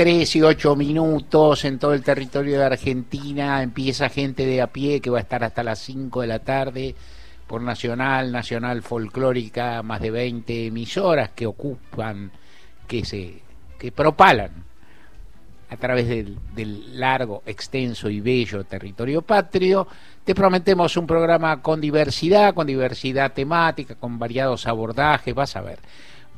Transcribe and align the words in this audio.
3 0.00 0.36
y 0.36 0.42
8 0.42 0.76
minutos 0.76 1.64
en 1.64 1.80
todo 1.80 1.92
el 1.92 2.04
territorio 2.04 2.56
de 2.56 2.66
Argentina. 2.66 3.64
Empieza 3.64 4.08
gente 4.08 4.46
de 4.46 4.62
a 4.62 4.68
pie 4.68 5.00
que 5.00 5.10
va 5.10 5.18
a 5.18 5.22
estar 5.22 5.42
hasta 5.42 5.64
las 5.64 5.80
5 5.80 6.20
de 6.20 6.26
la 6.28 6.38
tarde 6.38 6.94
por 7.48 7.62
Nacional, 7.62 8.30
Nacional 8.30 8.82
Folclórica, 8.82 9.82
más 9.82 10.00
de 10.00 10.12
20 10.12 10.66
emisoras 10.66 11.30
que 11.30 11.46
ocupan, 11.46 12.30
que 12.86 13.04
se 13.04 13.42
que 13.76 13.90
propalan 13.90 14.52
a 15.68 15.76
través 15.76 16.06
del, 16.06 16.38
del 16.54 17.00
largo, 17.00 17.42
extenso 17.44 18.08
y 18.08 18.20
bello 18.20 18.62
territorio 18.62 19.22
patrio. 19.22 19.88
Te 20.22 20.32
prometemos 20.32 20.96
un 20.96 21.08
programa 21.08 21.60
con 21.60 21.80
diversidad, 21.80 22.54
con 22.54 22.68
diversidad 22.68 23.32
temática, 23.32 23.96
con 23.96 24.16
variados 24.16 24.68
abordajes, 24.68 25.34
vas 25.34 25.56
a 25.56 25.60
ver. 25.60 25.80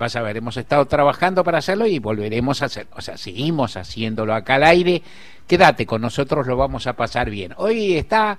Vas 0.01 0.17
a 0.17 0.23
ver, 0.23 0.39
hemos 0.39 0.57
estado 0.57 0.87
trabajando 0.87 1.45
para 1.45 1.59
hacerlo 1.59 1.87
y 1.87 1.99
volveremos 1.99 2.63
a 2.63 2.65
hacerlo. 2.65 2.91
O 2.97 3.03
sea, 3.03 3.19
seguimos 3.19 3.77
haciéndolo 3.77 4.33
acá 4.33 4.55
al 4.55 4.65
aire. 4.65 5.03
Quédate 5.47 5.85
con 5.85 6.01
nosotros, 6.01 6.47
lo 6.47 6.57
vamos 6.57 6.87
a 6.87 6.95
pasar 6.95 7.29
bien. 7.29 7.53
Hoy 7.59 7.99
está 7.99 8.39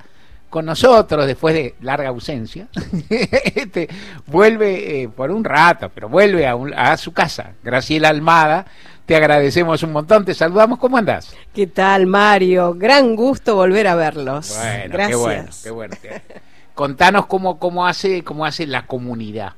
con 0.50 0.66
nosotros 0.66 1.28
después 1.28 1.54
de 1.54 1.76
larga 1.82 2.10
ausencia. 2.10 2.68
este, 3.10 3.88
vuelve 4.26 5.04
eh, 5.04 5.10
por 5.10 5.30
un 5.30 5.44
rato, 5.44 5.92
pero 5.94 6.10
vuelve 6.10 6.48
a, 6.48 6.56
un, 6.56 6.74
a, 6.74 6.98
su 6.98 7.14
casa. 7.14 7.52
Graciela 7.64 8.10
Almada, 8.10 8.66
te 9.06 9.16
agradecemos 9.16 9.84
un 9.84 9.92
montón, 9.92 10.26
te 10.26 10.34
saludamos. 10.34 10.80
¿Cómo 10.80 10.98
andás? 10.98 11.36
¿Qué 11.54 11.68
tal, 11.68 12.08
Mario? 12.08 12.74
Gran 12.74 13.16
gusto 13.16 13.54
volver 13.54 13.86
a 13.86 13.94
verlos. 13.94 14.58
Bueno, 14.58 14.94
Gracias. 14.94 15.10
qué 15.10 15.16
bueno, 15.16 15.50
qué 15.62 15.70
bueno. 15.70 15.96
Contanos 16.74 17.28
cómo, 17.28 17.60
cómo, 17.60 17.86
hace, 17.86 18.24
cómo 18.24 18.46
hace 18.46 18.66
la 18.66 18.88
comunidad. 18.88 19.54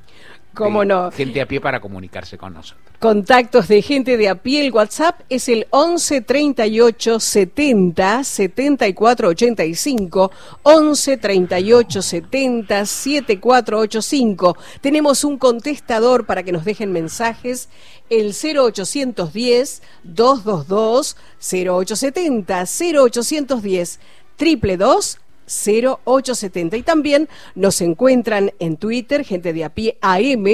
¿Cómo 0.54 0.84
no? 0.84 1.10
Gente 1.10 1.40
a 1.40 1.46
pie 1.46 1.60
para 1.60 1.80
comunicarse 1.80 2.38
con 2.38 2.54
nosotros. 2.54 2.84
Contactos 3.00 3.68
de 3.68 3.82
gente 3.82 4.16
de 4.16 4.28
a 4.28 4.36
pie, 4.36 4.64
el 4.64 4.72
WhatsApp 4.72 5.20
es 5.28 5.48
el 5.48 5.66
11 5.70 6.22
38 6.22 7.20
70 7.20 8.24
74 8.24 9.28
85, 9.28 10.30
11 10.62 11.16
38 11.18 12.02
70 12.02 12.86
7485. 12.86 14.56
Tenemos 14.80 15.24
un 15.24 15.38
contestador 15.38 16.24
para 16.24 16.42
que 16.44 16.52
nos 16.52 16.64
dejen 16.64 16.92
mensajes, 16.92 17.68
el 18.08 18.32
0810 18.32 19.82
222 20.04 21.16
0870 21.40 22.64
0810 22.64 24.00
triple 24.36 24.76
2 24.76 25.18
0870 25.46 26.76
y 26.76 26.82
también 26.82 27.28
nos 27.54 27.80
encuentran 27.80 28.52
en 28.58 28.76
Twitter, 28.76 29.24
gente 29.24 29.52
de 29.52 29.64
a 29.64 29.70
pie 29.70 29.98
AM, 30.00 30.46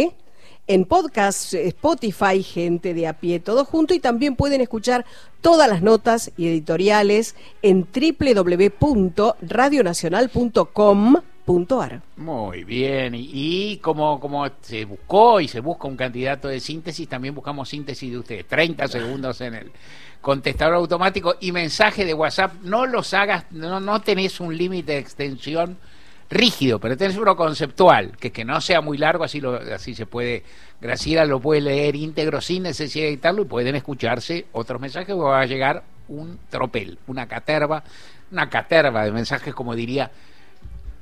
en 0.67 0.85
podcast 0.85 1.55
Spotify, 1.55 2.43
gente 2.43 2.95
de 2.95 3.09
a 3.09 3.15
pie, 3.15 3.41
todo 3.41 3.65
junto. 3.65 3.93
Y 3.93 3.99
también 3.99 4.37
pueden 4.37 4.61
escuchar 4.61 5.05
todas 5.41 5.69
las 5.69 5.83
notas 5.83 6.31
y 6.37 6.47
editoriales 6.47 7.35
en 7.63 7.85
www.radionacional.com.ar. 11.51 12.03
Muy 12.17 12.65
bien, 12.65 13.15
y, 13.17 13.79
como, 13.79 14.21
como 14.21 14.49
se 14.61 14.85
buscó 14.85 15.41
y 15.41 15.49
se 15.49 15.61
busca 15.61 15.89
un 15.89 15.97
candidato 15.97 16.49
de 16.49 16.61
síntesis, 16.61 17.09
también 17.09 17.35
buscamos 17.35 17.69
síntesis 17.69 18.11
de 18.11 18.19
ustedes, 18.19 18.47
30 18.47 18.89
segundos 18.89 19.41
en 19.41 19.55
el 19.55 19.73
contestador 20.21 20.75
automático 20.75 21.37
y 21.41 21.53
mensaje 21.53 22.05
de 22.05 22.15
WhatsApp, 22.15 22.55
no 22.63 22.87
los 22.87 23.15
hagas, 23.15 23.47
no, 23.51 23.81
no 23.81 24.01
tenés 24.01 24.41
un 24.41 24.57
límite 24.57 24.93
de 24.93 24.99
extensión 24.99 25.79
rígido, 26.29 26.79
pero 26.79 26.97
tenés 26.97 27.17
uno 27.17 27.35
conceptual, 27.35 28.17
que 28.17 28.31
que 28.31 28.45
no 28.45 28.61
sea 28.61 28.81
muy 28.81 28.99
largo, 28.99 29.25
así 29.25 29.41
lo, 29.41 29.55
así 29.55 29.95
se 29.95 30.07
puede, 30.07 30.45
Graciela 30.81 31.25
lo 31.25 31.41
puede 31.41 31.61
leer 31.61 31.97
íntegro 31.97 32.41
sin 32.41 32.63
necesidad 32.63 33.05
de 33.05 33.11
editarlo 33.11 33.43
y 33.43 33.47
pueden 33.47 33.75
escucharse 33.75 34.47
otros 34.53 34.81
mensajes 34.81 35.17
va 35.17 35.41
a 35.41 35.47
llegar 35.47 35.83
un 36.07 36.39
tropel, 36.49 36.99
una 37.09 37.27
caterva, 37.27 37.83
una 38.31 38.49
caterva 38.49 39.05
de 39.05 39.13
mensajes 39.13 39.55
como 39.55 39.75
diría 39.75 40.11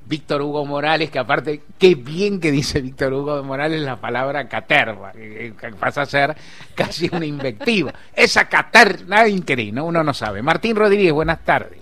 Víctor 0.08 0.40
Hugo 0.40 0.64
Morales, 0.64 1.10
que 1.10 1.18
aparte, 1.18 1.62
qué 1.78 1.94
bien 1.94 2.40
que 2.40 2.50
dice 2.50 2.80
Víctor 2.80 3.12
Hugo 3.12 3.42
Morales 3.42 3.82
la 3.82 3.96
palabra 3.96 4.48
caterva, 4.48 5.12
que, 5.12 5.52
pasa 5.78 6.02
a 6.02 6.06
ser 6.06 6.34
casi 6.74 7.10
una 7.12 7.26
invectiva. 7.26 7.92
Esa 8.14 8.48
caterva, 8.48 9.28
increíble, 9.28 9.72
¿no? 9.72 9.84
uno 9.84 10.02
no 10.02 10.14
sabe. 10.14 10.40
Martín 10.40 10.76
Rodríguez, 10.76 11.12
buenas 11.12 11.44
tardes. 11.44 11.80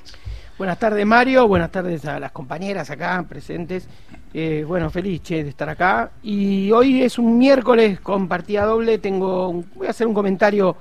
Buenas 0.58 0.78
tardes 0.78 1.04
Mario, 1.04 1.46
buenas 1.46 1.70
tardes 1.70 2.04
a 2.06 2.18
las 2.18 2.32
compañeras 2.32 2.90
acá 2.90 3.24
presentes. 3.28 3.86
Eh, 4.34 4.64
bueno, 4.66 4.90
feliz 4.90 5.22
che, 5.22 5.44
de 5.44 5.50
estar 5.50 5.68
acá. 5.68 6.10
Y 6.22 6.72
hoy 6.72 7.02
es 7.02 7.18
un 7.18 7.38
miércoles 7.38 8.00
con 8.00 8.26
partida 8.26 8.64
doble. 8.64 8.98
Tengo, 8.98 9.64
voy 9.74 9.86
a 9.86 9.90
hacer 9.90 10.06
un 10.06 10.14
comentario 10.14 10.76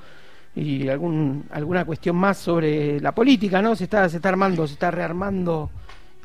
y 0.56 0.88
algún, 0.88 1.45
alguna 1.51 1.85
cuestión 1.85 2.16
más 2.16 2.38
sobre 2.38 3.00
la 3.01 3.13
política, 3.13 3.62
¿no? 3.62 3.75
Se 3.75 3.83
está, 3.83 4.07
se 4.09 4.16
está 4.16 4.29
armando, 4.29 4.66
se 4.66 4.73
está 4.73 4.89
rearmando 4.89 5.69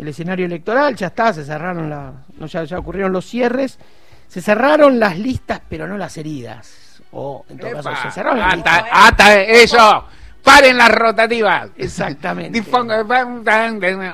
el 0.00 0.08
escenario 0.08 0.46
electoral, 0.46 0.96
ya 0.96 1.08
está, 1.08 1.32
se 1.32 1.44
cerraron 1.44 1.90
la, 1.90 2.12
no, 2.38 2.46
ya, 2.46 2.64
ya 2.64 2.78
ocurrieron 2.78 3.12
los 3.12 3.26
cierres, 3.26 3.78
se 4.28 4.40
cerraron 4.40 4.98
las 4.98 5.18
listas, 5.18 5.60
pero 5.68 5.86
no 5.86 5.98
las 5.98 6.16
heridas. 6.16 7.00
O 7.12 7.44
en 7.50 7.58
todo 7.58 7.70
caso, 7.82 7.90
se 8.02 8.10
cerraron 8.12 8.38
las 8.38 8.54
hasta, 8.54 8.76
listas. 8.82 8.90
hasta 8.92 9.40
eso, 9.42 10.04
paren 10.42 10.76
las 10.78 10.90
rotativas. 10.90 11.68
Exactamente. 11.76 12.58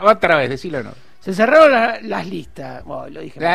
Otra 0.03 0.37
vez, 0.37 0.49
decilo 0.51 0.83
no. 0.83 0.91
Se 1.21 1.35
cerraron 1.35 1.71
la- 1.73 1.99
las 2.03 2.27
listas. 2.27 2.83
Bueno, 2.85 3.09
lo 3.11 3.21
dije. 3.21 3.39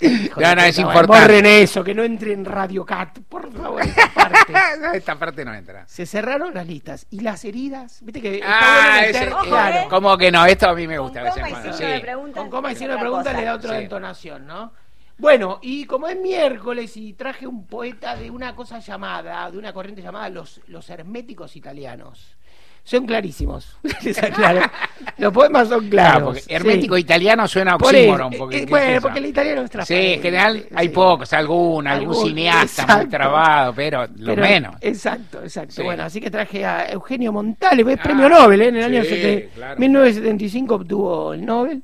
Hijo 0.24 0.40
No, 0.40 0.48
de 0.48 0.56
no, 0.56 0.62
es 0.62 0.76
puta, 0.76 0.88
importante. 0.88 1.20
Borren 1.20 1.46
eso, 1.46 1.84
que 1.84 1.94
no 1.94 2.02
entre 2.02 2.32
en 2.32 2.44
Radio 2.44 2.84
Cat, 2.86 3.18
por 3.28 3.52
favor, 3.52 3.82
esa 3.82 4.08
parte. 4.14 4.52
Esta 4.94 5.16
parte 5.18 5.44
no 5.44 5.54
entra. 5.54 5.84
Se 5.86 6.06
cerraron 6.06 6.54
las 6.54 6.66
listas. 6.66 7.06
¿Y 7.10 7.20
las 7.20 7.44
heridas? 7.44 7.98
¿Viste 8.02 8.20
que 8.20 8.34
está 8.36 8.48
Ah, 8.48 8.90
bueno 8.98 9.06
ese, 9.08 9.12
meter- 9.12 9.28
eh, 9.28 9.48
claro. 9.48 9.88
¿Cómo 9.90 10.16
que 10.18 10.30
no? 10.32 10.46
Esto 10.46 10.68
a 10.70 10.74
mí 10.74 10.86
me 10.86 10.98
gusta. 10.98 11.20
Con 11.22 11.30
coma 11.30 11.48
y 11.48 11.52
cuando, 11.52 11.72
signo 11.72 11.88
de 11.90 11.96
sí. 11.96 12.02
pregunta. 12.02 12.40
Con 12.40 12.50
coma 12.50 12.72
y 12.72 12.76
signo 12.76 12.88
de 12.88 12.94
otra 12.94 13.00
pregunta 13.02 13.30
cosa. 13.30 13.40
le 13.40 13.46
da 13.46 13.54
otra 13.54 13.76
Sí. 13.78 13.82
entonación, 13.84 14.46
¿no? 14.46 14.72
Bueno, 15.18 15.58
y 15.60 15.84
como 15.84 16.08
es 16.08 16.16
miércoles 16.18 16.96
y 16.96 17.12
traje 17.12 17.46
un 17.46 17.66
poeta 17.66 18.16
de 18.16 18.30
una 18.30 18.54
cosa 18.54 18.78
llamada, 18.78 19.50
de 19.50 19.58
una 19.58 19.72
corriente 19.74 20.00
llamada 20.00 20.30
los, 20.30 20.62
los 20.66 20.88
herméticos 20.88 21.56
italianos. 21.56 22.36
Son 22.90 23.06
clarísimos. 23.06 23.76
Les 24.02 24.20
aclaro. 24.20 24.62
Los 25.18 25.32
poemas 25.32 25.68
son 25.68 25.88
Claro, 25.88 26.18
claros. 26.26 26.40
porque 26.40 26.54
hermético 26.56 26.96
sí. 26.96 27.02
italiano 27.02 27.46
suena 27.46 27.76
oxímoron. 27.76 28.32
Porque, 28.36 28.56
eh, 28.56 28.58
¿qué 28.58 28.64
es 28.64 28.70
bueno, 28.70 29.00
porque 29.00 29.18
el 29.20 29.26
italiano 29.26 29.60
es 29.62 29.66
Sí, 29.68 29.70
transparente. 29.72 30.14
en 30.14 30.22
general 30.22 30.66
hay 30.74 30.88
sí. 30.88 30.92
pocos, 30.92 31.32
algún, 31.32 31.86
algún 31.86 32.08
Algún, 32.14 32.26
cineasta 32.26 32.82
muy 32.82 32.90
exacto. 32.94 33.08
trabado, 33.10 33.72
pero 33.76 34.06
lo 34.16 34.34
Pero- 34.34 34.42
menos. 34.42 34.74
Exacto, 34.80 35.40
exacto. 35.44 35.72
Sí. 35.74 35.82
Bueno, 35.84 36.02
así 36.02 36.20
que 36.20 36.32
traje 36.32 36.64
a 36.64 36.90
Eugenio 36.90 37.32
Montale, 37.32 37.82
es 37.92 37.98
Ah, 38.00 38.02
premio 38.02 38.28
Nobel, 38.28 38.60
¿eh? 38.62 38.68
en 38.70 38.76
el 38.78 38.84
año 38.84 39.02
sí, 39.04 39.08
sete- 39.10 39.50
claro. 39.54 39.78
1975 39.78 40.74
obtuvo 40.74 41.32
el 41.34 41.46
Nobel. 41.46 41.82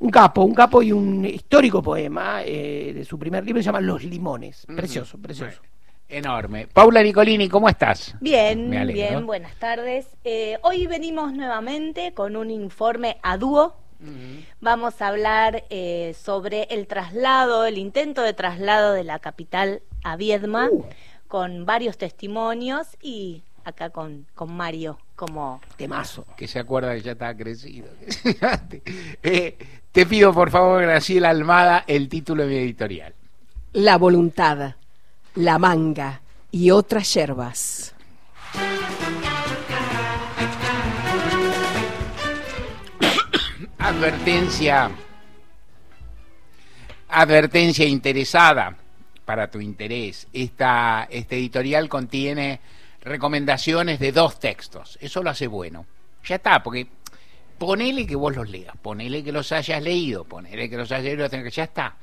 Un 0.00 0.10
capo, 0.10 0.42
un 0.42 0.54
capo 0.54 0.82
y 0.82 0.90
un 0.90 1.24
histórico 1.24 1.80
poema 1.80 2.42
eh, 2.44 2.92
de 2.94 3.04
su 3.04 3.16
primer 3.16 3.44
libro, 3.44 3.62
se 3.62 3.66
llama 3.66 3.80
Los 3.80 4.02
Limones. 4.02 4.66
Precioso, 4.74 5.18
precioso. 5.18 5.60
Enorme. 6.08 6.66
Paula 6.72 7.02
Nicolini, 7.02 7.48
¿cómo 7.48 7.68
estás? 7.68 8.14
Bien, 8.20 8.70
Me 8.70 8.78
alegro. 8.78 9.08
bien, 9.10 9.26
buenas 9.26 9.54
tardes. 9.56 10.06
Eh, 10.24 10.58
hoy 10.62 10.86
venimos 10.86 11.34
nuevamente 11.34 12.14
con 12.14 12.34
un 12.36 12.50
informe 12.50 13.18
a 13.22 13.36
dúo. 13.36 13.74
Vamos 14.60 15.02
a 15.02 15.08
hablar 15.08 15.64
eh, 15.70 16.14
sobre 16.18 16.62
el 16.70 16.86
traslado, 16.86 17.66
el 17.66 17.78
intento 17.78 18.22
de 18.22 18.32
traslado 18.32 18.92
de 18.92 19.02
la 19.04 19.18
capital 19.18 19.82
a 20.04 20.16
Viedma, 20.16 20.68
Uh. 20.70 20.84
con 21.26 21.66
varios 21.66 21.98
testimonios 21.98 22.86
y 23.02 23.42
acá 23.64 23.90
con, 23.90 24.26
con 24.36 24.52
Mario 24.56 24.98
como... 25.16 25.60
Temazo. 25.76 26.24
Que 26.36 26.46
se 26.46 26.60
acuerda 26.60 26.94
que 26.94 27.02
ya 27.02 27.12
está 27.12 27.36
crecido. 27.36 27.88
Eh, 29.22 29.58
te 29.92 30.06
pido, 30.06 30.32
por 30.32 30.50
favor, 30.50 30.80
Graciela 30.82 31.28
Almada, 31.30 31.82
el 31.88 32.08
título 32.08 32.44
de 32.44 32.48
mi 32.48 32.56
editorial. 32.56 33.14
La 33.72 33.98
voluntad, 33.98 34.76
la 35.38 35.58
manga 35.58 36.20
y 36.50 36.70
otras 36.72 37.14
yerbas. 37.14 37.94
Advertencia. 43.78 44.90
Advertencia 47.10 47.86
interesada 47.86 48.76
para 49.24 49.48
tu 49.48 49.60
interés. 49.60 50.26
Esta, 50.32 51.06
este 51.08 51.36
editorial 51.36 51.88
contiene 51.88 52.58
recomendaciones 53.02 54.00
de 54.00 54.10
dos 54.10 54.40
textos. 54.40 54.98
Eso 55.00 55.22
lo 55.22 55.30
hace 55.30 55.46
bueno. 55.46 55.86
Ya 56.24 56.34
está, 56.34 56.64
porque 56.64 56.88
ponele 57.58 58.08
que 58.08 58.16
vos 58.16 58.34
los 58.34 58.50
leas, 58.50 58.76
ponele 58.82 59.22
que 59.22 59.30
los 59.30 59.52
hayas 59.52 59.84
leído, 59.84 60.24
ponele 60.24 60.68
que 60.68 60.76
los 60.76 60.90
hayas 60.90 61.04
leído, 61.04 61.28
ya 61.28 61.62
está. 61.62 61.94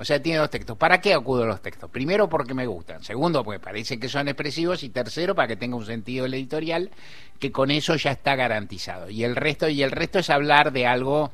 O 0.00 0.04
sea, 0.04 0.22
tiene 0.22 0.38
dos 0.38 0.48
textos. 0.48 0.78
¿Para 0.78 0.98
qué 0.98 1.12
acudo 1.12 1.42
a 1.42 1.46
los 1.46 1.60
textos? 1.60 1.90
Primero, 1.90 2.26
porque 2.26 2.54
me 2.54 2.66
gustan. 2.66 3.04
Segundo, 3.04 3.44
porque 3.44 3.60
parece 3.60 4.00
que 4.00 4.08
son 4.08 4.28
expresivos. 4.28 4.82
Y 4.82 4.88
tercero, 4.88 5.34
para 5.34 5.48
que 5.48 5.56
tenga 5.56 5.76
un 5.76 5.84
sentido 5.84 6.24
el 6.24 6.32
editorial, 6.32 6.90
que 7.38 7.52
con 7.52 7.70
eso 7.70 7.94
ya 7.96 8.12
está 8.12 8.34
garantizado. 8.34 9.10
Y 9.10 9.24
el 9.24 9.36
resto, 9.36 9.68
y 9.68 9.82
el 9.82 9.90
resto 9.90 10.18
es 10.18 10.30
hablar 10.30 10.72
de 10.72 10.86
algo, 10.86 11.32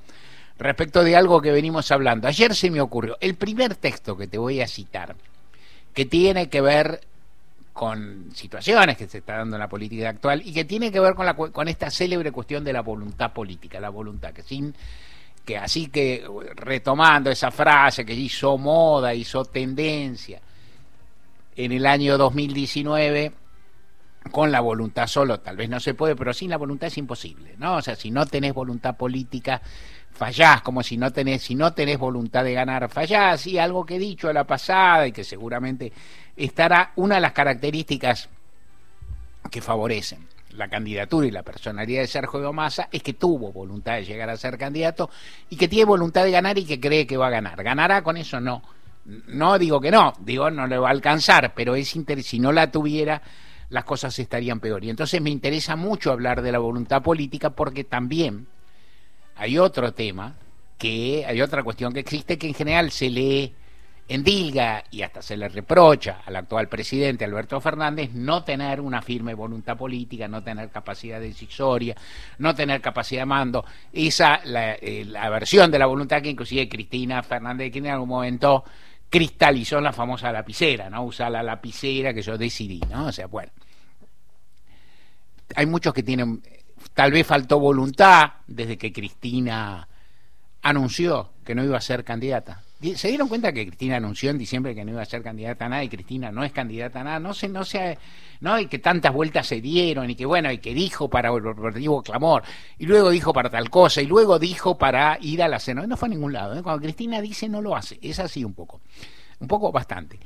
respecto 0.59 1.05
de 1.05 1.15
algo 1.15 1.41
que 1.41 1.53
venimos 1.53 1.93
hablando. 1.93 2.27
Ayer 2.27 2.57
se 2.57 2.69
me 2.73 2.81
ocurrió, 2.81 3.17
el 3.21 3.37
primer 3.37 3.77
texto 3.77 4.17
que 4.17 4.27
te 4.27 4.37
voy 4.37 4.61
a 4.61 4.67
citar, 4.67 5.15
que 5.95 6.05
tiene 6.05 6.49
que 6.49 6.61
ver 6.61 7.01
con 7.73 8.31
situaciones 8.35 8.97
que 8.97 9.07
se 9.07 9.19
está 9.19 9.37
dando 9.37 9.55
en 9.55 9.61
la 9.61 9.69
política 9.69 10.09
actual 10.09 10.43
y 10.45 10.53
que 10.53 10.65
tiene 10.65 10.91
que 10.91 10.99
ver 10.99 11.15
con, 11.15 11.25
la, 11.25 11.35
con 11.35 11.69
esta 11.69 11.89
célebre 11.89 12.33
cuestión 12.33 12.65
de 12.65 12.73
la 12.73 12.81
voluntad 12.81 13.33
política, 13.33 13.79
la 13.79 13.91
voluntad 13.91 14.33
que 14.33 14.43
sin 14.43 14.75
que 15.47 15.57
así 15.57 15.87
que 15.87 16.27
retomando 16.57 17.31
esa 17.31 17.53
frase 17.53 18.05
que 18.05 18.13
hizo 18.13 18.59
moda, 18.59 19.15
hizo 19.15 19.45
tendencia 19.45 20.41
en 21.55 21.71
el 21.71 21.87
año 21.87 22.19
2019 22.19 23.33
con 24.33 24.51
la 24.51 24.61
voluntad 24.61 25.07
solo 25.07 25.39
tal 25.39 25.57
vez 25.57 25.71
no 25.71 25.79
se 25.79 25.95
puede, 25.95 26.17
pero 26.17 26.35
sin 26.35 26.51
la 26.51 26.57
voluntad 26.57 26.89
es 26.89 26.99
imposible, 26.99 27.55
¿no? 27.59 27.77
O 27.77 27.83
sea, 27.83 27.95
si 27.95 28.11
no 28.11 28.27
tenés 28.27 28.53
voluntad 28.53 28.97
política, 28.97 29.63
fallás, 30.11 30.63
como 30.63 30.83
si 30.83 30.97
no 30.97 31.13
tenés, 31.13 31.43
si 31.43 31.55
no 31.55 31.73
tenés 31.73 31.97
voluntad 31.97 32.43
de 32.43 32.53
ganar, 32.53 32.89
fallás, 32.89 33.47
y 33.47 33.57
algo 33.57 33.87
que 33.87 33.95
he 33.95 34.01
dicho 34.01 34.29
a 34.29 34.33
la 34.33 34.45
pasada 34.45 35.07
y 35.07 35.13
que 35.13 35.23
seguramente 35.23 35.93
estará 36.35 36.91
una 36.97 37.15
de 37.15 37.21
las 37.21 37.33
características 37.33 38.29
que 39.49 39.63
favorecen 39.63 40.27
la 40.57 40.69
candidatura 40.69 41.27
y 41.27 41.31
la 41.31 41.43
personalidad 41.43 42.01
de 42.01 42.07
Sergio 42.07 42.53
Massa 42.53 42.89
es 42.91 43.03
que 43.03 43.15
tuvo 43.15 43.53
voluntad 43.53 43.95
de 43.95 44.05
llegar 44.05 44.31
a 44.31 44.37
ser 44.37 44.59
candidato 44.59 45.11
y 45.51 45.57
que 45.57 45.69
tiene 45.69 45.85
voluntad 45.85 46.25
de 46.25 46.31
ganar 46.31 46.59
y 46.59 46.65
que 46.65 46.81
cree 46.81 47.07
que 47.07 47.17
va 47.17 47.29
a 47.29 47.31
ganar. 47.31 47.63
¿Ganará 47.63 48.03
con 48.03 48.17
eso? 48.17 48.41
No. 48.41 48.63
No 49.05 49.59
digo 49.59 49.81
que 49.81 49.91
no, 49.91 50.15
digo 50.19 50.51
no 50.51 50.67
le 50.67 50.79
va 50.79 50.89
a 50.89 50.91
alcanzar, 50.91 51.55
pero 51.55 51.77
es 51.77 51.95
si 52.23 52.41
no 52.41 52.51
la 52.51 52.71
tuviera 52.71 53.23
las 53.69 53.85
cosas 53.85 54.19
estarían 54.19 54.61
peor. 54.61 54.85
Y 54.85 54.91
entonces 54.91 55.21
me 55.21 55.31
interesa 55.31 55.77
mucho 55.77 56.13
hablar 56.13 56.43
de 56.43 56.53
la 56.53 56.59
voluntad 56.59 57.03
política 57.03 57.51
porque 57.51 57.85
también 57.85 58.47
hay 59.37 59.59
otro 59.59 59.93
tema, 59.93 60.35
que 60.79 61.25
hay 61.27 61.41
otra 61.41 61.63
cuestión 61.63 61.93
que 61.93 62.01
existe 62.01 62.39
que 62.39 62.49
en 62.49 62.55
general 62.55 62.91
se 62.91 63.11
lee 63.11 63.55
endilga 64.09 64.85
y 64.91 65.03
hasta 65.03 65.21
se 65.21 65.37
le 65.37 65.49
reprocha 65.49 66.21
al 66.25 66.37
actual 66.37 66.69
presidente 66.69 67.25
Alberto 67.25 67.61
Fernández 67.61 68.11
no 68.13 68.45
tener 68.45 68.81
una 68.81 69.03
firme 69.03 69.35
voluntad 69.35 69.77
política, 69.77 70.29
no 70.29 70.43
tener 70.43 70.71
capacidad 70.71 71.21
decisoria, 71.21 71.97
no 72.39 72.55
tener 72.55 72.81
capacidad 72.81 73.23
de 73.23 73.27
mando. 73.27 73.65
Esa, 73.93 74.41
la, 74.45 74.75
eh, 74.75 75.05
la 75.07 75.29
versión 75.31 75.71
de 75.71 75.79
la 75.79 75.87
voluntad 75.87 76.23
que 76.23 76.31
inclusive 76.31 76.69
Cristina 76.69 77.23
Fernández 77.23 77.73
de 77.73 77.79
en 77.79 77.87
algún 77.89 78.09
momento 78.09 78.65
cristalizó 79.09 79.79
en 79.79 79.85
la 79.85 79.93
famosa 79.93 80.33
lapicera, 80.33 80.91
¿no? 80.91 81.05
Usa 81.05 81.31
la 81.31 81.43
lapicera 81.43 82.13
que 82.13 82.23
yo 82.23 82.37
decidí, 82.37 82.81
¿no? 82.91 83.07
O 83.07 83.13
sea, 83.13 83.27
bueno. 83.27 83.53
Hay 85.55 85.67
muchos 85.67 85.95
que 85.95 86.03
tienen, 86.03 86.43
tal 86.93 87.13
vez 87.13 87.27
faltó 87.27 87.61
voluntad 87.61 88.33
desde 88.47 88.77
que 88.77 88.93
Cristina 88.93 89.89
anunció 90.63 91.33
que 91.45 91.55
no 91.55 91.63
iba 91.65 91.77
a 91.77 91.81
ser 91.81 92.03
candidata. 92.05 92.63
¿Se 92.95 93.09
dieron 93.09 93.29
cuenta 93.29 93.53
que 93.55 93.67
Cristina 93.67 93.97
anunció 93.97 94.29
en 94.29 94.37
diciembre 94.37 94.75
que 94.75 94.85
no 94.85 94.91
iba 94.91 95.01
a 95.01 95.07
ser 95.07 95.23
candidata 95.23 95.65
a 95.65 95.69
nada 95.71 95.85
y 95.85 95.89
Cristina 95.89 96.31
no 96.31 96.45
es 96.45 96.53
candidata 96.53 97.01
a 97.01 97.05
nada? 97.05 97.21
No 97.21 97.33
sé, 97.33 97.49
no 97.49 97.65
sé, 97.65 97.97
no, 98.41 98.59
y 98.61 98.67
que 98.67 98.79
tantas 98.79 99.15
vueltas 99.15 99.47
se 99.47 99.63
dieron 99.63 100.11
y 100.11 100.15
que 100.15 100.27
bueno, 100.27 100.53
y 100.53 100.59
que 100.59 100.75
dijo 100.75 101.09
para 101.09 101.33
operativo 101.33 102.03
clamor, 102.03 102.43
y 102.77 102.85
luego 102.85 103.09
dijo 103.09 103.33
para 103.33 103.49
tal 103.49 103.71
cosa, 103.71 104.03
y 104.03 104.07
luego 104.07 104.39
dijo 104.39 104.77
para 104.77 105.17
ir 105.23 105.43
a 105.43 105.49
la 105.49 105.59
cena. 105.59 105.87
No 105.87 105.97
fue 105.97 106.09
a 106.09 106.11
ningún 106.11 106.35
lado, 106.35 106.59
¿eh? 106.59 106.63
cuando 106.63 106.83
Cristina 106.83 107.23
dice 107.23 107.49
no 107.49 107.63
lo 107.63 107.75
hace, 107.75 107.99
es 108.03 108.19
así 108.19 108.45
un 108.45 108.53
poco, 108.53 108.83
un 109.41 109.49
poco 109.49 109.73
bastante. 109.73 110.21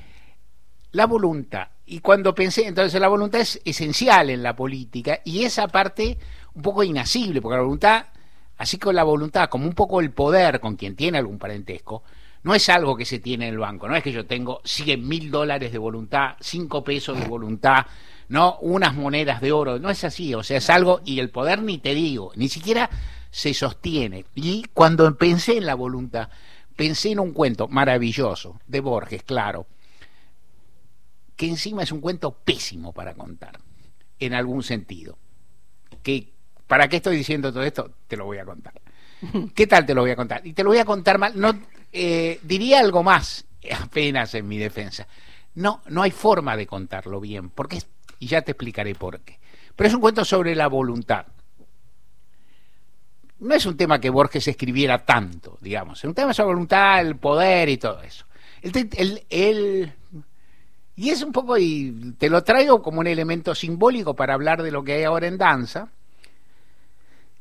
La 0.91 1.07
voluntad, 1.07 1.69
y 1.87 2.01
cuando 2.01 2.35
pensé, 2.35 2.67
entonces 2.67 3.01
la 3.01 3.07
voluntad 3.07 3.43
es 3.43 3.61
esencial 3.65 4.29
en 4.29 4.43
la 4.43 4.57
política, 4.57 5.21
y 5.25 5.45
esa 5.45 5.69
parte 5.69 6.19
un 6.55 6.63
poco 6.63 6.83
inasible, 6.83 7.41
porque 7.41 7.59
la 7.59 7.63
voluntad, 7.63 8.07
así 8.59 8.77
como 8.77 8.93
la 8.93 9.05
voluntad, 9.05 9.49
como 9.49 9.67
un 9.67 9.75
poco 9.75 10.01
el 10.01 10.11
poder 10.11 10.59
con 10.59 10.75
quien 10.75 10.97
tiene 10.97 11.19
algún 11.19 11.39
parentesco, 11.39 12.03
no 12.43 12.55
es 12.55 12.69
algo 12.69 12.97
que 12.97 13.05
se 13.05 13.19
tiene 13.19 13.49
en 13.49 13.55
el 13.55 13.59
banco, 13.59 13.89
no 13.89 13.97
es 13.97 14.03
que 14.03 14.13
yo 14.13 14.27
tengo 14.27 14.61
100 14.65 15.07
mil 15.07 15.31
dólares 15.31 15.73
de 15.73 15.79
voluntad, 15.79 16.37
5 16.41 16.85
pesos 16.85 17.19
de 17.19 17.27
voluntad, 17.27 17.87
no 18.29 18.59
unas 18.61 18.95
monedas 18.95 19.41
de 19.41 19.53
oro, 19.53 19.79
no 19.79 19.91
es 19.91 20.05
así, 20.05 20.35
o 20.35 20.43
sea, 20.43 20.59
es 20.59 20.71
algo, 20.71 21.01
y 21.05 21.19
el 21.19 21.31
poder 21.31 21.63
ni 21.63 21.79
te 21.79 21.95
digo, 21.95 22.33
ni 22.37 22.49
siquiera 22.49 22.89
se 23.31 23.53
sostiene. 23.53 24.25
Y 24.35 24.65
cuando 24.73 25.17
pensé 25.17 25.59
en 25.59 25.67
la 25.67 25.75
voluntad, 25.75 26.29
pensé 26.77 27.11
en 27.11 27.21
un 27.21 27.33
cuento 27.33 27.69
maravilloso 27.69 28.61
de 28.67 28.81
Borges, 28.81 29.23
claro, 29.23 29.67
que 31.37 31.49
encima 31.49 31.83
es 31.83 31.93
un 31.93 32.01
cuento 32.01 32.33
pésimo 32.33 32.93
para 32.93 33.15
contar, 33.15 33.59
en 34.19 34.35
algún 34.35 34.63
sentido. 34.63 35.19
Que, 36.03 36.33
¿Para 36.67 36.89
qué 36.89 36.97
estoy 36.97 37.17
diciendo 37.17 37.53
todo 37.53 37.65
esto? 37.65 37.91
Te 38.07 38.17
lo 38.17 38.25
voy 38.27 38.39
a 38.39 38.45
contar. 38.45 38.75
¿Qué 39.55 39.67
tal 39.67 39.85
te 39.85 39.95
lo 39.95 40.03
voy 40.03 40.13
a 40.13 40.17
contar? 40.17 40.47
Y 40.47 40.53
te 40.53 40.63
lo 40.63 40.71
voy 40.71 40.79
a 40.79 40.85
contar 40.85 41.19
mal, 41.19 41.33
no 41.39 41.53
eh, 41.93 42.41
diría 42.43 42.81
algo 42.81 43.03
más 43.03 43.45
apenas 43.83 44.35
en 44.35 44.49
mi 44.49 44.59
defensa. 44.59 45.07
No, 45.55 45.83
no 45.89 46.03
hay 46.03 46.11
forma 46.11 46.57
de 46.57 46.67
contarlo 46.67 47.21
bien, 47.21 47.51
porque 47.51 47.83
y 48.21 48.27
ya 48.27 48.43
te 48.43 48.53
explicaré 48.53 48.95
por 48.95 49.21
qué. 49.21 49.41
Pero 49.75 49.89
es 49.89 49.95
un 49.95 50.01
cuento 50.01 50.25
sobre 50.25 50.55
la 50.55 50.69
voluntad. 50.69 51.27
No 53.41 53.55
es 53.55 53.65
un 53.65 53.77
tema 53.77 53.99
que 53.99 54.11
Borges 54.11 54.47
escribiera 54.47 55.05
tanto, 55.05 55.59
digamos. 55.61 55.99
Es 55.99 56.05
un 56.05 56.15
tema 56.15 56.35
sobre 56.35 56.49
voluntad, 56.49 57.01
el 57.01 57.17
poder 57.17 57.71
y 57.71 57.79
todo 57.79 58.03
eso. 58.03 58.27
y 60.97 61.09
es 61.09 61.23
un 61.23 61.33
poco, 61.33 61.57
y 61.57 62.15
te 62.19 62.29
lo 62.29 62.45
traigo 62.45 62.83
como 62.83 63.01
un 63.01 63.07
elemento 63.07 63.55
simbólico 63.55 64.15
para 64.15 64.35
hablar 64.35 64.63
de 64.63 64.71
lo 64.71 64.85
que 64.85 64.93
hay 64.93 65.05
ahora 65.05 65.27
en 65.27 65.39
danza. 65.39 65.89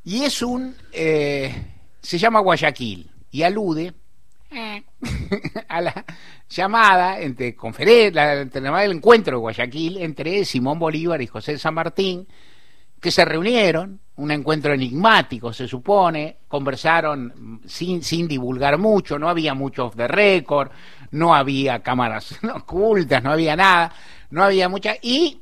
Y 0.02 0.22
es 0.24 0.40
un, 0.40 0.74
eh, 0.92 1.74
se 2.00 2.16
llama 2.16 2.40
Guayaquil 2.40 3.10
y 3.30 3.42
alude 3.42 3.92
a 5.68 5.80
la 5.80 6.04
llamada 6.48 7.20
entre 7.20 7.54
conferencia, 7.54 8.32
el 8.32 8.92
encuentro 8.92 9.36
de 9.36 9.40
Guayaquil 9.40 9.98
entre 9.98 10.44
Simón 10.44 10.78
Bolívar 10.78 11.22
y 11.22 11.26
José 11.26 11.58
San 11.58 11.74
Martín, 11.74 12.26
que 13.00 13.10
se 13.10 13.24
reunieron, 13.24 14.00
un 14.16 14.30
encuentro 14.30 14.74
enigmático 14.74 15.52
se 15.52 15.66
supone, 15.66 16.38
conversaron 16.48 17.60
sin, 17.64 18.02
sin 18.02 18.28
divulgar 18.28 18.76
mucho, 18.76 19.18
no 19.18 19.28
había 19.28 19.54
muchos 19.54 19.96
de 19.96 20.08
récord, 20.08 20.70
no 21.12 21.34
había 21.34 21.82
cámaras 21.82 22.38
ocultas, 22.54 23.22
no 23.22 23.32
había 23.32 23.56
nada, 23.56 23.92
no 24.30 24.42
había 24.42 24.68
mucha, 24.68 24.96
y 25.00 25.40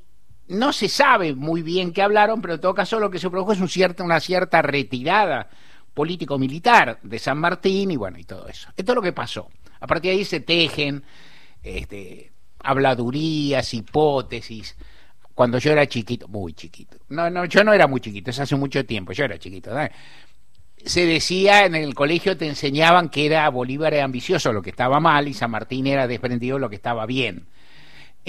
no 0.48 0.72
se 0.72 0.88
sabe 0.88 1.34
muy 1.34 1.62
bien 1.62 1.92
qué 1.92 2.02
hablaron, 2.02 2.40
pero 2.40 2.54
en 2.54 2.60
todo 2.60 2.74
caso 2.74 3.00
lo 3.00 3.10
que 3.10 3.18
se 3.18 3.30
produjo 3.30 3.52
es 3.52 3.60
un 3.60 4.04
una 4.04 4.20
cierta 4.20 4.62
retirada 4.62 5.48
político-militar 5.98 7.00
de 7.02 7.18
San 7.18 7.38
Martín 7.38 7.90
y 7.90 7.96
bueno, 7.96 8.20
y 8.20 8.22
todo 8.22 8.46
eso. 8.46 8.68
Esto 8.76 8.92
es 8.92 8.94
lo 8.94 9.02
que 9.02 9.12
pasó. 9.12 9.48
A 9.80 9.86
partir 9.88 10.12
de 10.12 10.18
ahí 10.18 10.24
se 10.24 10.38
tejen 10.38 11.02
este, 11.60 12.30
habladurías, 12.60 13.74
hipótesis. 13.74 14.76
Cuando 15.34 15.58
yo 15.58 15.72
era 15.72 15.88
chiquito, 15.88 16.28
muy 16.28 16.52
chiquito. 16.52 16.98
No, 17.08 17.28
no, 17.30 17.46
yo 17.46 17.64
no 17.64 17.72
era 17.72 17.88
muy 17.88 18.00
chiquito, 18.00 18.30
es 18.30 18.38
hace 18.38 18.54
mucho 18.54 18.86
tiempo, 18.86 19.12
yo 19.12 19.24
era 19.24 19.40
chiquito. 19.40 19.72
Se 20.84 21.04
decía 21.04 21.66
en 21.66 21.74
el 21.74 21.96
colegio, 21.96 22.36
te 22.36 22.46
enseñaban 22.46 23.08
que 23.08 23.26
era 23.26 23.48
Bolívar 23.48 23.92
era 23.92 24.04
ambicioso, 24.04 24.52
lo 24.52 24.62
que 24.62 24.70
estaba 24.70 25.00
mal, 25.00 25.26
y 25.26 25.34
San 25.34 25.50
Martín 25.50 25.88
era 25.88 26.06
desprendido, 26.06 26.60
lo 26.60 26.70
que 26.70 26.76
estaba 26.76 27.06
bien. 27.06 27.48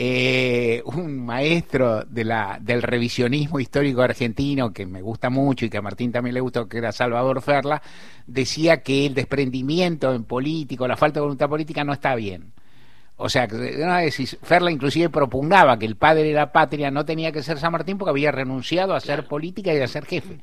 Eh, 0.01 0.81
un 0.85 1.25
maestro 1.25 2.05
de 2.05 2.23
la, 2.23 2.57
del 2.61 2.81
revisionismo 2.81 3.59
histórico 3.59 4.01
argentino 4.01 4.71
que 4.71 4.85
me 4.85 5.01
gusta 5.01 5.29
mucho 5.29 5.65
y 5.65 5.69
que 5.69 5.79
a 5.79 5.81
Martín 5.81 6.09
también 6.09 6.35
le 6.35 6.39
gustó, 6.39 6.69
que 6.69 6.77
era 6.77 6.93
Salvador 6.93 7.41
Ferla, 7.41 7.81
decía 8.25 8.81
que 8.81 9.07
el 9.07 9.13
desprendimiento 9.13 10.13
en 10.13 10.23
político, 10.23 10.87
la 10.87 10.95
falta 10.95 11.19
de 11.19 11.23
voluntad 11.25 11.49
política 11.49 11.83
no 11.83 11.91
está 11.91 12.15
bien. 12.15 12.53
O 13.17 13.27
sea, 13.27 13.49
Ferla 14.41 14.71
inclusive 14.71 15.09
propugnaba 15.09 15.77
que 15.77 15.85
el 15.85 15.97
padre 15.97 16.23
de 16.23 16.33
la 16.33 16.53
patria 16.53 16.89
no 16.89 17.03
tenía 17.03 17.33
que 17.33 17.43
ser 17.43 17.59
San 17.59 17.73
Martín 17.73 17.97
porque 17.97 18.11
había 18.11 18.31
renunciado 18.31 18.93
a 18.93 19.01
ser 19.01 19.27
política 19.27 19.73
y 19.73 19.81
a 19.81 19.87
ser 19.89 20.05
jefe. 20.05 20.39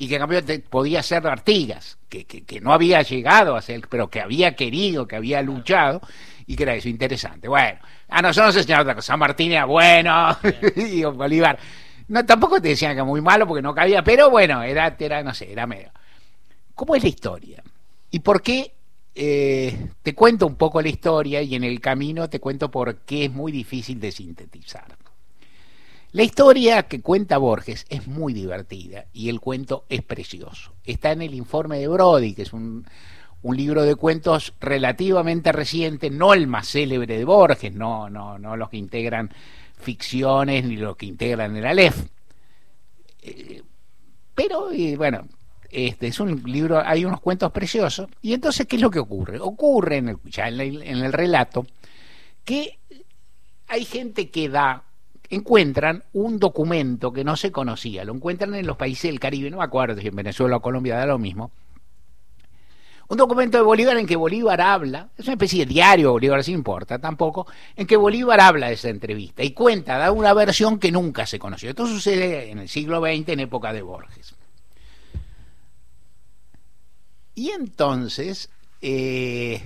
Y 0.00 0.08
que 0.08 0.16
en 0.16 0.20
cambio 0.22 0.40
podía 0.68 1.04
ser 1.04 1.24
Artigas, 1.28 1.96
que, 2.08 2.24
que, 2.24 2.42
que 2.42 2.60
no 2.60 2.72
había 2.72 3.02
llegado 3.02 3.54
a 3.54 3.62
ser, 3.62 3.82
pero 3.88 4.10
que 4.10 4.20
había 4.20 4.56
querido, 4.56 5.06
que 5.06 5.14
había 5.14 5.40
luchado 5.42 6.00
y 6.46 6.56
que 6.56 6.62
era 6.62 6.74
eso, 6.74 6.88
interesante. 6.88 7.48
Bueno, 7.48 7.78
a 8.08 8.22
nosotros 8.22 8.54
nos 8.54 8.56
enseñaron 8.56 8.82
otra 8.82 8.94
cosa. 8.94 9.06
San 9.08 9.18
Martín 9.18 9.52
era 9.52 9.64
bueno, 9.64 10.36
y 10.76 11.02
Bolívar. 11.04 11.58
No, 12.08 12.24
tampoco 12.24 12.60
te 12.60 12.68
decían 12.68 12.94
que 12.94 13.02
muy 13.02 13.20
malo 13.20 13.46
porque 13.46 13.62
no 13.62 13.74
cabía, 13.74 14.02
pero 14.04 14.30
bueno, 14.30 14.62
era, 14.62 14.96
era 14.98 15.22
no 15.22 15.34
sé, 15.34 15.50
era 15.50 15.66
medio. 15.66 15.90
¿Cómo 16.74 16.94
es 16.94 17.02
la 17.02 17.08
historia? 17.08 17.62
¿Y 18.10 18.20
por 18.20 18.42
qué? 18.42 18.72
Eh, 19.18 19.88
te 20.02 20.14
cuento 20.14 20.46
un 20.46 20.56
poco 20.56 20.82
la 20.82 20.90
historia 20.90 21.40
y 21.40 21.54
en 21.54 21.64
el 21.64 21.80
camino 21.80 22.28
te 22.28 22.38
cuento 22.38 22.70
por 22.70 22.98
qué 22.98 23.24
es 23.24 23.32
muy 23.32 23.50
difícil 23.50 23.98
de 23.98 24.12
sintetizar. 24.12 24.96
La 26.12 26.22
historia 26.22 26.84
que 26.84 27.00
cuenta 27.00 27.38
Borges 27.38 27.86
es 27.88 28.06
muy 28.06 28.32
divertida 28.32 29.06
y 29.12 29.28
el 29.28 29.40
cuento 29.40 29.84
es 29.88 30.02
precioso. 30.02 30.72
Está 30.84 31.12
en 31.12 31.22
el 31.22 31.34
informe 31.34 31.78
de 31.78 31.88
Brody, 31.88 32.34
que 32.34 32.42
es 32.42 32.52
un, 32.52 32.86
un 33.46 33.56
libro 33.56 33.82
de 33.82 33.94
cuentos 33.94 34.54
relativamente 34.60 35.52
reciente, 35.52 36.10
no 36.10 36.34
el 36.34 36.48
más 36.48 36.68
célebre 36.68 37.16
de 37.16 37.24
Borges, 37.24 37.72
no, 37.72 38.10
no, 38.10 38.40
no 38.40 38.56
los 38.56 38.68
que 38.68 38.76
integran 38.76 39.30
ficciones 39.78 40.64
ni 40.64 40.76
los 40.76 40.96
que 40.96 41.06
integran 41.06 41.56
el 41.56 41.64
Aleph. 41.64 42.06
Eh, 43.22 43.62
pero, 44.34 44.70
bueno, 44.96 45.28
este 45.70 46.08
es 46.08 46.18
un 46.18 46.42
libro, 46.44 46.82
hay 46.84 47.04
unos 47.04 47.20
cuentos 47.20 47.52
preciosos. 47.52 48.08
Y 48.20 48.34
entonces, 48.34 48.66
¿qué 48.66 48.76
es 48.76 48.82
lo 48.82 48.90
que 48.90 48.98
ocurre? 48.98 49.38
Ocurre 49.38 49.98
en 49.98 50.08
el, 50.08 50.16
ya 50.24 50.48
en 50.48 51.04
el 51.04 51.12
relato 51.12 51.66
que 52.44 52.80
hay 53.68 53.84
gente 53.84 54.28
que 54.28 54.48
da 54.48 54.82
encuentran 55.30 56.02
un 56.12 56.40
documento 56.40 57.12
que 57.12 57.22
no 57.22 57.36
se 57.36 57.52
conocía, 57.52 58.04
lo 58.04 58.12
encuentran 58.12 58.56
en 58.56 58.66
los 58.66 58.76
países 58.76 59.08
del 59.10 59.20
Caribe, 59.20 59.50
no 59.50 59.58
me 59.58 59.64
acuerdo 59.64 60.00
si 60.00 60.08
en 60.08 60.16
Venezuela 60.16 60.56
o 60.56 60.62
Colombia 60.62 60.96
da 60.96 61.06
lo 61.06 61.18
mismo, 61.18 61.52
un 63.08 63.16
documento 63.16 63.56
de 63.58 63.62
Bolívar 63.62 63.96
en 63.96 64.06
que 64.06 64.16
Bolívar 64.16 64.60
habla, 64.60 65.10
es 65.16 65.26
una 65.26 65.34
especie 65.34 65.64
de 65.64 65.72
diario, 65.72 66.12
Bolívar 66.12 66.42
sí 66.42 66.52
importa 66.52 66.98
tampoco, 66.98 67.46
en 67.76 67.86
que 67.86 67.96
Bolívar 67.96 68.40
habla 68.40 68.68
de 68.68 68.74
esa 68.74 68.88
entrevista 68.88 69.42
y 69.42 69.52
cuenta, 69.52 69.96
da 69.98 70.10
una 70.10 70.32
versión 70.32 70.78
que 70.78 70.90
nunca 70.90 71.26
se 71.26 71.38
conoció. 71.38 71.70
Esto 71.70 71.86
sucede 71.86 72.50
en 72.50 72.58
el 72.58 72.68
siglo 72.68 73.00
XX, 73.00 73.28
en 73.28 73.40
época 73.40 73.72
de 73.72 73.82
Borges. 73.82 74.34
Y 77.34 77.50
entonces, 77.50 78.48
eh, 78.80 79.62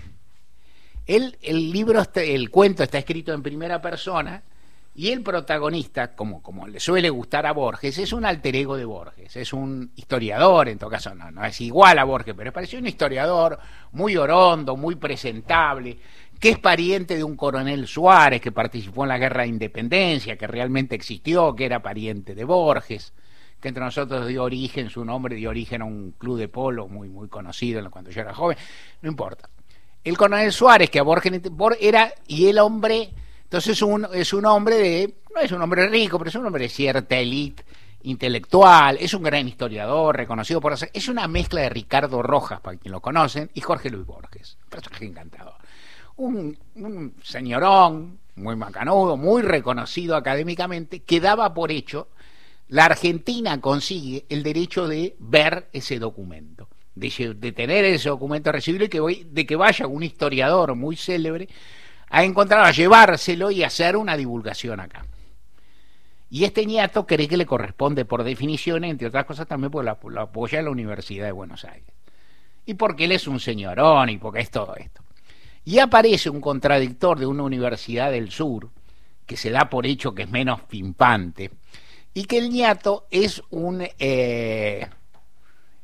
el, 1.07 1.39
el 1.41 1.71
libro, 1.71 2.03
el 2.15 2.51
cuento 2.51 2.83
está 2.83 2.99
escrito 2.99 3.33
en 3.33 3.43
primera 3.43 3.81
persona 3.81 4.43
y 5.01 5.13
el 5.13 5.23
protagonista, 5.23 6.15
como, 6.15 6.43
como 6.43 6.67
le 6.67 6.79
suele 6.79 7.09
gustar 7.09 7.47
a 7.47 7.53
Borges, 7.53 7.97
es 7.97 8.13
un 8.13 8.27
alter 8.27 8.55
ego 8.55 8.77
de 8.77 8.85
Borges, 8.85 9.35
es 9.35 9.55
un 9.55 9.91
historiador, 9.97 10.69
en 10.69 10.77
todo 10.77 10.91
caso 10.91 11.15
no, 11.15 11.31
no 11.31 11.43
es 11.43 11.59
igual 11.63 11.99
a 11.99 12.05
Borges, 12.05 12.35
pero 12.37 12.53
pareció 12.53 12.79
un 12.79 12.87
historiador 12.87 13.59
muy 13.93 14.19
orondo, 14.19 14.77
muy 14.77 14.97
presentable, 14.97 15.97
que 16.39 16.51
es 16.51 16.59
pariente 16.59 17.17
de 17.17 17.25
un 17.25 17.35
coronel 17.35 17.87
Suárez 17.87 18.43
que 18.43 18.53
participó 18.53 19.05
en 19.05 19.09
la 19.09 19.17
guerra 19.17 19.45
de 19.45 19.49
independencia, 19.49 20.37
que 20.37 20.47
realmente 20.47 20.97
existió, 20.97 21.57
que 21.57 21.65
era 21.65 21.81
pariente 21.81 22.35
de 22.35 22.45
Borges, 22.45 23.15
que 23.59 23.69
entre 23.69 23.83
nosotros 23.83 24.27
dio 24.27 24.45
origen, 24.45 24.91
su 24.91 25.03
nombre 25.03 25.35
dio 25.35 25.49
origen 25.49 25.81
a 25.81 25.87
un 25.87 26.11
club 26.19 26.37
de 26.37 26.49
polo 26.49 26.89
muy, 26.89 27.09
muy 27.09 27.29
conocido 27.29 27.91
cuando 27.91 28.11
yo 28.11 28.21
era 28.21 28.35
joven, 28.35 28.59
no 29.01 29.09
importa. 29.09 29.49
El 30.05 30.19
coronel 30.19 30.53
Suárez, 30.53 30.91
que 30.91 30.99
a 30.99 31.03
Borges 31.03 31.33
era, 31.81 32.13
y 32.27 32.49
el 32.49 32.59
hombre 32.59 33.15
entonces 33.51 33.73
es 33.73 33.83
un, 33.83 34.07
es 34.15 34.33
un 34.33 34.47
hombre 34.47 34.77
de, 34.77 35.15
no 35.35 35.41
es 35.41 35.51
un 35.51 35.61
hombre 35.61 35.89
rico, 35.89 36.19
pero 36.19 36.29
es 36.29 36.37
un 36.37 36.47
hombre 36.47 36.63
de 36.63 36.69
cierta 36.69 37.17
élite 37.17 37.65
intelectual, 38.05 38.97
es 39.01 39.13
un 39.13 39.25
gran 39.25 39.49
historiador, 39.49 40.17
reconocido 40.17 40.61
por 40.61 40.73
hacer, 40.73 40.89
es 40.95 41.09
una 41.09 41.27
mezcla 41.27 41.63
de 41.63 41.69
Ricardo 41.69 42.23
Rojas, 42.23 42.61
para 42.61 42.77
quien 42.77 42.93
lo 42.93 43.01
conocen, 43.01 43.51
y 43.53 43.61
Jorge 43.61 43.91
Luis 43.91 44.07
Borges, 44.07 44.57
personaje 44.69 45.05
encantador. 45.05 45.55
Un, 46.19 46.57
un 46.77 47.17
señorón, 47.25 48.21
muy 48.37 48.55
macanudo, 48.55 49.17
muy 49.17 49.43
reconocido 49.43 50.15
académicamente, 50.15 51.01
que 51.01 51.19
daba 51.19 51.53
por 51.53 51.73
hecho, 51.73 52.07
la 52.69 52.85
Argentina 52.85 53.61
consigue 53.61 54.27
el 54.29 54.45
derecho 54.45 54.87
de 54.87 55.17
ver 55.19 55.67
ese 55.73 55.99
documento, 55.99 56.69
de, 56.95 57.35
de 57.37 57.51
tener 57.51 57.85
ese 57.85 58.11
documento 58.11 58.53
recibido 58.53 58.85
y 58.85 58.89
que, 58.89 59.27
de 59.29 59.45
que 59.45 59.57
vaya 59.57 59.89
un 59.89 60.05
historiador 60.05 60.77
muy 60.77 60.95
célebre 60.95 61.49
a 62.11 62.25
encontrar, 62.25 62.67
a 62.67 62.73
llevárselo 62.73 63.51
y 63.51 63.63
hacer 63.63 63.97
una 63.97 64.17
divulgación 64.17 64.81
acá. 64.81 65.07
Y 66.29 66.45
este 66.45 66.67
nieto 66.67 67.07
cree 67.07 67.29
que 67.29 67.37
le 67.37 67.47
corresponde 67.47 68.05
por 68.05 68.25
definición, 68.25 68.85
entre 68.85 69.09
otras 69.09 69.25
cosas 69.25 69.47
también 69.47 69.71
porque 69.71 69.91
lo, 70.11 70.21
apoya 70.21 70.63
la 70.63 70.71
Universidad 70.71 71.27
de 71.27 71.33
Buenos 71.33 71.65
Aires. 71.65 71.93
Y 72.67 72.75
porque 72.75 73.05
él 73.05 73.13
es 73.13 73.27
un 73.27 73.41
señorón 73.41 74.11
y 74.11 74.19
porque 74.19 74.41
es 74.41 74.51
todo 74.51 74.77
esto. 74.77 75.03
Y 75.65 75.79
aparece 75.79 76.31
un 76.31 76.41
contradictor 76.41 77.19
de 77.19 77.27
una 77.27 77.43
universidad 77.43 78.11
del 78.11 78.31
sur, 78.31 78.71
que 79.27 79.37
se 79.37 79.51
da 79.51 79.71
por 79.71 79.87
hecho 79.87 80.15
que 80.15 80.23
es 80.23 80.31
menos 80.31 80.63
pimpante, 80.63 81.51
y 82.13 82.25
que 82.25 82.39
el 82.39 82.51
ñato 82.51 83.07
es 83.11 83.43
un, 83.51 83.87
eh, 83.99 84.87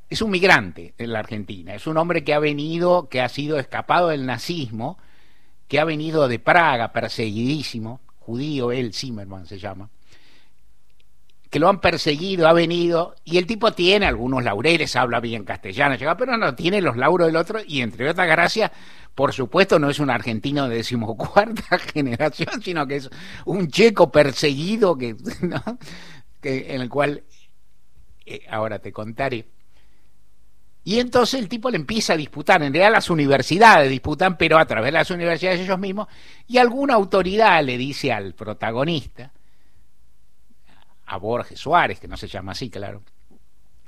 es 0.09 0.23
un 0.23 0.31
migrante 0.31 0.95
en 0.99 1.13
la 1.13 1.21
Argentina, 1.21 1.75
es 1.75 1.87
un 1.87 1.97
hombre 1.97 2.25
que 2.25 2.35
ha 2.35 2.39
venido, 2.39 3.09
que 3.09 3.21
ha 3.21 3.29
sido 3.29 3.59
escapado 3.59 4.09
del 4.09 4.27
nazismo, 4.27 4.99
que 5.69 5.81
ha 5.81 5.85
venido 5.85 6.29
de 6.29 6.39
Praga, 6.39 6.93
perseguidísimo, 6.93 8.01
judío, 8.19 8.73
él, 8.73 8.93
Zimmerman 8.93 9.47
se 9.47 9.59
llama, 9.59 9.89
que 11.51 11.59
lo 11.59 11.69
han 11.69 11.81
perseguido, 11.81 12.49
ha 12.49 12.53
venido, 12.53 13.15
y 13.25 13.39
el 13.39 13.47
tipo 13.47 13.73
tiene 13.73 14.07
algunos 14.07 14.43
laureles, 14.43 14.97
habla 14.97 15.21
bien 15.21 15.45
castellano, 15.45 15.97
pero 16.19 16.37
no 16.37 16.55
tiene 16.55 16.81
los 16.81 16.97
lauros 16.97 17.29
del 17.29 17.37
otro, 17.37 17.61
y 17.67 17.81
entre 17.81 18.11
otras 18.11 18.27
gracias, 18.27 18.71
por 19.15 19.33
supuesto, 19.33 19.79
no 19.79 19.89
es 19.89 19.99
un 19.99 20.11
argentino 20.11 20.69
de 20.69 20.77
decimocuarta 20.77 21.79
generación, 21.95 22.61
sino 22.63 22.87
que 22.87 22.97
es 22.97 23.11
un 23.45 23.69
checo 23.69 24.11
perseguido 24.11 24.99
que, 24.99 25.17
en 26.43 26.81
el 26.81 26.89
cual, 26.89 27.23
eh, 28.27 28.41
ahora 28.51 28.79
te 28.81 28.93
contaré, 28.93 29.47
y 30.89 31.01
entonces 31.01 31.41
el 31.41 31.49
tipo 31.49 31.69
le 31.69 31.79
empieza 31.79 32.13
a 32.13 32.17
disputar, 32.17 32.63
en 32.63 32.73
realidad 32.73 32.93
las 32.93 33.11
universidades 33.11 33.91
disputan, 33.91 34.39
pero 34.39 34.57
a 34.57 34.65
través 34.67 34.93
de 34.93 34.99
las 34.99 35.11
universidades 35.11 35.59
ellos 35.59 35.81
mismos, 35.81 36.07
y 36.47 36.59
alguna 36.59 36.95
autoridad 36.95 37.61
le 37.65 37.77
dice 37.77 38.13
al 38.13 38.35
protagonista, 38.35 39.33
a 41.07 41.17
Borges 41.17 41.59
Suárez, 41.59 41.99
que 41.99 42.07
no 42.07 42.17
se 42.17 42.29
llama 42.29 42.53
así, 42.53 42.71
claro, 42.71 43.03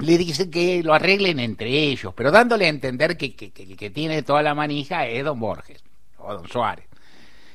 le 0.00 0.18
dice 0.18 0.50
que 0.50 0.82
lo 0.82 0.92
arreglen 0.92 1.38
entre 1.38 1.68
ellos, 1.68 2.12
pero 2.16 2.32
dándole 2.32 2.66
a 2.66 2.70
entender 2.70 3.16
que, 3.16 3.36
que, 3.36 3.52
que 3.52 3.90
tiene 3.90 4.24
toda 4.24 4.42
la 4.42 4.56
manija 4.56 5.06
es 5.06 5.22
don 5.22 5.38
Borges, 5.38 5.80
o 6.16 6.34
don 6.34 6.48
Suárez. 6.48 6.86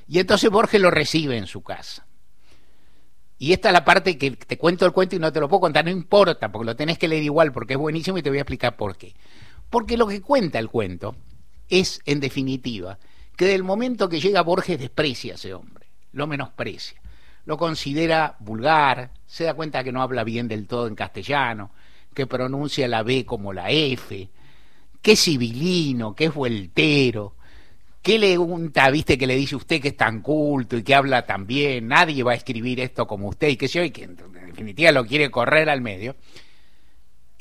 Y 0.07 0.19
entonces 0.19 0.49
Borges 0.49 0.79
lo 0.79 0.89
recibe 0.89 1.35
en 1.35 1.47
su 1.47 1.61
casa. 1.61 2.07
Y 3.43 3.51
esta 3.51 3.67
es 3.67 3.73
la 3.73 3.83
parte 3.83 4.17
que 4.17 4.31
te 4.31 4.57
cuento 4.57 4.85
el 4.85 4.93
cuento 4.93 5.17
y 5.17 5.19
no 5.19 5.33
te 5.33 5.41
lo 5.41 5.49
puedo 5.49 5.59
contar, 5.59 5.83
no 5.83 5.91
importa, 5.91 6.49
porque 6.49 6.65
lo 6.65 6.77
tenés 6.77 6.97
que 6.97 7.09
leer 7.09 7.23
igual, 7.23 7.51
porque 7.51 7.73
es 7.73 7.77
buenísimo 7.77 8.17
y 8.17 8.23
te 8.23 8.29
voy 8.29 8.37
a 8.37 8.43
explicar 8.43 8.77
por 8.77 8.95
qué. 8.95 9.13
Porque 9.73 9.97
lo 9.97 10.05
que 10.05 10.21
cuenta 10.21 10.59
el 10.59 10.69
cuento 10.69 11.15
es, 11.67 11.99
en 12.05 12.19
definitiva, 12.19 12.99
que 13.35 13.45
del 13.45 13.63
momento 13.63 14.07
que 14.07 14.21
llega 14.21 14.43
Borges 14.43 14.77
desprecia 14.77 15.31
a 15.31 15.35
ese 15.35 15.55
hombre, 15.55 15.87
lo 16.11 16.27
menosprecia, 16.27 17.01
lo 17.45 17.57
considera 17.57 18.35
vulgar, 18.37 19.09
se 19.25 19.45
da 19.45 19.55
cuenta 19.55 19.83
que 19.83 19.91
no 19.91 20.03
habla 20.03 20.23
bien 20.23 20.47
del 20.47 20.67
todo 20.67 20.85
en 20.85 20.93
castellano, 20.93 21.71
que 22.13 22.27
pronuncia 22.27 22.87
la 22.87 23.01
B 23.01 23.25
como 23.25 23.51
la 23.51 23.71
F, 23.71 24.29
que 25.01 25.11
es 25.13 25.23
civilino, 25.23 26.13
que 26.13 26.25
es 26.25 26.33
vueltero, 26.35 27.33
¿Qué 28.03 28.19
le 28.19 28.37
unta, 28.37 28.91
viste, 28.91 29.17
que 29.17 29.25
le 29.25 29.35
dice 29.37 29.55
usted 29.55 29.81
que 29.81 29.87
es 29.87 29.97
tan 29.97 30.21
culto 30.21 30.75
y 30.75 30.83
que 30.83 30.93
habla 30.93 31.25
tan 31.25 31.47
bien? 31.47 31.87
Nadie 31.87 32.21
va 32.21 32.33
a 32.33 32.35
escribir 32.35 32.81
esto 32.81 33.07
como 33.07 33.29
usted 33.29 33.47
y 33.47 33.55
que 33.55 33.69
se 33.69 33.83
y 33.85 33.91
que 33.91 34.03
en 34.03 34.17
definitiva 34.47 34.91
lo 34.91 35.05
quiere 35.05 35.31
correr 35.31 35.69
al 35.69 35.79
medio. 35.79 36.17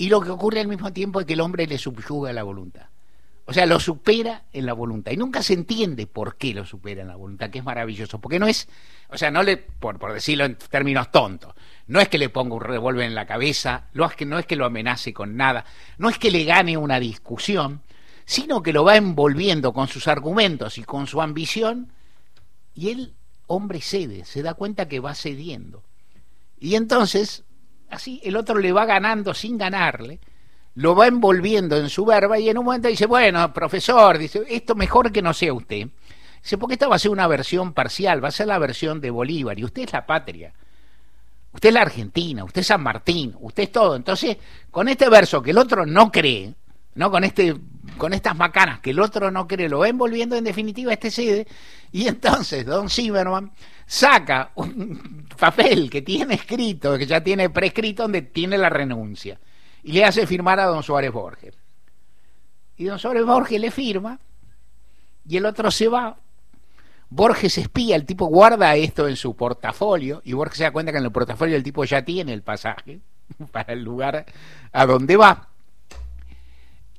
Y 0.02 0.08
lo 0.08 0.20
que 0.20 0.30
ocurre 0.30 0.58
al 0.58 0.66
mismo 0.66 0.92
tiempo 0.92 1.20
es 1.20 1.26
que 1.26 1.34
el 1.34 1.40
hombre 1.40 1.64
le 1.64 1.78
subyuga 1.78 2.32
la 2.32 2.42
voluntad. 2.42 2.86
O 3.44 3.52
sea, 3.52 3.66
lo 3.66 3.78
supera 3.78 4.42
en 4.52 4.66
la 4.66 4.72
voluntad. 4.72 5.12
Y 5.12 5.16
nunca 5.16 5.44
se 5.44 5.54
entiende 5.54 6.08
por 6.08 6.34
qué 6.36 6.52
lo 6.52 6.66
supera 6.66 7.02
en 7.02 7.06
la 7.06 7.14
voluntad, 7.14 7.50
que 7.50 7.60
es 7.60 7.64
maravilloso. 7.64 8.20
Porque 8.20 8.40
no 8.40 8.48
es, 8.48 8.66
o 9.10 9.16
sea, 9.16 9.30
no 9.30 9.44
le, 9.44 9.58
por, 9.58 10.00
por 10.00 10.12
decirlo 10.12 10.44
en 10.44 10.56
términos 10.56 11.12
tontos, 11.12 11.54
no 11.86 12.00
es 12.00 12.08
que 12.08 12.18
le 12.18 12.30
ponga 12.30 12.56
un 12.56 12.62
revólver 12.62 13.06
en 13.06 13.14
la 13.14 13.26
cabeza, 13.26 13.84
no 13.94 14.04
es, 14.04 14.16
que, 14.16 14.26
no 14.26 14.40
es 14.40 14.46
que 14.46 14.56
lo 14.56 14.64
amenace 14.64 15.14
con 15.14 15.36
nada, 15.36 15.64
no 15.98 16.08
es 16.08 16.18
que 16.18 16.32
le 16.32 16.42
gane 16.42 16.76
una 16.76 16.98
discusión, 16.98 17.80
sino 18.24 18.60
que 18.60 18.72
lo 18.72 18.82
va 18.82 18.96
envolviendo 18.96 19.72
con 19.72 19.86
sus 19.86 20.08
argumentos 20.08 20.78
y 20.78 20.82
con 20.82 21.06
su 21.06 21.22
ambición, 21.22 21.92
y 22.74 22.90
el 22.90 23.14
hombre 23.46 23.80
cede, 23.80 24.24
se 24.24 24.42
da 24.42 24.54
cuenta 24.54 24.88
que 24.88 24.98
va 24.98 25.14
cediendo. 25.14 25.84
Y 26.58 26.74
entonces, 26.74 27.44
así, 27.92 28.20
el 28.24 28.36
otro 28.36 28.58
le 28.58 28.72
va 28.72 28.84
ganando 28.86 29.34
sin 29.34 29.58
ganarle, 29.58 30.18
lo 30.74 30.94
va 30.94 31.06
envolviendo 31.06 31.76
en 31.76 31.88
su 31.88 32.04
verba 32.04 32.38
y 32.38 32.48
en 32.48 32.58
un 32.58 32.64
momento 32.64 32.88
dice, 32.88 33.06
bueno, 33.06 33.52
profesor, 33.52 34.18
dice, 34.18 34.42
esto 34.48 34.74
mejor 34.74 35.12
que 35.12 35.22
no 35.22 35.34
sea 35.34 35.52
usted. 35.52 35.88
Dice, 36.42 36.58
porque 36.58 36.74
esta 36.74 36.88
va 36.88 36.96
a 36.96 36.98
ser 36.98 37.10
una 37.10 37.26
versión 37.26 37.72
parcial, 37.72 38.24
va 38.24 38.28
a 38.28 38.32
ser 38.32 38.48
la 38.48 38.58
versión 38.58 39.00
de 39.00 39.10
Bolívar, 39.10 39.58
y 39.58 39.64
usted 39.64 39.82
es 39.82 39.92
la 39.92 40.06
patria. 40.06 40.52
Usted 41.52 41.68
es 41.68 41.74
la 41.74 41.82
Argentina, 41.82 42.44
usted 42.44 42.62
es 42.62 42.66
San 42.66 42.82
Martín, 42.82 43.36
usted 43.40 43.64
es 43.64 43.72
todo. 43.72 43.94
Entonces, 43.94 44.38
con 44.70 44.88
este 44.88 45.10
verso 45.10 45.42
que 45.42 45.50
el 45.50 45.58
otro 45.58 45.84
no 45.84 46.10
cree, 46.10 46.54
¿no? 46.94 47.10
Con 47.10 47.24
este 47.24 47.54
con 47.98 48.12
estas 48.12 48.36
macanas 48.36 48.80
que 48.80 48.90
el 48.90 49.00
otro 49.00 49.30
no 49.30 49.46
cree, 49.46 49.68
lo 49.68 49.80
va 49.80 49.88
envolviendo 49.88 50.36
en 50.36 50.44
definitiva 50.44 50.92
este 50.92 51.10
sede, 51.10 51.46
y 51.92 52.08
entonces 52.08 52.64
Don 52.64 52.88
Zimmerman 52.88 53.52
saca 53.86 54.52
un 54.54 55.26
papel 55.38 55.90
que 55.90 56.02
tiene 56.02 56.34
escrito, 56.34 56.96
que 56.96 57.06
ya 57.06 57.22
tiene 57.22 57.50
prescrito, 57.50 58.02
donde 58.04 58.22
tiene 58.22 58.58
la 58.58 58.70
renuncia, 58.70 59.38
y 59.82 59.92
le 59.92 60.04
hace 60.04 60.26
firmar 60.26 60.58
a 60.60 60.66
Don 60.66 60.82
Suárez 60.82 61.12
Borges. 61.12 61.54
Y 62.76 62.84
Don 62.84 62.98
Suárez 62.98 63.24
Borges 63.24 63.60
le 63.60 63.70
firma, 63.70 64.18
y 65.28 65.36
el 65.36 65.46
otro 65.46 65.70
se 65.70 65.88
va. 65.88 66.18
Borges 67.10 67.58
espía, 67.58 67.94
el 67.94 68.06
tipo 68.06 68.26
guarda 68.26 68.74
esto 68.74 69.06
en 69.06 69.16
su 69.16 69.36
portafolio, 69.36 70.22
y 70.24 70.32
Borges 70.32 70.58
se 70.58 70.64
da 70.64 70.72
cuenta 70.72 70.92
que 70.92 70.98
en 70.98 71.04
el 71.04 71.12
portafolio 71.12 71.56
el 71.56 71.62
tipo 71.62 71.84
ya 71.84 72.02
tiene 72.02 72.32
el 72.32 72.42
pasaje 72.42 73.00
para 73.52 73.74
el 73.74 73.82
lugar 73.82 74.24
a 74.72 74.86
donde 74.86 75.16
va 75.16 75.52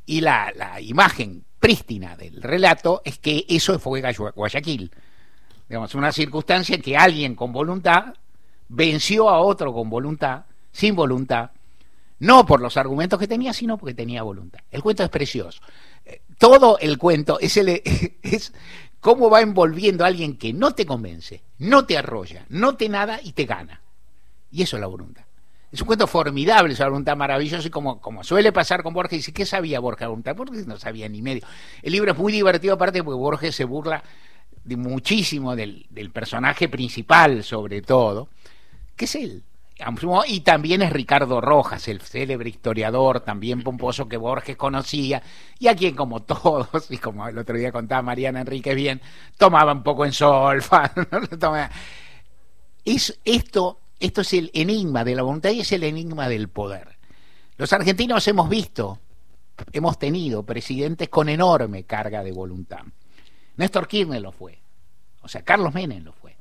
y 0.06 0.22
la, 0.22 0.52
la 0.56 0.82
imagen 0.82 1.46
prístina 1.64 2.18
del 2.18 2.42
relato 2.42 3.02
es 3.06 3.20
que 3.20 3.46
eso 3.48 3.80
fue 3.80 4.02
Guayaquil. 4.36 4.92
Digamos, 5.70 5.96
una 5.96 6.12
circunstancia 6.12 6.76
en 6.76 6.82
que 6.82 6.98
alguien 6.98 7.36
con 7.36 7.54
voluntad 7.54 8.16
venció 8.68 9.30
a 9.30 9.40
otro 9.40 9.72
con 9.74 9.90
voluntad, 9.90 10.44
sin 10.74 10.94
voluntad, 10.94 11.52
no 12.20 12.46
por 12.46 12.60
los 12.60 12.76
argumentos 12.76 13.18
que 13.18 13.30
tenía, 13.30 13.54
sino 13.54 13.78
porque 13.78 13.94
tenía 13.94 14.24
voluntad. 14.24 14.60
El 14.70 14.84
cuento 14.84 15.04
es 15.04 15.10
precioso. 15.10 15.62
Eh, 16.06 16.24
todo 16.38 16.78
el 16.80 16.98
cuento 16.98 17.40
es, 17.40 17.56
el, 17.56 17.70
es 18.22 18.52
cómo 19.00 19.30
va 19.30 19.40
envolviendo 19.40 20.04
a 20.04 20.08
alguien 20.08 20.36
que 20.36 20.52
no 20.52 20.76
te 20.76 20.86
convence, 20.86 21.44
no 21.60 21.86
te 21.86 21.98
arrolla, 21.98 22.46
no 22.50 22.76
te 22.76 22.90
nada 22.90 23.22
y 23.24 23.32
te 23.32 23.46
gana. 23.46 23.80
Y 24.52 24.64
eso 24.64 24.76
es 24.76 24.82
la 24.82 24.88
voluntad. 24.88 25.24
Es 25.74 25.82
un 25.82 25.88
cuento 25.88 26.06
formidable, 26.06 26.72
es 26.72 26.80
una 26.80 26.90
voluntad 26.90 27.18
maravillosa 27.18 27.68
y 27.68 27.72
como, 27.72 28.24
suele 28.24 28.52
pasar 28.52 28.84
con 28.84 28.94
Borges, 28.94 29.18
dice, 29.18 29.34
¿qué 29.34 29.44
sabía 29.44 29.80
Borges? 29.80 30.08
Borges 30.36 30.68
no 30.68 30.78
sabía 30.78 31.10
ni 31.10 31.24
medio. 31.24 31.42
El 31.82 31.94
libro 31.94 32.12
es 32.12 32.18
muy 32.18 32.32
divertido 32.32 32.76
aparte 32.76 33.04
porque 33.04 33.18
Borges 33.18 33.56
se 33.56 33.64
burla 33.64 34.04
muchísimo 34.66 35.56
del, 35.56 35.88
personaje 36.14 36.70
principal 36.70 37.44
sobre 37.44 37.82
todo, 37.82 38.30
que 38.96 39.06
es 39.06 39.16
él. 39.16 39.44
Y 40.28 40.42
también 40.42 40.84
es 40.84 40.94
Ricardo 40.94 41.42
Rojas, 41.42 41.88
el 41.88 42.02
célebre 42.02 42.52
historiador, 42.52 43.22
también 43.22 43.64
pomposo 43.64 44.08
que 44.08 44.18
Borges 44.18 44.56
conocía, 44.56 45.24
y 45.58 45.70
a 45.70 45.76
quien, 45.76 45.96
como 45.96 46.22
todos, 46.22 46.68
y 46.92 46.98
como 47.00 47.28
el 47.28 47.36
otro 47.40 47.58
día 47.58 47.72
contaba 47.72 48.04
Mariana 48.04 48.42
Enrique 48.42 48.76
bien, 48.76 49.02
tomaba 49.40 49.74
un 49.74 49.82
poco 49.82 50.06
en 50.06 50.14
solfa. 50.14 50.92
es, 52.86 53.20
esto 53.26 53.80
esto 54.04 54.20
es 54.20 54.34
el 54.34 54.52
enigma 54.54 55.06
de 55.06 55.16
la 55.16 55.24
voluntad 55.24 55.52
y 55.52 55.62
es 55.62 55.72
el 55.72 55.84
enigma 55.84 56.28
del 56.28 56.50
poder. 56.50 56.98
Los 57.56 57.72
argentinos 57.72 58.28
hemos 58.28 58.50
visto, 58.50 59.00
hemos 59.72 59.98
tenido 59.98 60.44
presidentes 60.44 61.08
con 61.08 61.30
enorme 61.30 61.86
carga 61.86 62.22
de 62.22 62.34
voluntad. 62.34 62.82
Néstor 63.56 63.88
Kirchner 63.88 64.22
lo 64.22 64.34
fue, 64.34 64.60
o 65.22 65.30
sea, 65.30 65.44
Carlos 65.44 65.74
Menem 65.74 66.04
lo 66.04 66.12
fue. 66.12 66.36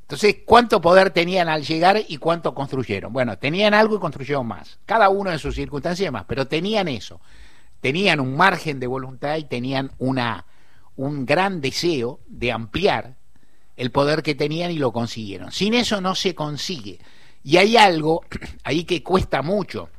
Entonces, 0.00 0.36
¿cuánto 0.46 0.80
poder 0.80 1.10
tenían 1.10 1.48
al 1.48 1.62
llegar 1.62 2.00
y 2.08 2.16
cuánto 2.16 2.54
construyeron? 2.54 3.12
Bueno, 3.12 3.36
tenían 3.36 3.74
algo 3.74 3.96
y 3.96 4.00
construyeron 4.00 4.46
más, 4.46 4.78
cada 4.86 5.10
uno 5.10 5.30
en 5.30 5.38
sus 5.38 5.54
circunstancias 5.54 6.10
más, 6.10 6.24
pero 6.24 6.46
tenían 6.46 6.88
eso, 6.88 7.20
tenían 7.80 8.18
un 8.18 8.34
margen 8.34 8.80
de 8.80 8.86
voluntad 8.86 9.36
y 9.36 9.44
tenían 9.44 9.92
una, 9.98 10.46
un 10.96 11.26
gran 11.26 11.60
deseo 11.60 12.20
de 12.28 12.50
ampliar 12.50 13.16
el 13.76 13.90
poder 13.90 14.22
que 14.22 14.34
tenían 14.34 14.70
y 14.70 14.78
lo 14.78 14.92
consiguieron. 14.92 15.52
Sin 15.52 15.74
eso 15.74 16.00
no 16.00 16.14
se 16.14 16.34
consigue. 16.34 16.98
Y 17.42 17.56
hay 17.56 17.76
algo 17.76 18.22
ahí 18.64 18.84
que 18.84 19.02
cuesta 19.02 19.42
mucho 19.42 19.90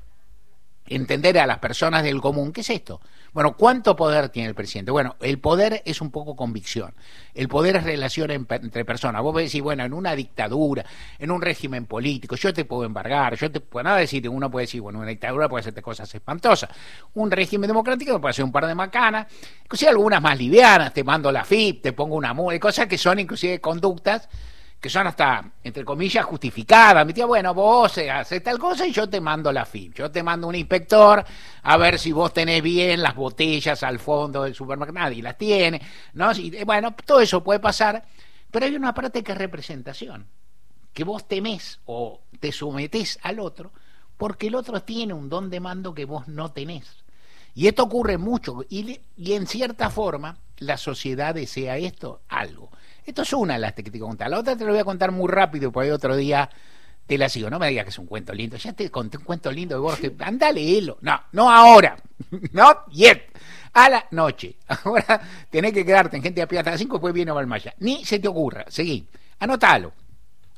entender 0.87 1.37
a 1.39 1.47
las 1.47 1.59
personas 1.59 2.03
del 2.03 2.21
común. 2.21 2.51
¿Qué 2.51 2.61
es 2.61 2.69
esto? 2.69 3.01
Bueno, 3.35 3.57
¿cuánto 3.57 3.97
poder 3.97 4.29
tiene 4.29 4.47
el 4.47 4.55
presidente? 4.55 4.91
Bueno, 4.91 5.17
el 5.19 5.39
poder 5.39 5.81
es 5.83 5.99
un 5.99 6.09
poco 6.09 6.37
convicción. 6.37 6.93
El 7.33 7.49
poder 7.49 7.75
es 7.75 7.83
relación 7.83 8.31
entre 8.31 8.85
personas. 8.85 9.21
Vos 9.21 9.35
decir, 9.35 9.61
bueno, 9.61 9.83
en 9.83 9.91
una 9.91 10.15
dictadura, 10.15 10.85
en 11.19 11.31
un 11.31 11.41
régimen 11.41 11.85
político, 11.85 12.37
yo 12.37 12.53
te 12.53 12.63
puedo 12.63 12.85
embargar, 12.85 13.35
yo 13.35 13.51
te 13.51 13.59
puedo 13.59 13.83
nada 13.83 13.97
decir, 13.97 14.29
uno 14.29 14.49
puede 14.49 14.67
decir, 14.67 14.79
bueno, 14.79 14.99
una 14.99 15.09
dictadura 15.09 15.49
puede 15.49 15.59
hacerte 15.59 15.81
cosas 15.81 16.15
espantosas. 16.15 16.69
Un 17.15 17.29
régimen 17.29 17.67
democrático 17.67 18.21
puede 18.21 18.29
hacer 18.29 18.45
un 18.45 18.53
par 18.53 18.67
de 18.67 18.73
macanas, 18.73 19.27
inclusive 19.65 19.89
algunas 19.89 20.21
más 20.21 20.37
livianas, 20.37 20.93
te 20.93 21.03
mando 21.03 21.29
la 21.29 21.43
FIP, 21.43 21.81
te 21.81 21.91
pongo 21.91 22.15
una 22.15 22.33
multa, 22.33 22.57
cosas 22.61 22.87
que 22.87 22.97
son 22.97 23.19
inclusive 23.19 23.59
conductas 23.59 24.29
que 24.85 24.89
son 24.91 25.07
hasta, 25.07 25.43
entre 25.63 25.83
comillas, 25.83 26.23
justificadas. 26.25 27.03
Me 27.03 27.11
decía, 27.11 27.25
bueno, 27.25 27.55
vos 27.55 27.97
haces 27.97 28.43
tal 28.43 28.59
cosa 28.59 28.85
y 28.85 28.91
yo 28.91 29.09
te 29.09 29.19
mando 29.19 29.51
la 29.51 29.65
FIP. 29.65 29.95
Yo 29.95 30.11
te 30.11 30.21
mando 30.21 30.45
un 30.47 30.53
inspector 30.53 31.25
a 31.63 31.77
ver 31.77 31.97
si 31.97 32.11
vos 32.11 32.31
tenés 32.31 32.61
bien 32.61 33.01
las 33.01 33.15
botellas 33.15 33.81
al 33.81 33.97
fondo 33.97 34.43
del 34.43 34.53
supermercado. 34.53 34.99
Nadie 34.99 35.23
las 35.23 35.39
tiene, 35.39 35.81
¿no? 36.13 36.29
bueno, 36.67 36.93
todo 37.03 37.19
eso 37.19 37.43
puede 37.43 37.59
pasar, 37.59 38.05
pero 38.51 38.67
hay 38.67 38.75
una 38.75 38.93
parte 38.93 39.23
que 39.23 39.31
es 39.31 39.37
representación. 39.39 40.27
Que 40.93 41.03
vos 41.03 41.27
temés 41.27 41.79
o 41.85 42.21
te 42.39 42.51
sometés 42.51 43.17
al 43.23 43.39
otro 43.39 43.71
porque 44.17 44.45
el 44.45 44.53
otro 44.53 44.83
tiene 44.83 45.15
un 45.15 45.29
don 45.29 45.49
de 45.49 45.61
mando 45.61 45.95
que 45.95 46.05
vos 46.05 46.27
no 46.27 46.51
tenés. 46.51 47.03
Y 47.55 47.65
esto 47.65 47.81
ocurre 47.81 48.19
mucho 48.19 48.63
y, 48.69 48.99
y 49.17 49.33
en 49.33 49.47
cierta 49.47 49.89
forma 49.89 50.37
la 50.59 50.77
sociedad 50.77 51.33
desea 51.33 51.75
esto, 51.77 52.21
algo. 52.27 52.69
Esto 53.05 53.21
es 53.21 53.33
una 53.33 53.53
de 53.53 53.59
las 53.59 53.73
que 53.73 53.83
te 53.83 53.99
contar. 53.99 54.29
La 54.29 54.39
otra 54.39 54.55
te 54.55 54.65
lo 54.65 54.71
voy 54.71 54.79
a 54.79 54.83
contar 54.83 55.11
muy 55.11 55.29
rápido, 55.29 55.71
porque 55.71 55.91
otro 55.91 56.15
día 56.15 56.49
te 57.05 57.17
la 57.17 57.29
sigo. 57.29 57.49
No 57.49 57.59
me 57.59 57.69
digas 57.69 57.85
que 57.85 57.89
es 57.89 57.99
un 57.99 58.07
cuento 58.07 58.33
lindo. 58.33 58.57
Ya 58.57 58.73
te 58.73 58.89
conté 58.89 59.17
un 59.17 59.23
cuento 59.23 59.51
lindo 59.51 59.75
de 59.75 59.81
Borges. 59.81 60.11
Anda, 60.19 60.51
léelo. 60.51 60.97
No, 61.01 61.19
no 61.31 61.51
ahora. 61.51 61.97
No 62.51 62.85
yet. 62.91 63.31
A 63.73 63.89
la 63.89 64.05
noche. 64.11 64.55
Ahora 64.85 65.19
tenés 65.49 65.73
que 65.73 65.85
quedarte 65.85 66.15
en 66.15 66.23
gente 66.23 66.41
a 66.41 66.47
pie 66.47 66.59
hasta 66.59 66.71
las 66.71 66.79
5, 66.79 66.95
después 66.95 67.13
viene 67.13 67.33
Valmaya. 67.33 67.73
Ni 67.79 68.05
se 68.05 68.19
te 68.19 68.27
ocurra. 68.29 68.63
Seguí. 68.69 69.05
Anótalo 69.39 70.04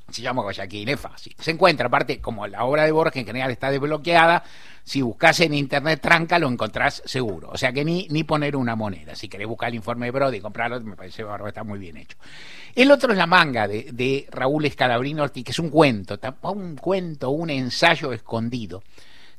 se 0.10 0.22
llama 0.22 0.42
Guayaquil, 0.42 0.88
es 0.90 1.00
fácil. 1.00 1.36
Se 1.38 1.52
encuentra, 1.52 1.88
aparte, 1.88 2.22
como 2.22 2.48
la 2.48 2.64
obra 2.64 2.86
de 2.86 2.92
Borges 2.92 3.20
en 3.22 3.28
general 3.28 3.52
está 3.52 3.70
desbloqueada, 3.70 4.44
si 4.84 5.02
buscas 5.02 5.42
en 5.42 5.54
internet 5.54 6.00
tranca 6.02 6.40
lo 6.40 6.48
encontrás 6.48 7.02
seguro. 7.06 7.50
O 7.52 7.58
sea 7.58 7.74
que 7.74 7.84
ni, 7.84 8.08
ni 8.10 8.24
poner 8.24 8.56
una 8.56 8.76
moneda. 8.76 9.16
Si 9.16 9.28
querés 9.28 9.48
buscar 9.48 9.70
el 9.70 9.76
informe 9.76 10.06
de 10.06 10.12
Brody 10.12 10.38
y 10.38 10.42
comprarlo, 10.42 10.80
me 10.80 10.96
parece 10.96 11.24
que 11.24 11.48
está 11.48 11.64
muy 11.66 11.78
bien 11.78 11.98
hecho. 11.98 12.18
El 12.74 12.90
otro 12.92 13.12
es 13.12 13.18
La 13.18 13.28
Manga 13.28 13.68
de, 13.68 13.90
de 13.92 14.28
Raúl 14.32 14.66
Escalabrino 14.66 15.30
que 15.30 15.44
es 15.46 15.60
un 15.60 15.70
cuento, 15.70 16.18
un 16.44 16.78
cuento, 16.78 17.32
un 17.32 17.50
ensayo 17.50 18.14
escondido, 18.14 18.84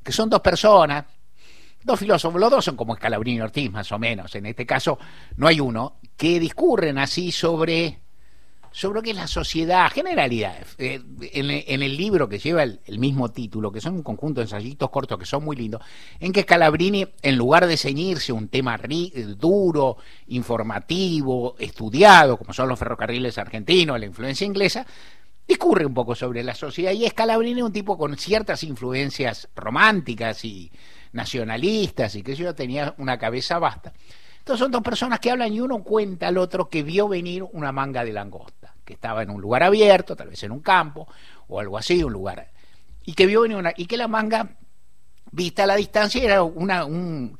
que 0.03 0.13
son 0.13 0.29
dos 0.29 0.41
personas, 0.41 1.07
dos 1.83 1.99
filósofos, 1.99 2.39
los 2.39 2.51
dos 2.51 2.65
son 2.65 2.77
como 2.77 2.93
Escalabrini 2.93 3.41
Ortiz, 3.41 3.71
más 3.71 3.91
o 3.91 3.99
menos. 3.99 4.35
En 4.35 4.45
este 4.45 4.67
caso 4.67 4.99
no 5.37 5.47
hay 5.47 5.61
uno, 5.61 5.97
que 6.15 6.39
discurren 6.39 6.99
así 6.99 7.33
sobre 7.33 8.01
sobre 8.71 8.99
lo 8.99 9.03
que 9.03 9.15
la 9.15 9.27
sociedad, 9.27 9.91
generalidades. 9.91 10.75
Eh, 10.79 11.01
en, 11.33 11.83
el 11.83 11.97
libro 11.97 12.29
que 12.29 12.39
lleva 12.39 12.63
el, 12.63 12.99
mismo 12.99 13.31
título, 13.31 13.73
que 13.73 13.81
son 13.81 13.95
un 13.95 14.03
conjunto 14.03 14.41
de 14.41 14.45
ensayitos 14.45 14.91
cortos 14.91 15.19
que 15.19 15.27
son 15.27 15.45
muy 15.45 15.57
lindos, 15.57 15.83
en 16.21 16.33
que 16.33 16.43
Scalabrini, 16.43 17.07
en 17.23 17.37
lugar 17.37 17.67
de 17.67 17.77
ceñirse 17.77 18.33
un 18.33 18.49
tema 18.49 18.79
duro, 19.39 19.97
informativo, 20.29 21.57
estudiado, 21.59 22.37
como 22.37 22.53
son 22.53 22.69
los 22.69 22.79
ferrocarriles 22.79 23.39
argentinos, 23.39 23.99
la 23.99 24.07
influencia 24.07 24.47
inglesa, 24.47 24.87
discurre 25.47 25.87
un 25.87 25.95
poco 25.95 26.15
sobre 26.15 26.43
la 26.43 26.55
sociedad 26.55 26.93
y 26.93 27.09
Scalabrini 27.09 27.61
es 27.61 27.67
un 27.67 27.73
tipo 27.73 27.97
con 27.97 28.17
ciertas 28.17 28.63
influencias 28.63 29.49
románticas 29.57 30.45
y 30.45 30.71
nacionalistas 31.13 32.15
y 32.15 32.23
que 32.23 32.35
yo 32.35 32.55
tenía 32.55 32.95
una 32.99 33.19
cabeza 33.19 33.59
vasta. 33.59 33.93
Son 34.57 34.71
dos 34.71 34.83
personas 34.83 35.21
que 35.21 35.31
hablan 35.31 35.53
y 35.53 35.61
uno 35.61 35.83
cuenta 35.83 36.29
al 36.29 36.39
otro 36.39 36.69
que 36.69 36.83
vio 36.83 37.09
venir 37.09 37.45
una 37.53 37.73
manga 37.73 38.05
de 38.05 38.13
langosta, 38.13 38.75
que 38.85 38.95
estaba 38.95 39.23
en 39.23 39.31
un 39.31 39.41
lugar 39.41 39.63
abierto, 39.63 40.17
tal 40.17 40.29
vez 40.29 40.43
en 40.43 40.53
un 40.53 40.61
campo 40.61 41.09
o 41.49 41.61
algo 41.61 41.77
así, 41.77 42.03
un 42.03 42.13
lugar, 42.13 42.51
y 43.05 43.15
que 43.15 43.27
vio 43.27 43.43
venir 43.43 43.57
una, 43.57 43.73
y 43.77 43.87
que 43.87 43.97
la 43.97 44.09
manga, 44.09 44.57
vista 45.31 45.65
a 45.65 45.67
la 45.67 45.77
distancia, 45.77 46.23
era 46.23 46.43
una, 46.43 46.85
un, 46.85 47.39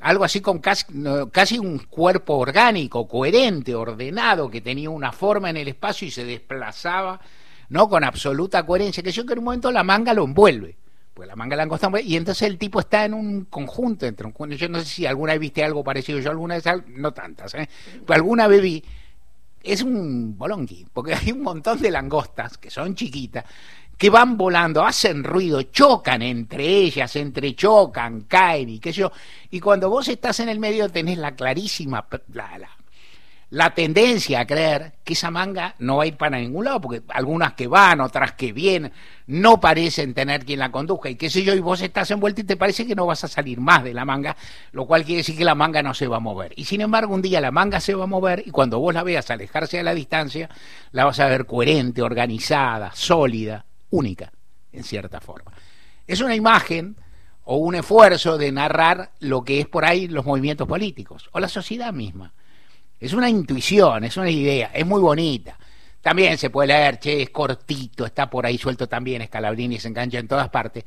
algo 0.00 0.24
así 0.24 0.40
con 0.40 0.58
casi, 0.58 0.84
casi 1.32 1.58
un 1.58 1.78
cuerpo 1.78 2.36
orgánico, 2.36 3.08
coherente, 3.08 3.74
ordenado, 3.74 4.50
que 4.50 4.60
tenía 4.60 4.90
una 4.90 5.12
forma 5.12 5.50
en 5.50 5.56
el 5.56 5.68
espacio 5.68 6.06
y 6.06 6.10
se 6.10 6.24
desplazaba, 6.24 7.20
¿no? 7.68 7.88
Con 7.88 8.04
absoluta 8.04 8.64
coherencia, 8.66 9.02
que 9.02 9.12
yo 9.12 9.24
que 9.24 9.32
en 9.32 9.38
un 9.40 9.46
momento 9.46 9.70
la 9.72 9.82
manga 9.82 10.14
lo 10.14 10.24
envuelve 10.24 10.76
pues 11.14 11.28
la 11.28 11.36
manga 11.36 11.56
langosta, 11.56 11.88
y 12.02 12.16
entonces 12.16 12.42
el 12.48 12.58
tipo 12.58 12.80
está 12.80 13.04
en 13.04 13.14
un 13.14 13.44
conjunto 13.44 14.04
entre 14.04 14.26
un 14.26 14.50
yo 14.50 14.68
no 14.68 14.80
sé 14.80 14.84
si 14.84 15.06
alguna 15.06 15.32
vez 15.32 15.40
viste 15.40 15.64
algo 15.64 15.84
parecido, 15.84 16.18
yo 16.18 16.30
alguna 16.30 16.56
vez, 16.56 16.64
no 16.88 17.12
tantas, 17.12 17.54
¿eh? 17.54 17.68
alguna 18.08 18.48
vez 18.48 18.60
vi, 18.60 18.84
es 19.62 19.82
un 19.82 20.36
bolonqui, 20.36 20.86
porque 20.92 21.14
hay 21.14 21.30
un 21.30 21.42
montón 21.42 21.80
de 21.80 21.92
langostas 21.92 22.58
que 22.58 22.68
son 22.68 22.96
chiquitas, 22.96 23.44
que 23.96 24.10
van 24.10 24.36
volando, 24.36 24.84
hacen 24.84 25.22
ruido, 25.22 25.62
chocan 25.62 26.20
entre 26.22 26.66
ellas, 26.66 27.14
entrechocan, 27.14 28.22
caen 28.22 28.70
y 28.70 28.78
qué 28.80 28.92
sé 28.92 29.02
yo, 29.02 29.12
y 29.50 29.60
cuando 29.60 29.88
vos 29.88 30.08
estás 30.08 30.40
en 30.40 30.48
el 30.48 30.58
medio 30.58 30.88
tenés 30.88 31.18
la 31.18 31.36
clarísima, 31.36 32.04
la, 32.32 32.58
la, 32.58 32.70
la 33.54 33.72
tendencia 33.72 34.40
a 34.40 34.46
creer 34.48 34.94
que 35.04 35.12
esa 35.12 35.30
manga 35.30 35.76
no 35.78 35.98
va 35.98 36.02
a 36.02 36.06
ir 36.08 36.16
para 36.16 36.38
ningún 36.38 36.64
lado, 36.64 36.80
porque 36.80 37.02
algunas 37.10 37.52
que 37.52 37.68
van, 37.68 38.00
otras 38.00 38.32
que 38.32 38.52
vienen, 38.52 38.90
no 39.28 39.60
parecen 39.60 40.12
tener 40.12 40.44
quien 40.44 40.58
la 40.58 40.72
conduzca, 40.72 41.08
y 41.08 41.14
qué 41.14 41.30
sé 41.30 41.44
yo, 41.44 41.54
y 41.54 41.60
vos 41.60 41.80
estás 41.80 42.10
envuelto 42.10 42.40
y 42.40 42.44
te 42.44 42.56
parece 42.56 42.84
que 42.84 42.96
no 42.96 43.06
vas 43.06 43.22
a 43.22 43.28
salir 43.28 43.60
más 43.60 43.84
de 43.84 43.94
la 43.94 44.04
manga, 44.04 44.36
lo 44.72 44.86
cual 44.86 45.04
quiere 45.04 45.18
decir 45.18 45.38
que 45.38 45.44
la 45.44 45.54
manga 45.54 45.84
no 45.84 45.94
se 45.94 46.08
va 46.08 46.16
a 46.16 46.20
mover. 46.20 46.52
Y 46.56 46.64
sin 46.64 46.80
embargo, 46.80 47.14
un 47.14 47.22
día 47.22 47.40
la 47.40 47.52
manga 47.52 47.78
se 47.78 47.94
va 47.94 48.04
a 48.04 48.08
mover, 48.08 48.42
y 48.44 48.50
cuando 48.50 48.80
vos 48.80 48.92
la 48.92 49.04
veas 49.04 49.30
alejarse 49.30 49.78
a 49.78 49.84
la 49.84 49.94
distancia, 49.94 50.50
la 50.90 51.04
vas 51.04 51.20
a 51.20 51.28
ver 51.28 51.46
coherente, 51.46 52.02
organizada, 52.02 52.90
sólida, 52.92 53.64
única, 53.90 54.32
en 54.72 54.82
cierta 54.82 55.20
forma. 55.20 55.52
Es 56.08 56.20
una 56.20 56.34
imagen 56.34 56.96
o 57.44 57.58
un 57.58 57.76
esfuerzo 57.76 58.36
de 58.36 58.50
narrar 58.50 59.12
lo 59.20 59.44
que 59.44 59.60
es 59.60 59.68
por 59.68 59.84
ahí 59.84 60.08
los 60.08 60.26
movimientos 60.26 60.66
políticos, 60.66 61.28
o 61.30 61.38
la 61.38 61.48
sociedad 61.48 61.92
misma 61.92 62.32
es 63.04 63.12
una 63.12 63.28
intuición, 63.28 64.04
es 64.04 64.16
una 64.16 64.30
idea, 64.30 64.70
es 64.72 64.86
muy 64.86 64.98
bonita. 64.98 65.58
También 66.00 66.38
se 66.38 66.48
puede 66.48 66.68
leer, 66.68 66.98
che, 66.98 67.20
es 67.20 67.30
cortito, 67.30 68.06
está 68.06 68.30
por 68.30 68.46
ahí 68.46 68.56
suelto 68.56 68.88
también, 68.88 69.20
Escalabrini 69.20 69.78
se 69.78 69.88
engancha 69.88 70.18
en 70.18 70.26
todas 70.26 70.48
partes. 70.48 70.84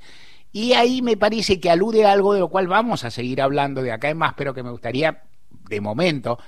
Y 0.52 0.74
ahí 0.74 1.04
me 1.04 1.16
parece 1.16 1.60
que 1.60 1.70
alude 1.70 2.06
a 2.06 2.12
algo 2.12 2.34
de 2.34 2.40
lo 2.40 2.48
cual 2.48 2.68
vamos 2.68 3.04
a 3.04 3.12
seguir 3.12 3.40
hablando 3.40 3.84
de 3.84 3.92
acá 3.92 4.10
en 4.10 4.18
más, 4.18 4.34
pero 4.36 4.56
que 4.56 4.64
me 4.64 4.72
gustaría, 4.72 5.26
de 5.70 5.80
momento, 5.80 6.40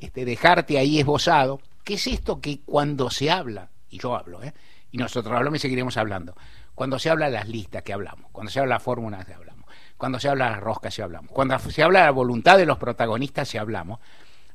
este, 0.00 0.24
dejarte 0.24 0.76
ahí 0.76 0.98
esbozado, 0.98 1.60
que 1.84 1.94
es 1.94 2.06
esto 2.08 2.40
que 2.40 2.62
cuando 2.62 3.10
se 3.10 3.30
habla, 3.30 3.70
y 3.90 4.00
yo 4.00 4.16
hablo, 4.16 4.42
¿eh? 4.42 4.52
y 4.90 4.98
nosotros 4.98 5.32
hablamos 5.32 5.58
y 5.58 5.60
seguiremos 5.60 5.96
hablando, 5.96 6.34
cuando 6.74 6.98
se 6.98 7.10
habla 7.10 7.26
de 7.26 7.32
las 7.32 7.48
listas 7.48 7.84
que 7.84 7.92
hablamos, 7.92 8.28
cuando 8.32 8.50
se 8.50 8.58
habla 8.58 8.74
de 8.74 8.76
las 8.76 8.82
fórmulas 8.82 9.24
que 9.24 9.34
hablamos, 9.34 9.66
cuando 9.96 10.18
se 10.18 10.28
habla 10.28 10.46
de 10.46 10.50
las 10.52 10.60
roscas 10.60 10.96
que 10.96 11.02
hablamos, 11.02 11.30
cuando 11.30 11.56
se 11.60 11.82
habla 11.84 12.00
de 12.00 12.06
la 12.06 12.10
voluntad 12.10 12.58
de 12.58 12.66
los 12.66 12.78
protagonistas 12.78 13.48
si 13.48 13.58
hablamos, 13.58 14.00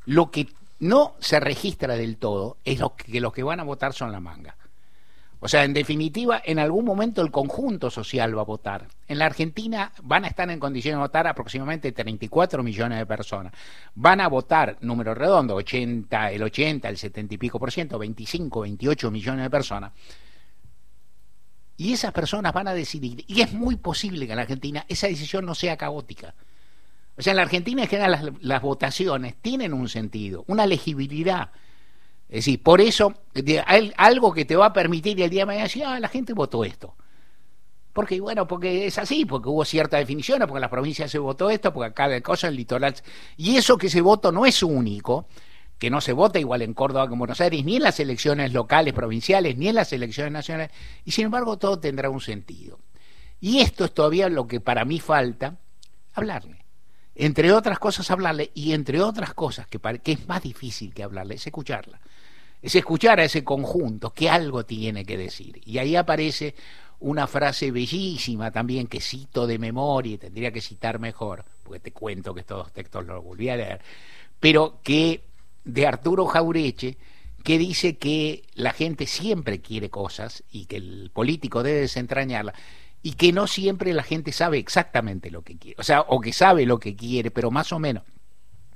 lo 0.08 0.32
que 0.32 0.48
no 0.80 1.16
se 1.20 1.40
registra 1.40 1.96
del 1.96 2.18
todo 2.18 2.58
es 2.64 2.80
lo 2.80 2.96
que 2.96 3.20
los 3.20 3.34
que 3.34 3.44
van 3.44 3.60
a 3.60 3.64
votar 3.64 3.94
son 3.94 4.12
la 4.12 4.22
manga. 4.22 4.56
O 5.40 5.48
sea, 5.48 5.66
en 5.66 5.74
definitiva, 5.74 6.42
en 6.44 6.60
algún 6.60 6.86
momento 6.86 7.22
el 7.22 7.30
conjunto 7.30 7.92
social 7.92 8.36
va 8.36 8.42
a 8.42 8.46
votar. 8.46 8.88
En 9.08 9.20
la 9.20 9.26
Argentina 9.26 9.92
van 10.02 10.24
a 10.24 10.30
estar 10.30 10.50
en 10.50 10.60
condiciones 10.60 10.98
de 10.98 11.02
votar 11.02 11.28
aproximadamente 11.28 11.92
34 11.92 12.64
millones 12.64 12.98
de 12.98 13.06
personas. 13.06 13.54
Van 13.96 14.22
a 14.22 14.30
votar, 14.30 14.78
número 14.82 15.14
redondo, 15.14 15.56
80, 15.56 16.32
el 16.32 16.42
80, 16.42 16.90
el 16.90 16.98
70 16.98 17.36
y 17.36 17.38
pico 17.38 17.60
por 17.60 17.72
ciento, 17.72 18.00
25, 18.00 18.62
28 18.62 19.12
millones 19.12 19.44
de 19.44 19.50
personas. 19.50 19.92
Y 21.76 21.94
esas 21.94 22.14
personas 22.14 22.54
van 22.54 22.70
a 22.70 22.74
decidir, 22.74 23.24
y 23.28 23.42
es 23.42 23.54
muy 23.54 23.76
posible 23.76 24.26
que 24.26 24.32
en 24.32 24.38
la 24.38 24.44
Argentina 24.44 24.86
esa 24.88 25.08
decisión 25.08 25.46
no 25.46 25.54
sea 25.54 25.78
caótica. 25.78 26.34
O 27.18 27.22
sea, 27.22 27.32
en 27.32 27.38
la 27.38 27.44
Argentina 27.44 27.82
en 27.84 27.88
general 27.88 28.38
las, 28.42 28.62
votaciones 28.62 29.36
tienen 29.42 29.74
un 29.74 29.90
sentido, 29.90 30.44
una 30.48 30.66
legibilidad 30.66 31.50
es 32.30 32.40
decir, 32.40 32.62
por 32.62 32.82
eso, 32.82 33.14
algo 33.96 34.34
que 34.34 34.44
te 34.44 34.56
va 34.56 34.68
a 34.68 34.74
permitir 34.74 35.22
el 35.22 35.30
día 35.30 35.44
de 35.44 35.46
mañana 35.46 35.64
decir, 35.64 35.86
ah, 35.86 36.00
la 36.00 36.10
gente 36.10 36.34
votó 36.34 36.66
esto. 36.66 36.96
Porque, 37.94 38.20
bueno, 38.20 38.48
porque 38.48 38.86
es 38.86 38.98
así, 38.98 39.26
porque 39.26 39.50
hubo 39.50 39.64
cierta 39.64 39.98
definición, 39.98 40.40
porque 40.40 40.56
en 40.56 40.62
las 40.62 40.70
provincias 40.70 41.10
se 41.10 41.20
votó 41.20 41.50
esto, 41.50 41.74
porque 41.74 41.92
acá 41.92 42.10
de 42.10 42.22
cosa 42.22 42.50
el 42.50 42.56
litoral. 42.56 42.94
Y 43.38 43.56
eso 43.56 43.78
que 43.78 43.88
ese 43.88 44.02
voto 44.02 44.32
no 44.32 44.46
es 44.46 44.62
único, 44.62 45.28
que 45.80 45.90
no 45.90 46.02
se 46.02 46.12
vota 46.12 46.38
igual 46.38 46.62
en 46.62 46.74
Córdoba 46.74 47.08
que 47.08 47.14
en 47.14 47.20
Buenos 47.20 47.40
Aires, 47.40 47.64
ni 47.64 47.78
en 47.78 47.84
las 47.84 48.00
elecciones 48.00 48.52
locales, 48.54 48.94
provinciales, 48.94 49.58
ni 49.58 49.70
en 49.70 49.76
las 49.76 49.94
elecciones 49.94 50.34
nacionales, 50.34 50.72
y 51.06 51.12
sin 51.12 51.26
embargo 51.26 51.58
todo 51.58 51.80
tendrá 51.80 52.10
un 52.10 52.22
sentido. 52.22 52.80
Y 53.40 53.60
esto 53.60 53.86
es 53.86 53.94
todavía 53.94 54.28
lo 54.30 54.48
que 54.48 54.60
para 54.60 54.84
mí 54.84 55.00
falta, 55.00 55.58
hablarle. 56.14 56.57
Entre 57.20 57.52
otras 57.52 57.80
cosas, 57.80 58.12
hablarle, 58.12 58.52
y 58.54 58.74
entre 58.74 59.02
otras 59.02 59.34
cosas, 59.34 59.66
que, 59.68 59.80
es 60.06 60.28
más 60.28 60.44
difícil 60.44 60.94
que 60.94 61.04
hablarle, 61.04 61.36
es 61.36 61.48
escucharla 61.48 62.00
es 62.60 62.74
escuchar 62.74 63.20
a 63.20 63.24
ese 63.24 63.44
conjunto 63.44 64.12
que 64.12 64.30
algo 64.30 64.66
tiene 64.66 65.06
que 65.06 65.16
decir. 65.16 65.62
Y 65.66 65.78
ahí 65.78 65.96
aparece 65.96 66.56
una 67.00 67.28
frase 67.28 67.72
bellísima 67.72 68.52
también 68.52 68.88
que 68.88 69.00
cito 69.00 69.46
de 69.46 69.60
memoria 69.60 70.16
y 70.16 70.18
tendría 70.18 70.52
que 70.52 70.62
citar 70.62 71.00
mejor, 71.00 71.46
porque 71.64 71.80
te 71.80 71.92
cuento 71.92 72.34
que 72.34 72.42
estos 72.42 72.72
textos 72.74 73.06
los 73.06 73.24
volví 73.24 73.50
a 73.50 73.58
leer, 73.58 73.82
pero 74.40 74.80
que 74.84 75.24
de 75.64 75.86
Arturo 75.86 76.26
Jaureche, 76.26 76.98
que 77.44 77.58
dice 77.58 77.98
que 77.98 78.44
la 78.56 78.74
gente 78.74 79.06
siempre 79.06 79.62
quiere 79.62 79.90
cosas 79.90 80.44
y 80.52 80.66
que 80.66 80.78
el 80.78 81.12
político 81.14 81.62
debe 81.62 81.82
desentrañarla 81.82 82.54
y 83.02 83.14
que 83.14 83.32
no 83.32 83.48
siempre 83.48 83.94
la 83.94 84.04
gente 84.04 84.32
sabe 84.32 84.58
exactamente 84.58 85.32
lo 85.32 85.42
que 85.42 85.58
quiere, 85.58 85.76
o 85.80 85.84
sea, 85.84 86.02
o 86.02 86.20
que 86.20 86.34
sabe 86.34 86.66
lo 86.66 86.80
que 86.80 86.96
quiere, 86.96 87.32
pero 87.32 87.52
más 87.52 87.72
o 87.72 87.80
menos 87.80 88.04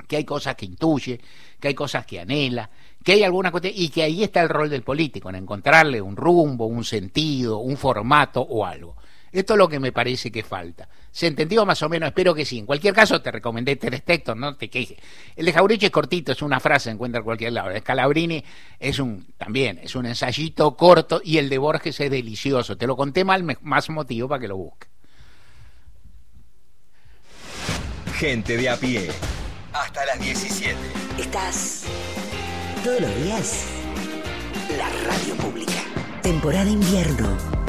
que 0.07 0.17
hay 0.17 0.25
cosas 0.25 0.55
que 0.55 0.65
intuye, 0.65 1.21
que 1.57 1.69
hay 1.69 1.73
cosas 1.73 2.05
que 2.05 2.19
anhela, 2.19 2.69
que 3.01 3.13
hay 3.13 3.23
alguna 3.23 3.49
cosa, 3.49 3.69
y 3.73 3.88
que 3.88 4.03
ahí 4.03 4.23
está 4.23 4.41
el 4.41 4.49
rol 4.49 4.69
del 4.69 4.84
político, 4.84 5.29
en 5.29 5.36
encontrarle 5.36 6.01
un 6.01 6.17
rumbo, 6.17 6.65
un 6.65 6.84
sentido, 6.84 7.60
un 7.60 7.77
formato 7.77 8.41
o 8.41 8.65
algo. 8.65 8.97
Esto 9.32 9.54
es 9.54 9.58
lo 9.58 9.70
que 9.70 9.80
me 9.80 9.91
parece 9.91 10.32
que 10.32 10.44
falta. 10.44 10.89
¿Se 11.12 11.28
entendió 11.28 11.65
más 11.65 11.82
o 11.84 11.89
menos? 11.89 12.08
Espero 12.08 12.36
que 12.36 12.46
sí. 12.46 12.60
En 12.60 12.65
cualquier 12.65 12.94
caso, 12.94 13.22
te 13.22 13.32
recomendé 13.32 13.78
tres 13.78 14.04
textos, 14.04 14.36
no 14.36 14.56
te 14.56 14.70
quejes. 14.70 14.98
El 15.36 15.46
de 15.46 15.54
Jaureche 15.54 15.86
es 15.86 15.91
cortito, 15.91 16.32
es 16.34 16.41
una 16.41 16.60
frase, 16.60 16.89
encuentra 16.89 17.20
en 17.20 17.26
cualquier 17.26 17.54
lado. 17.54 17.70
El 17.70 17.76
de 17.76 17.80
Scalabrini 17.80 18.44
es 18.80 19.00
un, 19.00 19.26
también, 19.38 19.80
es 19.82 19.96
un 19.96 20.06
ensayito 20.06 20.76
corto, 20.76 21.22
y 21.24 21.38
el 21.38 21.50
de 21.50 21.58
Borges 21.58 22.00
es 22.00 22.12
delicioso. 22.12 22.78
Te 22.78 22.88
lo 22.88 22.98
conté 22.98 23.24
mal, 23.24 23.58
más 23.62 23.89
motivo 23.89 24.28
para 24.28 24.41
que 24.41 24.48
lo 24.48 24.58
busques. 24.58 24.89
Gente 28.15 28.58
de 28.58 28.70
a 28.70 28.78
pie 28.78 29.10
hasta 29.74 30.06
las 30.06 30.20
17. 30.20 30.76
Estás 31.17 31.86
todos 32.84 33.02
los 33.02 33.24
días. 33.24 33.65
La 34.78 34.89
radio 34.89 35.36
pública. 35.36 35.84
Temporada 36.22 36.70
invierno. 36.70 37.61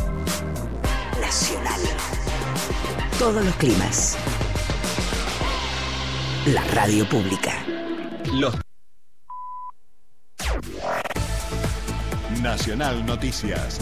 Nacional. 1.33 1.81
Todos 3.19 3.43
los 3.43 3.55
climas. 3.55 4.19
La 6.45 6.63
radio 6.75 7.09
pública. 7.09 7.55
Los 8.35 8.55
Nacional 12.43 13.07
Noticias. 13.07 13.79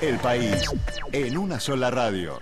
El 0.00 0.18
país 0.18 0.70
en 1.10 1.36
una 1.36 1.58
sola 1.58 1.90
radio. 1.90 2.38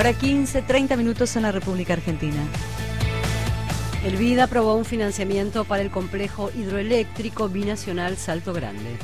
Ahora 0.00 0.14
15, 0.14 0.62
30 0.62 0.96
minutos 0.96 1.36
en 1.36 1.42
la 1.42 1.52
República 1.52 1.92
Argentina. 1.92 2.42
El 4.02 4.16
BID 4.16 4.38
aprobó 4.38 4.74
un 4.74 4.86
financiamiento 4.86 5.66
para 5.66 5.82
el 5.82 5.90
complejo 5.90 6.50
hidroeléctrico 6.56 7.50
binacional 7.50 8.16
Salto 8.16 8.54
Grande. 8.54 8.96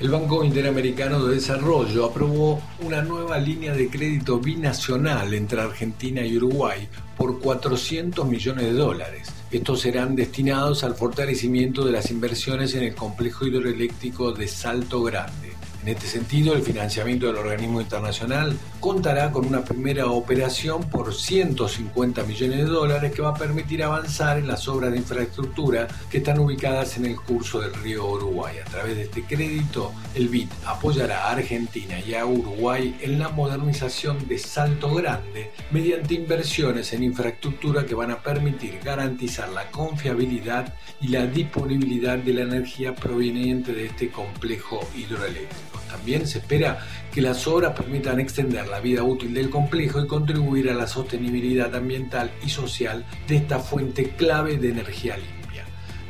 El 0.00 0.10
Banco 0.10 0.44
Interamericano 0.44 1.24
de 1.24 1.36
Desarrollo 1.36 2.04
aprobó 2.04 2.60
una 2.82 3.00
nueva 3.00 3.38
línea 3.38 3.72
de 3.72 3.88
crédito 3.88 4.38
binacional 4.38 5.32
entre 5.32 5.62
Argentina 5.62 6.20
y 6.20 6.36
Uruguay 6.36 6.86
por 7.16 7.40
400 7.40 8.26
millones 8.26 8.66
de 8.66 8.72
dólares. 8.74 9.30
Estos 9.50 9.80
serán 9.80 10.14
destinados 10.14 10.84
al 10.84 10.94
fortalecimiento 10.94 11.86
de 11.86 11.92
las 11.92 12.10
inversiones 12.10 12.74
en 12.74 12.82
el 12.82 12.94
complejo 12.94 13.46
hidroeléctrico 13.46 14.32
de 14.32 14.46
Salto 14.46 15.02
Grande. 15.02 15.51
En 15.82 15.88
este 15.88 16.06
sentido, 16.06 16.54
el 16.54 16.62
financiamiento 16.62 17.26
del 17.26 17.38
organismo 17.38 17.80
internacional 17.80 18.56
contará 18.78 19.32
con 19.32 19.44
una 19.44 19.64
primera 19.64 20.06
operación 20.06 20.88
por 20.88 21.12
150 21.12 22.22
millones 22.22 22.58
de 22.58 22.64
dólares 22.66 23.12
que 23.12 23.20
va 23.20 23.30
a 23.30 23.34
permitir 23.34 23.82
avanzar 23.82 24.38
en 24.38 24.46
las 24.46 24.68
obras 24.68 24.92
de 24.92 24.98
infraestructura 24.98 25.88
que 26.08 26.18
están 26.18 26.38
ubicadas 26.38 26.96
en 26.98 27.06
el 27.06 27.16
curso 27.16 27.60
del 27.60 27.74
río 27.74 28.06
Uruguay. 28.06 28.58
A 28.64 28.70
través 28.70 28.94
de 28.94 29.02
este 29.02 29.24
crédito, 29.24 29.92
el 30.14 30.28
BID 30.28 30.50
apoyará 30.66 31.26
a 31.26 31.32
Argentina 31.32 31.98
y 31.98 32.14
a 32.14 32.26
Uruguay 32.26 32.96
en 33.00 33.18
la 33.18 33.30
modernización 33.30 34.28
de 34.28 34.38
Salto 34.38 34.94
Grande 34.94 35.50
mediante 35.72 36.14
inversiones 36.14 36.92
en 36.92 37.02
infraestructura 37.02 37.84
que 37.84 37.96
van 37.96 38.12
a 38.12 38.22
permitir 38.22 38.78
garantizar 38.84 39.48
la 39.48 39.68
confiabilidad 39.72 40.74
y 41.00 41.08
la 41.08 41.26
disponibilidad 41.26 42.18
de 42.18 42.34
la 42.34 42.42
energía 42.42 42.94
proveniente 42.94 43.72
de 43.72 43.86
este 43.86 44.12
complejo 44.12 44.78
hidroeléctrico. 44.96 45.71
También 45.88 46.26
se 46.26 46.38
espera 46.38 46.86
que 47.12 47.20
las 47.20 47.46
obras 47.46 47.72
permitan 47.72 48.18
extender 48.20 48.66
la 48.68 48.80
vida 48.80 49.02
útil 49.02 49.34
del 49.34 49.50
complejo 49.50 50.02
y 50.02 50.06
contribuir 50.06 50.70
a 50.70 50.74
la 50.74 50.86
sostenibilidad 50.86 51.74
ambiental 51.74 52.30
y 52.44 52.48
social 52.48 53.04
de 53.28 53.36
esta 53.36 53.58
fuente 53.58 54.10
clave 54.16 54.56
de 54.58 54.70
energía 54.70 55.16
limpia. 55.16 55.64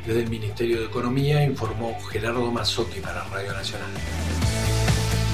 Desde 0.05 0.23
el 0.23 0.29
Ministerio 0.29 0.79
de 0.79 0.85
Economía 0.85 1.43
informó 1.43 1.97
Gerardo 2.09 2.51
Mazzotti 2.51 2.99
para 2.99 3.23
Radio 3.25 3.53
Nacional. 3.53 3.89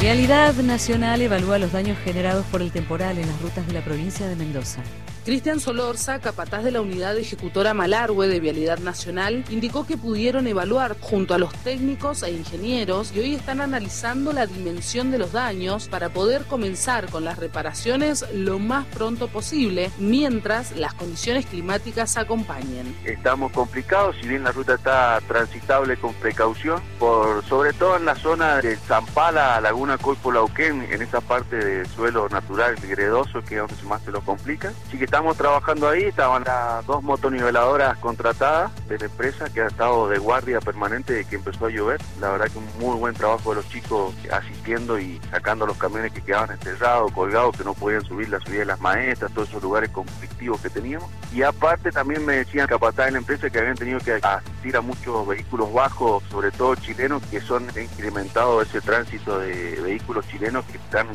Realidad 0.01 0.53
Nacional 0.55 1.21
evalúa 1.21 1.59
los 1.59 1.73
daños 1.73 1.97
generados 2.03 2.45
por 2.45 2.61
el 2.61 2.71
temporal 2.71 3.17
en 3.17 3.27
las 3.27 3.41
rutas 3.41 3.67
de 3.67 3.73
la 3.73 3.81
provincia 3.81 4.27
de 4.27 4.35
Mendoza. 4.35 4.81
Cristian 5.29 5.59
Solorza, 5.59 6.17
capataz 6.17 6.63
de 6.63 6.71
la 6.71 6.81
unidad 6.81 7.15
ejecutora 7.15 7.75
Malargüe 7.75 8.27
de 8.27 8.39
Vialidad 8.39 8.79
Nacional, 8.79 9.45
indicó 9.51 9.85
que 9.85 9.95
pudieron 9.95 10.47
evaluar 10.47 10.97
junto 10.99 11.35
a 11.35 11.37
los 11.37 11.53
técnicos 11.53 12.23
e 12.23 12.31
ingenieros 12.31 13.11
y 13.15 13.19
hoy 13.19 13.35
están 13.35 13.61
analizando 13.61 14.33
la 14.33 14.47
dimensión 14.47 15.11
de 15.11 15.19
los 15.19 15.31
daños 15.31 15.87
para 15.87 16.09
poder 16.09 16.45
comenzar 16.45 17.11
con 17.11 17.25
las 17.25 17.37
reparaciones 17.37 18.25
lo 18.33 18.57
más 18.57 18.87
pronto 18.87 19.27
posible 19.27 19.91
mientras 19.99 20.75
las 20.75 20.95
condiciones 20.95 21.45
climáticas 21.45 22.17
acompañen. 22.17 22.97
Estamos 23.05 23.51
complicados, 23.51 24.15
si 24.19 24.27
bien 24.27 24.43
la 24.43 24.51
ruta 24.51 24.73
está 24.73 25.21
transitable 25.27 25.95
con 25.97 26.15
precaución, 26.15 26.81
por 26.97 27.45
sobre 27.45 27.73
todo 27.73 27.97
en 27.97 28.05
la 28.05 28.15
zona 28.15 28.61
de 28.61 28.77
Zampala, 28.77 29.61
Laguna 29.61 29.99
Colpo 29.99 30.29
Uquén, 30.29 30.87
en 30.89 31.03
esa 31.03 31.21
parte 31.21 31.57
de 31.57 31.85
suelo 31.85 32.27
natural 32.29 32.77
gredoso 32.77 33.43
que 33.43 33.57
es 33.57 33.61
donde 33.61 33.83
más 33.83 34.01
se 34.01 34.09
lo 34.09 34.21
complica. 34.21 34.73
Así 34.87 34.97
que 34.97 35.05
estamos 35.05 35.18
trabajando 35.37 35.89
ahí, 35.89 36.03
estaban 36.03 36.43
las 36.43 36.85
dos 36.85 37.03
motoniveladoras 37.03 37.97
contratadas 37.97 38.71
de 38.87 38.97
la 38.97 39.05
empresa 39.05 39.49
que 39.49 39.61
ha 39.61 39.67
estado 39.67 40.07
de 40.07 40.17
guardia 40.17 40.59
permanente 40.59 41.13
de 41.13 41.25
que 41.25 41.35
empezó 41.35 41.65
a 41.65 41.69
llover. 41.69 42.01
La 42.19 42.29
verdad 42.29 42.47
que 42.47 42.57
un 42.57 42.67
muy 42.79 42.97
buen 42.97 43.13
trabajo 43.13 43.49
de 43.49 43.57
los 43.57 43.69
chicos 43.69 44.13
asistiendo 44.31 44.97
y 44.97 45.19
sacando 45.29 45.65
los 45.65 45.77
camiones 45.77 46.13
que 46.13 46.21
quedaban 46.21 46.51
enterrados, 46.51 47.11
colgados, 47.11 47.57
que 47.57 47.63
no 47.63 47.73
podían 47.73 48.03
subir 48.03 48.29
la 48.29 48.39
subida 48.39 48.59
de 48.59 48.65
las 48.65 48.79
maestras, 48.79 49.31
todos 49.33 49.49
esos 49.49 49.61
lugares 49.61 49.89
conflictivos 49.89 50.61
que 50.61 50.69
teníamos. 50.69 51.09
Y 51.33 51.43
aparte 51.43 51.91
también 51.91 52.25
me 52.25 52.37
decían 52.37 52.67
capataz 52.67 53.07
en 53.07 53.13
la 53.13 53.19
empresa 53.19 53.49
que 53.49 53.59
habían 53.59 53.75
tenido 53.75 53.99
que 53.99 54.13
asistir 54.13 54.77
a 54.77 54.81
muchos 54.81 55.27
vehículos 55.27 55.71
bajos, 55.73 56.23
sobre 56.31 56.51
todo 56.51 56.75
chilenos, 56.75 57.21
que 57.23 57.41
son 57.41 57.67
incrementados 57.79 58.67
ese 58.67 58.81
tránsito 58.81 59.39
de 59.39 59.79
vehículos 59.81 60.27
chilenos 60.27 60.65
que 60.65 60.77
están 60.77 61.07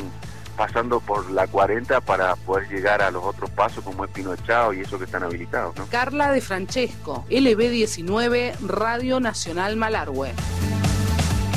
pasando 0.57 1.01
por 1.01 1.31
la 1.31 1.47
40 1.47 2.01
para 2.01 2.37
poder 2.37 2.69
llegar 2.69 3.03
a 3.03 3.11
los 3.11 3.25
otros 3.25 3.51
pasos 3.51 3.85
como 3.85 4.05
es 4.05 4.11
Pino 4.11 4.35
Chao 4.37 4.73
y 4.73 4.81
eso 4.81 4.99
que 4.99 5.05
están 5.05 5.23
habilitados. 5.23 5.75
Carla 5.91 6.33
de 6.33 6.41
Francesco, 6.41 7.25
LB19, 7.29 8.59
Radio 8.61 9.21
Nacional 9.21 9.77
Malargüe. 9.77 10.33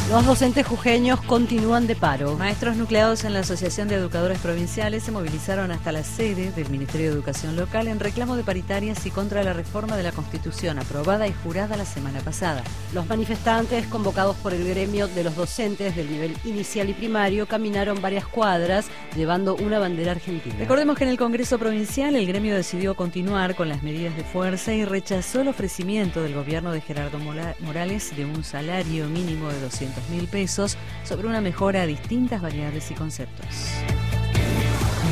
Los 0.10 0.26
docentes 0.26 0.66
jujeños 0.66 1.20
continúan 1.22 1.86
de 1.86 1.94
paro. 1.94 2.38
Maestros 2.38 2.78
nucleados 2.78 3.26
en 3.26 3.34
la 3.34 3.42
Asociación 3.42 3.90
de 3.90 3.96
Educadores 3.96 4.40
Provinciales 4.40 5.04
se 5.04 5.12
movilizaron 5.12 5.70
hasta 5.70 5.92
la 5.92 6.02
sede 6.02 6.52
del 6.52 6.70
Ministerio 6.70 7.08
de 7.08 7.14
Educación 7.14 7.58
Local 7.58 7.90
en 7.90 8.00
reclamo 8.00 8.38
de 8.38 8.46
paritarias 8.46 9.06
y 9.06 9.12
contra 9.12 9.44
la 9.44 9.52
reforma 9.52 9.98
de 9.98 10.04
la 10.04 10.14
Constitución 10.14 10.80
aprobada 10.80 11.28
y 11.28 11.34
jurada 11.44 11.76
la 11.76 11.84
semana 11.84 12.22
pasada. 12.22 12.64
Los 12.94 13.06
manifestantes, 13.08 13.86
convocados 13.88 14.38
por 14.38 14.54
el 14.54 14.66
gremio 14.66 15.10
de 15.10 15.26
los 15.26 15.36
docentes 15.36 15.98
del 15.98 16.10
nivel 16.10 16.38
inicial 16.46 16.90
y 16.90 16.94
primario, 16.94 17.46
caminaron 17.46 18.02
varias 18.02 18.26
cuadras 18.26 18.86
llevando 19.14 19.58
una 19.58 19.78
bandera 19.78 20.14
argentina. 20.14 20.56
Recordemos 20.58 20.98
que 20.98 21.04
en 21.04 21.10
el 21.10 21.18
Congreso 21.18 21.60
Provincial 21.60 22.16
el 22.16 22.26
gremio 22.26 22.56
decidió 22.56 22.96
continuar 22.96 23.56
con 23.56 23.68
las 23.68 23.84
medidas 23.84 24.16
de 24.16 24.24
fuerza 24.24 24.72
y 24.72 24.86
rechazó 24.86 25.42
el 25.42 25.50
ofrecimiento 25.50 26.24
del 26.24 26.34
gobierno 26.34 26.72
de 26.72 26.80
Gerardo 26.80 27.20
Morales 27.20 28.16
de 28.16 28.24
un 28.24 28.46
salario 28.46 29.10
mínimo 29.10 29.50
de 29.50 29.60
200 29.60 29.97
mil 30.10 30.28
pesos 30.28 30.78
sobre 31.04 31.28
una 31.28 31.42
mejora 31.42 31.84
a 31.84 31.86
distintas 31.86 32.42
variables 32.42 32.92
y 32.92 32.94
conceptos. 32.94 33.46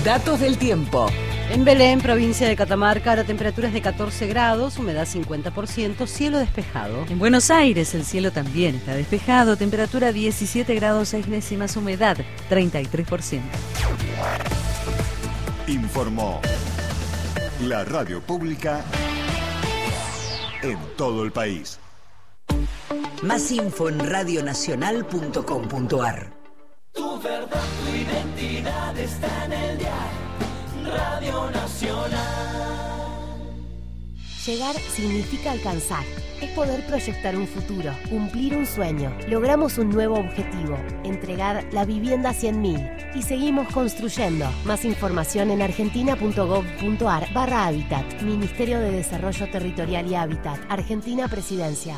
Datos 0.03 0.39
del 0.39 0.57
tiempo. 0.57 1.07
En 1.49 1.63
Belén, 1.63 2.01
provincia 2.01 2.47
de 2.47 2.55
Catamarca, 2.55 3.15
la 3.15 3.23
temperatura 3.23 3.67
es 3.67 3.73
de 3.73 3.81
14 3.81 4.27
grados, 4.27 4.77
humedad 4.77 5.07
50%, 5.07 6.07
cielo 6.07 6.39
despejado. 6.39 7.05
En 7.07 7.19
Buenos 7.19 7.51
Aires 7.51 7.93
el 7.93 8.03
cielo 8.03 8.31
también 8.31 8.75
está 8.75 8.95
despejado, 8.95 9.55
temperatura 9.55 10.11
17 10.11 10.73
grados 10.75 11.09
6 11.09 11.29
décimas, 11.29 11.75
humedad 11.77 12.17
33%. 12.49 13.41
Informó 15.67 16.41
la 17.61 17.83
radio 17.83 18.21
pública 18.21 18.83
en 20.61 20.77
todo 20.97 21.23
el 21.23 21.31
país. 21.31 21.79
Más 23.21 23.51
info 23.51 23.89
en 23.89 23.99
radionacional.com.ar. 23.99 26.33
Tu 26.93 27.21
verdad, 27.21 27.63
tu 27.83 27.89
identidad 27.95 28.97
está 28.97 29.45
en 29.45 29.53
el 29.53 29.77
diario 29.77 30.25
Radio 30.85 31.51
Nacional. 31.51 32.55
Llegar 34.45 34.75
significa 34.75 35.51
alcanzar. 35.51 36.03
Es 36.39 36.51
poder 36.51 36.85
proyectar 36.85 37.35
un 37.35 37.47
futuro, 37.47 37.91
cumplir 38.09 38.55
un 38.55 38.67
sueño. 38.67 39.11
Logramos 39.27 39.79
un 39.79 39.89
nuevo 39.89 40.19
objetivo, 40.19 40.77
entregar 41.03 41.67
la 41.71 41.85
vivienda 41.85 42.29
a 42.29 42.33
100.000 42.33 43.15
y 43.15 43.23
seguimos 43.23 43.67
construyendo. 43.73 44.47
Más 44.65 44.85
información 44.85 45.49
en 45.49 45.63
argentina.gov.ar 45.63 47.33
barra 47.33 47.65
Hábitat. 47.65 48.21
Ministerio 48.21 48.79
de 48.79 48.91
Desarrollo 48.91 49.49
Territorial 49.49 50.11
y 50.11 50.15
Hábitat. 50.15 50.59
Argentina 50.69 51.27
Presidencia. 51.27 51.97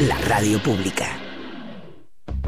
La 0.00 0.16
radio 0.22 0.60
pública. 0.60 1.06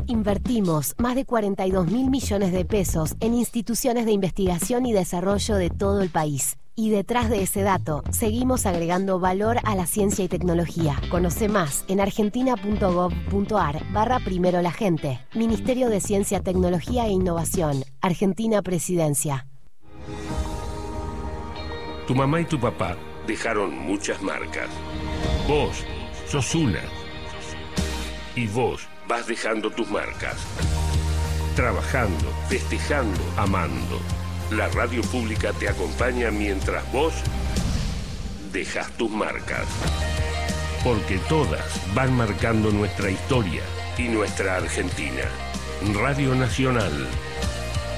Invertimos 0.07 0.94
más 0.98 1.14
de 1.14 1.26
42 1.26 1.87
mil 1.90 2.09
millones 2.11 2.52
de 2.52 2.64
pesos 2.64 3.14
en 3.20 3.35
instituciones 3.35 4.07
de 4.07 4.12
investigación 4.12 4.87
y 4.87 4.94
desarrollo 4.94 5.57
de 5.57 5.68
todo 5.68 6.00
el 6.00 6.09
país. 6.09 6.57
Y 6.74 6.88
detrás 6.88 7.28
de 7.28 7.42
ese 7.42 7.62
dato, 7.62 8.02
seguimos 8.11 8.64
agregando 8.64 9.20
valor 9.20 9.59
a 9.64 9.76
la 9.76 9.87
ciencia 9.87 10.24
y 10.24 10.28
tecnología. 10.28 10.96
Conoce 11.11 11.48
más 11.48 11.85
en 11.87 12.00
argentina.gov.ar 12.00 13.92
barra 13.92 14.20
primero 14.20 14.62
la 14.62 14.72
gente. 14.72 15.20
Ministerio 15.35 15.90
de 15.90 16.00
Ciencia, 16.00 16.40
Tecnología 16.40 17.07
e 17.07 17.11
Innovación. 17.11 17.85
Argentina 18.00 18.62
Presidencia. 18.62 19.46
Tu 22.07 22.14
mamá 22.14 22.40
y 22.40 22.46
tu 22.46 22.59
papá 22.59 22.96
dejaron 23.26 23.78
muchas 23.78 24.20
marcas. 24.22 24.68
Vos 25.46 25.85
sos 26.26 26.54
una 26.54 26.80
y 28.37 28.47
vos 28.47 28.83
vas 29.09 29.27
dejando 29.27 29.70
tus 29.70 29.88
marcas. 29.90 30.37
Trabajando, 31.57 32.33
festejando, 32.49 33.20
amando. 33.37 34.01
La 34.51 34.68
radio 34.68 35.03
pública 35.03 35.53
te 35.53 35.68
acompaña 35.68 36.31
mientras 36.31 36.90
vos 36.92 37.14
dejas 38.53 38.90
tus 38.92 39.11
marcas. 39.11 39.66
Porque 40.83 41.18
todas 41.29 41.64
van 41.94 42.14
marcando 42.16 42.70
nuestra 42.70 43.11
historia 43.11 43.62
y 43.97 44.09
nuestra 44.09 44.57
Argentina. 44.57 45.25
Radio 45.94 46.35
Nacional. 46.35 46.92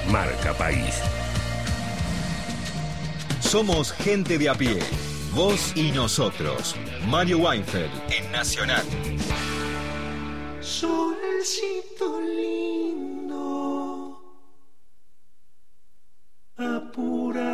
Marca 0.09 0.53
País. 0.53 1.01
Somos 3.41 3.91
gente 3.91 4.37
de 4.37 4.49
a 4.49 4.55
pie. 4.55 4.79
Vos 5.33 5.73
y 5.75 5.91
nosotros. 5.91 6.75
Mario 7.07 7.39
Weinfeld 7.39 7.91
en 8.09 8.31
Nacional. 8.31 8.83
Solecito 10.67 12.19
lindo, 12.35 13.41
apura 16.57 17.46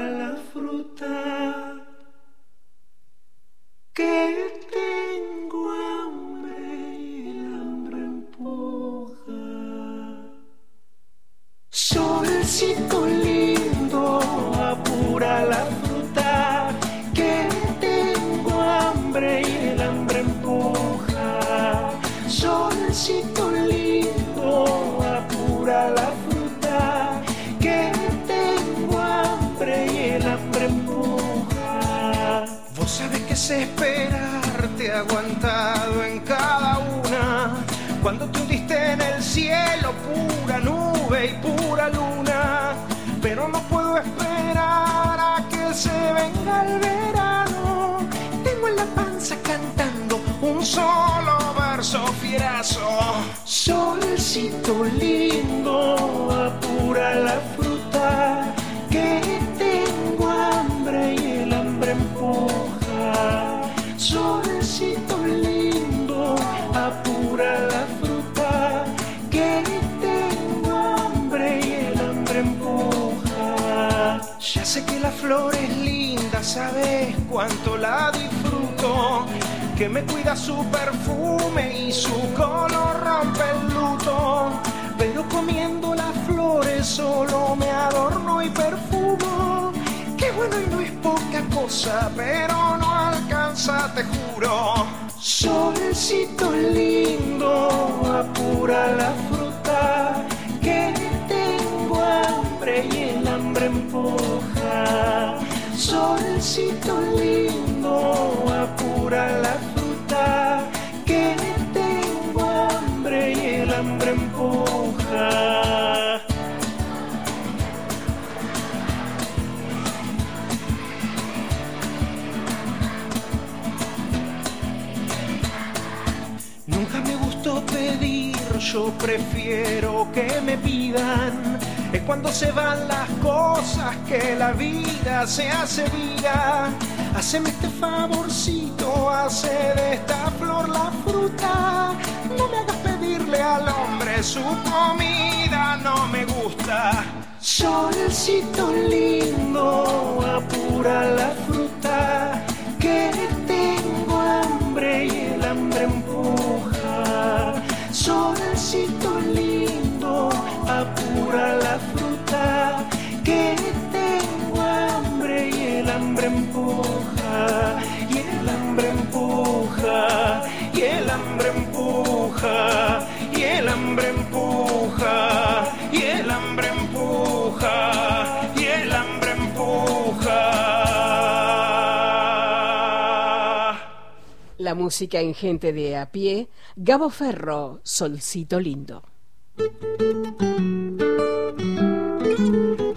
música 184.94 185.20
en 185.22 185.34
gente 185.34 185.74
de 185.74 185.98
a 185.98 186.12
pie, 186.12 186.50
Gabo 186.76 187.10
Ferro, 187.10 187.80
Solcito 187.82 188.60
Lindo. 188.60 189.02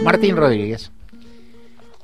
Martín 0.05 0.37
Rodríguez. 0.37 0.93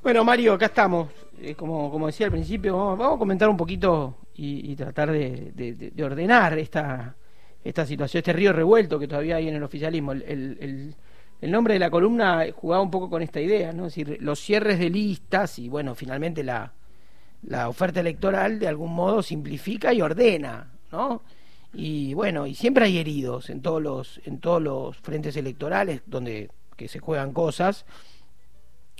Bueno, 0.02 0.24
Mario, 0.24 0.54
acá 0.54 0.64
estamos. 0.66 1.10
Eh, 1.38 1.54
como, 1.54 1.90
como 1.90 2.06
decía 2.06 2.24
al 2.24 2.32
principio, 2.32 2.74
vamos, 2.74 2.98
vamos 3.00 3.16
a 3.16 3.18
comentar 3.18 3.50
un 3.50 3.56
poquito 3.58 4.16
y, 4.34 4.72
y 4.72 4.76
tratar 4.76 5.12
de, 5.12 5.52
de- 5.54 5.74
de- 5.74 5.90
de 5.90 6.04
ordenar 6.04 6.58
esta, 6.58 7.14
esta 7.62 7.84
situación, 7.84 8.20
este 8.20 8.32
río 8.32 8.54
revuelto 8.54 8.98
que 8.98 9.06
todavía 9.06 9.36
hay 9.36 9.48
en 9.48 9.56
el 9.56 9.62
oficialismo. 9.62 10.12
El, 10.12 10.22
el- 10.22 10.56
el- 10.62 10.94
el 11.42 11.50
nombre 11.50 11.74
de 11.74 11.80
la 11.80 11.90
columna 11.90 12.46
jugaba 12.56 12.82
un 12.82 12.90
poco 12.90 13.10
con 13.10 13.20
esta 13.20 13.42
idea, 13.42 13.74
¿no? 13.74 13.88
Es 13.88 13.94
decir, 13.94 14.16
los 14.22 14.40
cierres 14.40 14.78
de 14.78 14.88
listas 14.88 15.58
y, 15.58 15.68
bueno, 15.68 15.94
finalmente 15.94 16.42
la, 16.42 16.72
la 17.42 17.68
oferta 17.68 18.00
electoral 18.00 18.58
de 18.58 18.68
algún 18.68 18.92
modo 18.94 19.22
simplifica 19.22 19.92
y 19.92 20.00
ordena, 20.02 20.70
¿no? 20.92 21.22
Y 21.74 22.14
bueno, 22.14 22.46
y 22.46 22.54
siempre 22.54 22.84
hay 22.86 22.98
heridos 22.98 23.50
en 23.50 23.62
todos 23.62 23.82
los 23.82 24.20
en 24.26 24.38
todos 24.40 24.62
los 24.62 24.96
frentes 24.98 25.36
electorales 25.36 26.02
donde 26.06 26.50
que 26.76 26.88
se 26.88 26.98
juegan 27.00 27.32
cosas. 27.32 27.84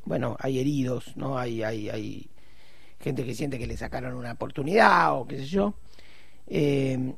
Bueno, 0.04 0.36
hay 0.40 0.58
heridos, 0.58 1.16
¿no? 1.16 1.38
Hay 1.38 1.62
hay 1.62 1.88
hay 1.90 2.30
gente 3.00 3.24
que 3.24 3.34
siente 3.34 3.58
que 3.58 3.66
le 3.66 3.76
sacaron 3.76 4.14
una 4.14 4.32
oportunidad 4.32 5.14
o 5.18 5.26
qué 5.26 5.38
sé 5.38 5.46
yo. 5.46 5.74
Eh, 6.46 7.14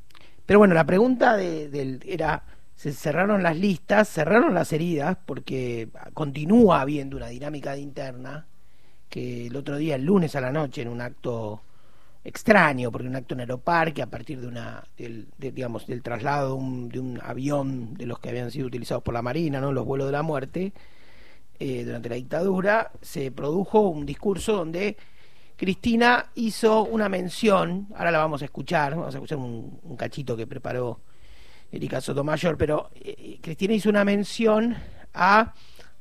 pero 0.46 0.58
bueno, 0.58 0.74
la 0.74 0.84
pregunta 0.84 1.37
de- 1.37 1.68
del 1.70 2.00
era 2.06 2.44
se 2.76 2.92
cerraron 2.92 3.42
las 3.42 3.56
listas, 3.56 4.08
cerraron 4.08 4.52
las 4.54 4.72
heridas 4.72 5.16
porque 5.24 5.88
continúa 6.12 6.80
habiendo 6.82 7.16
una 7.16 7.28
dinámica 7.28 7.72
de 7.72 7.80
interna 7.80 8.46
que 9.14 9.46
el 9.46 9.55
otro 9.55 9.77
día, 9.77 9.94
el 9.94 10.05
lunes 10.05 10.35
a 10.35 10.40
la 10.40 10.50
noche, 10.50 10.83
en 10.83 10.88
un 10.88 11.00
acto 11.00 11.62
extraño, 12.24 12.90
porque 12.90 13.07
un 13.07 13.14
acto 13.14 13.35
en 13.35 13.40
Aeroparque, 13.42 14.03
a 14.03 14.09
partir 14.11 14.40
de 14.40 14.48
una, 14.48 14.83
del, 14.98 15.29
de, 15.38 15.53
digamos, 15.53 15.87
del 15.87 16.03
traslado 16.03 16.48
de 16.48 16.55
un, 16.55 16.88
de 16.88 16.98
un 16.98 17.20
avión 17.22 17.94
de 17.94 18.07
los 18.07 18.18
que 18.18 18.31
habían 18.31 18.50
sido 18.50 18.66
utilizados 18.66 19.05
por 19.05 19.14
la 19.14 19.22
Marina, 19.22 19.61
¿no? 19.61 19.70
los 19.70 19.85
vuelos 19.85 20.09
de 20.09 20.12
la 20.12 20.24
muerte, 20.24 20.72
eh, 21.61 21.85
durante 21.85 22.09
la 22.09 22.16
dictadura, 22.16 22.90
se 23.03 23.31
produjo 23.31 23.83
un 23.83 24.05
discurso 24.05 24.57
donde 24.57 24.96
Cristina 25.57 26.33
hizo 26.35 26.83
una 26.83 27.09
mención, 27.09 27.87
ahora 27.94 28.11
la 28.11 28.18
vamos 28.18 28.42
a 28.42 28.46
escuchar, 28.46 28.96
vamos 28.96 29.14
a 29.14 29.18
escuchar 29.18 29.38
un, 29.38 29.96
cachito 29.96 30.37
que 30.37 30.48
preparó 30.48 30.98
Erika 31.70 32.00
Sotomayor, 32.00 32.57
pero 32.57 32.90
eh, 32.96 33.38
Cristina 33.40 33.74
hizo 33.74 33.90
una 33.90 34.05
mención 34.05 34.77
a 35.14 35.55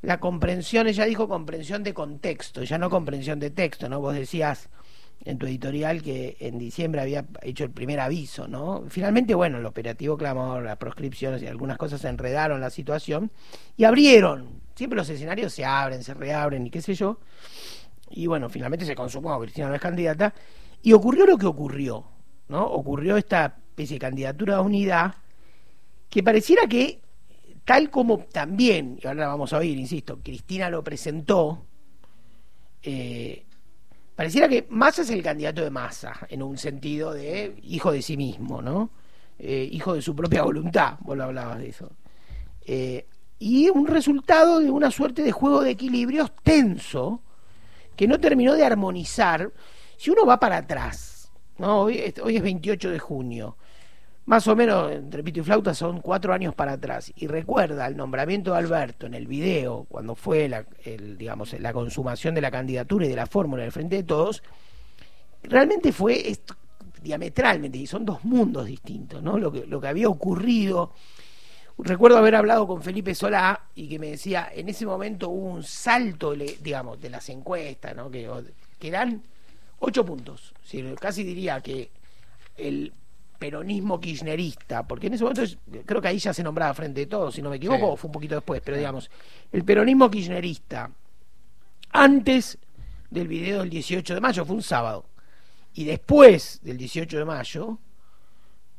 la 0.04 0.20
comprensión, 0.20 0.88
ella 0.88 1.06
dijo 1.06 1.30
comprensión 1.30 1.82
de 1.82 1.94
contexto, 1.94 2.62
ya 2.63 2.78
no 2.78 2.89
comprensión 2.89 3.39
de 3.39 3.50
texto, 3.50 3.88
¿no? 3.88 4.02
Vos 4.02 4.13
decías 4.13 4.70
en 5.24 5.38
tu 5.38 5.46
editorial 5.46 6.02
que 6.02 6.36
en 6.42 6.60
diciembre 6.60 7.00
había 7.00 7.26
hecho 7.42 7.63
el 7.63 7.72
primer 7.72 8.02
aviso, 8.02 8.50
¿no? 8.50 8.84
Finalmente, 8.89 9.34
bueno, 9.34 9.60
el 9.60 9.66
operativo 9.66 10.18
clamor, 10.18 10.63
las 10.63 10.76
proscripciones 10.76 11.42
y 11.42 11.48
algunas 11.48 11.78
cosas 11.78 12.04
enredaron 12.04 12.60
la 12.60 12.70
situación 12.70 13.32
y 13.78 13.86
abrieron. 13.86 14.62
Siempre 14.76 14.98
los 14.98 15.08
escenarios 15.10 15.54
se 15.54 15.63
abren, 15.63 16.04
se 16.04 16.13
reabren 16.13 16.68
y 16.68 16.70
qué 16.70 16.82
sé 16.82 16.96
yo. 16.96 17.20
Y 18.10 18.28
bueno, 18.28 18.50
finalmente 18.50 18.86
se 18.86 18.96
consumó, 18.96 19.39
Cristina 19.39 19.70
no 19.70 19.76
es 19.76 19.82
candidata. 19.82 20.34
Y 20.82 20.92
ocurrió 20.92 21.26
lo 21.26 21.38
que 21.38 21.46
ocurrió, 21.46 22.04
¿no? 22.50 22.66
Ocurrió 22.66 23.16
esta 23.16 23.56
especie 23.70 23.96
de 23.96 24.02
candidatura 24.02 24.56
de 24.56 24.62
unidad 24.62 25.16
que 26.10 26.22
pareciera 26.22 26.68
que, 26.68 27.00
tal 27.65 27.89
como 27.89 28.19
también, 28.19 28.99
y 29.02 29.08
ahora 29.08 29.28
vamos 29.28 29.54
a 29.54 29.58
oír, 29.58 29.78
insisto, 29.78 30.19
Cristina 30.23 30.69
lo 30.69 30.84
presentó, 30.84 31.65
eh, 32.82 33.45
pareciera 34.15 34.47
que 34.49 34.65
Massa 34.69 35.02
es 35.04 35.10
el 35.10 35.23
candidato 35.23 35.63
de 35.63 35.69
Massa, 35.69 36.13
en 36.30 36.43
un 36.43 36.58
sentido 36.58 37.13
de 37.13 37.56
hijo 37.63 37.91
de 37.91 38.02
sí 38.02 38.17
mismo, 38.17 38.62
¿no? 38.62 38.89
Eh, 39.39 39.67
hijo 39.71 39.93
de 39.93 40.02
su 40.02 40.15
propia 40.15 40.43
voluntad, 40.43 40.97
vos 41.02 41.17
lo 41.17 41.23
hablabas 41.23 41.60
de 41.60 41.69
eso. 41.69 41.91
Eh, 42.65 43.06
y 43.39 43.69
un 43.69 43.88
resultado 43.88 44.60
de 44.60 44.69
una 44.69 44.91
suerte 44.91 45.21
de 45.21 45.32
juego 45.32 45.62
de 45.63 45.71
equilibrios 45.71 46.32
tenso, 46.43 47.21
que 47.95 48.08
no 48.08 48.19
terminó 48.19 48.54
de 48.56 48.65
armonizar. 48.65 49.52
Si 49.97 50.10
uno 50.10 50.26
va 50.26 50.39
para 50.39 50.58
atrás, 50.58 51.32
¿no? 51.58 51.82
hoy, 51.84 51.97
es- 51.99 52.19
hoy 52.19 52.38
es 52.38 52.43
28 52.43 52.89
de 52.89 52.99
junio, 52.99 53.58
más 54.25 54.47
o 54.47 54.55
menos, 54.55 54.91
entre 54.91 55.21
pito 55.21 55.41
y 55.41 55.43
flauta, 55.43 55.73
son 55.73 55.99
cuatro 55.99 56.33
años 56.33 56.55
para 56.55 56.73
atrás. 56.73 57.12
Y 57.15 57.27
recuerda 57.27 57.88
el 57.88 57.97
nombramiento 57.97 58.53
de 58.53 58.59
Alberto 58.59 59.05
en 59.05 59.13
el 59.15 59.27
video, 59.27 59.86
cuando 59.89 60.15
fue 60.15 60.47
la, 60.47 60.65
digamos, 61.17 61.53
la 61.59 61.73
consumación 61.73 62.33
de 62.33 62.41
la 62.41 62.51
candidatura 62.51 63.05
y 63.05 63.09
de 63.09 63.15
la 63.15 63.25
fórmula 63.25 63.63
del 63.63 63.73
Frente 63.73 63.97
de 63.97 64.03
Todos, 64.03 64.41
realmente 65.43 65.91
fue 65.91 66.38
diametralmente, 67.01 67.77
y 67.77 67.86
son 67.86 68.05
dos 68.05 68.23
mundos 68.23 68.65
distintos, 68.65 69.21
¿no? 69.21 69.38
Lo 69.38 69.51
que, 69.51 69.65
lo 69.65 69.81
que 69.81 69.88
había 69.88 70.07
ocurrido. 70.07 70.93
Recuerdo 71.77 72.17
haber 72.17 72.36
hablado 72.36 72.65
con 72.65 72.81
Felipe 72.81 73.13
Solá 73.15 73.65
y 73.75 73.89
que 73.89 73.99
me 73.99 74.12
decía, 74.12 74.49
en 74.53 74.69
ese 74.69 74.86
momento 74.86 75.29
hubo 75.29 75.47
un 75.47 75.63
salto, 75.63 76.33
digamos, 76.33 77.01
de 77.01 77.09
las 77.09 77.27
encuestas, 77.27 77.93
¿no? 77.93 78.09
Que, 78.09 78.29
que 78.79 79.19
ocho 79.79 80.05
puntos. 80.05 80.53
Decir, 80.62 80.95
casi 80.97 81.23
diría 81.25 81.59
que 81.59 81.91
el 82.55 82.93
peronismo 83.43 83.99
kirchnerista, 83.99 84.88
porque 84.88 85.08
en 85.08 85.15
ese 85.15 85.23
momento 85.25 85.43
creo 85.86 86.01
que 86.01 86.08
ahí 86.08 86.17
ya 86.17 86.34
se 86.34 86.41
nombraba 86.43 86.73
frente 86.73 87.01
de 87.01 87.08
todos, 87.08 87.36
si 87.36 87.41
no 87.41 87.49
me 87.49 87.58
equivoco, 87.58 87.91
Sí. 87.91 87.97
fue 87.99 88.08
un 88.08 88.12
poquito 88.13 88.36
después, 88.36 88.62
pero 88.63 88.77
digamos, 88.77 89.12
el 89.51 89.65
peronismo 89.65 90.10
kirchnerista, 90.10 90.89
antes 91.91 92.58
del 93.10 93.27
video 93.27 93.60
del 93.60 93.69
18 93.69 94.15
de 94.15 94.21
mayo, 94.21 94.45
fue 94.45 94.56
un 94.56 94.63
sábado, 94.63 95.06
y 95.73 95.84
después 95.84 96.61
del 96.63 96.78
18 96.78 97.18
de 97.18 97.26
mayo, 97.26 97.80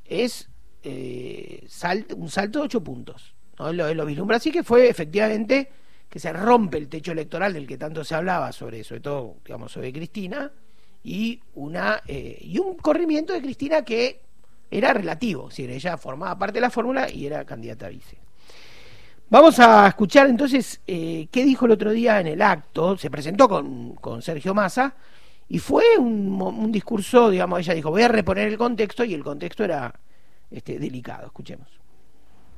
es 0.06 0.48
eh, 0.82 1.64
sal- 1.68 2.06
un 2.16 2.30
salto 2.30 2.60
de 2.60 2.64
ocho 2.64 2.82
puntos. 2.82 3.34
¿no? 3.58 3.70
Lo, 3.72 3.92
lo 3.92 4.06
vislumbra 4.06 4.36
así 4.38 4.50
que 4.50 4.62
fue 4.62 4.88
efectivamente 4.88 5.70
que 6.08 6.18
se 6.18 6.32
rompe 6.32 6.78
el 6.78 6.88
techo 6.88 7.12
electoral 7.12 7.52
del 7.52 7.66
que 7.66 7.76
tanto 7.76 8.02
se 8.04 8.14
hablaba 8.14 8.50
sobre, 8.52 8.82
sobre 8.84 9.00
todo, 9.02 9.36
digamos, 9.44 9.72
sobre 9.72 9.92
Cristina, 9.92 10.50
y 11.02 11.38
una 11.54 12.02
eh, 12.06 12.38
y 12.40 12.58
un 12.58 12.76
corrimiento 12.76 13.34
de 13.34 13.42
Cristina 13.42 13.82
que 13.84 14.22
era 14.70 14.92
relativo, 14.92 15.48
decir, 15.48 15.70
ella 15.70 15.96
formaba 15.96 16.38
parte 16.38 16.54
de 16.54 16.60
la 16.60 16.70
fórmula 16.70 17.10
y 17.10 17.26
era 17.26 17.44
candidata 17.44 17.86
a 17.86 17.90
vice. 17.90 18.18
Vamos 19.30 19.58
a 19.58 19.88
escuchar 19.88 20.28
entonces 20.28 20.80
eh, 20.86 21.28
qué 21.30 21.44
dijo 21.44 21.66
el 21.66 21.72
otro 21.72 21.90
día 21.90 22.20
en 22.20 22.26
el 22.26 22.42
acto, 22.42 22.96
se 22.96 23.10
presentó 23.10 23.48
con, 23.48 23.94
con 23.96 24.22
Sergio 24.22 24.54
Massa 24.54 24.94
y 25.48 25.58
fue 25.58 25.98
un, 25.98 26.72
discurso, 26.72 27.30
digamos, 27.30 27.60
ella 27.60 27.74
dijo, 27.74 27.90
voy 27.90 28.02
a 28.02 28.08
reponer 28.08 28.48
el 28.48 28.58
contexto 28.58 29.04
y 29.04 29.14
el 29.14 29.22
contexto 29.22 29.64
era 29.64 29.94
este, 30.50 30.78
delicado, 30.78 31.26
escuchemos. 31.26 31.68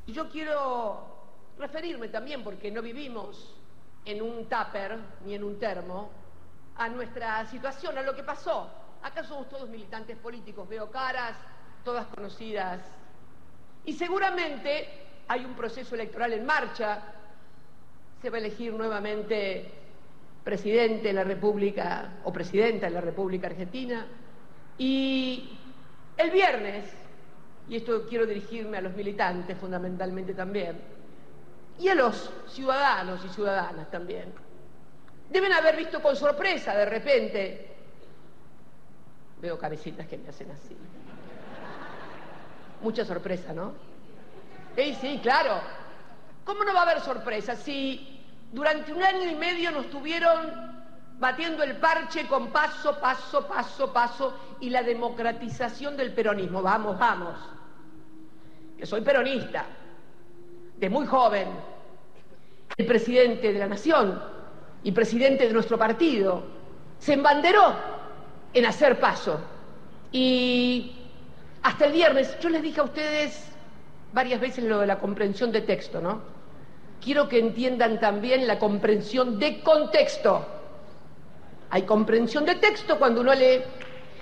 Yo 0.07 0.29
quiero 0.31 1.17
referirme 1.59 2.09
también, 2.09 2.45
porque 2.45 2.71
no 2.71 2.83
vivimos 2.83 3.57
en 4.05 4.23
un 4.23 4.45
tupper 4.45 4.99
ni 5.25 5.35
en 5.35 5.43
un 5.43 5.59
termo 5.59 6.11
a 6.77 6.89
nuestra 6.89 7.45
situación, 7.47 7.99
a 7.99 8.03
lo 8.03 8.15
que 8.15 8.23
pasó. 8.23 8.71
Acá 9.03 9.25
somos 9.25 9.49
todos 9.49 9.69
militantes 9.69 10.17
políticos, 10.17 10.69
veo 10.69 10.91
caras, 10.91 11.37
todas 11.87 12.07
conocidas. 12.09 12.81
Y 13.85 13.93
seguramente 13.93 14.89
hay 15.29 15.45
un 15.45 15.55
proceso 15.55 15.95
electoral 15.95 16.33
en 16.33 16.45
marcha, 16.45 17.01
se 18.21 18.29
va 18.29 18.39
a 18.39 18.41
elegir 18.41 18.73
nuevamente 18.75 19.71
presidente 20.43 21.09
de 21.09 21.13
la 21.13 21.23
República 21.23 22.19
o 22.25 22.33
presidenta 22.33 22.87
de 22.87 22.93
la 22.93 23.01
República 23.01 23.47
Argentina. 23.47 24.05
Y 24.77 25.57
el 26.17 26.31
viernes, 26.33 26.93
y 27.69 27.77
esto 27.77 28.05
quiero 28.09 28.27
dirigirme 28.27 28.79
a 28.79 28.81
los 28.81 28.95
militantes 28.97 29.57
fundamentalmente 29.57 30.35
también, 30.35 30.81
y 31.79 31.89
a 31.89 31.95
los 31.95 32.33
ciudadanos 32.49 33.25
y 33.25 33.29
ciudadanas 33.29 33.89
también, 33.93 34.33
deben 35.31 35.53
haber 35.53 35.77
visto 35.77 36.03
con 36.03 36.17
sorpresa 36.17 36.75
de 36.75 36.87
repente, 36.87 37.69
veo 39.41 39.57
cabecitas 39.57 40.09
que 40.09 40.19
me 40.19 40.31
hacen 40.31 40.51
así, 40.51 40.77
mucha 42.87 43.05
sorpresa, 43.05 43.53
¿no? 43.53 43.73
Sí, 44.77 44.97
sí, 45.01 45.19
claro. 45.21 45.55
¿Cómo 46.45 46.63
no 46.63 46.73
va 46.73 46.81
a 46.81 46.83
haber 46.85 47.01
sorpresa 47.01 47.57
si 47.57 48.23
durante 48.53 48.93
un 48.93 49.03
año 49.03 49.29
y 49.29 49.35
medio 49.35 49.73
nos 49.73 49.91
tuvieron 49.91 50.39
batiendo 51.19 51.65
el 51.65 51.79
parche 51.79 52.29
con 52.29 52.53
paso, 52.53 52.97
paso, 53.01 53.49
paso, 53.49 53.93
paso 53.93 54.35
y 54.61 54.71
la 54.71 54.85
democratización 54.85 55.97
del 55.97 56.13
peronismo? 56.13 56.63
Vamos, 56.63 56.97
vamos. 56.97 57.35
Que 58.79 58.87
soy 58.87 59.01
peronista, 59.01 59.67
de 60.77 60.89
muy 60.89 61.09
joven, 61.09 61.49
el 62.77 62.87
presidente 62.87 63.53
de 63.53 63.59
la 63.59 63.67
nación 63.67 64.23
y 64.85 64.93
presidente 64.93 65.49
de 65.49 65.53
nuestro 65.53 65.77
partido 65.77 66.45
se 67.01 67.15
embanderó 67.15 67.75
en 68.55 68.65
hacer 68.65 69.01
paso. 69.01 69.41
Y 70.13 70.96
hasta 71.67 71.87
el 71.87 71.93
viernes, 71.93 72.39
yo 72.39 72.49
les 72.49 72.63
dije 72.63 72.79
a 72.81 72.85
ustedes 72.85 73.45
varias 74.13 74.41
veces 74.41 74.63
lo 74.63 74.79
de 74.79 74.87
la 74.87 75.01
comprensión 75.01 75.51
de 75.51 75.63
texto, 75.63 76.01
¿no? 76.01 76.23
Quiero 77.03 77.29
que 77.29 77.41
entiendan 77.41 77.99
también 77.99 78.47
la 78.47 78.57
comprensión 78.57 79.41
de 79.41 79.61
contexto. 79.63 80.47
Hay 81.71 81.83
comprensión 81.83 82.45
de 82.45 82.55
texto 82.55 82.97
cuando 83.01 83.21
uno 83.21 83.35
lee 83.35 83.65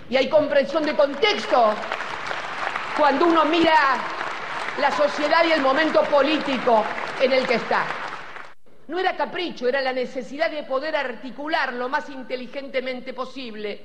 y 0.08 0.16
hay 0.16 0.30
comprensión 0.30 0.84
de 0.84 0.96
contexto 0.96 1.74
cuando 2.96 3.26
uno 3.26 3.44
mira 3.44 3.74
la 4.80 4.90
sociedad 4.92 5.44
y 5.46 5.52
el 5.52 5.60
momento 5.60 6.00
político 6.04 6.82
en 7.20 7.30
el 7.30 7.46
que 7.46 7.56
está. 7.56 7.84
No 8.88 8.98
era 8.98 9.18
capricho, 9.18 9.68
era 9.68 9.82
la 9.82 9.92
necesidad 9.92 10.50
de 10.50 10.62
poder 10.62 10.96
articular 10.96 11.74
lo 11.74 11.90
más 11.90 12.08
inteligentemente 12.08 13.12
posible. 13.12 13.82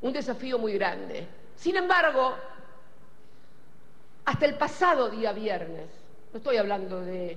Un 0.00 0.12
desafío 0.14 0.58
muy 0.58 0.72
grande. 0.72 1.39
Sin 1.60 1.76
embargo, 1.76 2.34
hasta 4.24 4.46
el 4.46 4.54
pasado 4.54 5.10
día 5.10 5.34
viernes, 5.34 5.90
no 6.32 6.38
estoy 6.38 6.56
hablando 6.56 7.02
de 7.02 7.36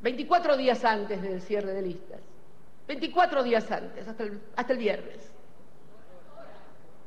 24 0.00 0.56
días 0.56 0.84
antes 0.84 1.20
del 1.20 1.42
cierre 1.42 1.72
de 1.72 1.82
listas, 1.82 2.20
24 2.86 3.42
días 3.42 3.68
antes, 3.72 4.06
hasta 4.06 4.22
el, 4.22 4.78
viernes. 4.78 5.32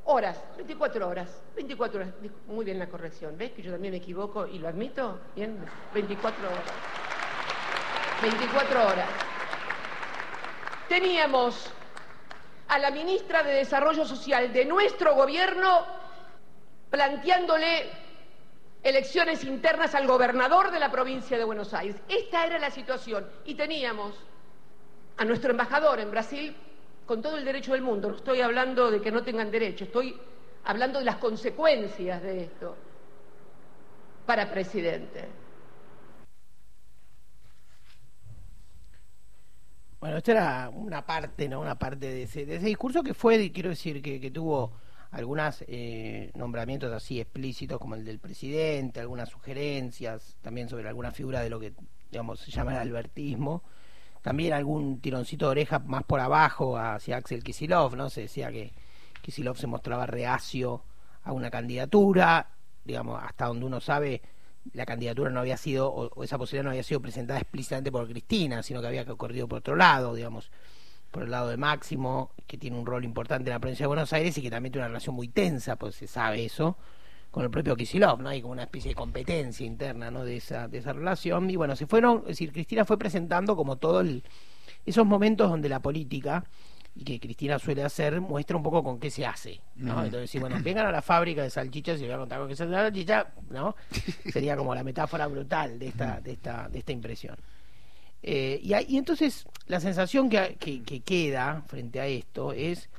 Horas, 0.03 0.43
24 0.57 1.07
horas, 1.07 1.41
24 1.55 2.01
horas, 2.01 2.13
muy 2.47 2.65
bien 2.65 2.79
la 2.79 2.89
corrección, 2.89 3.37
¿ves 3.37 3.53
que 3.53 3.61
yo 3.61 3.71
también 3.71 3.93
me 3.93 3.99
equivoco 3.99 4.45
y 4.45 4.59
lo 4.59 4.67
admito? 4.67 5.19
Bien, 5.37 5.57
24 5.93 6.47
horas. 6.49 6.73
24 8.21 8.87
horas. 8.87 9.09
Teníamos 10.89 11.71
a 12.73 12.79
la 12.79 12.89
ministra 12.89 13.43
de 13.43 13.53
Desarrollo 13.53 14.03
Social 14.03 14.51
de 14.51 14.65
nuestro 14.65 15.13
gobierno 15.13 15.85
planteándole 16.89 17.85
elecciones 18.81 19.43
internas 19.43 19.93
al 19.93 20.07
gobernador 20.07 20.71
de 20.71 20.79
la 20.79 20.89
provincia 20.89 21.37
de 21.37 21.43
Buenos 21.43 21.71
Aires. 21.75 21.95
Esta 22.09 22.47
era 22.47 22.57
la 22.57 22.71
situación 22.71 23.29
y 23.45 23.53
teníamos 23.53 24.15
a 25.17 25.23
nuestro 25.23 25.51
embajador 25.51 25.99
en 25.99 26.09
Brasil 26.09 26.55
con 27.05 27.21
todo 27.21 27.37
el 27.37 27.45
derecho 27.45 27.73
del 27.73 27.83
mundo. 27.83 28.09
No 28.09 28.15
estoy 28.15 28.41
hablando 28.41 28.89
de 28.89 29.01
que 29.01 29.11
no 29.11 29.21
tengan 29.21 29.51
derecho, 29.51 29.83
estoy 29.83 30.19
hablando 30.63 30.97
de 30.97 31.05
las 31.05 31.17
consecuencias 31.17 32.23
de 32.23 32.45
esto 32.45 32.75
para 34.25 34.49
presidente. 34.49 35.42
Bueno, 40.03 40.17
esta 40.17 40.31
era 40.33 40.69
una 40.69 41.05
parte, 41.05 41.47
¿no? 41.47 41.61
Una 41.61 41.75
parte 41.75 42.07
de 42.07 42.23
ese, 42.23 42.45
de 42.45 42.57
ese 42.57 42.65
discurso 42.65 43.01
que 43.03 43.13
fue, 43.13 43.53
quiero 43.53 43.69
decir, 43.69 44.01
que, 44.01 44.19
que 44.19 44.31
tuvo 44.31 44.73
algunos 45.11 45.63
eh, 45.65 46.29
nombramientos 46.35 46.91
así 46.91 47.21
explícitos 47.21 47.79
como 47.79 47.95
el 47.95 48.03
del 48.03 48.19
presidente, 48.19 48.99
algunas 48.99 49.29
sugerencias 49.29 50.35
también 50.41 50.67
sobre 50.67 50.89
alguna 50.89 51.11
figura 51.11 51.39
de 51.39 51.49
lo 51.49 51.57
que 51.57 51.71
digamos 52.11 52.41
se 52.41 52.51
llama 52.51 52.73
el 52.73 52.79
albertismo, 52.79 53.63
también 54.21 54.51
algún 54.51 54.99
tironcito 54.99 55.45
de 55.45 55.51
oreja 55.51 55.79
más 55.79 56.03
por 56.03 56.19
abajo 56.19 56.77
hacia 56.77 57.15
Axel 57.15 57.41
Kisilov, 57.41 57.95
¿no? 57.95 58.09
Se 58.09 58.23
decía 58.23 58.51
que 58.51 58.73
Kisilov 59.21 59.55
se 59.55 59.67
mostraba 59.67 60.05
reacio 60.05 60.83
a 61.23 61.31
una 61.31 61.49
candidatura, 61.49 62.49
digamos, 62.83 63.23
hasta 63.23 63.45
donde 63.45 63.65
uno 63.67 63.79
sabe 63.79 64.21
la 64.73 64.85
candidatura 64.85 65.29
no 65.29 65.39
había 65.39 65.57
sido, 65.57 65.91
o, 65.91 66.23
esa 66.23 66.37
posibilidad 66.37 66.63
no 66.63 66.69
había 66.69 66.83
sido 66.83 67.01
presentada 67.01 67.39
explícitamente 67.39 67.91
por 67.91 68.07
Cristina, 68.07 68.63
sino 68.63 68.81
que 68.81 68.87
había 68.87 69.03
ocurrido 69.03 69.47
por 69.47 69.59
otro 69.59 69.75
lado, 69.75 70.15
digamos 70.15 70.49
por 71.13 71.23
el 71.23 71.31
lado 71.31 71.49
de 71.49 71.57
Máximo, 71.57 72.31
que 72.47 72.57
tiene 72.57 72.75
un 72.75 72.87
rol 72.87 73.05
importante 73.05 73.49
en 73.49 73.53
la 73.53 73.59
provincia 73.59 73.83
de 73.83 73.87
Buenos 73.87 74.11
Aires 74.13 74.35
y 74.35 74.41
que 74.41 74.49
también 74.49 74.71
tiene 74.71 74.81
una 74.81 74.87
relación 74.87 75.15
muy 75.15 75.27
tensa, 75.27 75.75
pues 75.75 75.93
se 75.93 76.07
sabe 76.07 76.43
eso, 76.43 76.75
con 77.29 77.43
el 77.43 77.51
propio 77.51 77.75
Kisilov, 77.75 78.19
¿no? 78.19 78.29
Hay 78.29 78.41
como 78.41 78.53
una 78.53 78.63
especie 78.63 78.89
de 78.89 78.95
competencia 78.95 79.63
interna, 79.63 80.09
¿no? 80.09 80.25
De 80.25 80.37
esa, 80.37 80.67
de 80.67 80.79
esa 80.79 80.91
relación. 80.91 81.49
Y 81.51 81.55
bueno, 81.55 81.75
se 81.75 81.85
fueron, 81.85 82.21
es 82.21 82.29
decir, 82.29 82.51
Cristina 82.51 82.83
fue 82.83 82.97
presentando 82.97 83.55
como 83.55 83.77
todo 83.77 84.03
esos 84.85 85.05
momentos 85.05 85.51
donde 85.51 85.69
la 85.69 85.79
política, 85.81 86.45
y 86.95 87.03
que 87.03 87.19
Cristina 87.19 87.57
suele 87.57 87.83
hacer, 87.83 88.21
muestra 88.21 88.55
un 88.55 88.63
poco 88.63 88.83
con 88.83 88.99
qué 88.99 89.09
se 89.09 89.25
hace, 89.25 89.59
¿no? 89.75 90.03
Entonces, 90.03 90.29
si 90.29 90.37
bueno, 90.37 90.57
vengan 90.61 90.85
a 90.85 90.91
la 90.91 91.01
fábrica 91.01 91.41
de 91.41 91.49
salchichas 91.49 91.99
y 91.99 92.03
voy 92.03 92.13
a 92.13 92.17
contar 92.17 92.39
con 92.39 92.47
qué 92.47 92.55
se 92.55 92.63
hace 92.63 92.71
la 92.71 92.83
salchicha, 92.83 93.33
¿no? 93.49 93.75
Sería 94.31 94.55
como 94.55 94.75
la 94.75 94.83
metáfora 94.83 95.25
brutal 95.27 95.79
de 95.79 95.87
esta, 95.87 96.21
de 96.21 96.33
esta, 96.33 96.69
de 96.69 96.79
esta 96.79 96.91
impresión. 96.91 97.35
Eh, 98.21 98.59
y, 98.63 98.97
entonces 98.97 99.45
la 99.67 99.79
sensación 99.79 100.29
que, 100.29 100.55
queda 101.03 101.63
frente 101.67 101.99
a 101.99 102.05
esto 102.05 102.53
es 102.53 102.89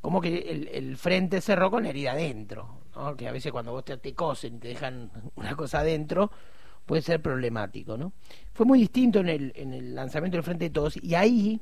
como 0.00 0.20
que 0.20 0.68
el, 0.72 0.96
frente 0.96 1.40
cerró 1.40 1.70
con 1.70 1.82
la 1.82 1.88
herida 1.88 2.12
adentro, 2.12 2.82
¿no? 2.94 3.16
que 3.16 3.26
a 3.26 3.32
veces 3.32 3.50
cuando 3.50 3.72
vos 3.72 3.84
te, 3.84 3.96
te 3.96 4.14
cosen 4.14 4.56
y 4.56 4.58
te 4.58 4.68
dejan 4.68 5.10
una 5.34 5.56
cosa 5.56 5.80
adentro 5.80 6.30
puede 6.86 7.02
ser 7.02 7.20
problemático. 7.20 7.96
¿no? 7.96 8.12
Fue 8.52 8.66
muy 8.66 8.78
distinto 8.80 9.20
en 9.20 9.28
el, 9.28 9.52
en 9.56 9.72
el 9.72 9.94
lanzamiento 9.94 10.36
del 10.36 10.44
Frente 10.44 10.66
de 10.66 10.70
Todos 10.70 10.96
y 11.02 11.14
ahí 11.14 11.60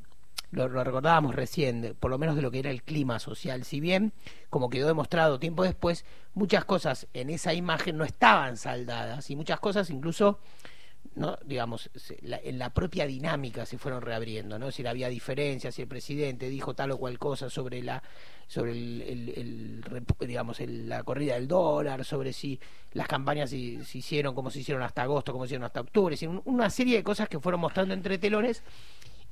lo, 0.51 0.68
recordábamos 0.68 1.34
recién, 1.34 1.96
por 2.01 2.11
lo 2.11 2.18
menos 2.18 2.36
de 2.36 2.42
lo 2.42 2.51
que 2.51 2.59
era 2.59 2.70
el 2.70 2.82
clima 2.82 3.18
social. 3.18 3.64
Si 3.64 3.80
bien, 3.80 4.12
como 4.48 4.70
quedó 4.70 4.86
demostrado 4.88 5.38
tiempo 5.38 5.62
después, 5.62 6.05
muchas 6.34 6.64
cosas 6.64 7.07
en 7.14 7.30
esa 7.30 7.55
imagen 7.55 7.96
no 7.96 8.05
estaban 8.05 8.57
saldadas 8.57 9.30
y 9.30 9.36
muchas 9.36 9.61
cosas 9.61 9.90
incluso 9.90 10.38
¿no? 11.14 11.38
digamos, 11.44 11.90
en 12.22 12.59
la 12.59 12.70
propia 12.70 13.07
dinámica 13.07 13.66
se 13.66 13.78
fueron 13.78 14.03
reabriendo, 14.03 14.59
¿no? 14.59 14.70
Si 14.70 14.86
había 14.86 15.09
diferencias, 15.09 15.74
si 15.74 15.82
el 15.82 15.88
presidente 15.88 16.48
dijo 16.48 16.74
tal 16.74 16.92
o 16.92 16.98
cual 16.98 17.18
cosa 17.18 17.51
sobre 17.51 17.82
la 17.82 18.03
sobre 18.46 18.72
el, 18.72 19.84
digamos 20.20 20.61
la 20.61 21.03
corrida 21.05 21.34
del 21.34 21.46
dólar, 21.46 22.05
sobre 22.05 22.32
si 22.32 22.59
las 22.92 23.07
campañas 23.07 23.51
se, 23.51 23.57
hicieron 23.57 24.34
como 24.34 24.51
se 24.51 24.61
hicieron 24.61 24.82
hasta 24.82 25.03
agosto, 25.03 25.32
como 25.32 25.44
se 25.44 25.51
hicieron 25.51 25.66
hasta 25.66 25.80
octubre, 25.80 26.16
una 26.44 26.70
serie 26.70 26.96
de 26.96 27.05
cosas 27.05 27.28
que 27.28 27.38
fueron 27.38 27.61
mostrando 27.61 27.94
entre 27.94 28.18
telones 28.18 28.62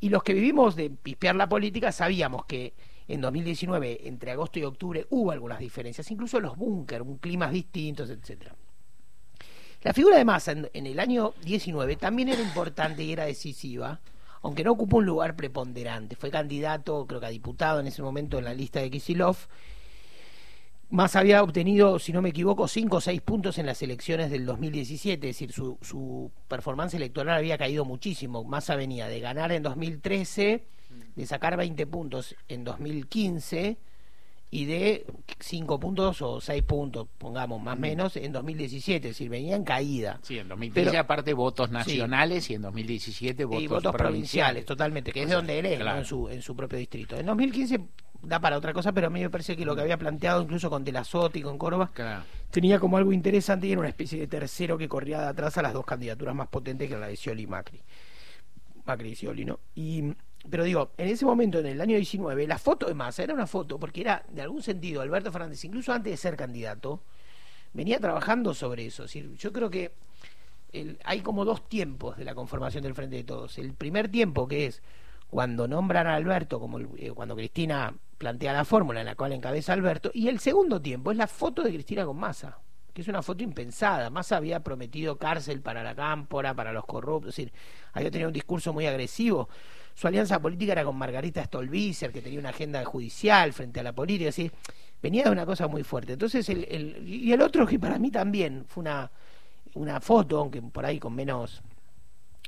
y 0.00 0.08
los 0.10 0.22
que 0.22 0.34
vivimos 0.34 0.76
de 0.76 0.90
pispear 0.90 1.34
la 1.36 1.48
política 1.48 1.92
sabíamos 1.92 2.44
que 2.46 2.74
en 3.08 3.20
2019 3.20 4.06
entre 4.06 4.30
agosto 4.30 4.58
y 4.58 4.64
octubre 4.64 5.06
hubo 5.10 5.30
algunas 5.30 5.58
diferencias, 5.58 6.10
incluso 6.10 6.40
los 6.40 6.56
búnker, 6.56 7.02
climas 7.20 7.52
distintos, 7.52 8.10
etcétera. 8.10 8.54
La 9.82 9.94
figura 9.94 10.18
de 10.18 10.24
Massa 10.24 10.52
en, 10.52 10.86
el 10.86 10.98
año 10.98 11.34
19 11.44 11.96
también 11.96 12.28
era 12.28 12.42
importante 12.42 13.04
y 13.04 13.12
era 13.12 13.24
decisiva, 13.24 14.00
aunque 14.42 14.64
no 14.64 14.72
ocupó 14.72 14.98
un 14.98 15.06
lugar 15.06 15.36
preponderante. 15.36 16.16
Fue 16.16 16.30
candidato, 16.30 17.06
creo 17.06 17.20
que 17.20 17.26
a 17.26 17.30
diputado 17.30 17.80
en 17.80 17.86
ese 17.86 18.02
momento 18.02 18.38
en 18.38 18.44
la 18.44 18.54
lista 18.54 18.80
de 18.80 18.90
Kisilov. 18.90 19.36
Massa 20.90 21.20
había 21.20 21.42
obtenido, 21.42 21.98
si 21.98 22.12
no 22.14 22.22
me 22.22 22.30
equivoco, 22.30 22.66
cinco 22.66 22.96
o 22.96 23.00
seis 23.00 23.20
puntos 23.20 23.58
en 23.58 23.66
las 23.66 23.82
elecciones 23.82 24.30
del 24.30 24.46
2017, 24.46 25.28
es 25.28 25.36
decir, 25.36 25.52
su, 25.52 25.76
su 25.82 26.30
performance 26.48 26.94
electoral 26.94 27.36
había 27.36 27.58
caído 27.58 27.84
muchísimo. 27.84 28.42
Massa 28.44 28.74
venía 28.74 29.06
de 29.06 29.20
ganar 29.20 29.52
en 29.52 29.62
2013, 29.62 30.64
de 31.14 31.26
sacar 31.26 31.58
20 31.58 31.86
puntos 31.86 32.34
en 32.48 32.64
2015 32.64 33.76
y 34.50 34.64
de 34.64 35.04
5 35.40 35.78
puntos 35.78 36.22
o 36.22 36.40
6 36.40 36.62
puntos, 36.62 37.06
pongamos, 37.18 37.60
más 37.62 37.76
o 37.76 37.80
menos, 37.80 38.16
en 38.16 38.32
2017, 38.32 39.08
es 39.08 39.14
decir, 39.14 39.28
venía 39.28 39.56
en 39.56 39.64
caída. 39.64 40.18
Sí, 40.22 40.38
en 40.38 40.48
2015 40.48 40.90
Pero- 40.90 41.00
aparte 41.02 41.34
votos 41.34 41.68
Sí. 41.68 41.74
nacionales 41.74 42.48
y 42.48 42.54
en 42.54 42.62
2017 42.62 43.44
votos, 43.44 43.62
y 43.62 43.66
votos 43.66 43.94
provinciales, 43.94 44.64
totalmente, 44.64 45.12
que 45.12 45.24
es 45.24 45.28
de 45.28 45.34
donde 45.34 45.58
él 45.58 45.66
es, 45.66 45.78
¿no? 45.78 45.84
claro. 45.84 45.98
en, 45.98 46.04
su, 46.06 46.28
en 46.30 46.40
su 46.40 46.56
propio 46.56 46.78
distrito. 46.78 47.14
En 47.18 47.26
2015 47.26 47.78
da 48.22 48.40
para 48.40 48.56
otra 48.58 48.72
cosa, 48.72 48.92
pero 48.92 49.06
a 49.06 49.10
mí 49.10 49.20
me 49.20 49.30
parece 49.30 49.56
que 49.56 49.64
lo 49.64 49.74
que 49.76 49.82
había 49.82 49.96
planteado 49.96 50.42
incluso 50.42 50.68
con 50.70 50.84
Telazote 50.84 51.38
y 51.38 51.42
con 51.42 51.56
Córdoba 51.58 51.90
Claro. 51.94 52.24
tenía 52.50 52.80
como 52.80 52.96
algo 52.96 53.12
interesante 53.12 53.66
y 53.66 53.72
era 53.72 53.80
una 53.80 53.88
especie 53.88 54.18
de 54.18 54.26
tercero 54.26 54.76
que 54.76 54.88
corría 54.88 55.20
de 55.20 55.26
atrás 55.28 55.56
a 55.58 55.62
las 55.62 55.72
dos 55.72 55.84
candidaturas 55.86 56.34
más 56.34 56.48
potentes 56.48 56.88
que 56.88 56.96
la 56.96 57.06
de 57.06 57.16
Scioli 57.16 57.42
y 57.44 57.46
Macri. 57.46 57.80
Macri 58.84 59.10
y 59.10 59.14
Scioli, 59.14 59.44
¿no? 59.44 59.60
Y, 59.74 60.14
pero 60.50 60.64
digo, 60.64 60.90
en 60.96 61.08
ese 61.08 61.24
momento, 61.24 61.58
en 61.58 61.66
el 61.66 61.80
año 61.80 61.96
19, 61.96 62.46
la 62.46 62.58
foto 62.58 62.86
de 62.86 62.94
Massa 62.94 63.22
era 63.22 63.34
una 63.34 63.46
foto, 63.46 63.78
porque 63.78 64.00
era, 64.00 64.24
de 64.30 64.42
algún 64.42 64.62
sentido, 64.62 65.00
Alberto 65.02 65.30
Fernández, 65.30 65.64
incluso 65.64 65.92
antes 65.92 66.10
de 66.10 66.16
ser 66.16 66.36
candidato, 66.36 67.02
venía 67.72 68.00
trabajando 68.00 68.54
sobre 68.54 68.86
eso. 68.86 69.04
Es 69.04 69.10
decir, 69.12 69.34
yo 69.36 69.52
creo 69.52 69.68
que 69.70 69.92
el- 70.72 70.98
hay 71.04 71.20
como 71.20 71.44
dos 71.44 71.68
tiempos 71.68 72.16
de 72.16 72.24
la 72.24 72.34
conformación 72.34 72.82
del 72.82 72.94
Frente 72.94 73.16
de 73.16 73.24
Todos. 73.24 73.58
El 73.58 73.74
primer 73.74 74.08
tiempo, 74.08 74.48
que 74.48 74.66
es 74.66 74.82
cuando 75.30 75.68
nombran 75.68 76.06
a 76.06 76.14
Alberto, 76.14 76.58
como 76.58 76.78
el- 76.78 76.88
eh, 76.96 77.10
cuando 77.14 77.36
Cristina 77.36 77.94
plantea 78.18 78.52
la 78.52 78.64
fórmula 78.64 79.00
en 79.00 79.06
la 79.06 79.14
cual 79.14 79.32
encabeza 79.32 79.72
Alberto, 79.72 80.10
y 80.12 80.28
el 80.28 80.40
segundo 80.40 80.82
tiempo 80.82 81.10
es 81.10 81.16
la 81.16 81.26
foto 81.28 81.62
de 81.62 81.70
Cristina 81.72 82.04
con 82.04 82.16
Massa, 82.16 82.58
que 82.92 83.02
es 83.02 83.08
una 83.08 83.22
foto 83.22 83.44
impensada. 83.44 84.10
Massa 84.10 84.36
había 84.36 84.60
prometido 84.60 85.16
cárcel 85.16 85.60
para 85.62 85.82
la 85.84 85.94
cámpora, 85.94 86.52
para 86.54 86.72
los 86.72 86.84
corruptos, 86.84 87.30
es 87.30 87.36
decir, 87.36 87.52
había 87.92 88.10
tenido 88.10 88.28
un 88.28 88.34
discurso 88.34 88.72
muy 88.72 88.86
agresivo. 88.86 89.48
Su 89.94 90.06
alianza 90.08 90.40
política 90.40 90.72
era 90.72 90.84
con 90.84 90.96
Margarita 90.96 91.44
Stolbizer, 91.44 92.12
que 92.12 92.22
tenía 92.22 92.38
una 92.40 92.50
agenda 92.50 92.84
judicial 92.84 93.52
frente 93.52 93.80
a 93.80 93.82
la 93.82 93.92
política, 93.92 94.30
venía 95.02 95.24
de 95.24 95.30
una 95.30 95.46
cosa 95.46 95.68
muy 95.68 95.82
fuerte. 95.84 96.14
Entonces, 96.14 96.48
el, 96.48 96.64
el- 96.68 97.08
y 97.08 97.32
el 97.32 97.40
otro 97.40 97.66
que 97.66 97.78
para 97.78 97.98
mí 97.98 98.10
también 98.10 98.64
fue 98.66 98.82
una, 98.82 99.10
una 99.74 100.00
foto, 100.00 100.38
aunque 100.38 100.60
por 100.62 100.84
ahí 100.84 100.98
con 100.98 101.14
menos 101.14 101.62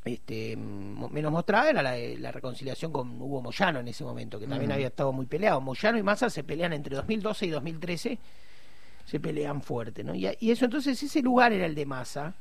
este, 0.05 0.57
menos 0.57 1.30
mostrada 1.32 1.70
era 1.70 1.82
la, 1.82 1.92
de 1.92 2.18
la 2.18 2.32
reconciliación 2.32 2.92
con 2.92 3.20
Hugo 3.20 3.42
Moyano 3.42 3.80
en 3.80 3.88
ese 3.88 4.03
momento, 4.05 4.38
que 4.38 4.46
también 4.46 4.72
había 4.72 4.86
estado 4.88 5.12
muy 5.12 5.26
peleado. 5.26 5.61
Moyano 5.61 5.98
y 5.98 6.03
Massa 6.03 6.30
se 6.30 6.42
pelean 6.44 6.72
entre 6.72 6.96
2012 6.96 7.46
y 7.46 7.51
2013, 7.51 8.18
se 9.05 9.20
pelean 9.20 9.61
fuerte, 9.62 10.03
¿no? 10.05 10.14
Y, 10.14 10.26
eso 10.51 10.64
entonces, 10.64 11.03
ese 11.03 11.20
lugar 11.22 11.53
era 11.53 11.66
el 11.66 11.74
de 11.74 11.84
Massa, 11.86 12.34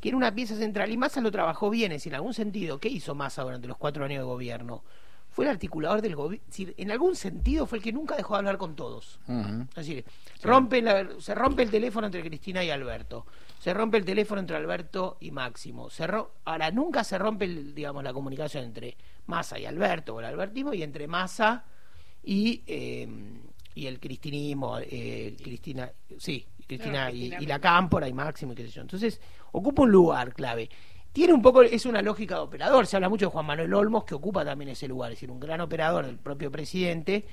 que 0.00 0.08
era 0.08 0.16
una 0.16 0.34
pieza 0.34 0.56
central, 0.56 0.90
y 0.90 0.96
Massa 0.96 1.20
lo 1.20 1.30
trabajó 1.30 1.70
bien, 1.70 1.92
es 1.92 1.98
decir, 1.98 2.12
en 2.12 2.16
algún 2.16 2.34
sentido, 2.34 2.78
¿qué 2.78 2.88
hizo 2.88 3.14
Massa 3.14 3.42
durante 3.42 3.68
los 3.68 3.76
cuatro 3.76 4.04
años 4.04 4.18
de 4.18 4.24
gobierno? 4.24 4.82
Fue 5.30 5.44
el 5.46 5.50
articulador 5.50 6.00
del 6.00 6.14
gobierno, 6.14 6.46
en 6.56 6.90
algún 6.92 7.16
sentido 7.16 7.66
fue 7.66 7.78
el 7.78 7.84
que 7.84 7.92
nunca 7.92 8.16
dejó 8.16 8.34
de 8.34 8.38
hablar 8.38 8.56
con 8.56 8.76
todos. 8.76 9.18
Ujú. 9.26 9.62
Es 9.70 9.74
decir, 9.74 10.04
rompe 10.42 10.80
la- 10.80 11.08
se 11.18 11.34
rompe 11.34 11.62
el 11.64 11.70
teléfono 11.70 12.06
entre 12.06 12.22
Cristina 12.22 12.62
y 12.62 12.70
Alberto. 12.70 13.26
Se 13.64 13.72
rompe 13.72 13.96
el 13.96 14.04
teléfono 14.04 14.42
entre 14.42 14.58
Alberto 14.58 15.16
y 15.20 15.30
Máximo. 15.30 15.88
Se 15.88 16.06
ro- 16.06 16.32
Ahora, 16.44 16.70
nunca 16.70 17.02
se 17.02 17.16
rompe 17.16 17.46
el- 17.46 17.74
digamos, 17.74 18.04
la 18.04 18.12
comunicación 18.12 18.62
entre 18.62 18.94
Massa 19.24 19.58
y 19.58 19.64
Alberto, 19.64 20.16
o 20.16 20.20
el 20.20 20.26
albertismo, 20.26 20.74
y 20.74 20.82
entre 20.82 21.06
Massa 21.06 21.64
y, 22.22 22.62
eh, 22.66 23.08
y 23.74 23.86
el 23.86 23.98
cristinismo, 23.98 24.76
eh, 24.80 25.34
Cristina, 25.42 25.90
sí, 26.18 26.46
Cristina, 26.66 27.04
No, 27.08 27.10
y, 27.16 27.20
Cristina 27.20 27.42
y 27.42 27.46
la 27.46 27.58
Cámpora 27.58 28.06
y 28.06 28.12
Máximo 28.12 28.52
y 28.52 28.54
qué 28.54 28.64
sé 28.64 28.68
yo. 28.68 28.82
Entonces, 28.82 29.18
ocupa 29.52 29.80
un 29.84 29.90
lugar 29.92 30.34
clave. 30.34 30.68
Tiene 31.10 31.32
un 31.32 31.40
poco, 31.40 31.62
es 31.62 31.86
una 31.86 32.02
lógica 32.02 32.34
de 32.34 32.40
operador. 32.42 32.86
Se 32.86 32.96
habla 32.96 33.08
mucho 33.08 33.24
de 33.26 33.30
Juan 33.32 33.46
Manuel 33.46 33.72
Olmos, 33.72 34.04
que 34.04 34.14
ocupa 34.14 34.44
también 34.44 34.68
ese 34.72 34.86
lugar, 34.88 35.10
es 35.12 35.16
decir, 35.16 35.30
un 35.30 35.40
gran 35.40 35.62
operador 35.62 36.04
del 36.04 36.18
propio 36.18 36.50
presidente 36.50 37.24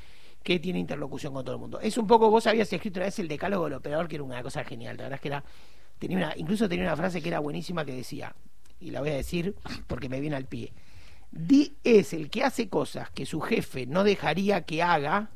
que 0.41 0.59
tiene 0.59 0.79
interlocución 0.79 1.33
con 1.33 1.43
todo 1.43 1.55
el 1.55 1.59
mundo. 1.61 1.81
Es 1.81 1.97
un 1.97 2.07
poco, 2.07 2.29
vos 2.29 2.47
habías 2.47 2.71
escrito 2.71 2.99
una 2.99 3.07
vez 3.07 3.19
el 3.19 3.27
decálogo 3.27 3.65
del 3.65 3.73
operador, 3.73 4.07
que 4.07 4.15
era 4.15 4.23
una 4.23 4.41
cosa 4.41 4.63
genial. 4.63 4.95
La 4.95 5.03
verdad 5.03 5.15
es 5.17 5.21
que 5.21 5.27
era, 5.27 5.43
tenía 6.01 6.17
una, 6.17 6.33
incluso 6.35 6.67
tenía 6.67 6.85
una 6.85 6.97
frase 6.97 7.21
que 7.21 7.29
era 7.29 7.39
buenísima 7.39 7.85
que 7.85 7.93
decía, 7.93 8.35
y 8.79 8.89
la 8.89 8.99
voy 9.01 9.11
a 9.11 9.15
decir 9.15 9.55
porque 9.87 10.09
me 10.09 10.19
viene 10.19 10.35
al 10.35 10.45
pie. 10.45 10.73
Di 11.29 11.75
es 11.83 12.11
el 12.13 12.29
que 12.29 12.43
hace 12.43 12.67
cosas 12.67 13.09
que 13.11 13.25
su 13.25 13.39
jefe 13.39 13.85
no 13.85 14.03
dejaría 14.03 14.63
que 14.63 14.81
haga, 14.83 15.29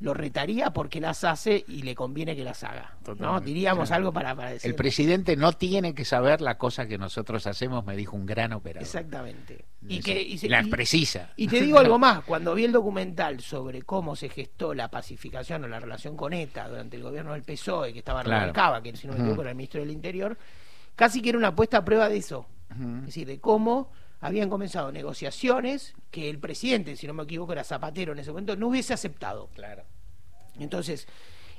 lo 0.00 0.14
retaría 0.14 0.72
porque 0.72 1.00
las 1.00 1.22
hace 1.24 1.64
y 1.68 1.82
le 1.82 1.94
conviene 1.94 2.34
que 2.34 2.42
las 2.42 2.64
haga. 2.64 2.96
¿no? 3.18 3.40
Diríamos 3.40 3.88
Claro. 3.88 3.98
algo 3.98 4.12
para, 4.12 4.34
para 4.34 4.50
decir. 4.50 4.68
El 4.70 4.74
presidente 4.76 5.36
no 5.36 5.52
tiene 5.52 5.94
que 5.94 6.04
saber 6.04 6.40
la 6.40 6.56
cosa 6.56 6.86
que 6.88 6.98
nosotros 6.98 7.46
hacemos, 7.46 7.84
me 7.84 7.94
dijo 7.96 8.16
un 8.16 8.24
gran 8.26 8.52
operador. 8.52 8.82
Exactamente. 8.82 9.64
Y, 9.86 9.98
Eso. 9.98 10.04
que, 10.06 10.20
y 10.22 10.38
se- 10.38 10.48
la 10.48 10.62
y- 10.62 10.66
precisa. 10.70 11.32
Y 11.36 11.46
te 11.46 11.60
digo 11.60 11.78
algo 11.78 11.98
más, 11.98 12.24
cuando 12.24 12.54
vi 12.54 12.64
el 12.64 12.72
documental 12.72 13.40
sobre 13.40 13.82
cómo 13.82 14.16
se 14.16 14.28
gestó 14.28 14.74
la 14.74 14.90
pacificación 14.90 15.64
o 15.64 15.68
la 15.68 15.78
relación 15.78 16.16
con 16.16 16.32
ETA 16.32 16.68
durante 16.68 16.96
el 16.96 17.02
gobierno 17.04 17.32
del 17.32 17.44
PSOE, 17.44 17.92
que 17.92 18.00
estaba 18.00 18.22
Claro. 18.24 18.40
Rubalcaba, 18.40 18.82
que 18.82 18.96
si 18.96 19.06
no 19.06 19.12
me 19.12 19.20
equivoco 19.20 19.42
era 19.42 19.50
el 19.50 19.56
ministro 19.56 19.80
del 19.80 19.90
Interior, 19.92 20.36
casi 20.96 21.22
que 21.22 21.28
era 21.28 21.38
una 21.38 21.54
puesta 21.54 21.78
a 21.78 21.84
prueba 21.84 22.08
de 22.08 22.16
eso. 22.16 22.46
Es 23.00 23.06
decir, 23.06 23.26
de 23.26 23.38
cómo 23.40 23.90
habían 24.20 24.50
comenzado 24.50 24.90
negociaciones 24.90 25.94
que 26.10 26.28
el 26.28 26.38
presidente, 26.40 26.96
si 26.96 27.06
no 27.06 27.14
me 27.14 27.22
equivoco, 27.22 27.52
era 27.52 27.62
Zapatero 27.62 28.12
en 28.12 28.18
ese 28.18 28.30
momento, 28.30 28.56
no 28.56 28.68
hubiese 28.68 28.92
aceptado. 28.94 29.48
Claro. 29.54 29.84
Entonces, 30.58 31.06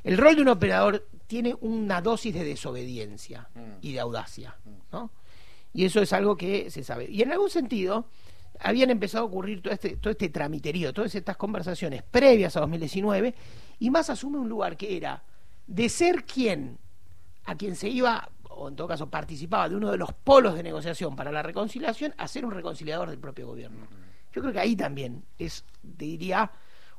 el 0.04 0.18
rol 0.18 0.36
de 0.36 0.42
un 0.42 0.50
operador 0.50 1.08
tiene 1.28 1.56
una 1.62 2.02
dosis 2.02 2.34
de 2.34 2.44
desobediencia 2.44 3.50
y 3.82 3.94
de 3.94 4.00
audacia, 4.02 4.56
¿no? 4.92 5.10
Y 5.74 5.86
eso 5.86 6.02
es 6.02 6.14
algo 6.14 6.36
que 6.36 6.70
se 6.72 6.84
sabe. 6.84 7.06
Y 7.10 7.22
en 7.22 7.32
algún 7.32 7.50
sentido, 7.50 8.06
habían 8.60 8.90
empezado 8.90 9.24
a 9.24 9.28
ocurrir 9.28 9.62
todo 9.62 9.74
este, 9.74 9.98
todo 9.98 10.12
este 10.12 10.30
tramiterío, 10.30 10.94
todas 10.94 11.16
estas 11.16 11.38
conversaciones 11.38 12.04
previas 12.04 12.58
a 12.58 12.62
2019, 12.62 13.34
y 13.80 13.90
más 13.90 14.10
asume 14.10 14.38
un 14.38 14.50
lugar 14.50 14.76
que 14.76 14.98
era 14.98 15.24
de 15.68 15.88
ser 15.90 16.26
quien, 16.26 16.78
a 17.46 17.56
quien 17.56 17.76
se 17.76 17.88
iba, 17.88 18.30
o 18.50 18.68
en 18.68 18.76
todo 18.76 18.88
caso 18.88 19.10
participaba 19.10 19.70
de 19.70 19.76
uno 19.76 19.92
de 19.92 19.98
los 19.98 20.12
polos 20.14 20.56
de 20.56 20.64
negociación 20.64 21.16
para 21.16 21.32
la 21.32 21.44
reconciliación, 21.44 22.14
a 22.18 22.28
ser 22.28 22.46
un 22.46 22.52
reconciliador 22.52 23.10
del 23.10 23.20
propio 23.20 23.48
gobierno. 23.48 23.88
Yo 24.34 24.42
creo 24.42 24.54
que 24.54 24.60
ahí 24.60 24.76
también 24.76 25.24
es, 25.38 25.64
diría, 25.82 26.52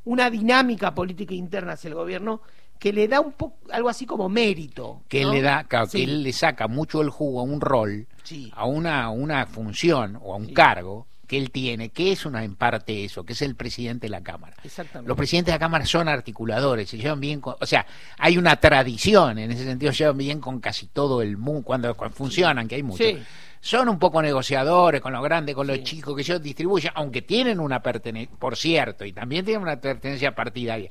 una 0.05 0.31
dinámica 0.31 0.95
política 0.95 1.35
interna 1.35 1.73
hacia 1.73 1.89
el 1.89 1.95
gobierno 1.95 2.41
que 2.81 2.93
le 2.93 3.07
da 3.07 3.21
un 3.21 3.33
poco 3.33 3.57
algo 3.71 3.89
así 3.89 4.07
como 4.07 4.29
mérito. 4.29 5.03
que 5.07 5.23
él 5.23 5.31
le 5.31 5.43
da, 5.43 5.65
claro, 5.65 5.87
Sí. 5.87 5.99
que 5.99 6.05
él 6.05 6.23
le 6.25 6.33
saca 6.33 6.67
mucho 6.67 7.03
el 7.03 7.11
jugo 7.11 7.41
a 7.41 7.43
un 7.45 7.61
rol, 7.61 8.09
Sí. 8.25 8.51
a 8.57 8.65
una, 8.65 9.11
una 9.11 9.47
función 9.47 10.19
o 10.21 10.33
a 10.35 10.37
un 10.37 10.53
cargo 10.55 11.07
que 11.29 11.37
él 11.39 11.51
tiene, 11.53 11.91
que 11.91 12.11
es 12.11 12.27
una 12.27 12.43
en 12.43 12.57
parte 12.57 13.05
eso, 13.05 13.23
que 13.25 13.35
es 13.35 13.43
el 13.43 13.55
presidente 13.55 14.07
de 14.07 14.11
la 14.11 14.21
Cámara. 14.23 14.57
Exactamente. 14.65 15.07
Los 15.09 15.17
presidentes 15.17 15.53
de 15.53 15.57
la 15.57 15.61
Cámara 15.61 15.85
son 15.87 16.09
articuladores, 16.09 16.89
se 16.91 16.97
llevan 16.99 17.21
bien 17.21 17.41
con, 17.41 17.55
o 17.61 17.67
sea, 17.67 17.87
hay 18.19 18.37
una 18.37 18.57
tradición, 18.57 19.39
en 19.39 19.53
ese 19.53 19.63
sentido 19.65 19.93
se 19.93 19.99
llevan 19.99 20.19
bien 20.19 20.41
con 20.41 20.59
casi 20.59 20.87
todo 20.89 21.23
el 21.23 21.37
mundo, 21.37 21.63
cuando, 21.63 21.95
cuando 21.95 22.17
funcionan, 22.17 22.67
que 22.67 22.75
hay 22.77 22.83
mucho. 22.83 23.05
Sí. 23.05 23.17
Son 23.61 23.91
un 23.91 23.99
poco 23.99 24.23
negociadores 24.23 25.03
con 25.03 25.13
los 25.13 25.23
grandes, 25.23 25.55
con 25.55 25.67
los 25.67 25.83
chicos, 25.85 26.17
que 26.17 26.23
ellos 26.23 26.43
distribuyen, 26.43 26.91
aunque 26.95 27.21
tienen 27.23 27.61
una 27.61 27.81
pertenencia, 27.83 28.35
por 28.39 28.57
cierto, 28.57 29.05
y 29.05 29.13
también 29.13 29.45
tienen 29.45 29.63
una 29.63 29.79
pertenencia 29.79 30.35
partidaria, 30.35 30.91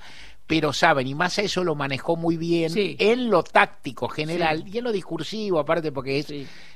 pero 0.50 0.74
saben, 0.74 1.06
y 1.06 1.14
más 1.14 1.38
eso 1.38 1.64
lo 1.64 1.76
manejó 1.76 2.16
muy 2.16 2.36
bien 2.36 2.72
en 2.76 3.30
lo 3.30 3.44
táctico 3.44 4.08
general 4.08 4.64
Sí. 4.66 4.72
y 4.74 4.78
en 4.80 4.84
lo 4.86 4.92
discursivo, 4.92 5.60
aparte 5.60 5.92
porque 5.92 6.18
es, 6.18 6.34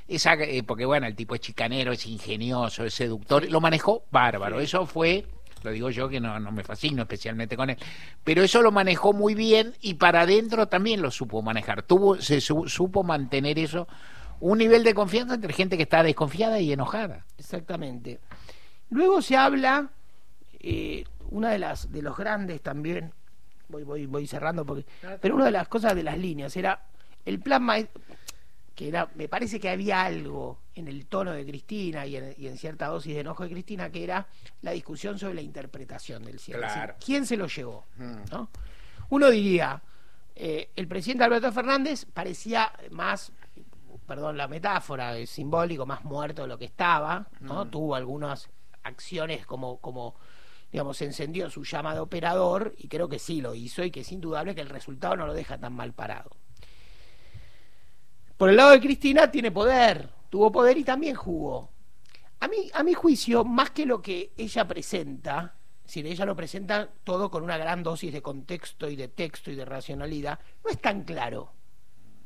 esa, 0.07 0.33
eh, 0.35 0.61
porque 0.61 0.85
bueno, 0.85 1.07
el 1.07 1.15
tipo 1.15 1.33
es 1.33 1.41
chicanero, 1.41 1.91
es 1.91 2.05
ingenioso, 2.05 2.85
es 2.85 2.93
seductor, 2.93 3.49
lo 3.49 3.59
manejó 3.59 4.03
bárbaro, 4.11 4.59
Sí. 4.59 4.65
eso 4.65 4.85
fue 4.85 5.25
lo 5.63 5.71
digo 5.71 5.89
yo 5.89 6.07
que 6.07 6.19
no, 6.19 6.39
no 6.39 6.51
me 6.51 6.61
fascino 6.63 7.01
especialmente 7.01 7.55
con 7.57 7.71
él, 7.71 7.77
pero 8.23 8.43
eso 8.43 8.61
lo 8.61 8.69
manejó 8.71 9.11
muy 9.13 9.33
bien 9.33 9.73
y 9.81 9.95
para 9.95 10.21
adentro 10.21 10.67
también 10.67 11.01
lo 11.01 11.09
supo 11.09 11.41
manejar, 11.41 11.81
tuvo, 11.81 12.21
se 12.21 12.41
su- 12.41 12.67
supo 12.67 13.01
mantener 13.01 13.57
eso, 13.57 13.87
un 14.39 14.59
nivel 14.59 14.83
de 14.83 14.93
confianza 14.93 15.33
entre 15.33 15.51
gente 15.53 15.77
que 15.77 15.83
está 15.83 16.03
desconfiada 16.03 16.59
y 16.59 16.71
enojada. 16.73 17.25
Exactamente. 17.39 18.19
Luego 18.91 19.21
se 19.23 19.35
habla, 19.37 19.89
eh, 20.59 21.05
una 21.31 21.49
de 21.49 21.57
las 21.59 21.91
de 21.91 22.01
los 22.03 22.15
grandes 22.17 22.61
también, 22.61 23.13
voy, 23.69 23.83
voy, 23.83 24.05
voy 24.05 24.27
cerrando 24.27 24.65
porque, 24.65 24.85
pero 25.21 25.35
una 25.35 25.45
de 25.45 25.51
las 25.51 25.67
cosas 25.67 25.95
de 25.95 26.03
las 26.03 26.17
líneas 26.17 26.55
era 26.57 26.83
el 27.25 27.39
plan 27.39 27.63
maes- 27.63 27.89
que 28.75 28.87
era, 28.87 29.07
me 29.15 29.27
parece 29.27 29.59
que 29.59 29.69
había 29.69 30.03
algo 30.03 30.59
en 30.75 30.87
el 30.87 31.05
tono 31.05 31.31
de 31.31 31.45
Cristina 31.45 32.05
y 32.07 32.15
en, 32.15 32.33
y 32.37 32.47
en 32.47 32.57
cierta 32.57 32.87
dosis 32.87 33.13
de 33.13 33.21
enojo 33.21 33.43
de 33.43 33.49
Cristina 33.51 33.91
que 33.91 34.03
era 34.03 34.25
la 34.63 34.71
discusión 34.71 35.19
sobre 35.19 35.35
la 35.35 35.41
interpretación 35.41 36.23
del 36.23 36.33
decir, 36.33 36.55
Claro. 36.57 36.95
¿Quién 37.03 37.25
se 37.27 37.37
lo 37.37 37.45
llevó? 37.47 37.85
¿no? 38.31 38.49
Uno 39.09 39.29
diría, 39.29 39.79
eh, 40.35 40.71
el 40.75 40.87
presidente 40.87 41.23
Alberto 41.23 41.51
Fernández 41.51 42.05
parecía 42.11 42.73
más, 42.89 43.31
perdón 44.07 44.37
la 44.37 44.47
metáfora, 44.47 45.15
es 45.17 45.29
simbólico, 45.29 45.85
más 45.85 46.03
muerto 46.03 46.41
de 46.41 46.47
lo 46.47 46.57
que 46.57 46.65
estaba, 46.65 47.27
¿no? 47.41 47.65
Mm. 47.65 47.69
Tuvo 47.69 47.93
algunas 47.95 48.49
acciones 48.81 49.45
como, 49.45 49.77
como 49.77 50.15
digamos, 50.73 50.99
encendió 51.03 51.51
su 51.51 51.63
llama 51.63 51.93
de 51.93 51.99
operador 51.99 52.73
y 52.79 52.87
creo 52.87 53.07
que 53.07 53.19
sí 53.19 53.41
lo 53.41 53.53
hizo 53.53 53.83
y 53.83 53.91
que 53.91 53.99
es 53.99 54.11
indudable 54.11 54.55
que 54.55 54.61
el 54.61 54.69
resultado 54.69 55.15
no 55.15 55.27
lo 55.27 55.33
deja 55.33 55.59
tan 55.59 55.73
mal 55.73 55.93
parado. 55.93 56.31
Por 58.35 58.49
el 58.49 58.55
lado 58.55 58.71
de 58.71 58.79
Cristina 58.79 59.29
tiene 59.29 59.51
poder, 59.51 60.09
tuvo 60.31 60.51
poder 60.51 60.75
y 60.79 60.83
también 60.83 61.15
jugó. 61.15 61.69
A 62.39 62.47
mí, 62.47 62.71
a 62.73 62.81
mi 62.81 62.95
juicio, 62.95 63.45
más 63.45 63.69
que 63.69 63.85
lo 63.85 64.01
que 64.01 64.33
ella 64.35 64.67
presenta, 64.67 65.53
si 65.85 65.99
ella 65.99 66.25
lo 66.25 66.35
presenta 66.35 66.89
todo 67.03 67.29
con 67.29 67.43
una 67.43 67.59
gran 67.59 67.83
dosis 67.83 68.11
de 68.11 68.23
contexto 68.23 68.89
y 68.89 68.95
de 68.95 69.09
texto 69.09 69.51
y 69.51 69.55
de 69.55 69.65
racionalidad, 69.65 70.39
no 70.63 70.71
es 70.71 70.81
tan 70.81 71.03
claro. 71.03 71.53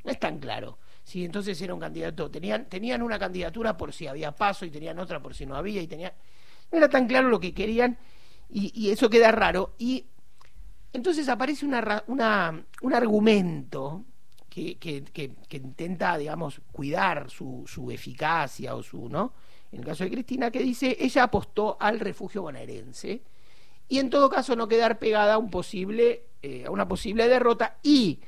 No 0.06 0.12
es 0.12 0.20
tan 0.22 0.39
claro. 0.39 0.80
Si 1.04 1.26
entonces 1.26 1.62
era 1.62 1.74
un 1.74 1.82
candidato, 1.82 2.32
tenían, 2.32 2.70
tenían 2.70 3.02
una 3.02 3.20
candidatura 3.20 3.76
por 3.76 3.91
si 3.91 4.08
había 4.08 4.32
paso 4.32 4.66
y 4.66 4.72
tenían 4.72 5.00
otra 5.00 5.22
por 5.22 5.36
si 5.36 5.45
no 5.45 5.58
había 5.58 5.82
y 5.82 5.88
tenían. 5.88 6.14
No 6.72 6.78
era 6.78 6.88
tan 6.88 7.08
claro 7.08 7.28
lo 7.28 7.41
que 7.41 7.54
querían 7.54 7.98
y, 8.50 8.72
y 8.76 8.91
eso 8.91 9.10
queda 9.10 9.32
raro. 9.32 9.76
Y 9.78 10.06
entonces 10.93 11.30
aparece 11.30 11.66
una, 11.66 12.04
una, 12.08 12.66
un 12.82 12.93
argumento 12.93 14.06
que, 14.50 14.78
que, 14.78 15.04
que- 15.04 15.32
que 15.48 15.58
intenta, 15.58 16.18
digamos, 16.18 16.62
cuidar 16.72 17.30
su, 17.30 17.64
su 17.68 17.91
eficacia 17.91 18.76
o 18.76 18.84
su, 18.84 19.10
¿no? 19.10 19.34
En 19.72 19.80
el 19.80 19.86
caso 19.86 20.04
de 20.06 20.12
Cristina, 20.12 20.50
que 20.52 20.60
dice, 20.64 20.98
ella 21.00 21.24
apostó 21.24 21.78
al 21.80 22.00
refugio 22.00 22.41
bonaerense 22.43 23.22
y 23.89 24.00
en 24.00 24.10
todo 24.10 24.30
caso 24.30 24.56
no 24.56 24.68
quedar 24.68 25.00
pegada 25.00 25.36
a 25.36 25.38
un 25.38 25.50
posible, 25.50 26.26
eh, 26.41 26.66
a 26.68 26.72
una 26.72 26.88
posible 26.88 27.28
derrota 27.28 27.78
y 27.84 28.20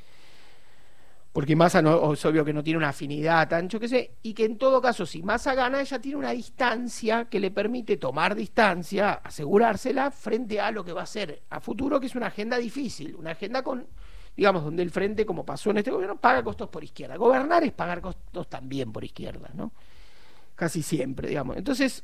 porque 1.31 1.55
Massa 1.55 1.81
no, 1.81 2.13
es 2.13 2.25
obvio 2.25 2.43
que 2.43 2.53
no 2.53 2.63
tiene 2.63 2.77
una 2.77 2.89
afinidad 2.89 3.47
tan 3.47 3.69
yo 3.69 3.79
que 3.79 3.87
sé, 3.87 4.15
y 4.23 4.33
que 4.33 4.45
en 4.45 4.57
todo 4.57 4.81
caso, 4.81 5.05
si 5.05 5.21
Massa 5.21 5.53
gana, 5.53 5.79
ella 5.79 5.99
tiene 5.99 6.17
una 6.17 6.31
distancia 6.31 7.25
que 7.25 7.39
le 7.39 7.51
permite 7.51 7.97
tomar 7.97 8.35
distancia, 8.35 9.13
asegurársela 9.23 10.09
frente 10.11 10.59
a 10.59 10.71
lo 10.71 10.83
que 10.83 10.91
va 10.91 11.03
a 11.03 11.05
ser 11.05 11.43
a 11.49 11.59
futuro, 11.59 11.99
que 11.99 12.07
es 12.07 12.15
una 12.15 12.27
agenda 12.27 12.57
difícil, 12.57 13.15
una 13.15 13.31
agenda 13.31 13.61
con, 13.61 13.85
digamos, 14.35 14.63
donde 14.63 14.81
el 14.81 14.89
frente, 14.89 15.25
como 15.25 15.45
pasó 15.45 15.69
en 15.69 15.77
este 15.77 15.91
gobierno, 15.91 16.19
paga 16.19 16.43
costos 16.43 16.69
por 16.69 16.83
izquierda. 16.83 17.15
Gobernar 17.15 17.63
es 17.63 17.73
pagar 17.73 18.01
costos 18.01 18.49
también 18.49 18.91
por 18.91 19.03
izquierda, 19.03 19.49
¿no? 19.53 19.71
Casi 20.55 20.81
siempre, 20.81 21.29
digamos. 21.29 21.57
Entonces, 21.57 22.03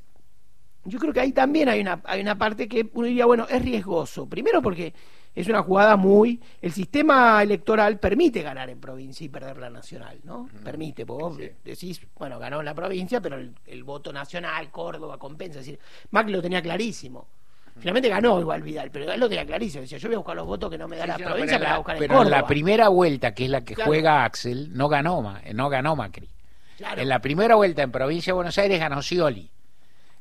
yo 0.86 1.00
creo 1.00 1.12
que 1.12 1.20
ahí 1.20 1.32
también 1.32 1.68
hay 1.68 1.82
una, 1.82 2.00
hay 2.06 2.22
una 2.22 2.38
parte 2.38 2.68
que 2.68 2.90
uno 2.94 3.08
diría, 3.08 3.26
bueno, 3.26 3.48
es 3.50 3.62
riesgoso. 3.62 4.30
Primero 4.30 4.62
porque 4.62 4.94
es 5.36 5.48
una 5.48 5.62
jugada 5.62 5.96
muy... 5.98 6.40
El 6.62 6.72
sistema 6.72 7.44
electoral 7.44 8.00
permite 8.00 8.42
ganar 8.42 8.70
en 8.70 8.80
provincia 8.80 9.26
y 9.26 9.30
perder 9.30 9.58
la 9.58 9.70
nacional, 9.70 10.20
¿no? 10.24 10.50
Permite, 10.64 11.04
vos 11.04 11.38
decís, 11.64 12.02
bueno, 12.18 12.40
ganó 12.40 12.60
en 12.60 12.66
la 12.66 12.74
provincia, 12.74 13.20
pero 13.22 13.38
el, 13.38 13.54
el 13.66 13.84
voto 13.84 14.14
nacional, 14.14 14.72
Córdoba, 14.72 15.18
compensa. 15.18 15.60
Es 15.60 15.66
decir, 15.66 15.80
Macri 16.12 16.32
lo 16.32 16.42
tenía 16.42 16.62
clarísimo. 16.62 17.28
Finalmente 17.78 18.08
ganó 18.08 18.40
igual 18.40 18.62
Vidal, 18.62 18.90
pero 18.90 19.12
él 19.12 19.20
lo 19.20 19.28
tenía 19.28 19.46
clarísimo. 19.46 19.82
Decía, 19.82 19.98
yo 19.98 20.08
voy 20.08 20.16
a 20.16 20.20
buscar 20.20 20.36
los 20.38 20.46
votos 20.48 20.72
que 20.72 20.78
no 20.78 20.88
me 20.88 20.96
da 20.96 21.06
la 21.06 21.18
Sí, 21.18 21.24
provincia, 21.24 21.58
pero 21.60 21.70
la 21.72 21.78
buscar 21.78 21.96
en 21.98 22.00
pero 22.00 22.14
en 22.14 22.18
Córdoba. 22.20 22.38
la 22.42 22.48
primera 22.48 22.88
vuelta, 22.88 23.34
que 23.34 23.44
es 23.44 23.50
la 23.50 23.62
que 23.66 23.76
Claro. 23.76 23.90
juega 23.92 24.24
Axel, 24.24 24.70
no 24.78 24.88
ganó, 24.88 25.22
Ma- 25.22 25.42
no 25.54 25.68
ganó 25.70 25.96
Macri. 25.98 26.30
Claro. 26.78 27.02
En 27.02 27.10
la 27.10 27.20
primera 27.20 27.56
vuelta 27.56 27.82
en 27.84 27.92
provincia 27.92 28.32
de 28.32 28.36
Buenos 28.36 28.58
Aires 28.58 28.80
ganó 28.80 29.02
Scioli. 29.02 29.50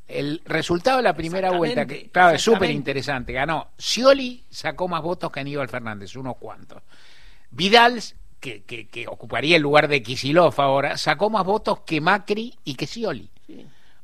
El 0.07 0.43
resultado 0.45 0.99
de 0.99 1.03
la 1.03 1.15
primera 1.15 1.51
vuelta, 1.53 1.87
que, 1.87 2.11
claro, 2.11 2.37
es 2.37 2.43
súper 2.43 2.71
interesante. 2.71 3.33
Ganó 3.33 3.69
Scioli, 3.79 4.45
sacó 4.51 4.87
más 4.87 5.03
votos 5.03 5.33
que 5.33 5.41
Aníbal 5.41 5.69
Fernández, 5.69 6.15
unos 6.17 6.37
cuantos. 6.37 6.83
Vidal, 7.51 8.03
que, 8.39 8.63
que, 8.65 8.89
que 8.89 9.09
ocuparía 9.09 9.57
el 9.57 9.63
lugar 9.63 9.89
de 9.89 10.03
Kisilov 10.03 10.61
ahora, 10.61 10.99
sacó 10.99 11.31
más 11.31 11.45
votos 11.45 11.81
que 11.81 12.01
Macri 12.01 12.55
y 12.65 12.75
que 12.75 12.87
Scioli. 12.87 13.31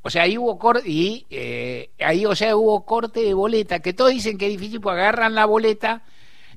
O 0.03 0.09
sea, 0.09 0.23
ahí 0.23 0.39
hubo 0.39 0.59
corte 0.59 0.89
y 0.89 1.27
eh, 1.29 1.91
ahí, 1.99 2.25
o 2.25 2.35
sea, 2.35 2.57
hubo 2.57 2.87
corte 2.87 3.21
de 3.21 3.35
boleta, 3.35 3.81
que 3.81 3.93
todos 3.93 4.13
dicen 4.13 4.39
que 4.39 4.47
es 4.47 4.53
difícil, 4.53 4.81
pues 4.81 4.95
agarran 4.95 5.35
la 5.35 5.45
boleta 5.45 6.03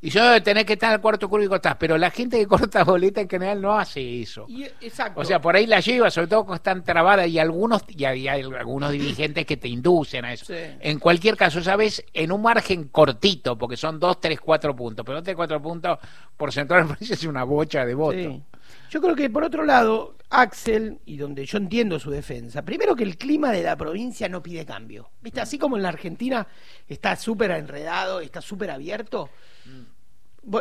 y 0.06 0.10
yo 0.10 0.44
tenés 0.44 0.66
que 0.66 0.74
estar 0.74 0.94
el 0.94 1.00
cuarto 1.00 1.28
oscuro 1.28 1.42
y 1.44 1.48
cortás, 1.48 1.78
pero 1.80 1.98
la 1.98 2.12
gente 2.12 2.38
que 2.38 2.46
corta 2.46 2.84
boleta 2.84 3.22
en 3.22 3.30
general 3.30 3.62
no 3.62 3.80
hace 3.80 4.22
eso. 4.22 4.46
Y, 4.50 4.66
exacto. 4.82 5.22
O 5.22 5.24
sea, 5.24 5.40
por 5.40 5.56
ahí 5.56 5.66
la 5.66 5.80
lleva, 5.80 6.12
sobre 6.12 6.28
todo 6.28 6.42
cuando 6.44 6.56
están 6.56 6.84
trabadas 6.84 7.30
y 7.30 7.40
algunos 7.40 7.84
y 7.88 8.04
hay, 8.04 8.28
hay 8.28 8.42
algunos 8.42 8.92
dirigentes 8.92 9.46
que 9.46 9.56
te 9.56 9.70
inducen 9.70 10.26
a 10.26 10.34
eso. 10.34 10.48
Sí. 10.48 10.56
En 10.82 11.00
cualquier 11.00 11.38
caso, 11.38 11.64
sabes, 11.64 12.04
en 12.14 12.34
un 12.34 12.42
margen 12.42 12.90
cortito, 12.90 13.58
porque 13.58 13.78
son 13.78 13.98
dos, 13.98 14.20
tres, 14.20 14.42
cuatro 14.42 14.76
puntos, 14.76 15.06
pero 15.06 15.20
dos, 15.20 15.24
tres, 15.24 15.38
cuatro 15.38 15.62
puntos 15.62 15.98
porcentual 16.36 16.84
me 16.84 16.96
parece 16.96 17.14
es 17.14 17.24
una 17.24 17.46
bocha 17.46 17.86
de 17.86 17.96
votos. 17.96 18.22
Sí. 18.22 18.44
Yo 18.90 19.02
creo 19.02 19.16
que 19.16 19.30
por 19.30 19.46
otro 19.46 19.64
lado, 19.64 20.18
Axel, 20.30 21.00
y 21.06 21.16
donde 21.16 21.46
yo 21.46 21.58
entiendo 21.58 21.98
su 21.98 22.12
defensa, 22.12 22.62
primero 22.62 22.94
que 22.94 23.06
el 23.06 23.18
clima 23.18 23.52
de 23.54 23.64
la 23.64 23.78
provincia 23.78 24.28
no 24.28 24.44
pide 24.44 24.66
cambio. 24.66 25.12
¿Viste? 25.22 25.40
Así 25.40 25.58
como 25.58 25.78
en 25.78 25.84
la 25.84 25.90
Argentina 25.90 26.46
está 26.90 27.16
súper 27.16 27.52
enredado, 27.52 28.20
está 28.20 28.42
súper 28.42 28.70
abierto. 28.70 29.30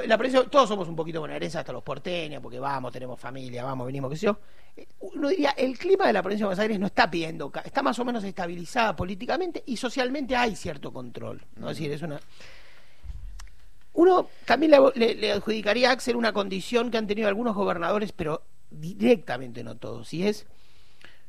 La 0.07 0.17
provincia, 0.17 0.45
todos 0.45 0.69
somos 0.69 0.87
un 0.89 0.95
poquito 0.95 1.21
bonaerenses, 1.21 1.57
hasta 1.57 1.73
los 1.73 1.83
porteños, 1.83 2.41
porque 2.41 2.61
vamos, 2.61 2.93
tenemos 2.93 3.19
familia, 3.19 3.65
vamos, 3.65 3.87
venimos, 3.87 4.11
qué 4.11 4.17
sé 4.17 4.27
yo. 4.27 4.39
Eh, 4.77 4.87
Uno 5.01 5.29
diría, 5.29 5.51
el 5.51 5.77
clima 5.77 6.07
de 6.07 6.13
la 6.13 6.23
provincia 6.23 6.45
de 6.45 6.49
Buenos 6.49 6.63
Aires 6.63 6.79
no 6.79 6.87
está 6.87 7.11
pidiendo, 7.11 7.51
está 7.65 7.83
más 7.83 7.99
o 7.99 8.05
menos 8.05 8.23
estabilizada 8.23 8.95
políticamente 8.95 9.63
y 9.67 9.77
socialmente 9.77 10.37
hay 10.37 10.55
cierto 10.55 10.93
control. 10.93 11.43
¿no? 11.57 11.69
Es 11.71 11.77
decir, 11.79 11.91
es 11.93 12.01
una, 12.03 12.21
uno 13.95 14.29
también 14.47 14.71
le, 14.73 14.79
le- 14.95 15.15
le 15.17 15.33
adjudicaría 15.33 15.91
a 15.91 15.93
Axel 15.93 16.17
una 16.17 16.33
condición 16.33 16.91
que 16.91 16.99
han 16.99 17.07
tenido 17.07 17.29
algunos 17.29 17.55
gobernadores, 17.55 18.13
pero 18.13 18.43
directamente 18.71 19.63
no 19.65 19.77
todos. 19.77 20.13
Y 20.15 20.27
es, 20.27 20.47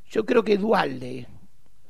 yo 0.09 0.25
creo 0.25 0.43
que 0.43 0.57
Dualde, 0.57 1.27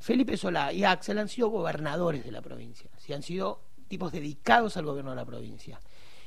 Felipe 0.00 0.36
Solá 0.36 0.72
y 0.72 0.82
Axel 0.84 1.18
han 1.18 1.28
sido 1.28 1.48
gobernadores 1.48 2.24
de 2.24 2.32
la 2.32 2.40
provincia. 2.42 2.90
Sí, 2.98 3.12
han 3.12 3.22
sido 3.22 3.60
tipos 3.86 4.12
dedicados 4.12 4.76
al 4.76 4.86
gobierno 4.86 5.10
de 5.10 5.16
la 5.16 5.24
provincia. 5.26 5.78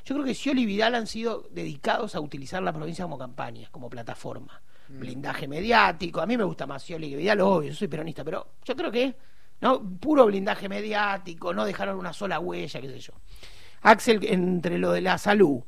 Yo 0.07 0.15
creo 0.15 0.25
que 0.25 0.33
Scioli 0.33 0.61
y 0.61 0.65
Vidal 0.65 0.95
han 0.95 1.05
sido 1.05 1.49
dedicados 1.51 2.15
a 2.15 2.21
utilizar 2.21 2.63
la 2.63 2.71
provincia 2.71 3.03
como 3.03 3.17
campaña, 3.17 3.67
como 3.71 3.89
plataforma. 3.89 4.61
Blindaje 4.87 5.49
mediático. 5.49 6.21
A 6.21 6.25
mí 6.25 6.37
me 6.37 6.45
gusta 6.45 6.65
más 6.65 6.81
Scioli 6.81 7.09
que 7.09 7.17
Vidal, 7.17 7.41
obvio, 7.41 7.71
yo 7.71 7.75
soy 7.75 7.89
peronista, 7.89 8.23
pero 8.23 8.47
yo 8.63 8.73
creo 8.73 8.89
que, 8.89 9.13
¿no? 9.59 9.81
Puro 9.99 10.25
blindaje 10.25 10.69
mediático, 10.69 11.53
no 11.53 11.65
dejaron 11.65 11.97
una 11.97 12.13
sola 12.13 12.39
huella, 12.39 12.79
qué 12.79 12.87
sé 12.87 12.99
yo. 12.99 13.13
Axel 13.81 14.19
entre 14.25 14.77
lo 14.77 14.93
de 14.93 15.01
la 15.01 15.17
salud. 15.17 15.59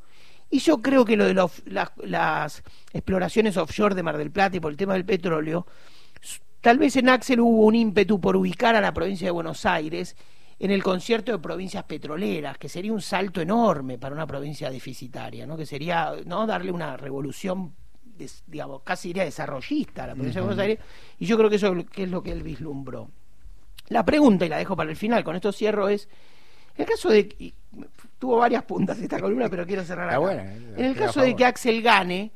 Y 0.50 0.60
yo 0.60 0.82
creo 0.82 1.04
que 1.04 1.18
lo 1.18 1.26
de 1.26 1.34
los- 1.34 1.62
las, 1.66 1.92
las 1.98 2.64
exploraciones 2.94 3.58
offshore 3.58 3.94
de 3.94 4.04
Mar 4.04 4.18
del 4.18 4.32
Plata 4.32 4.56
y 4.56 4.62
por 4.62 4.72
el 4.72 4.78
tema 4.78 4.94
del 4.94 5.04
petróleo, 5.06 5.68
tal 6.62 6.78
vez 6.78 6.96
en 6.96 7.10
Axel 7.10 7.42
hubo 7.42 7.66
un 7.66 7.76
ímpetu 7.76 8.20
por 8.22 8.36
ubicar 8.38 8.76
a 8.76 8.82
la 8.82 8.94
provincia 8.94 9.28
de 9.28 9.32
Buenos 9.32 9.66
Aires 9.66 10.16
en 10.60 10.72
el 10.72 10.84
concierto 10.84 11.32
de 11.32 11.40
provincias 11.40 11.84
petroleras, 11.86 12.58
que 12.58 12.68
sería 12.68 12.92
un 12.92 13.02
salto 13.02 13.40
enorme 13.42 13.98
para 13.98 14.14
una 14.14 14.28
provincia 14.28 14.70
deficitaria, 14.70 15.48
¿no? 15.48 15.56
que 15.56 15.66
sería 15.66 16.14
no 16.26 16.46
darle 16.46 16.72
una 16.72 16.98
revolución, 16.98 17.74
des- 18.04 18.44
digamos, 18.46 18.82
casi 18.84 19.08
diría 19.10 19.24
desarrollista 19.24 20.04
a 20.04 20.08
la 20.08 20.14
provincia 20.16 20.42
de 20.42 20.46
Buenos 20.48 20.62
Aires, 20.62 20.80
y 21.18 21.26
yo 21.26 21.38
creo 21.38 21.50
que 21.50 21.56
eso 21.56 21.68
es 21.68 21.76
lo- 21.78 21.86
que 21.86 22.04
es 22.04 22.10
lo 22.10 22.22
que 22.22 22.32
él 22.34 22.44
vislumbró. 22.44 23.10
La 23.88 24.04
pregunta, 24.06 24.46
y 24.46 24.50
la 24.50 24.58
dejo 24.58 24.76
para 24.76 24.90
el 24.90 24.98
final, 24.98 25.24
con 25.24 25.36
esto 25.36 25.52
cierro, 25.54 25.88
es, 25.88 26.10
en 26.76 26.82
el 26.84 26.88
caso 26.90 27.10
de... 27.10 27.34
y 27.40 27.54
tuvo 28.20 28.38
varias 28.38 28.64
puntas 28.64 29.00
esta 29.00 29.20
columna, 29.20 29.50
pero 29.50 29.66
quiero 29.66 29.84
cerrar 29.86 30.10
acá. 30.10 30.18
buena, 30.20 30.44
eh, 30.44 30.74
en 30.78 30.86
el 30.86 30.96
caso 30.96 31.22
de 31.22 31.36
que 31.38 31.46
Axel 31.46 31.82
gane, 31.82 32.32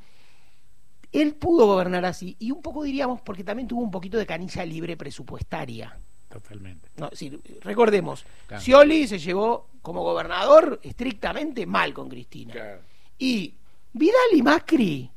él 1.12 1.36
pudo 1.36 1.68
gobernar 1.68 2.06
así, 2.06 2.36
y 2.40 2.52
un 2.52 2.62
poco 2.62 2.84
diríamos, 2.84 3.22
porque 3.22 3.44
también 3.44 3.68
tuvo 3.68 3.82
un 3.82 3.92
poquito 3.92 4.18
de 4.18 4.26
canilla 4.26 4.66
libre 4.66 4.96
presupuestaria. 4.98 6.00
Totalmente. 6.34 6.90
No, 6.98 7.06
es 7.06 7.12
decir, 7.12 7.40
recordemos, 7.62 8.26
Claro. 8.48 8.62
Scioli 8.62 9.08
se 9.08 9.20
llevó 9.20 9.70
como 9.82 10.02
gobernador 10.04 10.80
estrictamente 10.84 11.66
mal 11.66 11.94
con 11.94 12.10
Cristina. 12.10 12.54
Y 13.18 13.54
Vidal 13.94 14.16
y 14.34 14.42
Macri, 14.42 15.12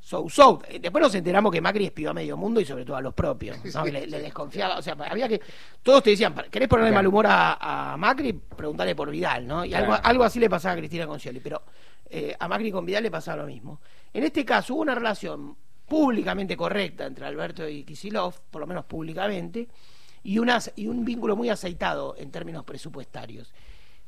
so 0.00 0.28
so. 0.28 0.60
Eh, 0.68 0.78
Después 0.78 1.00
nos 1.02 1.14
enteramos 1.14 1.50
que 1.50 1.60
Macri 1.62 1.86
espió 1.86 2.10
a 2.10 2.14
medio 2.14 2.36
mundo 2.36 2.60
y 2.60 2.64
sobre 2.66 2.84
todo 2.84 2.96
a 2.96 3.00
los 3.00 3.14
propios. 3.14 3.56
¿no? 3.74 3.84
Le, 3.86 4.06
le 4.06 4.20
desconfiaba. 4.20 4.76
O 4.78 4.82
sea, 4.82 4.92
había 5.08 5.26
que. 5.28 5.40
Todos 5.82 6.02
te 6.02 6.10
decían, 6.10 6.34
¿querés 6.50 6.68
ponerle 6.68 6.90
Claro. 6.90 6.98
mal 7.02 7.06
humor 7.06 7.26
a, 7.26 7.92
a 7.92 7.96
Macri? 7.96 8.32
Preguntale 8.34 8.94
por 8.94 9.10
Vidal, 9.10 9.46
¿no? 9.46 9.64
Y 9.64 9.72
algo, 9.72 9.88
Claro. 9.92 10.02
algo 10.06 10.24
así 10.24 10.38
le 10.38 10.50
pasaba 10.50 10.74
a 10.74 10.76
Cristina 10.76 11.06
con 11.06 11.18
Scioli. 11.18 11.40
Pero 11.40 11.62
eh, 12.10 12.36
a 12.38 12.46
Macri 12.46 12.70
con 12.70 12.84
Vidal 12.84 13.04
le 13.04 13.10
pasaba 13.10 13.38
lo 13.42 13.46
mismo. 13.46 13.80
En 14.12 14.24
este 14.24 14.44
caso 14.44 14.74
hubo 14.74 14.82
una 14.82 14.94
relación 14.94 15.56
públicamente 15.86 16.56
correcta 16.56 17.06
entre 17.06 17.24
Alberto 17.26 17.66
y 17.68 17.84
Kisilov, 17.84 18.34
por 18.50 18.60
lo 18.60 18.66
menos 18.66 18.84
públicamente, 18.86 19.68
y, 20.24 20.38
un 20.38 21.04
vínculo 21.04 21.36
muy 21.36 21.50
aceitado 21.50 22.16
en 22.18 22.30
términos 22.30 22.64
presupuestarios. 22.64 23.52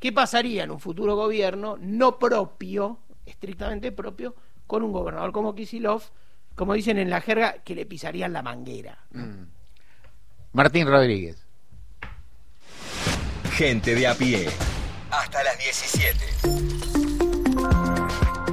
¿Qué 0.01 0.12
pasaría 0.12 0.64
en 0.64 0.71
un 0.71 0.81
futuro 0.81 1.14
gobierno 1.14 1.77
no 1.81 2.19
propio, 2.19 2.99
estrictamente 3.25 3.93
propio, 3.93 4.35
con 4.67 4.83
un 4.83 4.93
gobernador 4.93 5.33
como 5.33 5.55
Kisilov, 5.55 6.03
como 6.55 6.75
dicen 6.75 6.99
en 6.99 7.11
la 7.11 7.21
jerga, 7.21 7.59
que 7.62 7.75
le 7.75 7.87
pisarían 7.87 8.33
la 8.33 8.43
manguera? 8.43 8.99
Martín 10.53 10.87
Rodríguez. 10.89 11.47
Gente 13.53 13.95
de 13.95 14.07
a 14.07 14.14
pie. 14.14 14.49
Hasta 15.11 15.45
las 15.45 15.59
17. 15.59 16.66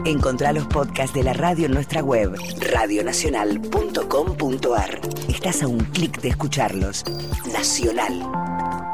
Encontrá 0.05 0.51
los 0.51 0.67
podcasts 0.67 1.15
de 1.15 1.23
la 1.23 1.31
radio 1.31 1.67
en 1.67 1.71
nuestra 1.71 2.03
web, 2.03 2.35
radionacional.com.ar. 2.73 4.99
Estás 5.29 5.63
a 5.63 5.69
un 5.69 5.79
clic 5.79 6.19
de 6.19 6.27
escucharlos. 6.27 7.05
Nacional, 7.53 8.19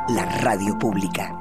la 0.09 0.25
radio 0.41 0.77
pública. 0.77 1.35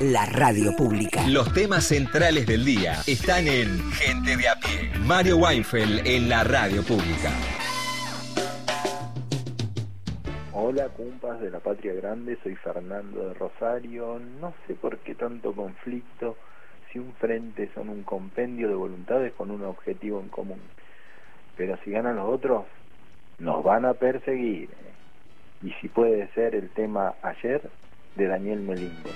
La 0.00 0.26
radio 0.26 0.76
pública. 0.76 1.26
Los 1.26 1.54
temas 1.54 1.84
centrales 1.84 2.46
del 2.46 2.66
día 2.66 2.96
están 3.06 3.48
en 3.48 3.78
Gente 3.92 4.36
de 4.36 4.46
a 4.46 4.54
pie. 4.56 4.90
Mario 5.06 5.38
Weinfeld 5.38 6.06
en 6.06 6.28
la 6.28 6.44
radio 6.44 6.82
pública. 6.82 7.30
Hola, 10.52 10.90
cumpas 10.90 11.40
de 11.40 11.50
la 11.50 11.60
Patria 11.60 11.94
Grande, 11.94 12.36
soy 12.42 12.56
Fernando 12.56 13.28
de 13.28 13.34
Rosario. 13.34 14.20
No 14.38 14.52
sé 14.66 14.74
por 14.74 14.98
qué 14.98 15.14
tanto 15.14 15.54
conflicto 15.54 16.36
si 16.92 16.98
un 16.98 17.14
frente 17.14 17.70
son 17.74 17.88
un 17.88 18.02
compendio 18.02 18.68
de 18.68 18.74
voluntades 18.74 19.32
con 19.32 19.50
un 19.50 19.64
objetivo 19.64 20.20
en 20.20 20.28
común. 20.28 20.60
Pero 21.56 21.78
si 21.82 21.92
ganan 21.92 22.16
los 22.16 22.28
otros, 22.28 22.66
nos 23.38 23.64
van 23.64 23.86
a 23.86 23.94
perseguir. 23.94 24.68
Y 25.62 25.72
si 25.80 25.88
puede 25.88 26.28
ser 26.34 26.54
el 26.54 26.68
tema 26.68 27.14
ayer 27.22 27.62
de 28.16 28.26
Daniel 28.26 28.60
Melingo. 28.60 29.10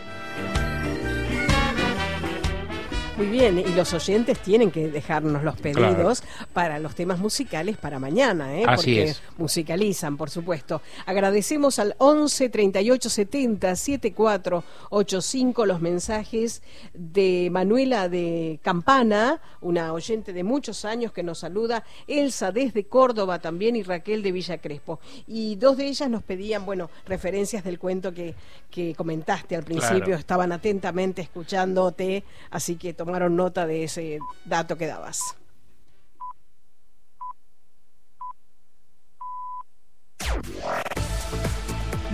Muy 3.20 3.28
bien, 3.28 3.58
y 3.58 3.64
los 3.74 3.92
oyentes 3.92 4.38
tienen 4.38 4.70
que 4.70 4.88
dejarnos 4.88 5.44
los 5.44 5.54
pedidos 5.60 6.22
para 6.54 6.78
los 6.78 6.94
temas 6.94 7.18
musicales 7.18 7.76
para 7.76 7.98
mañana, 7.98 8.56
¿eh? 8.58 8.64
Así 8.66 8.94
porque 8.94 9.02
es. 9.10 9.22
musicalizan, 9.36 10.16
por 10.16 10.30
supuesto. 10.30 10.80
Agradecemos 11.04 11.78
al 11.78 11.94
11 11.98 12.48
38 12.48 13.10
70 13.10 13.76
74 13.76 14.64
85 14.88 15.66
los 15.66 15.82
mensajes 15.82 16.62
de 16.94 17.50
Manuela 17.52 18.08
de 18.08 18.58
Campana, 18.62 19.42
una 19.60 19.92
oyente 19.92 20.32
de 20.32 20.42
muchos 20.42 20.86
años 20.86 21.12
que 21.12 21.22
nos 21.22 21.40
saluda, 21.40 21.84
Elsa 22.06 22.52
desde 22.52 22.84
Córdoba 22.84 23.38
también 23.38 23.76
y 23.76 23.82
Raquel 23.82 24.22
de 24.22 24.32
Villa 24.32 24.56
Crespo. 24.56 24.98
Y 25.26 25.56
dos 25.56 25.76
de 25.76 25.88
ellas 25.88 26.08
nos 26.08 26.22
pedían, 26.22 26.64
bueno, 26.64 26.88
referencias 27.04 27.64
del 27.64 27.78
cuento 27.78 28.14
que, 28.14 28.34
que 28.70 28.94
comentaste 28.94 29.56
al 29.56 29.64
principio, 29.64 30.04
Claro. 30.06 30.16
estaban 30.20 30.52
atentamente 30.52 31.20
escuchándote, 31.20 32.24
así 32.50 32.76
que 32.76 32.94
tomaron 33.10 33.34
nota 33.34 33.66
de 33.66 33.82
ese 33.82 34.20
dato 34.44 34.78
que 34.78 34.86
dabas. 34.86 35.18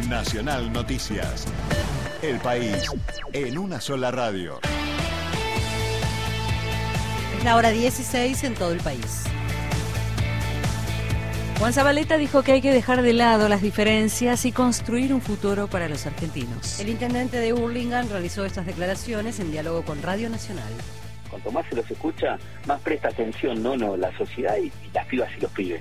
Nacional 0.09 0.72
Noticias. 0.72 1.44
El 2.22 2.38
país 2.38 2.90
en 3.34 3.59
una 3.59 3.78
sola 3.78 4.11
radio. 4.11 4.59
Es 7.36 7.44
la 7.44 7.57
hora 7.57 7.68
16 7.68 8.44
en 8.44 8.55
todo 8.55 8.72
el 8.72 8.80
país. 8.80 9.24
Juan 11.59 11.73
Zabaleta 11.73 12.19
dijo 12.19 12.43
que 12.43 12.53
hay 12.53 12.61
que 12.61 12.71
dejar 12.71 13.01
de 13.01 13.15
lado 13.15 13.49
las 13.49 13.63
diferencias 13.63 14.45
y 14.45 14.53
construir 14.53 15.15
un 15.15 15.23
futuro 15.23 15.69
para 15.69 15.89
los 15.89 16.05
argentinos. 16.05 16.79
El 16.81 16.91
intendente 16.91 17.39
de 17.39 17.55
Hurlingham 17.55 18.11
realizó 18.11 18.45
estas 18.45 18.67
declaraciones 18.67 19.41
en 19.41 19.51
diálogo 19.51 19.83
con 19.83 20.03
Radio 20.03 20.29
Nacional. 20.29 20.71
Cuanto 21.31 21.51
más 21.51 21.65
se 21.71 21.77
los 21.77 21.91
escucha, 21.91 22.39
más 22.67 22.79
presta 22.83 23.09
atención 23.09 23.63
no, 23.63 23.75
no 23.75 23.97
la 23.97 24.15
sociedad 24.19 24.57
y, 24.59 24.67
y 24.67 24.91
las 24.93 25.07
pibas 25.07 25.31
y 25.35 25.41
los 25.41 25.51
pibes. 25.53 25.81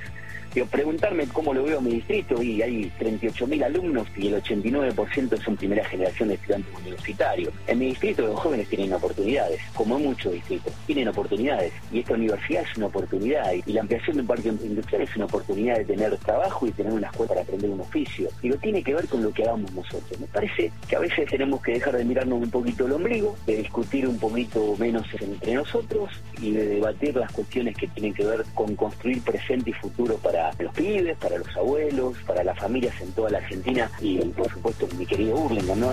Digo, 0.55 0.67
preguntarme 0.67 1.27
cómo 1.27 1.53
lo 1.53 1.63
veo 1.63 1.79
en 1.79 1.83
mi 1.83 1.91
distrito, 1.95 2.41
y 2.41 2.61
hay 2.61 2.89
38.000 2.97 3.65
alumnos 3.65 4.07
y 4.15 4.27
el 4.27 4.41
89% 4.41 5.43
son 5.43 5.57
primera 5.57 5.83
generación 5.83 6.29
de 6.29 6.35
estudiantes 6.35 6.73
universitarios. 6.79 7.53
En 7.67 7.79
mi 7.79 7.87
distrito 7.87 8.25
los 8.25 8.39
jóvenes 8.39 8.69
tienen 8.69 8.93
oportunidades, 8.93 9.59
como 9.73 9.97
en 9.97 10.05
muchos 10.05 10.31
distritos, 10.31 10.71
tienen 10.87 11.09
oportunidades. 11.09 11.73
Y 11.91 11.99
esta 11.99 12.13
universidad 12.13 12.63
es 12.63 12.77
una 12.77 12.85
oportunidad, 12.85 13.51
y 13.65 13.73
la 13.73 13.81
ampliación 13.81 14.15
de 14.15 14.21
un 14.21 14.27
parque 14.27 14.47
industrial 14.47 15.01
es 15.01 15.15
una 15.17 15.25
oportunidad 15.25 15.75
de 15.75 15.83
tener 15.83 16.15
trabajo 16.19 16.65
y 16.67 16.71
tener 16.71 16.93
una 16.93 17.07
escuela 17.07 17.27
para 17.27 17.41
aprender 17.41 17.69
un 17.71 17.81
oficio. 17.81 18.29
Digo, 18.41 18.55
tiene 18.55 18.81
que 18.81 18.93
ver 18.93 19.09
con 19.09 19.23
lo 19.23 19.33
que 19.33 19.43
hagamos 19.43 19.73
nosotros. 19.73 20.17
Me 20.21 20.27
parece 20.27 20.71
que 20.87 20.95
a 20.95 20.99
veces 20.99 21.29
tenemos 21.29 21.61
que 21.61 21.73
dejar 21.73 21.97
de 21.97 22.05
mirarnos 22.05 22.41
un 22.41 22.49
poquito 22.49 22.85
el 22.85 22.93
ombligo, 22.93 23.35
de 23.45 23.57
discutir 23.57 24.07
un 24.07 24.17
poquito 24.17 24.73
menos 24.79 25.05
entre 25.19 25.53
nosotros 25.53 26.11
y 26.41 26.51
de 26.51 26.65
debatir 26.65 27.13
las 27.17 27.29
cuestiones 27.33 27.75
que 27.75 27.89
tienen 27.89 28.13
que 28.13 28.23
ver 28.23 28.45
con 28.53 28.73
construir 28.77 29.21
presente 29.21 29.71
y 29.71 29.73
futuro 29.73 30.15
para 30.15 30.44
los 30.59 30.73
pibes, 30.73 31.17
para 31.17 31.37
los 31.37 31.55
abuelos, 31.55 32.17
para 32.25 32.43
las 32.43 32.57
familias 32.57 32.99
en 33.01 33.11
toda 33.13 33.29
la 33.29 33.37
Argentina 33.39 33.89
y 34.01 34.17
por 34.19 34.49
supuesto 34.51 34.87
mi 34.97 35.05
querido 35.05 35.35
Burlingame, 35.35 35.81
¿no? 35.81 35.91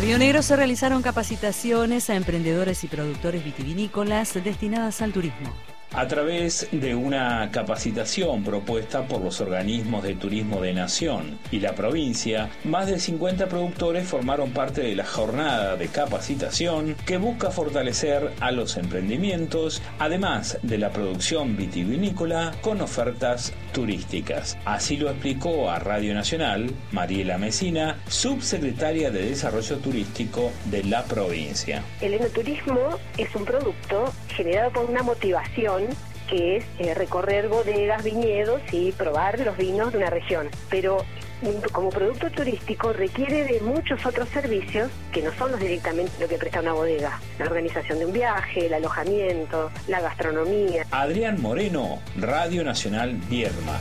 Río 0.00 0.18
Negro 0.18 0.42
se 0.42 0.56
realizaron 0.56 1.00
capacitaciones 1.02 2.10
a 2.10 2.16
emprendedores 2.16 2.82
y 2.82 2.88
productores 2.88 3.44
vitivinícolas 3.44 4.34
destinadas 4.42 5.00
al 5.00 5.12
turismo. 5.12 5.52
A 5.94 6.08
través 6.08 6.68
de 6.72 6.94
una 6.94 7.50
capacitación 7.52 8.42
propuesta 8.42 9.06
por 9.06 9.20
los 9.20 9.42
organismos 9.42 10.02
de 10.02 10.14
turismo 10.14 10.62
de 10.62 10.72
Nación 10.72 11.38
y 11.50 11.60
la 11.60 11.74
provincia, 11.74 12.48
más 12.64 12.86
de 12.86 12.98
50 12.98 13.46
productores 13.46 14.08
formaron 14.08 14.52
parte 14.52 14.80
de 14.80 14.96
la 14.96 15.04
jornada 15.04 15.76
de 15.76 15.88
capacitación 15.88 16.96
que 17.04 17.18
busca 17.18 17.50
fortalecer 17.50 18.32
a 18.40 18.52
los 18.52 18.78
emprendimientos, 18.78 19.82
además 19.98 20.58
de 20.62 20.78
la 20.78 20.90
producción 20.90 21.58
vitivinícola 21.58 22.52
con 22.62 22.80
ofertas 22.80 23.52
turísticas. 23.74 24.56
Así 24.64 24.96
lo 24.96 25.10
explicó 25.10 25.68
a 25.68 25.78
Radio 25.78 26.14
Nacional 26.14 26.70
Mariela 26.92 27.36
Mesina, 27.36 27.98
subsecretaria 28.08 29.10
de 29.10 29.26
Desarrollo 29.26 29.76
Turístico 29.76 30.52
de 30.70 30.84
la 30.84 31.04
provincia. 31.04 31.82
El 32.00 32.14
enoturismo 32.14 32.98
es 33.18 33.34
un 33.34 33.44
producto 33.44 34.10
generado 34.28 34.70
por 34.72 34.88
una 34.88 35.02
motivación 35.02 35.81
que 36.28 36.56
es 36.56 36.64
eh, 36.78 36.94
recorrer 36.94 37.48
bodegas, 37.48 38.02
viñedos 38.02 38.62
y 38.72 38.92
probar 38.92 39.38
los 39.40 39.56
vinos 39.56 39.92
de 39.92 39.98
una 39.98 40.10
región. 40.10 40.48
Pero 40.70 41.04
mm, 41.42 41.70
como 41.72 41.90
producto 41.90 42.30
turístico 42.30 42.92
requiere 42.92 43.44
de 43.44 43.60
muchos 43.60 44.04
otros 44.06 44.28
servicios 44.30 44.90
que 45.12 45.22
no 45.22 45.32
son 45.34 45.52
los 45.52 45.60
directamente 45.60 46.12
lo 46.20 46.28
que 46.28 46.38
presta 46.38 46.60
una 46.60 46.72
bodega. 46.72 47.20
La 47.38 47.44
organización 47.44 47.98
de 47.98 48.06
un 48.06 48.12
viaje, 48.12 48.66
el 48.66 48.74
alojamiento, 48.74 49.70
la 49.88 50.00
gastronomía. 50.00 50.86
Adrián 50.90 51.40
Moreno, 51.40 52.00
Radio 52.16 52.64
Nacional 52.64 53.14
Viedma. 53.28 53.78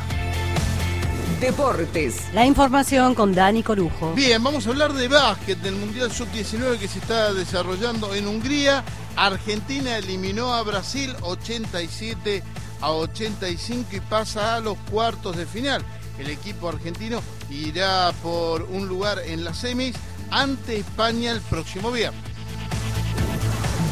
Deportes. 1.41 2.31
La 2.35 2.45
información 2.45 3.15
con 3.15 3.33
Dani 3.33 3.63
Corujo. 3.63 4.13
Bien, 4.13 4.43
vamos 4.43 4.67
a 4.67 4.69
hablar 4.69 4.93
de 4.93 5.07
básquet 5.07 5.57
del 5.57 5.73
Mundial 5.73 6.11
Sub-19 6.11 6.77
que 6.77 6.87
se 6.87 6.99
está 6.99 7.33
desarrollando 7.33 8.13
en 8.13 8.27
Hungría. 8.27 8.83
Argentina 9.15 9.97
eliminó 9.97 10.53
a 10.53 10.63
Brasil 10.63 11.15
87 11.21 12.43
a 12.81 12.91
85 12.91 13.95
y 13.95 13.99
pasa 13.99 14.55
a 14.55 14.59
los 14.59 14.77
cuartos 14.89 15.37
de 15.37 15.45
final. 15.45 15.83
El 16.17 16.29
equipo 16.29 16.69
argentino 16.69 17.21
irá 17.49 18.11
por 18.21 18.63
un 18.63 18.87
lugar 18.87 19.19
en 19.25 19.43
las 19.43 19.57
semis 19.57 19.95
ante 20.29 20.77
España 20.77 21.31
el 21.31 21.41
próximo 21.41 21.91
viernes. 21.91 22.31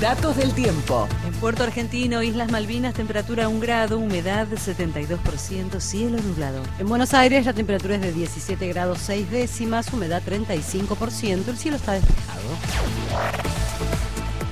Datos 0.01 0.38
del 0.38 0.53
tiempo. 0.53 1.09
En 1.28 1.34
Puerto 1.34 1.63
Argentino, 1.63 2.24
Islas 2.24 2.49
Malvinas, 2.49 2.93
temperatura 2.93 3.49
1 3.49 3.59
grado, 3.59 3.97
humedad 3.97 4.47
72%, 4.47 5.82
cielo 5.82 6.22
nublado. 6.22 6.63
En 6.80 6.88
Buenos 6.88 7.13
Aires 7.13 7.45
la 7.45 7.51
temperatura 7.51 7.95
es 7.95 8.01
de 8.01 8.13
17 8.13 8.65
grados 8.70 8.99
6 8.99 9.30
décimas, 9.30 9.91
humedad 9.91 10.24
35%, 10.26 11.49
el 11.49 11.57
cielo 11.57 11.76
está 11.76 11.93
despejado. 11.93 12.39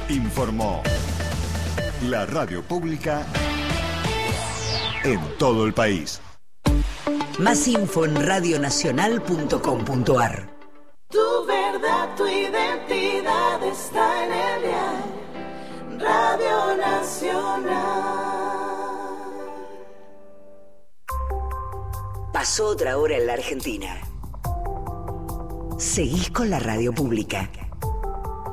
Informó 0.09 0.83
la 2.03 2.25
radio 2.25 2.63
pública 2.63 3.25
en 5.03 5.19
todo 5.37 5.65
el 5.65 5.73
país. 5.73 6.21
Más 7.39 7.67
info 7.67 8.05
en 8.05 8.25
radionacional.com.ar. 8.25 10.55
Tu 11.09 11.45
verdad, 11.45 12.15
tu 12.15 12.25
identidad 12.25 13.61
está 13.63 14.25
en 14.25 14.31
el 14.31 14.61
diario 14.61 15.17
Radio 15.99 16.77
Nacional. 16.77 17.75
Pasó 22.31 22.67
otra 22.67 22.97
hora 22.97 23.17
en 23.17 23.27
la 23.27 23.33
Argentina. 23.33 23.99
Seguís 25.77 26.31
con 26.31 26.49
la 26.49 26.59
radio 26.59 26.93
pública. 26.93 27.49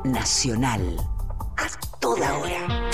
Nacional. 0.02 1.13
A 1.56 1.68
toda 2.00 2.38
hora. 2.38 2.90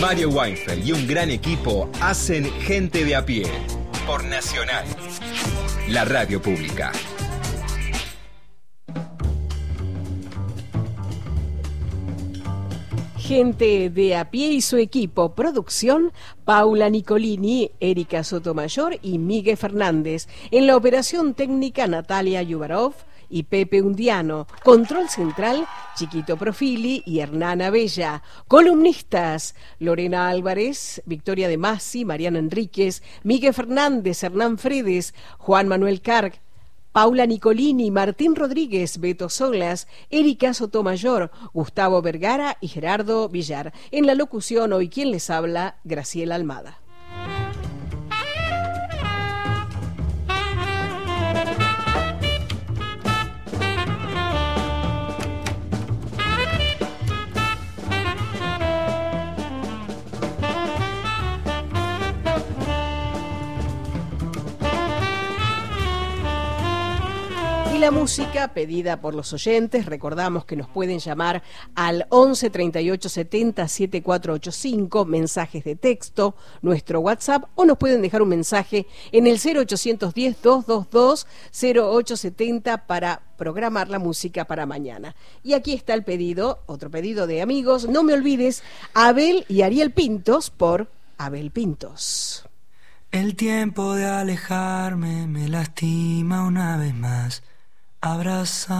Mario 0.00 0.30
Weinfeld 0.30 0.86
y 0.86 0.92
un 0.92 1.06
gran 1.06 1.30
equipo 1.30 1.88
hacen 2.00 2.44
Gente 2.60 3.04
de 3.04 3.16
a 3.16 3.24
pie 3.24 3.44
por 4.06 4.24
Nacional, 4.24 4.84
la 5.88 6.04
radio 6.04 6.40
pública. 6.40 6.92
Gente 13.16 13.90
de 13.90 14.14
a 14.14 14.30
pie 14.30 14.52
y 14.52 14.60
su 14.60 14.76
equipo. 14.76 15.34
Producción, 15.34 16.12
Paula 16.44 16.88
Nicolini, 16.88 17.72
Erika 17.80 18.22
Sotomayor 18.22 19.00
y 19.02 19.18
Miguel 19.18 19.56
Fernández. 19.56 20.28
En 20.52 20.68
la 20.68 20.76
operación 20.76 21.34
técnica, 21.34 21.88
Natalia 21.88 22.42
Yubarov 22.42 22.94
y 23.28 23.44
Pepe 23.44 23.82
Undiano. 23.82 24.46
Control 24.62 25.08
central, 25.08 25.66
Chiquito 25.96 26.36
Profili 26.36 27.02
y 27.06 27.20
Hernán 27.20 27.58
Bella. 27.72 28.22
Columnistas, 28.48 29.54
Lorena 29.78 30.28
Álvarez, 30.28 31.02
Victoria 31.06 31.48
de 31.48 31.58
Masi, 31.58 32.04
Mariana 32.04 32.38
Enríquez, 32.38 33.02
Miguel 33.22 33.54
Fernández, 33.54 34.22
Hernán 34.22 34.58
Fredes, 34.58 35.14
Juan 35.38 35.68
Manuel 35.68 36.00
Carg, 36.00 36.40
Paula 36.92 37.26
Nicolini, 37.26 37.90
Martín 37.90 38.34
Rodríguez, 38.34 39.00
Beto 39.00 39.28
Solas, 39.28 39.86
Erika 40.08 40.54
Sotomayor, 40.54 41.30
Gustavo 41.52 42.00
Vergara 42.00 42.56
y 42.62 42.68
Gerardo 42.68 43.28
Villar. 43.28 43.74
En 43.90 44.06
la 44.06 44.14
locución 44.14 44.72
hoy 44.72 44.88
quien 44.88 45.10
les 45.10 45.28
habla, 45.28 45.76
Graciela 45.84 46.36
Almada. 46.36 46.85
La 67.86 67.92
música 67.92 68.48
pedida 68.48 69.00
por 69.00 69.14
los 69.14 69.32
oyentes, 69.32 69.86
recordamos 69.86 70.44
que 70.44 70.56
nos 70.56 70.68
pueden 70.68 70.98
llamar 70.98 71.44
al 71.76 72.04
11 72.08 72.50
38 72.50 73.08
70 73.08 73.68
7485, 73.68 75.04
mensajes 75.04 75.62
de 75.62 75.76
texto, 75.76 76.34
nuestro 76.62 76.98
WhatsApp, 76.98 77.44
o 77.54 77.64
nos 77.64 77.78
pueden 77.78 78.02
dejar 78.02 78.22
un 78.22 78.30
mensaje 78.30 78.88
en 79.12 79.28
el 79.28 79.38
0810 79.38 80.42
222 80.42 81.28
0870 81.52 82.88
para 82.88 83.22
programar 83.36 83.88
la 83.88 84.00
música 84.00 84.46
para 84.46 84.66
mañana. 84.66 85.14
Y 85.44 85.52
aquí 85.52 85.72
está 85.72 85.94
el 85.94 86.02
pedido, 86.02 86.64
otro 86.66 86.90
pedido 86.90 87.28
de 87.28 87.40
amigos, 87.40 87.88
no 87.88 88.02
me 88.02 88.14
olvides, 88.14 88.64
Abel 88.94 89.44
y 89.48 89.62
Ariel 89.62 89.92
Pintos 89.92 90.50
por 90.50 90.88
Abel 91.18 91.52
Pintos. 91.52 92.48
El 93.12 93.36
tiempo 93.36 93.94
de 93.94 94.06
alejarme 94.06 95.28
me 95.28 95.48
lastima 95.48 96.44
una 96.44 96.76
vez 96.78 96.92
más. 96.92 97.44
Abrázame 98.06 98.70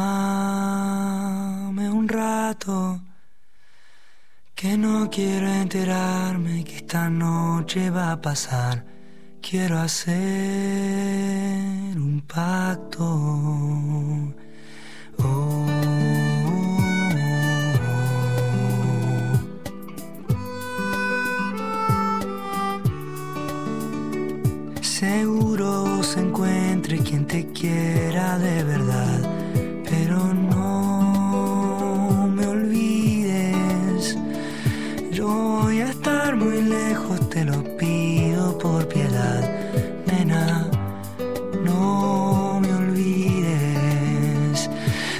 un 1.91 2.07
rato, 2.07 3.01
que 4.55 4.79
no 4.79 5.11
quiero 5.11 5.49
enterarme 5.49 6.63
que 6.63 6.77
esta 6.77 7.11
noche 7.11 7.91
va 7.91 8.13
a 8.13 8.21
pasar. 8.21 8.85
Quiero 9.43 9.81
hacer 9.81 10.15
un 11.97 12.23
pacto. 12.25 13.05
Oh. 15.19 15.67
Seguro 24.83 26.03
se 26.05 26.21
encuentre 26.87 26.99
quien 26.99 27.27
te 27.27 27.53
quiera 27.53 28.39
de 28.39 28.63
verdad, 28.63 29.21
pero 29.89 30.19
no 30.33 32.29
me 32.33 32.47
olvides. 32.47 34.17
Yo 35.11 35.27
voy 35.27 35.81
a 35.81 35.91
estar 35.91 36.37
muy 36.37 36.63
lejos, 36.63 37.29
te 37.31 37.45
lo 37.45 37.65
pido 37.77 38.57
por 38.59 38.87
piedad, 38.87 39.51
nena. 40.07 40.71
No 41.65 42.61
me 42.61 42.73
olvides. 42.73 44.71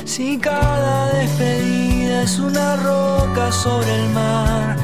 Si 0.05 0.39
cada 0.39 1.13
despedida 1.15 2.23
es 2.23 2.39
una 2.39 2.77
roca 2.77 3.51
sobre 3.51 4.05
el 4.05 4.09
mar, 4.11 4.77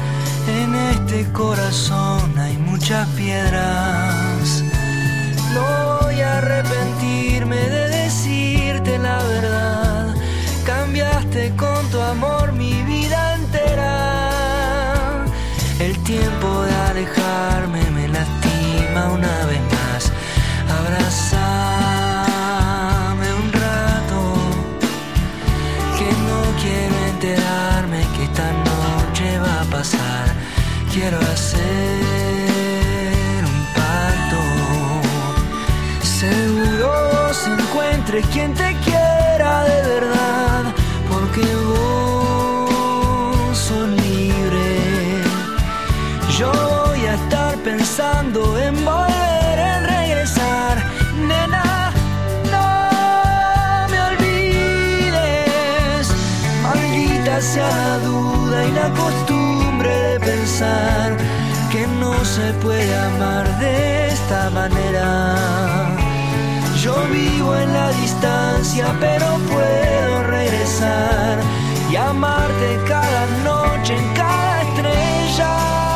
en 0.47 0.75
este 0.75 1.31
corazón 1.31 2.37
hay 2.37 2.57
muchas 2.57 3.07
piedras. 3.09 4.63
No 5.53 6.02
arrepentirme 6.37 7.57
de 7.57 7.87
decirte 7.89 8.97
la 8.97 9.17
verdad. 9.23 10.15
Cambiaste 10.65 11.55
con 11.55 11.89
tu 11.91 11.99
amor 12.01 12.53
mi 12.53 12.81
vida 12.83 13.35
entera. 13.35 15.25
El 15.79 15.97
tiempo 16.03 16.63
de 16.63 16.73
alejarme 16.91 17.81
me 17.91 18.07
lastima 18.07 19.11
una 19.11 19.45
vez 19.45 19.61
más. 19.75 20.11
Abrázame 20.79 21.33
un 23.41 23.51
rato. 23.51 24.19
Que 25.97 26.09
no 26.27 26.39
quiero 26.61 26.95
enterarme 27.13 27.99
que 28.15 28.23
esta 28.23 28.49
noche 28.69 29.39
va 29.39 29.55
a 29.61 29.65
pasar. 29.65 30.25
Quiero 30.93 31.19
hacer 31.19 31.52
quien 38.21 38.53
te 38.53 38.75
quiera 38.85 39.63
de 39.63 39.81
verdad, 39.87 40.65
porque 41.09 41.41
vos 41.65 43.57
sos 43.57 43.89
libre. 43.89 45.23
Yo 46.37 46.51
voy 46.51 47.05
a 47.07 47.15
estar 47.15 47.55
pensando 47.63 48.59
en 48.59 48.75
volver, 48.85 49.57
en 49.57 49.83
regresar, 49.85 50.77
nena. 51.27 51.91
No 52.51 53.87
me 53.89 53.99
olvides, 54.09 55.33
maldita 56.61 57.41
sea 57.41 57.67
la 57.67 57.97
duda 57.97 58.65
y 58.65 58.71
la 58.73 58.89
costumbre 58.91 59.89
de 59.89 60.19
pensar 60.19 61.17
que 61.71 61.87
no 61.99 62.13
se 62.23 62.53
puede 62.61 62.95
amar 62.95 63.59
de 63.59 64.09
esta 64.09 64.51
manera. 64.51 65.82
Yo 66.83 66.93
vivo 67.09 67.55
en 67.55 67.71
la 67.71 67.91
distancia, 67.93 68.93
pero 68.99 69.37
puedo 69.49 70.23
regresar 70.23 71.39
y 71.89 71.95
amarte 71.95 72.77
cada 72.85 73.25
noche 73.41 73.95
en 73.95 74.13
cada 74.13 74.63
estrella. 74.63 75.92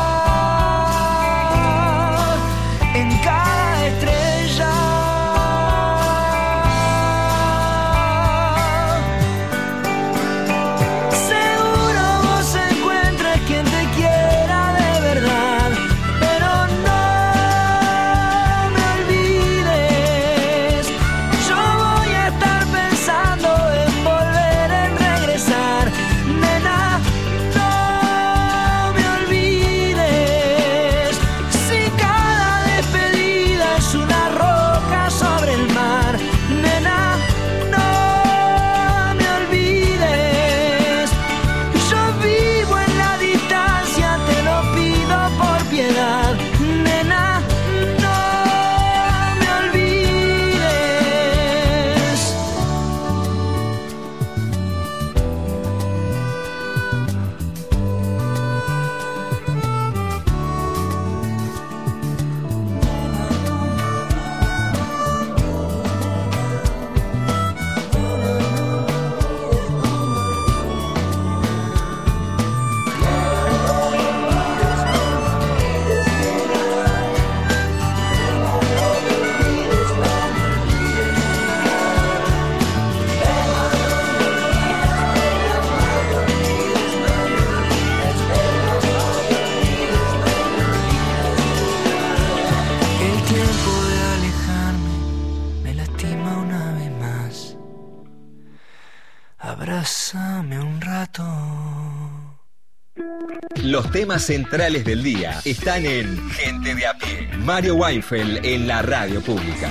Temas 103.98 104.26
centrales 104.26 104.84
del 104.84 105.02
día 105.02 105.40
están 105.44 105.84
en 105.84 106.16
Gente 106.30 106.72
de 106.72 106.86
a 106.86 106.94
pie. 106.94 107.28
Mario 107.44 107.74
Weinfeld 107.74 108.46
en 108.46 108.68
la 108.68 108.80
radio 108.80 109.20
pública. 109.20 109.68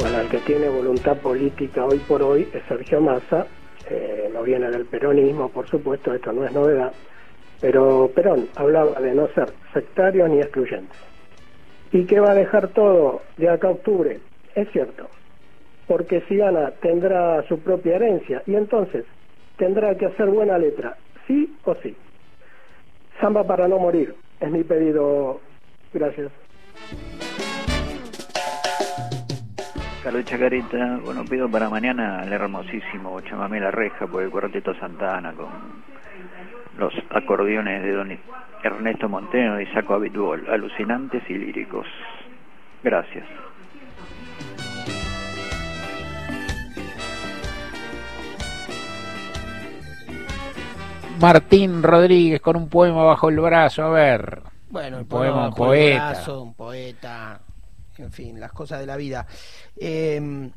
Bueno, 0.00 0.20
el 0.20 0.28
que 0.30 0.38
tiene 0.38 0.68
voluntad 0.68 1.16
política 1.18 1.84
hoy 1.84 1.98
por 1.98 2.20
hoy 2.24 2.48
es 2.52 2.60
Sergio 2.66 3.00
Massa. 3.00 3.46
Eh, 3.88 4.28
no 4.34 4.42
viene 4.42 4.68
del 4.68 4.86
peronismo, 4.86 5.48
por 5.50 5.70
supuesto, 5.70 6.12
esto 6.12 6.32
no 6.32 6.44
es 6.44 6.52
novedad. 6.52 6.92
Pero 7.60 8.10
Perón 8.12 8.48
hablaba 8.56 9.00
de 9.00 9.14
no 9.14 9.28
ser 9.28 9.52
sectario 9.72 10.26
ni 10.26 10.40
excluyente. 10.40 10.96
¿Y 11.92 12.04
que 12.04 12.18
va 12.18 12.32
a 12.32 12.34
dejar 12.34 12.66
todo 12.70 13.22
de 13.36 13.48
acá 13.48 13.68
a 13.68 13.70
octubre? 13.70 14.18
Es 14.56 14.68
cierto, 14.72 15.08
porque 15.90 16.22
si 16.28 16.36
gana 16.36 16.70
tendrá 16.80 17.42
su 17.48 17.58
propia 17.58 17.96
herencia 17.96 18.44
y 18.46 18.54
entonces 18.54 19.04
tendrá 19.56 19.96
que 19.96 20.06
hacer 20.06 20.26
buena 20.28 20.56
letra, 20.56 20.96
sí 21.26 21.52
o 21.64 21.74
sí. 21.82 21.96
Samba 23.20 23.42
para 23.42 23.66
no 23.66 23.80
morir, 23.80 24.14
es 24.38 24.52
mi 24.52 24.62
pedido. 24.62 25.40
Gracias. 25.92 26.30
Carlos 30.04 30.24
Chacarita, 30.26 31.00
bueno, 31.04 31.24
pido 31.28 31.50
para 31.50 31.68
mañana 31.68 32.22
el 32.24 32.32
hermosísimo 32.34 33.20
Chamamé 33.22 33.58
La 33.58 33.72
Reja 33.72 34.06
por 34.06 34.22
el 34.22 34.30
Cuarteto 34.30 34.72
Santana 34.74 35.32
con 35.32 35.48
los 36.78 36.94
acordeones 37.10 37.82
de 37.82 37.90
don 37.90 38.16
Ernesto 38.62 39.08
Monteno 39.08 39.60
y 39.60 39.66
Saco 39.74 39.94
Habitual, 39.94 40.46
alucinantes 40.48 41.28
y 41.28 41.34
líricos. 41.34 41.88
Gracias. 42.84 43.26
Martín 51.20 51.82
Rodríguez 51.82 52.40
con 52.40 52.56
un 52.56 52.68
poema 52.68 53.04
bajo 53.04 53.28
el 53.28 53.38
brazo, 53.40 53.82
a 53.82 53.90
ver. 53.90 54.42
Bueno, 54.70 54.96
el 54.96 55.02
un 55.02 55.08
poema 55.08 55.44
un 55.44 55.50
bajo 55.50 55.64
el 55.74 55.80
poeta. 55.80 56.10
brazo, 56.10 56.42
un 56.42 56.54
poeta, 56.54 57.40
en 57.98 58.12
fin, 58.12 58.40
las 58.40 58.52
cosas 58.52 58.80
de 58.80 58.86
la 58.86 58.96
vida. 58.96 59.26
Eh, 59.76 60.50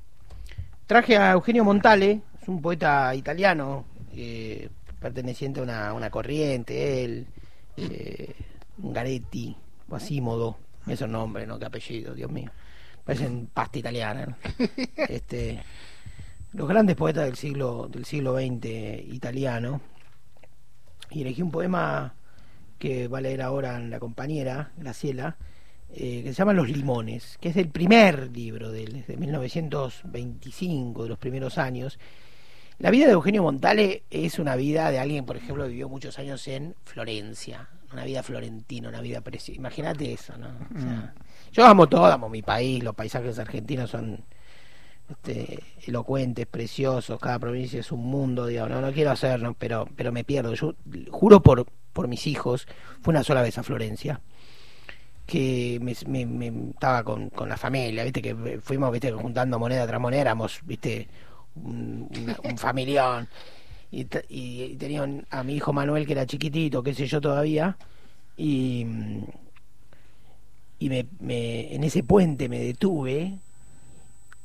traje 0.85 1.17
a 1.17 1.31
Eugenio 1.33 1.65
Montale, 1.65 2.21
es 2.41 2.47
un 2.47 2.61
poeta 2.61 3.13
italiano, 3.13 3.85
eh, 4.15 4.69
perteneciente 4.99 5.59
a 5.59 5.63
una, 5.63 5.93
una 5.93 6.09
corriente, 6.09 7.03
él, 7.03 7.27
eh, 7.75 8.33
Garetti, 8.77 9.55
Quasimodo, 9.89 10.57
esos 10.87 11.09
nombres, 11.09 11.45
¿no? 11.45 11.59
Qué 11.59 11.65
apellido, 11.65 12.13
Dios 12.13 12.31
mío. 12.31 12.49
Parecen 13.03 13.47
pasta 13.53 13.79
italiana, 13.79 14.25
¿no? 14.27 14.37
este, 15.09 15.61
los 16.53 16.69
grandes 16.69 16.95
poetas 16.95 17.25
del 17.25 17.35
siglo, 17.35 17.89
del 17.89 18.05
siglo 18.05 18.37
XX 18.37 18.65
italiano. 19.11 19.81
Y 21.13 21.21
elegí 21.21 21.41
un 21.41 21.51
poema 21.51 22.15
que 22.79 23.07
va 23.07 23.19
a 23.19 23.21
leer 23.21 23.41
ahora 23.41 23.79
la 23.79 23.99
compañera, 23.99 24.71
Graciela, 24.77 25.37
eh, 25.93 26.21
que 26.23 26.29
se 26.29 26.33
llama 26.33 26.53
Los 26.53 26.69
Limones, 26.69 27.37
que 27.39 27.49
es 27.49 27.57
el 27.57 27.69
primer 27.69 28.31
libro 28.31 28.71
de, 28.71 28.83
él, 28.83 28.95
es 28.95 29.07
de 29.07 29.15
1925, 29.15 31.03
de 31.03 31.09
los 31.09 31.19
primeros 31.19 31.57
años. 31.57 31.99
La 32.79 32.89
vida 32.89 33.05
de 33.05 33.13
Eugenio 33.13 33.43
Montale 33.43 34.03
es 34.09 34.39
una 34.39 34.55
vida 34.55 34.89
de 34.89 34.99
alguien, 34.99 35.25
por 35.25 35.37
ejemplo, 35.37 35.63
que 35.63 35.69
vivió 35.69 35.87
muchos 35.87 36.17
años 36.17 36.47
en 36.47 36.75
Florencia, 36.83 37.69
una 37.91 38.03
vida 38.05 38.23
florentina, 38.23 38.89
una 38.89 39.01
vida 39.01 39.21
preciosa. 39.21 39.57
Imagínate 39.57 40.11
eso, 40.11 40.35
¿no? 40.37 40.47
O 40.75 40.81
sea, 40.81 41.13
yo 41.51 41.65
amo 41.65 41.87
todo, 41.87 42.07
amo 42.07 42.27
mi 42.27 42.41
país, 42.41 42.83
los 42.83 42.95
paisajes 42.95 43.37
argentinos 43.37 43.91
son 43.91 44.25
este, 45.13 45.59
elocuentes, 45.87 46.45
preciosos, 46.45 47.19
cada 47.19 47.39
provincia 47.39 47.79
es 47.79 47.91
un 47.91 48.05
mundo, 48.05 48.45
digamos, 48.47 48.71
no, 48.71 48.81
no 48.81 48.91
quiero 48.91 49.11
hacerlo, 49.11 49.55
pero, 49.57 49.87
pero 49.95 50.11
me 50.11 50.23
pierdo. 50.23 50.53
Yo 50.53 50.75
juro 51.09 51.41
por, 51.41 51.65
por 51.93 52.07
mis 52.07 52.27
hijos, 52.27 52.67
fue 53.01 53.11
una 53.13 53.23
sola 53.23 53.41
vez 53.41 53.57
a 53.57 53.63
Florencia, 53.63 54.19
que 55.25 55.79
me, 55.81 55.91
estaba 56.71 57.03
con, 57.03 57.29
con 57.29 57.47
la 57.49 57.57
familia, 57.57 58.03
viste, 58.03 58.21
que 58.21 58.59
fuimos, 58.61 58.91
viste, 58.91 59.11
juntando 59.11 59.57
moneda 59.57 59.87
tras 59.87 60.01
moneda, 60.01 60.21
éramos, 60.21 60.59
viste, 60.65 61.07
un, 61.55 62.09
un 62.43 62.57
familión. 62.57 63.27
Y, 63.91 64.01
y- 64.29 64.63
y 64.63 64.75
tenía 64.75 65.03
un- 65.03 65.25
a 65.29 65.43
mi 65.43 65.55
hijo 65.55 65.71
Manuel, 65.71 66.05
que 66.05 66.13
era 66.13 66.25
chiquitito, 66.25 66.83
qué 66.83 66.93
sé 66.93 67.05
yo 67.07 67.21
todavía, 67.21 67.77
y, 68.35 68.85
y 70.79 70.89
me- 70.89 71.05
en 71.75 71.83
ese 71.83 72.03
puente 72.03 72.49
me 72.49 72.59
detuve 72.59 73.37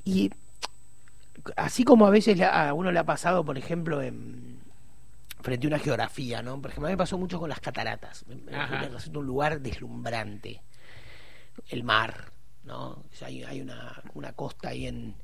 y 0.04 0.30
así 1.57 1.84
como 1.84 2.07
a 2.07 2.11
veces 2.11 2.41
a 2.41 2.72
uno 2.74 2.93
le 2.93 2.99
ha 2.99 3.05
pasado, 3.05 3.45
por 3.45 3.59
ejemplo, 3.59 4.03
en, 4.03 4.61
frente 5.41 5.66
a 5.66 5.68
una 5.68 5.78
geografía, 5.78 6.43
¿no? 6.43 6.61
Por 6.61 6.70
ejemplo, 6.70 6.89
a 6.89 6.91
mí 6.91 6.95
me 6.95 6.99
pasó 6.99 7.18
mucho 7.18 7.39
con 7.39 7.49
las 7.49 7.61
cataratas. 7.61 8.24
Ajá. 8.53 8.80
me 8.80 8.89
resulta 8.89 9.18
un 9.18 9.26
lugar 9.26 9.61
deslumbrante. 9.61 10.62
El 11.68 11.84
mar, 11.84 12.32
¿no? 12.64 13.05
Hay, 13.24 13.45
hay 13.45 13.61
una, 13.61 14.03
una 14.14 14.32
costa 14.32 14.68
ahí 14.68 14.86
en, 14.86 15.14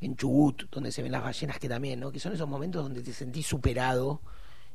en 0.00 0.16
Chubut, 0.16 0.70
donde 0.70 0.92
se 0.92 1.02
ven 1.02 1.12
las 1.12 1.22
ballenas 1.22 1.58
que 1.58 1.68
también, 1.68 2.00
¿no? 2.00 2.12
Que 2.12 2.20
son 2.20 2.32
esos 2.32 2.48
momentos 2.48 2.82
donde 2.82 3.02
te 3.02 3.12
sentís 3.12 3.46
superado 3.46 4.20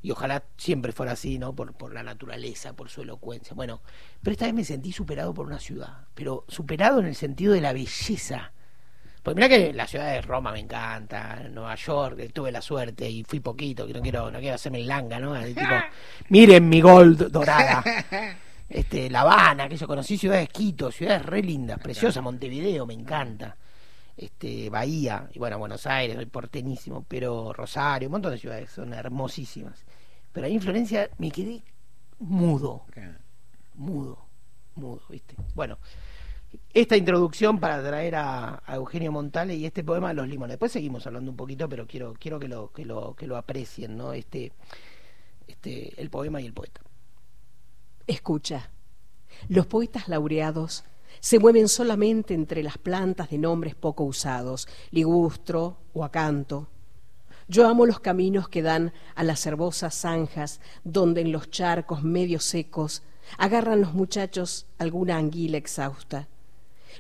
y 0.02 0.12
ojalá 0.12 0.44
siempre 0.58 0.92
fuera 0.92 1.14
así, 1.14 1.40
¿no? 1.40 1.56
Por, 1.56 1.74
por 1.74 1.94
la 1.94 2.04
naturaleza, 2.04 2.74
por 2.74 2.90
su 2.90 3.02
elocuencia. 3.02 3.54
Bueno, 3.56 3.82
pero 4.22 4.34
esta 4.34 4.46
vez 4.46 4.54
me 4.54 4.64
sentí 4.64 4.92
superado 4.92 5.34
por 5.34 5.48
una 5.48 5.60
ciudad, 5.60 6.08
pero 6.14 6.46
superado 6.48 7.00
en 7.00 7.08
el 7.08 7.16
sentido 7.16 7.54
de 7.54 7.62
la 7.62 7.74
belleza. 7.74 8.52
Pues 9.26 9.36
mira 9.36 9.50
que 9.50 9.74
la 9.74 9.88
ciudad 9.88 10.12
de 10.12 10.22
Roma 10.22 10.52
me 10.52 10.60
encanta, 10.60 11.48
Nueva 11.50 11.74
York, 11.74 12.20
eh, 12.20 12.30
tuve 12.30 12.52
la 12.52 12.62
suerte 12.62 13.10
y 13.10 13.24
fui 13.24 13.40
poquito, 13.40 13.88
que 13.88 13.94
no 13.94 14.00
quiero, 14.00 14.30
no 14.30 14.38
quiero 14.38 14.54
hacerme 14.54 14.82
el 14.82 14.88
langa, 14.88 15.20
¿no? 15.20 15.34
Tipo, 15.44 15.62
miren 16.30 16.70
mi 16.70 16.80
gold 16.80 17.32
dorada. 17.32 17.84
Este, 18.68 19.12
La 19.12 19.22
Habana, 19.22 19.70
que 19.70 19.78
yo 19.78 19.88
conocí 19.88 20.18
ciudades 20.18 20.50
Quito, 20.50 20.92
ciudades 20.92 21.24
re 21.24 21.42
lindas, 21.42 21.80
preciosas, 21.80 22.24
Montevideo, 22.24 22.86
me 22.86 22.94
encanta. 22.96 23.56
Este, 24.16 24.70
Bahía, 24.70 25.28
y 25.34 25.40
bueno, 25.40 25.58
Buenos 25.60 25.86
Aires, 25.88 26.16
soy 26.16 26.26
portenísimo, 26.26 27.04
pero 27.08 27.54
Rosario, 27.54 28.08
un 28.08 28.14
montón 28.14 28.32
de 28.32 28.40
ciudades 28.40 28.70
son 28.72 28.94
hermosísimas. 28.94 29.86
Pero 30.32 30.46
ahí 30.46 30.56
en 30.56 30.62
Florencia 30.62 31.10
me 31.18 31.32
quedé 31.32 31.64
mudo, 32.20 32.86
mudo, 33.76 34.26
mudo, 34.76 35.02
¿viste? 35.10 35.36
Bueno, 35.54 35.78
esta 36.76 36.98
introducción 36.98 37.58
para 37.58 37.82
traer 37.82 38.16
a, 38.16 38.62
Eugenio 38.68 39.10
Montale 39.10 39.56
y 39.56 39.66
este 39.66 39.82
poema 39.82 40.12
Los 40.12 40.28
Limones. 40.28 40.56
Después 40.56 40.74
seguimos 40.74 41.08
hablando 41.08 41.32
un 41.32 41.38
poquito, 41.38 41.70
pero 41.70 41.88
quiero, 41.88 42.14
quiero 42.20 42.38
que 42.38 42.50
lo, 42.50 42.74
que 42.74 42.84
lo, 42.84 43.16
que 43.16 43.28
lo 43.28 43.38
aprecien, 43.38 43.96
¿no? 43.96 44.12
Este, 44.12 44.52
este, 45.48 45.94
el 46.02 46.10
poema 46.10 46.42
y 46.42 46.46
el 46.46 46.54
poeta. 46.54 46.82
Escucha, 48.06 48.72
los 49.48 49.68
poetas 49.68 50.10
laureados 50.10 50.84
se 51.22 51.40
mueven 51.40 51.70
solamente 51.70 52.34
entre 52.34 52.62
las 52.62 52.78
plantas 52.78 53.30
de 53.30 53.38
nombres 53.38 53.74
poco 53.74 54.04
usados, 54.04 54.68
ligustro 54.92 55.78
o 55.94 56.04
acanto. 56.04 56.68
Yo 57.48 57.70
amo 57.70 57.86
los 57.86 58.02
caminos 58.02 58.50
que 58.50 58.62
dan 58.62 58.92
a 59.16 59.24
las 59.24 59.46
herbosas 59.46 59.96
zanjas, 59.96 60.60
donde 60.84 61.22
en 61.22 61.32
los 61.32 61.50
charcos 61.50 62.04
medio 62.04 62.42
secos 62.42 63.02
agarran 63.38 63.80
los 63.80 63.94
muchachos 63.94 64.66
alguna 64.78 65.16
anguila 65.16 65.56
exhausta. 65.56 66.28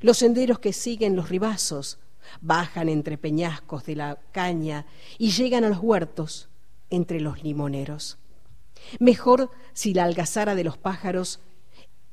Los 0.02 0.18
senderos 0.18 0.60
que 0.60 0.74
siguen 0.74 1.16
los 1.16 1.30
ribazos 1.30 2.00
bajan 2.42 2.90
entre 2.90 3.18
peñascos 3.18 3.86
de 3.86 3.96
la 3.96 4.20
caña 4.32 4.86
y 5.18 5.32
llegan 5.32 5.64
a 5.64 5.70
los 5.70 5.80
huertos 5.80 6.50
entre 6.90 7.20
los 7.20 7.44
limoneros. 7.44 8.18
Mejor 9.00 9.52
si 9.74 9.94
la 9.94 10.04
algazara 10.04 10.56
de 10.56 10.64
los 10.64 10.78
pájaros 10.78 11.40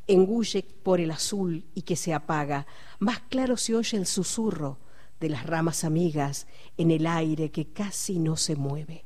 engulle 0.07 0.63
por 0.83 1.01
el 1.01 1.11
azul 1.11 1.65
y 1.75 1.83
que 1.83 1.97
se 1.97 2.15
apaga, 2.15 2.67
más 2.99 3.21
claro 3.21 3.57
se 3.57 3.75
oye 3.75 3.97
el 3.97 4.07
susurro 4.07 4.79
de 5.21 5.29
las 5.29 5.47
ramas 5.47 5.85
amigas 5.85 6.47
en 6.77 6.91
el 6.91 7.07
aire 7.07 7.51
que 7.51 7.67
casi 7.67 8.19
no 8.19 8.37
se 8.37 8.57
mueve. 8.57 9.05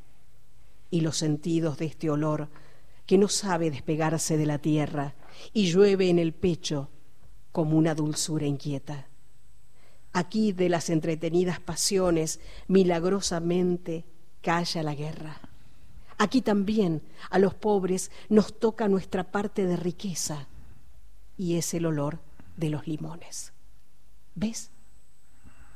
Y 0.90 1.00
los 1.00 1.16
sentidos 1.16 1.78
de 1.78 1.86
este 1.86 2.10
olor 2.10 2.48
que 3.04 3.18
no 3.18 3.28
sabe 3.28 3.70
despegarse 3.70 4.36
de 4.36 4.46
la 4.46 4.58
tierra 4.58 5.14
y 5.52 5.70
llueve 5.70 6.08
en 6.08 6.18
el 6.18 6.32
pecho 6.32 6.88
como 7.56 7.78
una 7.78 7.94
dulzura 7.94 8.44
inquieta. 8.44 9.06
Aquí 10.12 10.52
de 10.52 10.68
las 10.68 10.90
entretenidas 10.90 11.58
pasiones 11.58 12.38
milagrosamente 12.68 14.04
calla 14.42 14.82
la 14.82 14.94
guerra. 14.94 15.40
Aquí 16.18 16.42
también 16.42 17.00
a 17.30 17.38
los 17.38 17.54
pobres 17.54 18.10
nos 18.28 18.58
toca 18.58 18.88
nuestra 18.88 19.24
parte 19.32 19.64
de 19.64 19.78
riqueza 19.78 20.48
y 21.38 21.56
es 21.56 21.72
el 21.72 21.86
olor 21.86 22.18
de 22.58 22.68
los 22.68 22.86
limones. 22.86 23.54
¿Ves? 24.34 24.70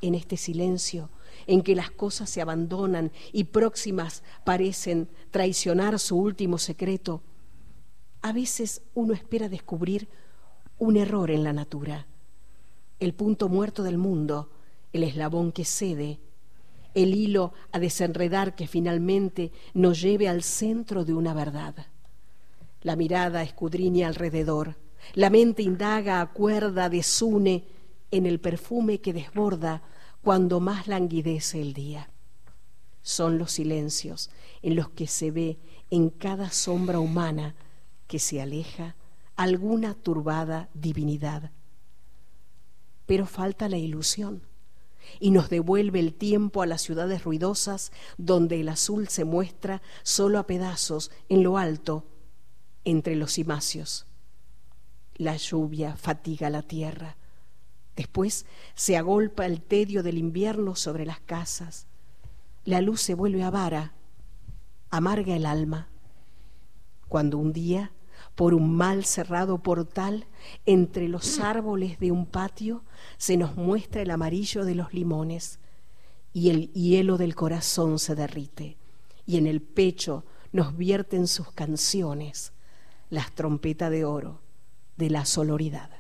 En 0.03 0.14
este 0.14 0.37
silencio 0.37 1.09
en 1.47 1.62
que 1.62 1.74
las 1.74 1.91
cosas 1.91 2.28
se 2.28 2.43
abandonan 2.43 3.11
y 3.33 3.45
próximas 3.45 4.22
parecen 4.45 5.09
traicionar 5.31 5.99
su 5.99 6.18
último 6.18 6.59
secreto, 6.59 7.22
a 8.20 8.35
veces 8.35 8.83
uno 8.93 9.14
espera 9.14 9.49
descubrir 9.49 10.11
un 10.81 10.97
error 10.97 11.31
en 11.31 11.45
la 11.45 11.53
natura, 11.53 12.07
el 12.99 13.14
punto 13.14 13.49
muerto 13.49 13.85
del 13.85 13.99
mundo 13.99 14.51
el 14.93 15.05
eslabón 15.05 15.53
que 15.53 15.64
cede, 15.64 16.18
el 16.95 17.14
hilo 17.14 17.53
a 17.70 17.78
desenredar 17.78 18.55
que 18.55 18.66
finalmente 18.66 19.53
nos 19.74 20.01
lleve 20.01 20.28
al 20.28 20.43
centro 20.43 21.05
de 21.05 21.14
una 21.14 21.35
verdad. 21.35 21.74
La 22.83 22.97
mirada 22.97 23.43
escudriña 23.43 24.09
alrededor, 24.09 24.76
la 25.14 25.31
mente 25.31 25.62
indaga, 25.62 26.20
acuerda, 26.20 26.89
desune 26.89 27.64
en 28.11 28.26
el 28.26 28.41
perfume 28.41 29.01
que 29.01 29.12
desborda 29.12 29.83
cuando 30.22 30.61
más 30.61 30.89
languidece 30.89 31.61
el 31.61 31.72
día. 31.72 32.11
Son 33.03 33.39
los 33.39 33.53
silencios 33.53 34.31
en 34.62 34.76
los 34.76 34.91
que 34.91 35.07
se 35.07 35.31
ve 35.31 35.59
en 35.91 36.11
cada 36.11 36.51
sombra 36.51 36.99
humana 36.99 37.55
que 38.09 38.18
se 38.18 38.41
aleja 38.41 38.97
alguna 39.41 39.95
turbada 39.95 40.68
divinidad. 40.74 41.51
Pero 43.07 43.24
falta 43.24 43.70
la 43.70 43.78
ilusión 43.78 44.43
y 45.18 45.30
nos 45.30 45.49
devuelve 45.49 45.99
el 45.99 46.12
tiempo 46.12 46.61
a 46.61 46.66
las 46.66 46.82
ciudades 46.82 47.24
ruidosas 47.24 47.91
donde 48.18 48.61
el 48.61 48.68
azul 48.68 49.09
se 49.09 49.24
muestra 49.24 49.80
solo 50.03 50.38
a 50.38 50.47
pedazos 50.47 51.11
en 51.30 51.43
lo 51.43 51.57
alto 51.57 52.05
entre 52.84 53.16
los 53.16 53.32
cimacios. 53.32 54.05
La 55.14 55.38
lluvia 55.38 55.97
fatiga 55.97 56.51
la 56.51 56.61
tierra. 56.61 57.16
Después 57.97 58.45
se 58.74 58.99
agolpa 58.99 59.47
el 59.47 59.62
tedio 59.62 60.03
del 60.03 60.18
invierno 60.18 60.76
sobre 60.76 61.07
las 61.07 61.20
casas. 61.20 61.86
La 62.66 62.82
luz 62.82 63.01
se 63.01 63.14
vuelve 63.14 63.43
avara, 63.43 63.95
amarga 64.91 65.34
el 65.34 65.47
alma. 65.47 65.88
Cuando 67.09 67.38
un 67.38 67.55
día, 67.55 67.91
por 68.35 68.55
un 68.55 68.75
mal 68.75 69.05
cerrado 69.05 69.59
portal, 69.59 70.27
entre 70.66 71.09
los 71.09 71.39
árboles 71.41 71.99
de 71.99 72.11
un 72.11 72.27
patio, 72.27 72.85
se 73.18 73.37
nos 73.37 73.57
muestra 73.57 74.03
el 74.03 74.11
amarillo 74.11 74.64
de 74.64 74.75
los 74.75 74.93
limones 74.95 75.59
y 76.33 76.51
el 76.51 76.73
hielo 76.73 77.18
del 77.18 77.35
corazón 77.35 77.99
se 77.99 78.14
derrite 78.14 78.77
y 79.27 79.37
en 79.37 79.47
el 79.47 79.61
pecho 79.61 80.25
nos 80.53 80.77
vierten 80.77 81.27
sus 81.27 81.53
canciones, 81.53 82.53
las 83.11 83.33
trompetas 83.33 83.91
de 83.91 84.05
oro 84.05 84.41
de 84.97 85.11
la 85.11 85.25
soloridad. 85.25 85.91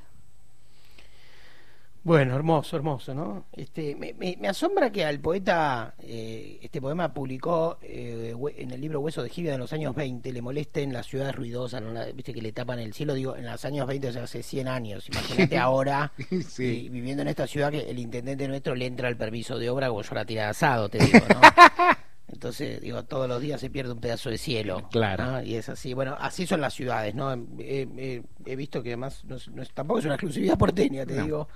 Bueno, 2.02 2.34
hermoso, 2.34 2.76
hermoso, 2.76 3.14
¿no? 3.14 3.44
Este, 3.52 3.94
me, 3.94 4.14
me, 4.14 4.48
asombra 4.48 4.90
que 4.90 5.04
al 5.04 5.20
poeta, 5.20 5.94
eh, 5.98 6.58
este 6.62 6.80
poema 6.80 7.12
publicó 7.12 7.78
eh, 7.82 8.34
en 8.56 8.70
el 8.70 8.80
libro 8.80 9.00
Hueso 9.00 9.22
de 9.22 9.28
Gibia 9.28 9.52
de 9.52 9.58
los 9.58 9.72
años 9.74 9.94
20, 9.94 10.32
le 10.32 10.40
molesten 10.40 10.94
las 10.94 11.06
ciudades 11.06 11.34
ruidosas, 11.34 11.82
¿no? 11.82 11.92
viste 12.14 12.32
que 12.32 12.40
le 12.40 12.52
tapan 12.52 12.78
el 12.78 12.94
cielo, 12.94 13.12
digo, 13.12 13.36
en 13.36 13.44
los 13.44 13.64
años 13.66 13.86
20, 13.86 14.08
o 14.08 14.12
sea, 14.12 14.22
hace 14.22 14.42
100 14.42 14.68
años, 14.68 15.08
imagínate 15.10 15.58
ahora, 15.58 16.10
viviendo 16.58 17.20
en 17.20 17.28
esta 17.28 17.46
ciudad 17.46 17.70
que 17.70 17.90
el 17.90 17.98
intendente 17.98 18.48
nuestro 18.48 18.74
le 18.74 18.86
entra 18.86 19.08
el 19.08 19.18
permiso 19.18 19.58
de 19.58 19.68
obra 19.68 19.88
como 19.88 20.00
yo 20.02 20.14
la 20.14 20.24
tira 20.24 20.44
de 20.44 20.48
asado, 20.48 20.88
te 20.88 20.98
digo, 20.98 21.18
¿no? 21.28 21.40
Entonces, 22.32 22.80
digo, 22.80 23.04
todos 23.04 23.28
los 23.28 23.42
días 23.42 23.60
se 23.60 23.68
pierde 23.68 23.92
un 23.92 24.00
pedazo 24.00 24.30
de 24.30 24.38
cielo. 24.38 24.88
Claro. 24.90 25.42
Y 25.42 25.56
es 25.56 25.68
así. 25.68 25.94
Bueno, 25.94 26.16
así 26.18 26.46
son 26.46 26.60
las 26.60 26.72
ciudades, 26.72 27.14
¿no? 27.14 27.32
He, 27.58 28.56
visto 28.56 28.82
que 28.82 28.90
además 28.90 29.24
no, 29.24 29.36
tampoco 29.74 29.98
es 29.98 30.04
una 30.04 30.14
exclusividad 30.14 30.56
porteña, 30.56 31.04
te 31.04 31.20
digo. 31.22 31.48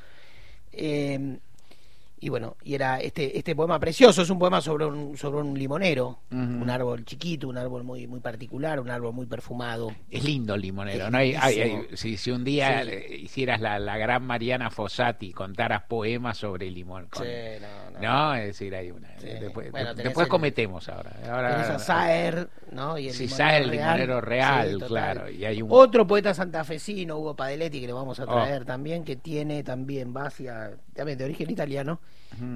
Eh, 0.77 1.39
y 2.21 2.29
bueno, 2.29 2.57
y 2.63 2.75
era 2.75 3.01
este 3.01 3.37
este 3.37 3.55
poema 3.55 3.79
precioso, 3.79 4.23
es 4.23 4.31
un 4.31 4.39
poema 4.39 4.61
sobre 4.61 4.87
un 4.87 5.17
sobre 5.17 5.41
un 5.41 5.59
limonero, 5.59 6.21
un 6.31 6.69
árbol 6.71 7.05
chiquito, 7.05 7.49
un 7.49 7.59
árbol 7.59 7.85
muy 7.85 8.07
muy 8.07 8.21
particular, 8.21 8.81
un 8.81 8.91
árbol 8.91 9.13
muy 9.13 9.27
perfumado. 9.27 9.95
Es 10.11 10.25
lindo 10.25 10.55
el 10.55 10.63
limonero, 10.63 11.11
¿no? 11.11 11.19
Hay, 11.19 11.37
si, 11.95 12.17
si, 12.17 12.31
un 12.31 12.45
día 12.45 12.85
hicieras 12.85 13.61
la, 13.61 13.79
la, 13.79 13.99
gran 13.99 14.25
Mariana 14.25 14.71
Fossati, 14.71 15.33
contaras 15.33 15.83
poemas 15.83 16.39
sobre 16.39 16.69
el 16.69 16.75
limón. 16.75 17.09
sí, 17.13 17.25
no, 17.61 18.01
no. 18.01 18.35
Es 18.35 18.47
decir, 18.47 18.75
hay 18.75 18.91
una. 18.91 19.09
Después, 19.21 19.73
después 19.97 20.29
cometemos 20.29 20.89
ahora. 20.89 21.13
ahora 21.31 21.51
tenés 21.53 21.71
a 21.71 21.79
Saer, 21.79 22.49
¿no? 22.73 22.99
Y 22.99 23.09
el 23.09 23.15
sí, 23.15 23.29
Saer, 23.29 23.63
el 23.63 23.71
limonero 23.71 24.21
real, 24.21 24.83
claro. 24.87 25.31
Y 25.31 25.45
hay 25.45 25.63
un... 25.63 25.69
Otro 25.71 26.07
poeta 26.07 26.35
santafesino, 26.35 27.19
Hugo 27.19 27.35
Padeletti, 27.35 27.81
que 27.81 27.87
le 27.87 27.93
vamos 27.93 28.21
a 28.21 28.27
traer 28.27 28.63
oh. 28.63 28.67
también, 28.67 29.05
que 29.05 29.17
tiene 29.17 29.63
también, 29.63 30.15
va 30.15 30.27
hacia, 30.27 30.73
también 30.95 31.19
de 31.19 31.25
origen 31.25 31.51
italiano, 31.51 32.01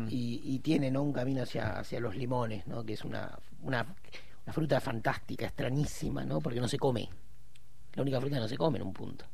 y, 0.08 0.58
tiene 0.60 0.90
¿no? 0.90 1.02
un 1.02 1.12
camino 1.12 1.42
hacia, 1.42 1.78
hacia 1.78 2.00
los 2.00 2.16
limones, 2.16 2.66
¿no? 2.66 2.84
que 2.84 2.94
es 2.94 3.04
una, 3.04 3.30
una, 3.62 3.86
fruta 4.52 4.80
fantástica, 4.80 5.46
extrañísima, 5.46 6.24
¿no? 6.24 6.40
porque 6.40 6.60
no 6.60 6.68
se 6.68 6.78
come. 6.78 7.08
La 7.94 8.02
única 8.02 8.20
fruta 8.20 8.36
que 8.36 8.40
no 8.40 8.48
se 8.48 8.56
come 8.56 8.78
en 8.78 8.84
un 8.84 8.92
punto. 8.92 9.24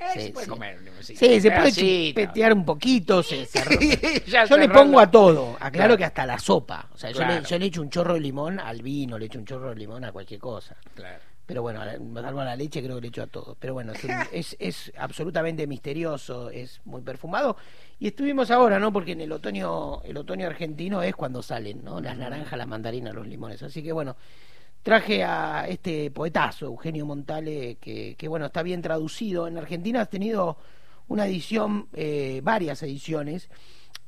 Eh, 0.00 0.20
se 0.20 0.30
puede 0.30 0.46
comer 0.46 0.78
Sí, 1.00 1.40
se 1.40 1.50
puede 1.50 2.14
petear 2.14 2.52
un 2.52 2.64
poquito. 2.64 3.22
Se, 3.22 3.46
yo 4.48 4.56
le 4.56 4.68
pongo 4.68 5.00
a 5.00 5.10
todo. 5.10 5.56
Aclaro 5.58 5.96
que 5.96 6.04
hasta 6.04 6.24
la 6.24 6.38
sopa. 6.38 6.88
O 6.94 6.96
sea, 6.96 7.10
yo, 7.10 7.26
le, 7.26 7.42
yo 7.42 7.58
le 7.58 7.66
echo 7.66 7.82
un 7.82 7.90
chorro 7.90 8.14
de 8.14 8.20
limón 8.20 8.60
al 8.60 8.80
vino, 8.80 9.18
le 9.18 9.26
echo 9.26 9.40
un 9.40 9.44
chorro 9.44 9.70
de 9.70 9.74
limón 9.74 10.04
a 10.04 10.12
cualquier 10.12 10.38
cosa. 10.38 10.76
Claro. 10.94 11.18
Pero 11.48 11.62
bueno, 11.62 11.80
salvo 11.80 12.40
a 12.40 12.44
la 12.44 12.56
leche 12.56 12.82
creo 12.82 12.96
que 12.96 13.00
le 13.00 13.08
echo 13.08 13.22
a 13.22 13.26
todo. 13.26 13.56
Pero 13.58 13.72
bueno, 13.72 13.94
es, 14.32 14.54
es, 14.58 14.92
absolutamente 14.98 15.66
misterioso, 15.66 16.50
es 16.50 16.78
muy 16.84 17.00
perfumado. 17.00 17.56
Y 17.98 18.08
estuvimos 18.08 18.50
ahora, 18.50 18.78
¿no? 18.78 18.92
Porque 18.92 19.12
en 19.12 19.22
el 19.22 19.32
otoño, 19.32 20.02
el 20.02 20.18
otoño 20.18 20.46
argentino 20.46 21.02
es 21.02 21.16
cuando 21.16 21.42
salen, 21.42 21.82
¿no? 21.82 22.02
Las 22.02 22.18
naranjas, 22.18 22.58
las 22.58 22.68
mandarinas, 22.68 23.14
los 23.14 23.26
limones. 23.26 23.62
Así 23.62 23.82
que 23.82 23.92
bueno, 23.92 24.14
traje 24.82 25.24
a 25.24 25.66
este 25.66 26.10
poetazo, 26.10 26.66
Eugenio 26.66 27.06
Montale, 27.06 27.78
que, 27.80 28.14
que 28.14 28.28
bueno, 28.28 28.44
está 28.44 28.62
bien 28.62 28.82
traducido. 28.82 29.48
En 29.48 29.56
Argentina 29.56 30.02
has 30.02 30.10
tenido 30.10 30.58
una 31.08 31.26
edición, 31.26 31.88
eh, 31.94 32.42
varias 32.44 32.82
ediciones 32.82 33.48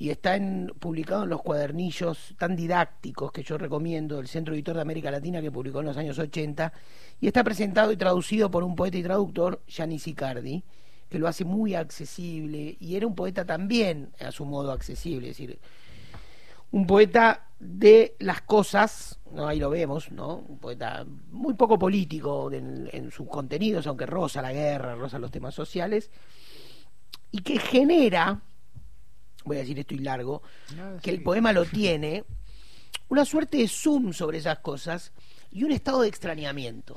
y 0.00 0.08
está 0.08 0.40
publicado 0.78 1.24
en 1.24 1.28
los 1.28 1.42
cuadernillos 1.42 2.34
tan 2.38 2.56
didácticos 2.56 3.30
que 3.32 3.42
yo 3.42 3.58
recomiendo 3.58 4.16
del 4.16 4.28
Centro 4.28 4.54
Editor 4.54 4.76
de 4.76 4.80
América 4.80 5.10
Latina 5.10 5.42
que 5.42 5.52
publicó 5.52 5.80
en 5.80 5.86
los 5.86 5.96
años 5.98 6.18
80 6.18 6.72
y 7.20 7.26
está 7.26 7.44
presentado 7.44 7.92
y 7.92 7.98
traducido 7.98 8.50
por 8.50 8.64
un 8.64 8.74
poeta 8.74 8.96
y 8.96 9.02
traductor, 9.02 9.60
Gianni 9.68 10.00
Icardi, 10.02 10.64
que 11.10 11.18
lo 11.18 11.28
hace 11.28 11.44
muy 11.44 11.74
accesible 11.74 12.78
y 12.80 12.96
era 12.96 13.06
un 13.06 13.14
poeta 13.14 13.44
también 13.44 14.10
a 14.20 14.32
su 14.32 14.46
modo 14.46 14.72
accesible, 14.72 15.28
es 15.28 15.36
decir, 15.36 15.58
un 16.70 16.86
poeta 16.86 17.48
de 17.58 18.16
las 18.20 18.40
cosas, 18.40 19.18
¿no? 19.30 19.46
ahí 19.46 19.58
lo 19.58 19.68
vemos, 19.68 20.10
¿no? 20.12 20.36
un 20.48 20.56
poeta 20.56 21.04
muy 21.30 21.52
poco 21.52 21.78
político 21.78 22.50
en, 22.50 22.88
en 22.90 23.10
sus 23.10 23.28
contenidos, 23.28 23.86
aunque 23.86 24.06
rosa 24.06 24.40
la 24.40 24.54
guerra, 24.54 24.94
rosa 24.94 25.18
los 25.18 25.30
temas 25.30 25.54
sociales, 25.54 26.10
y 27.30 27.42
que 27.42 27.58
genera 27.58 28.40
voy 29.50 29.56
a 29.56 29.60
decir 29.60 29.80
esto 29.80 29.94
y 29.94 29.98
largo, 29.98 30.42
que 31.02 31.10
el 31.10 31.24
poema 31.24 31.52
lo 31.52 31.64
tiene, 31.66 32.24
una 33.08 33.24
suerte 33.24 33.56
de 33.56 33.66
zoom 33.66 34.12
sobre 34.12 34.38
esas 34.38 34.60
cosas 34.60 35.12
y 35.50 35.64
un 35.64 35.72
estado 35.72 36.02
de 36.02 36.08
extrañamiento. 36.08 36.96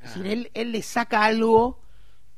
Es 0.00 0.14
decir, 0.14 0.26
él, 0.26 0.50
él 0.54 0.70
le 0.70 0.82
saca 0.82 1.24
algo 1.24 1.80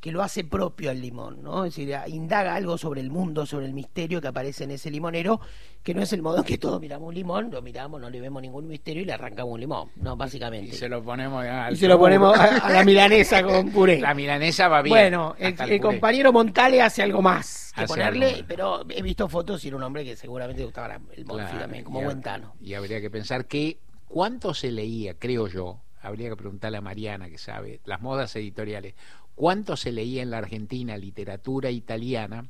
que 0.05 0.12
lo 0.12 0.22
hace 0.22 0.44
propio 0.44 0.90
al 0.90 1.01
limón, 1.01 1.43
¿no? 1.43 1.64
Es 1.64 1.74
decir, 1.74 1.97
indaga 2.09 2.55
algo 2.55 2.76
sobre 2.76 3.01
el 3.01 3.10
mundo, 3.10 3.47
sobre 3.47 3.64
el 3.64 3.72
misterio 3.72 4.20
que 4.20 4.28
aparece 4.28 4.64
en 4.64 4.72
ese 4.72 4.90
limonero, 4.90 5.40
que 5.82 5.94
no 5.94 6.02
es 6.02 6.12
el 6.12 6.20
modo 6.20 6.36
en 6.36 6.44
que 6.44 6.59
todos 6.59 6.78
miramos 6.78 7.09
un 7.09 7.14
limón, 7.14 7.51
lo 7.51 7.62
miramos, 7.62 8.02
no 8.02 8.10
le 8.10 8.20
vemos 8.20 8.43
ningún 8.43 8.68
misterio 8.68 9.01
y 9.01 9.06
le 9.06 9.14
arrancamos 9.14 9.55
un 9.55 9.60
limón, 9.60 9.89
¿no? 9.97 10.14
Básicamente. 10.14 10.74
Y 10.74 10.78
se 10.78 10.90
lo 10.90 11.02
ponemos 11.02 11.43
a, 11.43 11.72
y 11.72 11.76
se 11.76 11.89
lo 11.89 11.98
ponemos 11.98 12.39
a, 12.39 12.68
la 12.70 12.85
milanesa 12.85 13.43
con 13.43 13.70
puré. 13.72 13.98
La 13.98 14.12
milanesa 14.12 14.68
va 14.68 14.82
bien. 14.82 14.94
Bueno, 14.94 15.36
el, 15.39 15.81
compañero 15.81 16.35
Montale 16.35 16.82
hace 16.82 17.02
algo 17.02 17.22
más 17.22 17.72
que 17.74 17.86
ponerle, 17.86 18.44
pero 18.47 18.85
he 18.90 19.01
visto 19.01 19.26
fotos 19.31 19.64
y 19.64 19.68
era 19.68 19.78
un 19.78 19.85
hombre 19.85 20.05
que 20.05 20.16
seguramente 20.16 20.62
gustaba 20.66 21.01
el 21.16 21.24
claro, 21.24 21.59
también, 21.60 21.82
como 21.82 22.02
buen 22.02 22.20
tano. 22.20 22.56
Y 22.60 22.74
habría 22.74 23.01
que 23.01 23.09
pensar 23.09 23.47
que 23.47 23.78
cuánto 24.06 24.52
se 24.52 24.70
leía, 24.70 25.14
creo 25.14 25.48
yo, 25.48 25.81
habría 26.02 26.28
que 26.28 26.36
preguntarle 26.36 26.76
a 26.76 26.82
Mariana 26.82 27.31
que 27.31 27.39
sabe, 27.39 27.81
las 27.86 28.02
modas 28.02 28.36
editoriales, 28.36 28.94
cuánto 29.35 29.77
se 29.77 29.93
leía 29.93 30.23
en 30.23 30.31
la 30.31 30.39
Argentina 30.39 30.97
literatura 30.97 31.70
italiana 31.70 32.47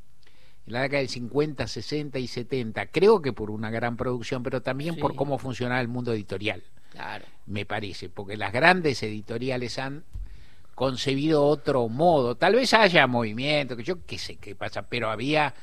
en 0.66 0.72
la 0.72 0.82
década 0.82 1.00
del 1.00 1.08
50, 1.08 1.66
60 1.66 2.18
y 2.18 2.26
70, 2.26 2.86
creo 2.86 3.20
que 3.20 3.32
por 3.32 3.50
una 3.50 3.70
gran 3.70 3.96
producción, 3.96 4.42
pero 4.42 4.62
también 4.62 4.96
por 4.96 5.14
cómo 5.14 5.38
funcionaba 5.38 5.80
el 5.80 5.88
mundo 5.88 6.12
editorial. 6.12 6.62
Claro. 6.90 7.26
Me 7.46 7.66
parece, 7.66 8.08
porque 8.08 8.36
las 8.36 8.52
grandes 8.52 9.02
editoriales 9.02 9.78
han 9.78 10.04
concebido 10.74 11.44
otro 11.44 11.88
modo. 11.88 12.36
Tal 12.36 12.54
vez 12.54 12.72
haya 12.72 13.06
movimiento, 13.06 13.76
que 13.76 13.82
yo 13.82 14.04
qué 14.06 14.16
sé 14.16 14.36
qué 14.36 14.54
pasa, 14.54 14.88
pero 14.88 15.10
había 15.10 15.54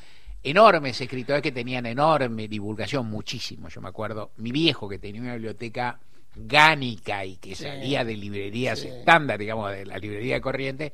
enormes 0.44 1.02
escritores 1.02 1.42
que 1.42 1.52
tenían 1.52 1.86
enorme 1.86 2.48
divulgación, 2.48 3.08
muchísimo. 3.08 3.70
Yo 3.70 3.82
me 3.82 3.90
acuerdo, 3.90 4.32
mi 4.38 4.52
viejo 4.52 4.88
que 4.88 5.00
tenía 5.00 5.22
una 5.22 5.34
biblioteca 5.34 6.00
gánica 6.36 7.26
y 7.26 7.38
que 7.38 7.56
salía 7.56 8.06
de 8.06 8.16
librerías 8.16 8.84
estándar, 8.84 9.40
digamos, 9.40 9.72
de 9.72 9.86
la 9.86 9.98
librería 9.98 10.36
de 10.36 10.42
corriente, 10.42 10.94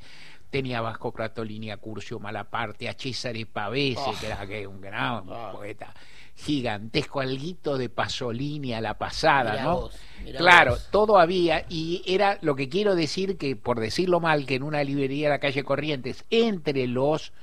tenía 0.50 0.82
Vasco 0.82 1.12
Pratolini, 1.12 1.72
a 1.72 1.78
Curcio 1.78 2.20
Malaparte, 2.20 2.90
a 2.90 2.94
Cesare 2.94 3.46
Pavese, 3.46 4.00
oh. 4.06 4.16
que 4.20 4.28
era 4.28 4.70
un 4.70 4.82
gran 4.82 5.30
oh. 5.30 5.52
poeta 5.54 5.94
gigantesco, 6.38 7.20
alguito 7.20 7.78
de 7.78 7.90
Pasolini 7.90 8.74
a 8.74 8.80
la 8.80 8.98
pasada, 8.98 9.64
¿no? 9.64 9.90
claro, 10.38 10.78
todo 10.92 11.18
había, 11.18 11.66
y 11.68 12.04
era 12.06 12.38
lo 12.42 12.56
que 12.56 12.70
quiero 12.70 12.96
decir 12.96 13.38
que, 13.38 13.56
por 13.56 13.80
decirlo 13.80 14.20
mal, 14.20 14.46
que 14.46 14.56
en 14.56 14.64
una 14.64 14.84
librería 14.84 15.28
de 15.28 15.34
la 15.34 15.40
calle 15.40 15.64
Corrientes, 15.64 16.26
entre 16.30 16.86
los 16.86 17.34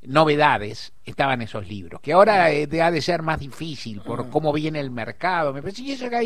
novedades 0.00 0.94
estaban 1.04 1.42
esos 1.42 1.68
libros, 1.68 2.00
que 2.00 2.14
ahora 2.14 2.50
eh, 2.50 2.68
ha 2.80 2.90
de 2.90 3.02
ser 3.02 3.20
más 3.20 3.38
difícil 3.38 4.00
por 4.00 4.30
cómo 4.30 4.50
viene 4.54 4.80
el 4.80 4.90
mercado, 4.90 5.52
me 5.52 5.60
parece, 5.60 5.82
y 5.82 5.92
eso 5.92 6.08
que 6.08 6.16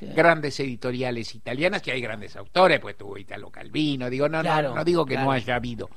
grandes 0.00 0.58
editoriales 0.60 1.34
italianas, 1.34 1.82
que 1.82 1.92
hay 1.92 2.00
grandes 2.00 2.36
autores, 2.36 2.80
pues 2.80 2.96
tuvo 2.96 3.18
Italo 3.18 3.50
Calvino, 3.50 4.10
digo, 4.10 4.28
no, 4.28 4.40
Claro, 4.40 4.70
no, 4.70 4.76
no 4.76 4.84
digo 4.84 5.04
que 5.04 5.16
no 5.16 5.30
haya 5.30 5.56
habido, 5.56 5.88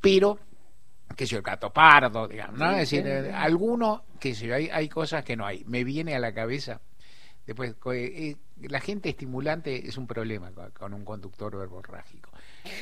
pero 0.00 0.38
que 1.14 1.26
sé 1.26 1.32
yo, 1.32 1.38
el 1.38 1.42
gato 1.42 1.72
pardo, 1.72 2.26
digamos, 2.26 2.58
¿no? 2.58 2.68
Sí, 2.68 2.72
es 2.74 2.78
decir, 2.78 3.02
sí. 3.02 3.08
eh, 3.08 3.32
alguno, 3.32 4.04
que 4.18 4.34
sé 4.34 4.46
yo, 4.46 4.54
hay, 4.54 4.68
hay 4.68 4.88
cosas 4.88 5.24
que 5.24 5.36
no 5.36 5.46
hay. 5.46 5.64
Me 5.64 5.84
viene 5.84 6.14
a 6.14 6.18
la 6.18 6.32
cabeza, 6.32 6.80
después, 7.46 7.70
eh, 7.72 7.76
eh, 7.94 8.36
la 8.68 8.80
gente 8.80 9.10
estimulante 9.10 9.86
es 9.86 9.96
un 9.96 10.06
problema 10.06 10.50
con, 10.52 10.70
con 10.72 10.94
un 10.94 11.04
conductor 11.04 11.56
verborrágico. 11.56 12.30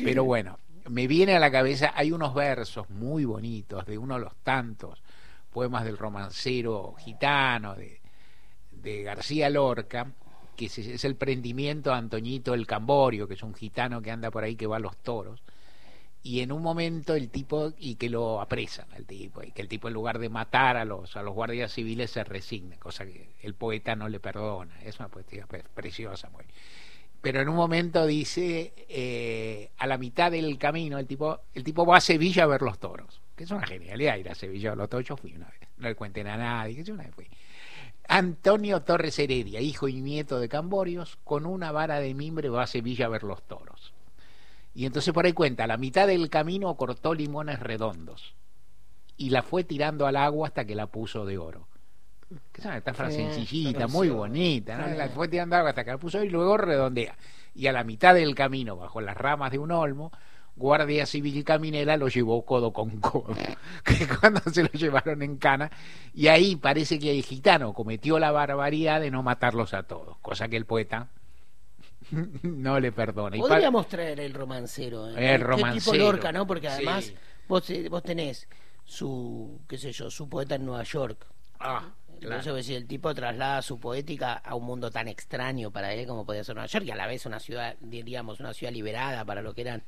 Pero 0.03 0.25
bueno, 0.25 0.59
me 0.89 1.07
viene 1.07 1.37
a 1.37 1.41
la 1.41 1.51
cabeza, 1.51 1.93
hay 1.95 2.13
unos 2.13 2.35
versos 2.35 2.89
muy 2.91 3.25
bonitos 3.25 3.85
de 3.87 3.99
uno 3.99 4.15
de 4.15 4.21
los 4.21 4.37
tantos 4.43 5.03
poemas 5.51 5.85
del 5.85 5.97
romancero 5.99 6.95
gitano, 6.99 7.75
de, 7.75 8.01
de 8.73 9.03
García 9.03 9.49
Lorca, 9.49 10.11
que 10.57 10.67
es, 10.67 11.05
el 11.05 11.17
prendimiento 11.17 11.91
de 11.91 11.97
Antoñito 11.97 12.55
el 12.55 12.67
Camborio, 12.67 13.27
que 13.29 13.35
es 13.35 13.43
un 13.43 13.55
gitano 13.55 14.01
que 14.03 14.11
anda 14.11 14.31
por 14.31 14.45
ahí 14.45 14.57
que 14.57 14.67
va 14.67 14.77
a 14.77 14.81
los 14.81 14.97
toros 14.97 15.43
y 16.23 16.41
en 16.41 16.53
un 16.53 16.63
momento 16.63 17.15
el 17.15 17.29
tipo 17.29 17.75
y 17.79 17.97
que 17.97 18.09
lo 18.09 18.41
apresan 18.41 18.87
al 18.95 19.05
tipo 19.05 19.43
y 19.43 19.53
que 19.53 19.61
el 19.61 19.69
tipo 19.69 19.89
en 19.89 19.95
lugar 19.95 20.19
de 20.19 20.31
matar 20.31 20.79
a 20.79 20.85
los 20.87 21.17
a 21.17 21.23
los 21.23 21.35
guardias 21.35 21.73
civiles 21.73 22.11
se 22.13 22.25
resigna 22.25 22.77
cosa 22.79 23.05
que 23.05 23.29
el 23.43 23.55
poeta 23.55 23.95
no 23.95 24.09
le 24.09 24.21
perdona. 24.21 24.75
Es 24.83 24.99
una 25.01 25.09
poesía 25.09 25.47
pre- 25.47 25.65
preciosa 25.75 26.31
muy 26.31 26.45
pero 27.21 27.41
en 27.41 27.49
un 27.49 27.57
momento 27.57 28.07
dice 28.07 28.73
eh, 28.89 29.71
a 29.79 29.87
la 29.87 29.99
mitad 29.99 30.31
del 30.31 30.57
camino 30.59 30.99
el 30.99 31.07
tipo 31.07 31.41
el 31.55 31.63
tipo 31.65 31.85
va 31.85 31.99
a 31.99 32.01
Sevilla 32.01 32.45
a 32.45 32.47
ver 32.47 32.63
los 32.63 32.79
toros 32.79 33.21
que 33.37 33.45
es 33.45 33.51
una 33.51 33.67
genialidad 33.67 34.17
ir 34.17 34.31
a 34.31 34.35
Sevilla 34.35 34.73
a 34.73 34.77
los 34.77 34.89
toros. 34.89 35.07
Yo 35.07 35.17
fui 35.17 35.35
una 35.35 35.47
vez 35.47 35.69
no 35.77 35.89
le 35.89 35.95
cuenten 35.95 36.27
a 36.27 36.37
nadie 36.37 36.77
que 36.77 36.85
yo 36.85 36.95
una 36.95 37.05
vez 37.05 37.15
fui 37.15 37.27
Antonio 38.09 38.83
Torres 38.83 39.19
Heredia, 39.19 39.61
hijo 39.61 39.89
y 39.89 40.01
nieto 40.01 40.39
de 40.39 40.49
Camborios, 40.49 41.19
con 41.25 41.47
una 41.47 41.73
vara 41.73 42.01
de 42.01 42.15
mimbre 42.15 42.49
va 42.49 42.63
a 42.65 42.67
Sevilla 42.67 43.07
a 43.07 43.11
ver 43.11 43.23
los 43.23 43.43
toros. 43.43 43.93
Y 44.75 44.87
entonces 44.87 45.15
por 45.15 45.25
ahí 45.25 45.33
cuenta, 45.33 45.65
a 45.65 45.67
la 45.67 45.77
mitad 45.77 46.07
del 46.07 46.29
camino 46.29 46.75
cortó 46.77 47.15
limones 47.15 47.61
redondos 47.61 48.35
y 49.17 49.31
la 49.31 49.43
fue 49.43 49.65
tirando 49.65 50.07
al 50.07 50.17
agua 50.17 50.49
hasta 50.49 50.65
que 50.65 50.75
la 50.75 50.87
puso 50.87 51.25
de 51.25 51.39
oro. 51.39 51.69
Que 52.53 52.61
es 52.61 52.65
una 52.65 52.75
metáfora 52.75 53.11
Sí, 53.11 53.17
sencillita, 53.17 53.87
muy 53.87 54.09
bonita, 54.09 54.77
¿no? 54.77 54.89
Sí. 54.89 54.97
La 54.97 55.09
fue 55.09 55.29
tirando 55.29 55.55
al 55.55 55.61
agua 55.61 55.71
hasta 55.71 55.85
que 55.85 55.91
la 55.93 55.99
puso 55.99 56.23
y 56.23 56.29
luego 56.29 56.57
redondea. 56.57 57.17
Y 57.55 57.69
a 57.69 57.73
la 57.73 57.85
mitad 57.85 58.15
del 58.15 58.35
camino, 58.35 58.77
bajo 58.77 59.01
las 59.01 59.17
ramas 59.17 59.53
de 59.53 59.59
un 59.59 59.71
olmo, 59.71 60.11
Guardia 60.57 61.05
Civil 61.07 61.43
Caminera 61.45 61.97
lo 61.97 62.09
llevó 62.09 62.45
codo 62.45 62.73
con 62.73 63.01
codo. 63.01 63.35
Que 63.85 64.07
cuando 64.07 64.41
se 64.53 64.63
lo 64.63 64.69
llevaron 64.71 65.23
en 65.23 65.37
cana, 65.37 65.71
y 66.15 66.29
ahí 66.29 66.57
parece 66.57 66.99
que 66.99 67.11
el 67.11 67.23
gitano 67.25 67.73
cometió 67.75 68.19
la 68.19 68.31
barbaridad 68.31 69.01
de 69.01 69.11
no 69.11 69.23
matarlos 69.23 69.75
a 69.75 69.83
todos, 69.83 70.17
cosa 70.19 70.49
que 70.49 70.57
el 70.57 70.65
poeta 70.67 71.09
no 72.43 72.79
le 72.81 72.93
perdona. 72.93 73.37
Podríamos 73.37 73.89
traer 73.89 74.21
el 74.21 74.35
romancero. 74.35 75.09
¿eh? 75.09 75.13
El 75.13 75.17
Qué 75.17 75.37
tipo 75.39 75.47
romancero. 75.49 75.99
Lorca, 76.05 76.33
¿no? 76.33 76.47
Porque 76.47 76.69
Sí. 76.69 76.75
además 76.75 77.13
vos, 77.49 77.69
eh, 77.71 77.89
vos 77.89 78.03
tenés 78.03 78.47
su, 78.85 79.61
qué 79.69 79.79
sé 79.79 79.93
yo, 79.93 80.11
su 80.11 80.29
poeta 80.29 80.55
en 80.57 80.67
Nueva 80.67 80.83
York. 80.85 81.27
Ah, 81.61 81.89
Entonces, 82.21 82.53
pues, 82.53 82.67
si 82.67 82.75
el 82.75 82.87
tipo 82.87 83.15
traslada 83.15 83.61
su 83.63 83.79
poética 83.81 84.35
a 84.35 84.55
un 84.55 84.65
mundo 84.65 84.91
tan 84.91 85.09
extraño 85.09 85.71
para 85.71 85.93
él 85.93 86.07
como 86.07 86.25
podía 86.25 86.45
ser 86.45 86.55
Nueva 86.55 86.67
York 86.69 86.85
y 86.87 86.91
a 86.91 86.97
la 86.97 87.07
vez 87.07 87.27
una 87.27 87.41
ciudad, 87.41 87.75
diríamos, 87.81 88.39
una 88.41 88.53
ciudad 88.55 88.73
liberada 88.73 89.25
para 89.25 89.43
lo 89.43 89.55
que 89.55 89.63
eran 89.63 89.83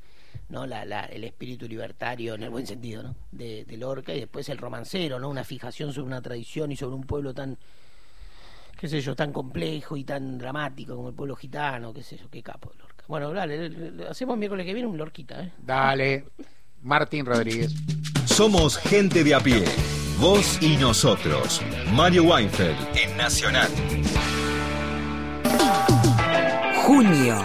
no 0.49 0.65
la, 0.65 0.85
la- 0.85 1.05
el 1.05 1.23
espíritu 1.23 1.67
libertario 1.67 2.35
en 2.35 2.43
el 2.43 2.49
buen 2.49 2.65
sentido 2.67 3.03
¿no? 3.03 3.15
de, 3.31 3.65
de 3.65 3.77
Lorca 3.77 4.13
y 4.13 4.19
después 4.21 4.47
el 4.49 4.57
romancero, 4.57 5.19
¿no? 5.19 5.29
una 5.29 5.43
fijación 5.43 5.93
sobre 5.93 6.07
una 6.07 6.21
tradición 6.21 6.71
y 6.71 6.75
sobre 6.77 6.95
un 6.95 7.03
pueblo 7.03 7.33
tan 7.33 7.57
qué 8.79 8.87
sé 8.87 9.01
yo, 9.01 9.15
tan 9.15 9.33
complejo 9.33 9.97
y 9.97 10.03
tan 10.03 10.37
dramático 10.37 10.95
como 10.95 11.09
el 11.09 11.15
pueblo 11.15 11.35
gitano, 11.35 11.91
qué 11.93 12.03
sé 12.03 12.15
yo, 12.17 12.29
qué 12.29 12.43
capo 12.43 12.69
de 12.69 12.77
Lorca. 12.77 13.03
Bueno, 13.07 13.33
dale, 13.33 13.57
le- 13.57 13.69
le- 13.69 13.91
le- 13.91 14.07
hacemos 14.07 14.37
miércoles 14.37 14.65
que 14.67 14.73
viene 14.73 14.87
un 14.87 14.97
Lorquita, 14.97 15.41
¿eh? 15.41 15.51
Dale, 15.57 16.25
Martín 16.83 17.25
Rodríguez. 17.25 17.73
Somos 18.25 18.77
gente 18.77 19.23
de 19.23 19.33
a 19.33 19.39
pie. 19.39 19.63
Vos 20.19 20.61
y 20.61 20.77
nosotros. 20.77 21.59
Mario 21.91 22.23
Weinfeld 22.25 22.77
en 22.95 23.17
Nacional. 23.17 23.67
Junio. 26.85 27.37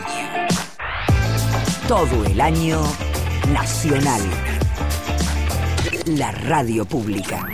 Todo 1.88 2.24
el 2.24 2.40
año 2.40 2.80
nacional. 3.52 4.20
La 6.06 6.30
radio 6.30 6.84
pública. 6.84 7.44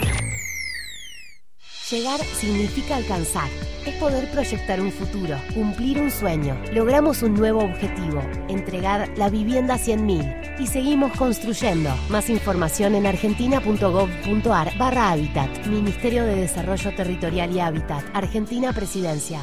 Llegar 1.91 2.21
significa 2.21 2.97
alcanzar. 2.97 3.49
Es 3.87 3.95
poder 3.95 4.31
proyectar 4.31 4.83
un 4.83 4.93
futuro, 4.93 5.39
cumplir 5.55 5.99
un 5.99 6.11
sueño. 6.11 6.61
Logramos 6.73 7.23
un 7.23 7.35
nuevo 7.35 7.65
objetivo, 7.65 8.21
entregar 8.49 9.09
la 9.17 9.31
vivienda 9.31 9.75
a 9.75 9.79
100.000. 9.79 10.61
Y 10.61 10.67
seguimos 10.67 11.17
construyendo. 11.17 11.91
Más 12.11 12.29
información 12.29 12.95
en 12.97 13.07
argentina.gov.ar 13.07 14.77
barra 14.77 15.11
Hábitat. 15.11 15.67
Ministerio 15.67 16.25
de 16.25 16.37
Desarrollo 16.37 16.95
Territorial 16.95 17.51
y 17.57 17.61
Hábitat. 17.61 18.05
Argentina 18.13 18.75
Presidencia. 18.75 19.41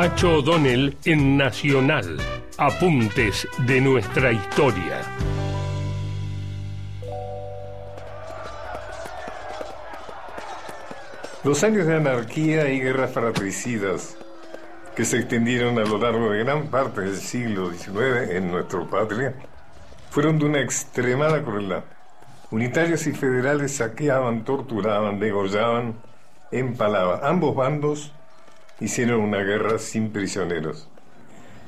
Pacho 0.00 0.34
O'Donnell 0.34 0.96
en 1.06 1.36
Nacional. 1.36 2.18
Apuntes 2.56 3.48
de 3.66 3.80
nuestra 3.80 4.30
historia. 4.30 5.00
Los 11.42 11.64
años 11.64 11.88
de 11.88 11.96
anarquía 11.96 12.70
y 12.72 12.78
guerras 12.78 13.10
fratricidas 13.10 14.16
que 14.94 15.04
se 15.04 15.18
extendieron 15.18 15.76
a 15.80 15.84
lo 15.84 15.98
largo 15.98 16.30
de 16.30 16.44
gran 16.44 16.68
parte 16.68 17.00
del 17.00 17.16
siglo 17.16 17.72
XIX 17.72 18.30
en 18.30 18.52
nuestra 18.52 18.88
patria 18.88 19.34
fueron 20.10 20.38
de 20.38 20.44
una 20.44 20.60
extremada 20.60 21.42
crueldad. 21.42 21.82
Unitarios 22.52 23.04
y 23.08 23.12
federales 23.14 23.74
saqueaban, 23.74 24.44
torturaban, 24.44 25.18
degollaban, 25.18 25.96
empalaban. 26.52 27.18
Ambos 27.24 27.56
bandos 27.56 28.12
hicieron 28.80 29.20
una 29.20 29.38
guerra 29.38 29.78
sin 29.78 30.10
prisioneros. 30.10 30.88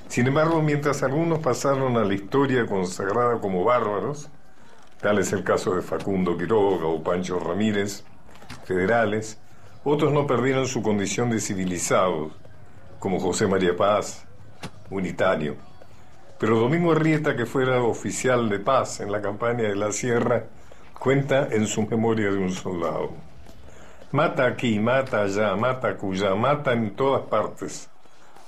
Sin 0.09 0.27
embargo, 0.27 0.61
mientras 0.62 1.03
algunos 1.03 1.39
pasaron 1.39 1.97
a 1.97 2.05
la 2.05 2.15
historia 2.15 2.66
consagrada 2.66 3.41
como 3.41 3.65
bárbaros, 3.65 4.28
tal 5.01 5.19
es 5.19 5.32
el 5.32 5.45
caso 5.45 5.74
de 5.74 5.82
Facundo 5.82 6.37
Quiroga 6.37 6.87
o 6.87 7.03
Pancho 7.03 7.39
Ramírez, 7.39 8.05
federales, 8.65 9.39
otros 9.85 10.12
no 10.12 10.27
perdieron 10.27 10.66
su 10.66 10.82
condición 10.82 11.31
de 11.31 11.41
civilizados, 11.41 12.32
como 12.99 13.19
José 13.19 13.47
María 13.47 13.77
Paz, 13.77 14.27
unitario. 14.91 15.57
Pero 16.39 16.59
Domingo 16.59 16.93
Arrieta, 16.93 17.37
que 17.37 17.47
fuera 17.47 17.82
oficial 17.82 18.49
de 18.49 18.59
paz 18.59 19.01
en 19.01 19.12
la 19.12 19.20
campaña 19.23 19.65
de 19.65 19.77
la 19.77 19.93
Sierra, 19.93 20.45
cuenta 20.99 21.49
en 21.51 21.66
su 21.66 21.87
memoria 21.87 22.31
de 22.31 22.39
un 22.39 22.51
soldado. 22.51 23.30
Mata 24.12 24.45
aquí, 24.45 24.81
mata 24.81 25.23
allá, 25.23 25.55
mata 25.55 25.91
acullá, 25.91 26.35
mata 26.35 26.73
en 26.73 26.97
todas 26.97 27.23
partes. 27.28 27.89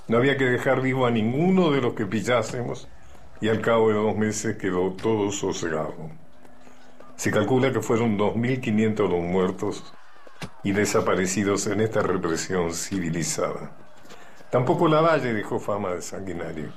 No 0.08 0.16
había 0.16 0.36
que 0.36 0.44
dejar 0.44 0.80
vivo 0.80 1.06
a 1.06 1.10
ninguno 1.12 1.70
de 1.70 1.80
los 1.80 1.94
que 1.94 2.04
pillásemos 2.04 2.88
y 3.40 3.48
al 3.48 3.60
cabo 3.60 3.90
de 3.90 3.94
dos 3.94 4.16
meses 4.16 4.56
quedó 4.56 4.90
todo 4.94 5.30
sosegado. 5.30 6.10
Se 7.14 7.30
calcula 7.30 7.72
que 7.72 7.80
fueron 7.80 8.18
2.500 8.18 9.08
los 9.08 9.22
muertos 9.22 9.94
y 10.64 10.72
desaparecidos 10.72 11.68
en 11.68 11.80
esta 11.80 12.02
represión 12.02 12.74
civilizada. 12.74 13.70
Tampoco 14.50 14.88
Lavalle 14.88 15.32
dejó 15.32 15.60
fama 15.60 15.94
de 15.94 16.02
sanguinario. 16.02 16.72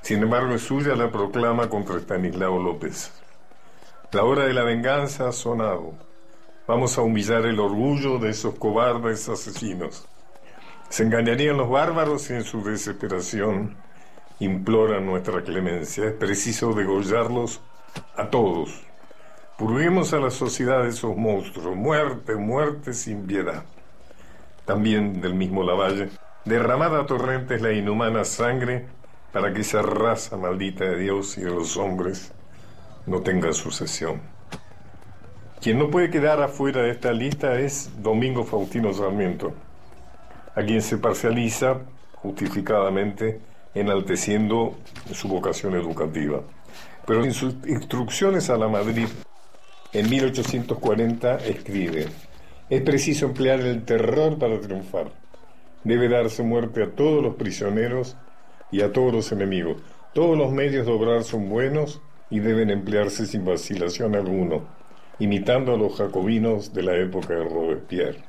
Sin 0.00 0.22
embargo, 0.22 0.54
es 0.54 0.62
suya 0.62 0.94
la 0.94 1.10
proclama 1.10 1.68
contra 1.68 1.98
Estanislao 1.98 2.62
López. 2.62 3.12
La 4.12 4.24
hora 4.24 4.46
de 4.46 4.54
la 4.54 4.62
venganza 4.62 5.28
ha 5.28 5.32
sonado. 5.32 6.05
Vamos 6.68 6.98
a 6.98 7.02
humillar 7.02 7.46
el 7.46 7.60
orgullo 7.60 8.18
de 8.18 8.30
esos 8.30 8.56
cobardes 8.56 9.28
asesinos. 9.28 10.08
Se 10.88 11.04
engañarían 11.04 11.56
los 11.56 11.70
bárbaros 11.70 12.28
y 12.30 12.34
en 12.34 12.42
su 12.42 12.60
desesperación 12.64 13.76
imploran 14.40 15.06
nuestra 15.06 15.42
clemencia. 15.42 16.06
Es 16.06 16.14
preciso 16.14 16.72
degollarlos 16.72 17.60
a 18.16 18.30
todos. 18.30 18.82
Purguemos 19.56 20.12
a 20.12 20.18
la 20.18 20.30
sociedad 20.30 20.82
de 20.82 20.88
esos 20.88 21.16
monstruos. 21.16 21.76
Muerte, 21.76 22.34
muerte 22.34 22.94
sin 22.94 23.28
piedad. 23.28 23.62
También 24.64 25.20
del 25.20 25.34
mismo 25.34 25.62
Lavalle. 25.62 26.10
Derramada 26.44 27.02
a 27.02 27.06
torrentes 27.06 27.62
la 27.62 27.72
inhumana 27.72 28.24
sangre 28.24 28.86
para 29.32 29.52
que 29.52 29.60
esa 29.60 29.82
raza 29.82 30.36
maldita 30.36 30.84
de 30.84 30.98
Dios 30.98 31.38
y 31.38 31.42
de 31.42 31.50
los 31.50 31.76
hombres 31.76 32.32
no 33.06 33.20
tenga 33.20 33.52
sucesión. 33.52 34.35
Quien 35.60 35.78
no 35.78 35.90
puede 35.90 36.10
quedar 36.10 36.40
afuera 36.42 36.82
de 36.82 36.90
esta 36.90 37.12
lista 37.12 37.58
es 37.58 37.90
Domingo 38.02 38.44
Faustino 38.44 38.92
Sarmiento, 38.92 39.52
a 40.54 40.62
quien 40.62 40.82
se 40.82 40.98
parcializa 40.98 41.80
justificadamente 42.14 43.40
enalteciendo 43.74 44.76
su 45.12 45.28
vocación 45.28 45.74
educativa. 45.74 46.40
Pero 47.06 47.24
en 47.24 47.32
sus 47.32 47.54
instrucciones 47.66 48.50
a 48.50 48.56
la 48.56 48.68
Madrid, 48.68 49.08
en 49.92 50.10
1840, 50.10 51.36
escribe, 51.38 52.06
es 52.68 52.82
preciso 52.82 53.26
emplear 53.26 53.60
el 53.60 53.84
terror 53.84 54.38
para 54.38 54.60
triunfar. 54.60 55.10
Debe 55.84 56.08
darse 56.08 56.42
muerte 56.42 56.82
a 56.82 56.90
todos 56.90 57.22
los 57.22 57.36
prisioneros 57.36 58.16
y 58.70 58.82
a 58.82 58.92
todos 58.92 59.12
los 59.12 59.32
enemigos. 59.32 59.76
Todos 60.12 60.36
los 60.36 60.52
medios 60.52 60.86
de 60.86 60.92
obrar 60.92 61.24
son 61.24 61.48
buenos 61.48 62.00
y 62.28 62.40
deben 62.40 62.70
emplearse 62.70 63.26
sin 63.26 63.44
vacilación 63.44 64.16
alguno, 64.16 64.75
imitando 65.18 65.74
a 65.74 65.78
los 65.78 65.96
jacobinos 65.96 66.72
de 66.74 66.82
la 66.82 66.96
época 66.96 67.34
de 67.34 67.44
Robespierre, 67.44 68.22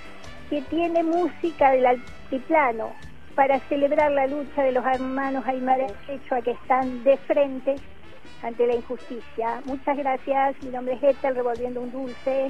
que 0.49 0.61
tiene 0.61 1.03
música 1.03 1.71
del 1.71 1.85
altiplano, 1.85 2.93
para 3.35 3.59
celebrar 3.67 4.13
la 4.13 4.27
lucha 4.27 4.63
de 4.63 4.71
los 4.71 4.85
hermanos 4.85 5.45
Aymara 5.45 5.87
Quechua 6.07 6.41
que 6.41 6.51
están 6.51 7.03
de 7.03 7.17
frente 7.17 7.75
ante 8.43 8.65
la 8.65 8.75
injusticia. 8.75 9.61
Muchas 9.65 9.97
gracias, 9.97 10.55
mi 10.63 10.69
nombre 10.69 10.93
es 10.93 11.03
Ethel, 11.03 11.35
revolviendo 11.35 11.81
un 11.81 11.91
dulce. 11.91 12.47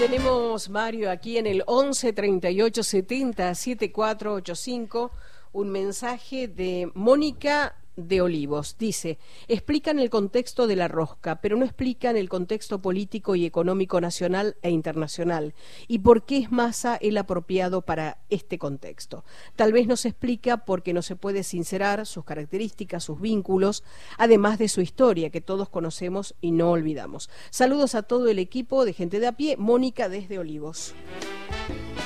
Tenemos, 0.00 0.68
Mario, 0.68 1.12
aquí 1.12 1.38
en 1.38 1.46
el 1.46 1.62
11 1.66 2.12
38 2.12 2.82
70 2.82 3.54
7485 3.54 5.12
un 5.56 5.70
mensaje 5.70 6.48
de 6.48 6.90
Mónica 6.92 7.76
de 7.96 8.20
Olivos. 8.20 8.76
Dice, 8.78 9.18
explican 9.48 9.98
el 9.98 10.10
contexto 10.10 10.66
de 10.66 10.76
la 10.76 10.86
rosca, 10.86 11.40
pero 11.40 11.56
no 11.56 11.64
explican 11.64 12.18
el 12.18 12.28
contexto 12.28 12.82
político 12.82 13.36
y 13.36 13.46
económico 13.46 13.98
nacional 14.02 14.58
e 14.60 14.68
internacional 14.68 15.54
y 15.88 16.00
por 16.00 16.26
qué 16.26 16.36
es 16.36 16.52
masa 16.52 16.96
el 16.96 17.16
apropiado 17.16 17.80
para 17.80 18.18
este 18.28 18.58
contexto. 18.58 19.24
Tal 19.56 19.72
vez 19.72 19.86
no 19.86 19.96
se 19.96 20.08
explica 20.08 20.58
porque 20.66 20.92
no 20.92 21.00
se 21.00 21.16
puede 21.16 21.42
sincerar 21.42 22.04
sus 22.04 22.26
características, 22.26 23.04
sus 23.04 23.18
vínculos, 23.18 23.82
además 24.18 24.58
de 24.58 24.68
su 24.68 24.82
historia 24.82 25.30
que 25.30 25.40
todos 25.40 25.70
conocemos 25.70 26.34
y 26.42 26.50
no 26.50 26.70
olvidamos. 26.70 27.30
Saludos 27.48 27.94
a 27.94 28.02
todo 28.02 28.28
el 28.28 28.38
equipo 28.38 28.84
de 28.84 28.92
gente 28.92 29.20
de 29.20 29.28
a 29.28 29.32
pie, 29.32 29.56
Mónica 29.56 30.10
desde 30.10 30.38
Olivos. 30.38 30.94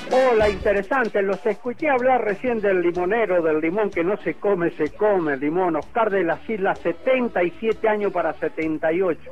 Hola, 0.09 0.49
interesante. 0.49 1.21
Los 1.21 1.45
escuché 1.45 1.89
hablar 1.89 2.23
recién 2.23 2.59
del 2.59 2.81
limonero, 2.81 3.41
del 3.41 3.61
limón 3.61 3.89
que 3.91 4.03
no 4.03 4.17
se 4.17 4.35
come, 4.35 4.71
se 4.71 4.91
come, 4.93 5.33
el 5.33 5.39
limón. 5.39 5.75
Oscar 5.75 6.09
de 6.09 6.23
las 6.23 6.49
Islas, 6.49 6.79
77 6.79 7.87
años 7.87 8.11
para 8.11 8.33
78. 8.33 9.31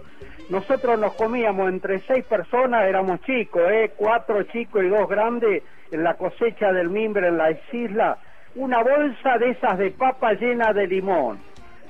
Nosotros 0.49 0.99
nos 0.99 1.13
comíamos 1.13 1.69
entre 1.69 1.99
seis 1.99 2.25
personas, 2.25 2.87
éramos 2.87 3.21
chicos, 3.21 3.61
¿eh? 3.69 3.91
cuatro 3.95 4.43
chicos 4.43 4.83
y 4.83 4.87
dos 4.87 5.07
grandes, 5.07 5.63
en 5.91 6.03
la 6.03 6.15
cosecha 6.15 6.71
del 6.71 6.89
mimbre 6.89 7.27
en 7.27 7.37
las 7.37 7.57
islas, 7.71 8.17
una 8.55 8.81
bolsa 8.81 9.37
de 9.37 9.51
esas 9.51 9.77
de 9.77 9.91
papa 9.91 10.33
llena 10.33 10.73
de 10.73 10.87
limón, 10.87 11.39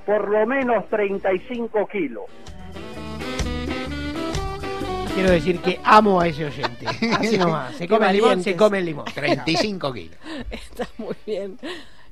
por 0.06 0.30
lo 0.30 0.46
menos 0.46 0.88
35 0.90 1.88
kilos. 1.88 2.26
Quiero 5.20 5.32
decir 5.34 5.60
que 5.62 5.80
amo 5.84 6.20
a 6.22 6.28
ese 6.28 6.46
oyente. 6.46 6.86
Así 6.88 7.38
nomás. 7.38 7.76
Se 7.76 7.88
come 7.88 8.08
el 8.10 8.16
limón, 8.16 8.44
se 8.44 8.56
come 8.56 8.80
el 8.80 8.86
limón. 8.86 9.06
35 9.14 9.94
kilos. 9.94 10.16
Está 10.50 10.88
muy 10.98 11.16
bien. 11.26 11.60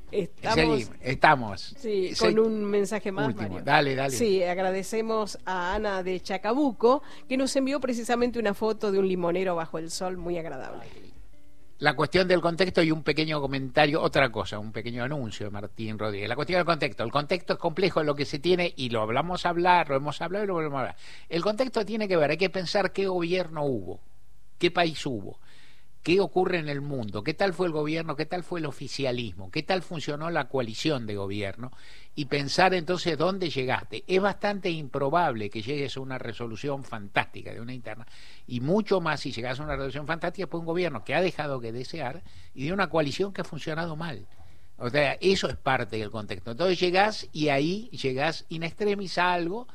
Estamos, 0.10 0.56
Seguimos, 0.56 0.96
estamos. 1.02 1.76
Sí, 1.80 2.16
Se- 2.16 2.26
con 2.26 2.40
un 2.40 2.64
mensaje 2.64 3.12
más. 3.12 3.28
Último. 3.28 3.50
Mario. 3.50 3.66
Dale, 3.66 3.96
dale. 3.96 4.16
Sí, 4.16 4.42
agradecemos 4.42 5.38
a 5.46 5.76
Ana 5.76 6.02
de 6.02 6.20
Chacabuco, 6.22 7.04
que 7.28 7.36
nos 7.36 7.54
envió 7.58 7.82
precisamente 7.82 8.40
una 8.40 8.54
foto 8.54 8.92
de 8.92 9.00
un 9.00 9.08
limonero 9.08 9.56
bajo 9.56 9.78
el 9.80 9.92
sol 9.92 10.16
muy 10.18 10.38
agradable. 10.38 10.86
La 11.80 11.96
cuestión 11.96 12.28
del 12.28 12.42
contexto 12.42 12.82
y 12.82 12.90
un 12.90 13.04
pequeño 13.04 13.40
comentario, 13.40 14.02
otra 14.02 14.32
cosa, 14.32 14.58
un 14.58 14.72
pequeño 14.72 15.04
anuncio 15.04 15.46
de 15.46 15.52
Martín 15.52 16.00
Rodríguez. 16.00 16.28
La 16.28 16.36
cuestión 16.36 16.58
del 16.58 16.66
contexto. 16.66 17.04
El 17.04 17.12
contexto 17.12 17.54
es 17.54 17.60
complejo, 17.60 18.02
lo 18.02 18.16
que 18.16 18.26
se 18.26 18.40
tiene, 18.40 18.74
y 18.76 18.90
lo 18.90 19.02
hablamos 19.04 19.46
a 19.46 19.50
hablar, 19.50 19.88
lo 19.90 19.96
hemos 19.96 20.20
hablado 20.20 20.44
y 20.44 20.48
lo 20.48 20.56
volvemos 20.56 20.78
a 20.78 20.80
hablar. 20.80 20.96
El 21.30 21.44
contexto 21.44 21.86
tiene 21.86 22.08
que 22.08 22.18
ver, 22.18 22.32
hay 22.32 22.38
que 22.38 22.50
pensar 22.50 22.92
qué 22.92 23.06
gobierno 23.06 23.64
hubo, 23.64 24.00
qué 24.58 24.72
país 24.72 25.06
hubo, 25.06 25.40
qué 26.04 26.22
ocurre 26.22 26.60
en 26.60 26.70
el 26.70 26.82
mundo, 26.82 27.24
qué 27.24 27.34
tal 27.34 27.54
fue 27.54 27.68
el 27.68 27.74
gobierno, 27.74 28.16
qué 28.16 28.26
tal 28.26 28.44
fue 28.44 28.60
el 28.60 28.66
oficialismo, 28.66 29.52
qué 29.52 29.64
tal 29.64 29.82
funcionó 29.82 30.30
la 30.30 30.48
coalición 30.48 31.06
de 31.06 31.16
gobierno, 31.16 31.72
y 32.16 32.26
pensar 32.26 32.74
entonces 32.74 33.18
dónde 33.18 33.50
llegaste. 33.50 34.04
Es 34.08 34.22
bastante 34.22 34.70
improbable 34.70 35.50
que 35.50 35.62
llegues 35.62 35.98
a 35.98 36.00
una 36.00 36.18
resolución 36.18 36.84
fantástica 36.84 37.54
de 37.54 37.62
una 37.62 37.74
interna, 37.74 38.08
y 38.48 38.62
mucho 38.62 39.02
más 39.02 39.20
si 39.20 39.32
llegas 39.32 39.60
a 39.60 39.64
una 39.64 39.74
resolución 39.76 40.08
fantástica 40.08 40.48
por 40.48 40.62
un 40.62 40.66
gobierno 40.66 41.04
que 41.04 41.14
ha 41.14 41.22
dejado 41.22 41.60
que 41.60 41.72
desear 41.72 42.24
y 42.56 42.66
de 42.66 42.74
una 42.74 42.90
coalición 42.90 43.34
que 43.34 43.42
ha 43.42 43.46
funcionado 43.46 43.96
mal. 43.96 44.28
O 44.78 44.90
sea, 44.90 45.18
eso 45.20 45.50
es 45.50 45.58
parte 45.58 45.98
del 45.98 46.12
contexto. 46.12 46.52
Entonces 46.52 46.80
llegás 46.80 47.28
y 47.34 47.50
ahí 47.50 47.90
llegás 47.90 48.46
in 48.50 48.64
extremis 48.64 49.18
a 49.18 49.34
algo 49.34 49.68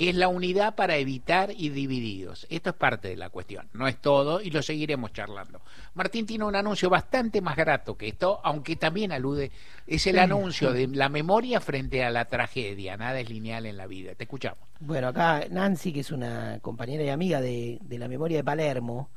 que 0.00 0.08
es 0.08 0.16
la 0.16 0.28
unidad 0.28 0.76
para 0.76 0.96
evitar 0.96 1.50
ir 1.54 1.74
divididos. 1.74 2.46
Esto 2.48 2.70
es 2.70 2.76
parte 2.76 3.08
de 3.08 3.16
la 3.16 3.28
cuestión, 3.28 3.68
no 3.74 3.86
es 3.86 3.98
todo 3.98 4.40
y 4.40 4.48
lo 4.50 4.62
seguiremos 4.62 5.12
charlando. 5.12 5.60
Martín 5.92 6.24
tiene 6.24 6.46
un 6.46 6.56
anuncio 6.56 6.88
bastante 6.88 7.42
más 7.42 7.54
grato 7.54 7.98
que 7.98 8.08
esto, 8.08 8.40
aunque 8.42 8.76
también 8.76 9.12
alude, 9.12 9.52
es 9.86 10.06
el 10.06 10.14
Sí, 10.14 10.18
anuncio 10.18 10.72
sí. 10.72 10.86
de 10.86 10.96
la 10.96 11.10
memoria 11.10 11.60
frente 11.60 12.02
a 12.02 12.08
la 12.08 12.24
tragedia, 12.24 12.96
nada 12.96 13.20
es 13.20 13.28
lineal 13.28 13.66
en 13.66 13.76
la 13.76 13.86
vida. 13.86 14.14
Te 14.14 14.24
escuchamos. 14.24 14.60
Bueno, 14.78 15.08
acá 15.08 15.44
Nancy, 15.50 15.92
que 15.92 16.00
es 16.00 16.12
una 16.12 16.60
compañera 16.62 17.04
y 17.04 17.10
amiga 17.10 17.42
de, 17.42 17.76
de 17.82 17.98
la 17.98 18.08
memoria 18.08 18.38
de 18.38 18.44
Palermo, 18.44 19.10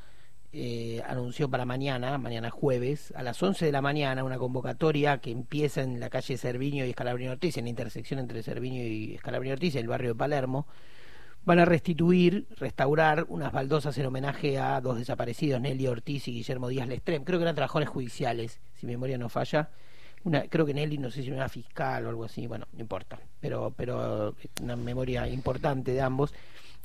eh, 0.56 1.02
anunció 1.08 1.50
para 1.50 1.66
mañana, 1.66 2.20
mañana 2.20 2.52
jueves, 2.52 3.12
a 3.16 3.24
las 3.24 3.42
11 3.42 3.66
de 3.66 3.72
la 3.72 3.82
mañana, 3.82 4.24
una 4.24 4.38
convocatoria 4.38 5.18
que 5.18 5.32
empieza 5.32 5.82
en 5.82 6.00
la 6.00 6.12
calle 6.12 6.38
Cerviño 6.38 6.86
y 6.86 6.92
Escalabrini 6.92 7.30
Ortiz, 7.30 7.58
en 7.58 7.64
la 7.64 7.72
intersección 7.72 8.20
entre 8.20 8.44
Cerviño 8.44 8.84
y 8.84 9.16
Escalabrini 9.16 9.54
Ortiz, 9.54 9.74
en 9.74 9.82
el 9.82 9.88
barrio 9.88 10.10
de 10.10 10.16
Palermo. 10.16 10.68
Van 11.44 11.58
a 11.58 11.66
restituir, 11.66 12.46
restaurar 12.58 13.26
unas 13.30 13.52
baldosas 13.52 13.98
en 13.98 14.06
homenaje 14.06 14.60
a 14.60 14.80
dos 14.80 15.00
desaparecidos, 15.00 15.60
Nelly 15.60 15.88
Ortiz 15.88 16.28
y 16.28 16.34
Guillermo 16.34 16.68
Díaz 16.68 16.88
Lestrem. 16.88 17.24
Creo 17.24 17.40
que 17.40 17.44
eran 17.44 17.56
trabajadores 17.56 17.90
judiciales, 17.90 18.62
si 18.76 18.86
mi 18.86 18.94
memoria 18.94 19.18
no 19.18 19.30
falla. 19.30 19.72
Una, 20.24 20.44
creo 20.44 20.68
que 20.68 20.76
Nelly, 20.76 21.00
no 21.00 21.10
sé 21.10 21.24
si 21.24 21.30
era 21.30 21.38
una 21.38 21.50
fiscal 21.50 22.06
o 22.06 22.10
algo 22.10 22.26
así, 22.26 22.46
bueno, 22.46 22.68
no 22.74 22.80
importa. 22.80 23.20
Pero, 23.42 23.74
pero 23.76 24.36
una 24.62 24.76
memoria 24.76 25.28
importante 25.28 25.94
de 25.94 26.02
ambos. 26.02 26.32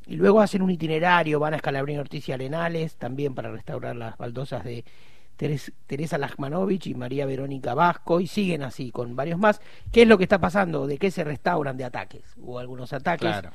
Y 0.08 0.16
luego 0.16 0.40
hacen 0.40 0.62
un 0.62 0.70
itinerario, 0.70 1.38
van 1.38 1.52
a 1.52 1.56
Escalabrini 1.56 1.98
Ortiz 1.98 2.28
y 2.28 2.32
Arenales, 2.32 2.96
también 2.96 3.34
para 3.34 3.50
restaurar 3.52 3.94
las 3.94 4.16
baldosas 4.16 4.64
de 4.64 4.84
Teres- 5.36 5.72
Teresa 5.86 6.16
Lachmanovich 6.18 6.86
y 6.88 6.94
María 6.94 7.26
Verónica 7.26 7.74
Vasco, 7.74 8.18
y 8.18 8.26
siguen 8.26 8.62
así 8.62 8.90
con 8.90 9.14
varios 9.14 9.38
más. 9.38 9.60
¿Qué 9.92 10.02
es 10.02 10.08
lo 10.08 10.16
que 10.18 10.24
está 10.24 10.40
pasando? 10.40 10.86
¿De 10.86 10.98
qué 10.98 11.10
se 11.10 11.22
restauran? 11.24 11.76
De 11.76 11.84
ataques. 11.84 12.22
Hubo 12.38 12.58
algunos 12.58 12.92
ataques 12.92 13.28
Claro. 13.30 13.50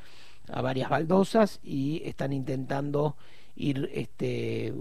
a 0.52 0.62
varias 0.62 0.88
baldosas 0.88 1.58
y 1.62 2.00
están 2.04 2.32
intentando 2.32 3.16
ir, 3.56 3.90
este, 3.92 4.72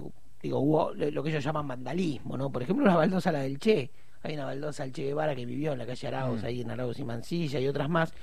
digo, 0.41 0.59
hubo 0.59 0.93
lo 0.93 1.23
que 1.23 1.29
ellos 1.31 1.43
llaman 1.43 1.67
vandalismo, 1.67 2.37
¿no? 2.37 2.51
Por 2.51 2.61
ejemplo, 2.63 2.85
una 2.85 2.95
baldosa 2.95 3.31
la 3.31 3.39
del 3.39 3.57
Che. 3.59 3.89
Hay 4.21 4.35
una 4.35 4.45
baldosa 4.45 4.83
del 4.83 4.93
Che 4.93 5.03
Guevara 5.03 5.35
que 5.35 5.45
vivió 5.45 5.73
en 5.73 5.79
la 5.79 5.85
calle 5.85 6.07
Arauz, 6.07 6.41
Mm. 6.43 6.45
ahí 6.45 6.61
en 6.61 6.71
Arauz 6.71 6.99
y 6.99 7.03
Mansilla 7.03 7.59
y 7.59 7.67
otras 7.67 7.89
más. 7.89 8.13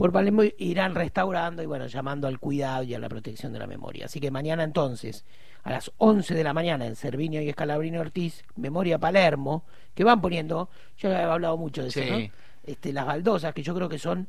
Por 0.00 0.12
Palermo 0.12 0.44
irán 0.56 0.94
restaurando 0.94 1.62
y 1.62 1.66
bueno, 1.66 1.86
llamando 1.86 2.26
al 2.26 2.38
cuidado 2.40 2.84
y 2.84 2.94
a 2.94 2.98
la 2.98 3.10
protección 3.10 3.52
de 3.52 3.58
la 3.58 3.66
memoria. 3.66 4.06
Así 4.06 4.18
que 4.18 4.30
mañana 4.30 4.64
entonces, 4.64 5.26
a 5.62 5.72
las 5.72 5.92
11 5.98 6.34
de 6.34 6.42
la 6.42 6.54
mañana 6.54 6.86
en 6.86 6.96
Cervinio 6.96 7.42
y 7.42 7.50
Escalabrino 7.50 8.00
Ortiz, 8.00 8.42
Memoria 8.56 8.98
Palermo, 8.98 9.66
que 9.94 10.02
van 10.02 10.22
poniendo, 10.22 10.70
yo 10.96 11.10
he 11.10 11.16
hablado 11.16 11.58
mucho 11.58 11.82
de 11.82 11.88
eso. 11.88 12.00
¿no? 12.00 12.30
Este, 12.64 12.94
las 12.94 13.04
baldosas, 13.04 13.52
que 13.52 13.62
yo 13.62 13.74
creo 13.74 13.90
que 13.90 13.98
son 13.98 14.26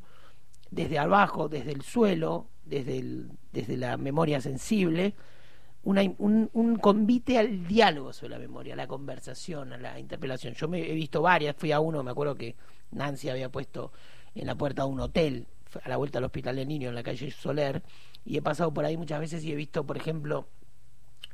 desde 0.71 0.99
abajo, 0.99 1.47
desde 1.47 1.71
el 1.71 1.83
suelo, 1.83 2.47
desde, 2.65 2.97
el, 2.99 3.29
desde 3.53 3.77
la 3.77 3.95
memoria 3.95 4.41
sensible, 4.41 5.15
una, 5.83 6.01
un, 6.17 6.49
un 6.51 6.75
convite 6.79 7.37
al 7.37 7.65
diálogo 7.65 8.11
sobre 8.11 8.31
la 8.31 8.39
memoria, 8.39 8.73
a 8.73 8.75
la 8.75 8.87
conversación, 8.87 9.71
a 9.71 9.77
la 9.77 9.97
interpelación. 9.97 10.53
Yo 10.53 10.67
me 10.67 10.81
he 10.81 10.93
visto 10.93 11.21
varias, 11.21 11.55
fui 11.55 11.71
a 11.71 11.79
uno, 11.79 12.03
me 12.03 12.11
acuerdo 12.11 12.35
que 12.35 12.57
Nancy 12.91 13.29
había 13.29 13.47
puesto 13.47 13.93
en 14.35 14.47
la 14.47 14.55
puerta 14.55 14.81
de 14.81 14.89
un 14.89 14.99
hotel, 14.99 15.47
a 15.83 15.89
la 15.89 15.97
vuelta 15.97 16.19
al 16.19 16.25
Hospital 16.25 16.55
del 16.55 16.67
Niño 16.67 16.89
en 16.89 16.95
la 16.95 17.03
calle 17.03 17.31
Soler, 17.31 17.83
y 18.25 18.37
he 18.37 18.41
pasado 18.41 18.73
por 18.73 18.85
ahí 18.85 18.97
muchas 18.97 19.19
veces 19.19 19.43
y 19.43 19.51
he 19.51 19.55
visto, 19.55 19.85
por 19.85 19.97
ejemplo, 19.97 20.47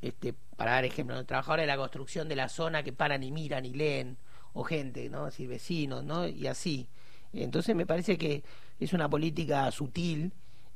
este, 0.01 0.33
para 0.55 0.73
dar 0.73 0.85
ejemplo, 0.85 1.15
¿no? 1.15 1.25
trabajadores 1.25 1.63
de 1.63 1.67
la 1.67 1.77
construcción 1.77 2.27
de 2.27 2.35
la 2.35 2.49
zona 2.49 2.83
que 2.83 2.93
paran 2.93 3.23
y 3.23 3.31
miran 3.31 3.65
y 3.65 3.73
leen, 3.73 4.17
o 4.53 4.63
gente, 4.63 5.09
¿no? 5.09 5.25
Así, 5.25 5.45
vecinos, 5.45 6.03
¿no? 6.03 6.27
Y 6.27 6.47
así. 6.47 6.87
Entonces 7.33 7.75
me 7.75 7.85
parece 7.85 8.17
que 8.17 8.43
es 8.79 8.93
una 8.93 9.09
política 9.09 9.69
sutil 9.71 10.33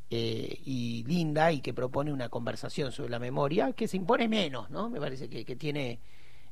eh, 0.09 0.59
y 0.65 1.03
linda 1.07 1.51
y 1.51 1.61
que 1.61 1.73
propone 1.73 2.11
una 2.11 2.29
conversación 2.29 2.91
sobre 2.91 3.09
la 3.09 3.19
memoria 3.19 3.73
que 3.73 3.87
se 3.87 3.97
impone 3.97 4.27
menos, 4.27 4.69
¿no? 4.69 4.89
Me 4.89 4.99
parece 4.99 5.29
que, 5.29 5.45
que 5.45 5.55
tiene 5.55 5.99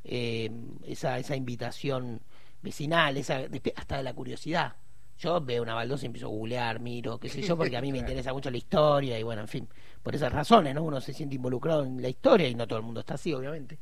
eh, 0.03 0.49
esa, 0.87 1.19
esa 1.19 1.35
invitación 1.35 2.21
vecinal, 2.61 3.17
esa, 3.17 3.41
hasta 3.75 3.97
de 3.97 4.03
la 4.03 4.13
curiosidad. 4.13 4.75
Yo 5.19 5.41
veo 5.41 5.61
una 5.61 5.73
baldosa 5.75 6.05
y 6.05 6.07
empiezo 6.07 6.27
a 6.27 6.29
googlear, 6.29 6.79
miro, 6.79 7.19
qué 7.19 7.27
sé 7.29 7.41
yo, 7.41 7.57
porque 7.57 7.75
a 7.77 7.81
mí 7.81 7.91
me 7.91 7.97
interesa 7.99 8.33
mucho 8.33 8.49
la 8.49 8.57
historia 8.57 9.19
y 9.19 9.23
bueno, 9.23 9.41
en 9.41 9.47
fin, 9.47 9.67
por 10.01 10.15
esas 10.15 10.31
razones, 10.31 10.73
¿no? 10.73 10.83
Uno 10.83 11.01
se 11.01 11.13
siente 11.13 11.35
involucrado 11.35 11.83
en 11.83 12.01
la 12.01 12.07
historia 12.09 12.47
y 12.47 12.55
no 12.55 12.65
todo 12.67 12.79
el 12.79 12.85
mundo 12.85 13.01
está 13.01 13.15
así, 13.15 13.33
obviamente. 13.33 13.77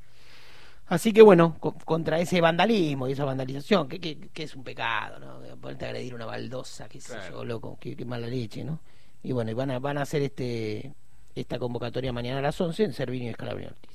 Así 0.87 1.11
que 1.11 1.21
bueno, 1.21 1.57
co- 1.59 1.73
contra 1.85 2.19
ese 2.19 2.39
vandalismo 2.41 3.07
y 3.07 3.11
esa 3.11 3.25
vandalización, 3.25 3.87
que, 3.89 3.99
que, 3.99 4.17
que 4.29 4.43
es 4.43 4.55
un 4.55 4.63
pecado, 4.63 5.19
¿no? 5.19 5.57
Ponerte 5.57 5.85
a 5.85 5.89
agredir 5.89 6.15
una 6.15 6.25
baldosa, 6.25 6.87
qué 6.89 6.99
sé 7.01 7.13
yo, 7.29 7.43
loco, 7.43 7.77
qué, 7.79 7.95
qué 7.95 8.05
mala 8.05 8.27
leche, 8.27 8.63
¿no? 8.63 8.79
Y 9.21 9.31
bueno, 9.33 9.51
y 9.51 9.53
van 9.53 9.71
a, 9.71 9.79
van 9.79 9.97
a 9.97 10.03
hacer 10.03 10.21
este 10.21 10.93
esta 11.35 11.59
convocatoria 11.59 12.11
mañana 12.13 12.39
a 12.39 12.41
las 12.41 12.59
11 12.59 12.85
en 12.85 12.93
Servinio 12.93 13.27
y 13.27 13.31
Escalabrini 13.31 13.67
Ortiz. 13.67 13.91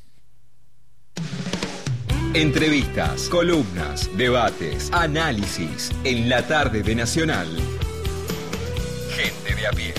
Entrevistas, 2.34 3.28
columnas, 3.28 4.08
debates, 4.16 4.90
análisis 4.90 5.90
en 6.02 6.30
la 6.30 6.46
tarde 6.46 6.82
de 6.82 6.94
Nacional. 6.94 7.46
Gente 9.10 9.54
de 9.54 9.66
a 9.66 9.70
pie. 9.70 9.94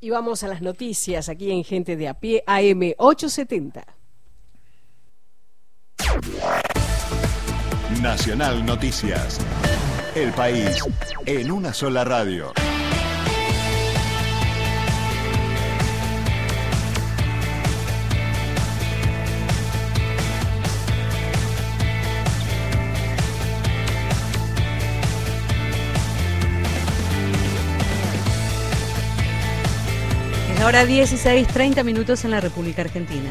Y 0.00 0.10
vamos 0.10 0.42
a 0.42 0.48
las 0.48 0.62
noticias 0.62 1.28
aquí 1.28 1.52
en 1.52 1.62
Gente 1.62 1.94
de 1.94 2.08
a 2.08 2.14
pie, 2.14 2.42
AM 2.44 2.94
870. 2.98 3.84
Nacional 8.02 8.66
Noticias. 8.66 9.38
El 10.16 10.32
país 10.32 10.84
en 11.26 11.52
una 11.52 11.72
sola 11.72 12.02
radio. 12.02 12.52
Hora 30.66 30.84
16, 30.86 31.48
30 31.48 31.82
minutos 31.82 32.24
en 32.24 32.30
la 32.30 32.40
República 32.40 32.82
Argentina. 32.82 33.30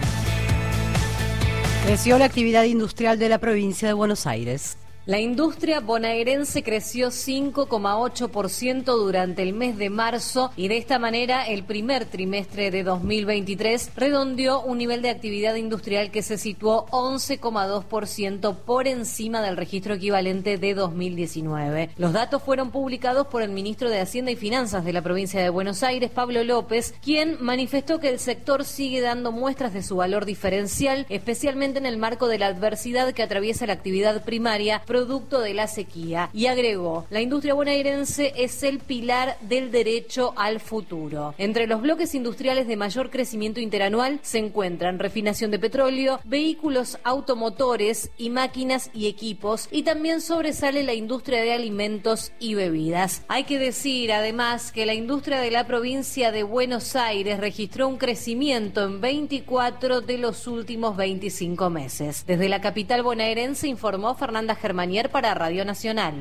Creció 1.86 2.18
la 2.18 2.26
actividad 2.26 2.64
industrial 2.64 3.20
de 3.20 3.30
la 3.30 3.40
provincia 3.40 3.88
de 3.88 3.94
Buenos 3.94 4.28
Aires. 4.28 4.78
La 5.08 5.20
industria 5.20 5.80
bonaerense 5.80 6.62
creció 6.62 7.08
5,8% 7.08 8.84
durante 8.84 9.42
el 9.42 9.54
mes 9.54 9.76
de 9.80 9.90
marzo 9.90 10.52
y 10.56 10.68
de 10.68 10.78
esta 10.78 11.00
manera 11.00 11.48
el 11.48 11.64
primer 11.64 12.06
trimestre 12.06 12.70
de 12.70 12.84
2023 12.84 13.94
redondeó 13.96 14.62
un 14.62 14.78
nivel 14.78 15.02
de 15.02 15.10
actividad 15.10 15.56
industrial 15.56 16.12
que 16.12 16.22
se 16.22 16.38
situó 16.38 16.86
11,2% 16.92 18.56
por 18.58 18.88
encima 18.88 19.42
del 19.42 19.58
registro 19.58 19.96
equivalente 19.96 20.60
de 20.60 20.76
2019. 20.76 21.90
Los 21.98 22.14
datos 22.14 22.44
fueron 22.44 22.70
publicados 22.70 23.26
por 23.26 23.42
el 23.42 23.50
ministro 23.50 23.90
de 23.90 24.02
Hacienda 24.02 24.30
y 24.30 24.36
Finanzas 24.36 24.86
de 24.86 24.94
la 24.94 25.02
provincia 25.02 25.42
de 25.42 25.50
Buenos 25.50 25.82
Aires, 25.82 26.12
Pablo 26.12 26.44
López, 26.44 26.94
quien 27.02 27.38
manifestó 27.40 28.00
que 28.00 28.10
el 28.10 28.20
sector 28.20 28.66
sigue 28.66 29.02
dando 29.02 29.32
muestras 29.32 29.74
de 29.74 29.82
su 29.82 29.96
valor 29.96 30.26
diferencial, 30.26 31.08
especialmente 31.10 31.80
en 31.80 31.88
el 31.88 31.98
marco 31.98 32.28
de 32.28 32.38
la 32.38 32.46
adversidad 32.46 33.14
que 33.14 33.24
atraviesa 33.24 33.66
la 33.66 33.74
actividad 33.74 34.24
primaria 34.24 34.84
producto 34.92 35.40
de 35.40 35.54
la 35.54 35.68
sequía. 35.68 36.30
Y 36.34 36.48
agregó, 36.48 37.06
la 37.10 37.22
industria 37.22 37.54
bonaerense 37.54 38.34
es 38.36 38.62
el 38.62 38.80
pilar 38.80 39.38
del 39.40 39.72
derecho 39.72 40.34
al 40.36 40.60
futuro. 40.60 41.34
Entre 41.38 41.66
los 41.66 41.82
bloques 41.82 42.14
industriales 42.14 42.68
de 42.68 42.76
mayor 42.76 43.10
crecimiento 43.10 43.62
interanual 43.62 44.20
se 44.22 44.40
encuentran 44.40 45.00
refinación 45.00 45.50
de 45.50 45.60
petróleo, 45.60 46.20
vehículos 46.26 47.00
automotores 47.06 48.12
y 48.18 48.32
máquinas 48.32 48.92
y 48.94 49.08
equipos, 49.08 49.70
y 49.72 49.84
también 49.84 50.20
sobresale 50.20 50.84
la 50.84 50.94
industria 50.94 51.42
de 51.42 51.54
alimentos 51.54 52.34
y 52.38 52.56
bebidas. 52.56 53.24
Hay 53.30 53.46
que 53.46 53.60
decir 53.60 54.12
además 54.12 54.74
que 54.74 54.86
la 54.86 54.94
industria 54.94 55.40
de 55.40 55.52
la 55.52 55.68
provincia 55.68 56.34
de 56.34 56.44
Buenos 56.44 56.98
Aires 56.98 57.40
registró 57.40 57.88
un 57.88 57.98
crecimiento 57.98 58.84
en 58.84 59.00
24 59.00 60.02
de 60.02 60.18
los 60.18 60.48
últimos 60.48 60.98
25 60.98 61.70
meses. 61.70 62.26
Desde 62.28 62.50
la 62.50 62.60
capital 62.60 63.04
bonaerense 63.04 63.70
informó 63.70 64.16
Fernanda 64.16 64.56
Germanier 64.82 65.12
para 65.12 65.36
Radio 65.36 65.64
Nacional. 65.64 66.16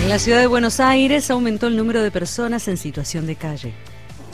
En 0.00 0.08
la 0.08 0.18
ciudad 0.18 0.40
de 0.40 0.46
Buenos 0.46 0.80
Aires 0.80 1.30
aumentó 1.30 1.66
el 1.66 1.76
número 1.76 2.02
de 2.02 2.10
personas 2.10 2.66
en 2.66 2.78
situación 2.78 3.26
de 3.26 3.36
calle. 3.36 3.74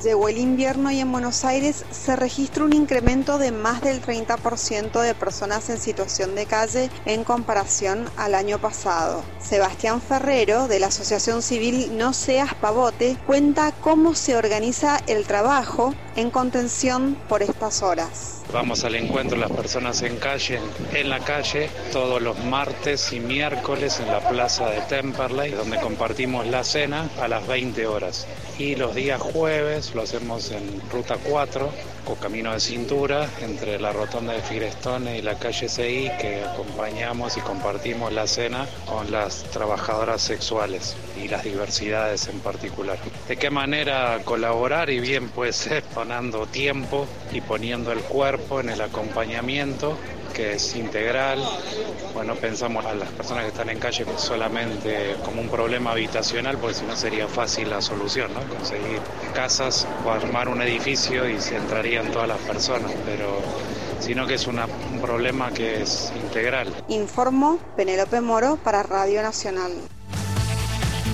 Llegó 0.05 0.29
el 0.29 0.37
invierno 0.37 0.91
y 0.91 1.01
en 1.01 1.11
Buenos 1.11 1.47
Aires 1.47 1.83
se 1.91 2.15
registra 2.15 2.63
un 2.63 2.75
incremento 2.75 3.39
de 3.39 3.53
más 3.53 3.81
del 3.81 4.03
30% 4.03 5.01
de 5.01 5.15
personas 5.15 5.71
en 5.71 5.79
situación 5.79 6.35
de 6.35 6.45
calle 6.45 6.91
en 7.07 7.25
comparación 7.25 8.05
al 8.19 8.35
año 8.35 8.59
pasado. 8.59 9.25
Sebastián 9.41 10.03
Ferrero, 10.03 10.69
de 10.69 10.79
la 10.79 10.89
Asociación 10.89 11.41
Civil 11.41 11.97
No 11.97 12.13
Seas 12.13 12.53
Pavote, 12.53 13.17
cuenta 13.27 13.73
cómo 13.81 14.15
se 14.15 14.37
organiza 14.37 15.01
el 15.07 15.25
trabajo 15.25 15.95
en 16.17 16.31
contención 16.31 17.17
por 17.27 17.43
estas 17.43 17.83
horas. 17.83 18.43
Vamos 18.53 18.85
al 18.85 18.95
encuentro 18.95 19.37
de 19.37 19.49
las 19.49 19.57
personas 19.57 20.03
en 20.03 20.17
calle, 20.17 20.61
en 20.93 21.09
la 21.09 21.21
calle, 21.21 21.71
todos 21.93 22.23
los 22.23 22.39
martes 22.45 23.13
y 23.13 23.19
miércoles 23.19 23.99
en 24.01 24.07
la 24.09 24.21
plaza 24.29 24.69
de 24.69 24.81
Temperley, 24.83 25.53
donde 25.53 25.81
compartimos 25.81 26.47
la 26.47 26.63
cena 26.63 27.09
a 27.21 27.27
las 27.27 27.47
20 27.49 27.87
horas. 27.87 28.29
Y 28.59 28.77
los 28.77 28.95
días 28.95 29.21
jueves 29.21 29.94
lo 29.95 30.03
hacemos 30.03 30.51
en 30.51 30.81
Ruta 30.91 31.17
4, 31.23 31.71
o 32.07 32.15
Camino 32.17 32.53
de 32.53 32.61
Cintura, 32.61 33.29
entre 33.41 33.79
la 33.79 33.93
rotonda 33.93 34.33
de 34.33 34.41
Firestone 34.41 35.19
y 35.19 35.23
la 35.23 35.39
calle 35.39 35.69
CI, 35.69 36.11
que 36.21 36.43
acompañamos 36.45 37.37
y 37.37 37.41
compartimos 37.41 38.13
la 38.13 38.27
cena 38.27 38.67
con 38.87 39.11
las 39.11 39.45
trabajadoras 39.45 40.21
sexuales 40.21 40.97
y 41.23 41.29
las 41.29 41.45
diversidades 41.45 42.29
en 42.29 42.41
particular. 42.41 42.99
¿De 43.29 43.37
qué 43.37 43.51
manera 43.51 44.21
colaborar? 44.25 44.91
Y 44.91 45.01
bien 45.01 45.29
puede 45.35 45.53
ser 45.53 45.85
donando 45.95 46.47
tiempo 46.47 47.07
y 47.33 47.41
poniendo 47.41 47.93
el 47.93 48.01
cuerpo 48.01 48.61
en 48.61 48.71
el 48.71 48.81
acompañamiento 48.81 49.97
que 50.35 50.55
es 50.55 50.77
integral. 50.77 51.39
Bueno, 52.13 52.35
pensamos 52.35 52.85
a 52.85 52.95
las 52.95 53.09
personas 53.11 53.45
que 53.45 53.51
están 53.51 53.71
en 53.71 53.79
calle 53.79 54.05
solamente 54.17 55.17
como 55.25 55.41
un 55.41 55.49
problema 55.49 55.93
habitacional, 55.93 56.59
porque 56.59 56.75
si 56.75 56.85
no 56.85 56.95
sería 56.97 57.27
fácil 57.29 57.71
la 57.71 57.81
solución, 57.81 58.31
¿no? 58.35 58.41
Conseguir 58.55 59.01
casas 59.35 59.87
o 60.05 60.11
armar 60.11 60.49
un 60.49 60.61
edificio 60.61 61.29
y 61.29 61.41
se 61.41 61.57
entrarían 61.57 62.11
todas 62.13 62.29
las 62.29 62.39
personas, 62.41 62.93
pero 63.07 63.41
sino 64.01 64.27
que 64.27 64.35
es 64.35 64.47
una- 64.47 64.67
un 64.93 65.01
problema 65.01 65.51
que 65.51 65.81
es 65.83 66.13
integral. 66.23 66.69
Informó 66.89 67.59
Penélope 67.77 68.21
Moro 68.21 68.57
para 68.57 68.83
Radio 68.83 69.23
Nacional. 69.23 69.73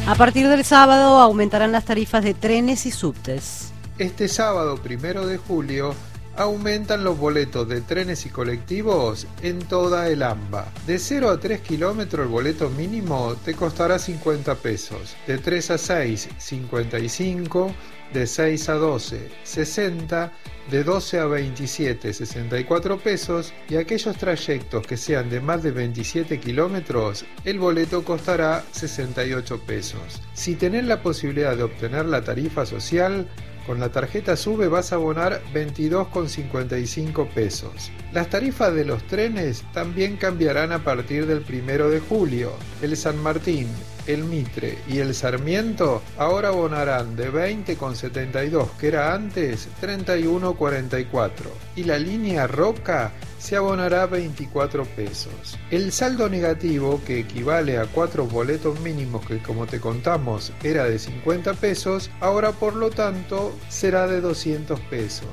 A 0.08 0.14
partir 0.16 0.48
del 0.48 0.64
sábado 0.64 1.20
aumentarán 1.20 1.70
las 1.72 1.84
tarifas 1.84 2.24
de 2.24 2.34
trenes 2.34 2.86
y 2.86 2.90
subtes. 2.90 3.70
Este 3.98 4.28
sábado 4.28 4.76
primero 4.78 5.26
de 5.26 5.36
julio 5.36 5.94
aumentan 6.36 7.04
los 7.04 7.18
boletos 7.18 7.68
de 7.68 7.80
trenes 7.80 8.26
y 8.26 8.30
colectivos 8.30 9.26
en 9.42 9.58
toda 9.60 10.08
el 10.08 10.22
AMBA. 10.22 10.72
De 10.86 10.98
0 10.98 11.30
a 11.30 11.40
3 11.40 11.60
kilómetros 11.60 12.26
el 12.26 12.32
boleto 12.32 12.70
mínimo 12.70 13.36
te 13.44 13.54
costará 13.54 13.98
50 13.98 14.54
pesos, 14.56 15.16
de 15.26 15.38
3 15.38 15.70
a 15.72 15.78
6 15.78 16.28
55, 16.38 17.74
de 18.12 18.26
6 18.26 18.68
a 18.68 18.74
12 18.74 19.30
60, 19.44 20.32
de 20.70 20.84
12 20.84 21.18
a 21.18 21.24
27 21.26 22.12
64 22.12 22.98
pesos 22.98 23.52
y 23.68 23.76
aquellos 23.76 24.16
trayectos 24.16 24.86
que 24.86 24.96
sean 24.96 25.30
de 25.30 25.40
más 25.40 25.62
de 25.62 25.72
27 25.72 26.38
kilómetros 26.38 27.24
el 27.44 27.58
boleto 27.58 28.04
costará 28.04 28.64
68 28.72 29.60
pesos. 29.66 30.22
Si 30.34 30.54
tenés 30.54 30.84
la 30.84 31.02
posibilidad 31.02 31.56
de 31.56 31.64
obtener 31.64 32.06
la 32.06 32.22
tarifa 32.22 32.66
social, 32.66 33.28
con 33.66 33.80
la 33.80 33.90
tarjeta 33.90 34.36
SUBE 34.36 34.68
vas 34.68 34.92
a 34.92 34.96
abonar 34.96 35.40
22,55 35.54 37.28
pesos. 37.28 37.90
Las 38.12 38.28
tarifas 38.28 38.74
de 38.74 38.84
los 38.84 39.02
trenes 39.04 39.62
también 39.72 40.16
cambiarán 40.16 40.72
a 40.72 40.84
partir 40.84 41.26
del 41.26 41.44
1 41.48 41.88
de 41.88 42.00
julio. 42.00 42.52
El 42.82 42.96
San 42.96 43.18
Martín, 43.22 43.68
el 44.06 44.24
Mitre 44.24 44.78
y 44.88 44.98
el 44.98 45.14
Sarmiento 45.14 46.02
ahora 46.18 46.48
abonarán 46.48 47.16
de 47.16 47.32
20,72 47.32 48.70
que 48.78 48.88
era 48.88 49.14
antes 49.14 49.68
31,44 49.80 51.30
y 51.76 51.84
la 51.84 51.98
línea 51.98 52.46
Roca 52.46 53.12
se 53.40 53.56
abonará 53.56 54.06
24 54.06 54.84
pesos. 54.84 55.58
El 55.70 55.92
saldo 55.92 56.28
negativo, 56.28 57.00
que 57.06 57.20
equivale 57.20 57.78
a 57.78 57.86
cuatro 57.86 58.26
boletos 58.26 58.78
mínimos 58.80 59.24
que 59.26 59.42
como 59.42 59.66
te 59.66 59.80
contamos 59.80 60.52
era 60.62 60.84
de 60.84 60.98
50 60.98 61.54
pesos, 61.54 62.10
ahora 62.20 62.52
por 62.52 62.76
lo 62.76 62.90
tanto 62.90 63.56
será 63.68 64.06
de 64.06 64.20
200 64.20 64.78
pesos. 64.80 65.28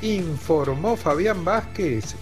Informó 0.00 0.96
Fabián 0.96 1.44
Vázquez. 1.44 2.14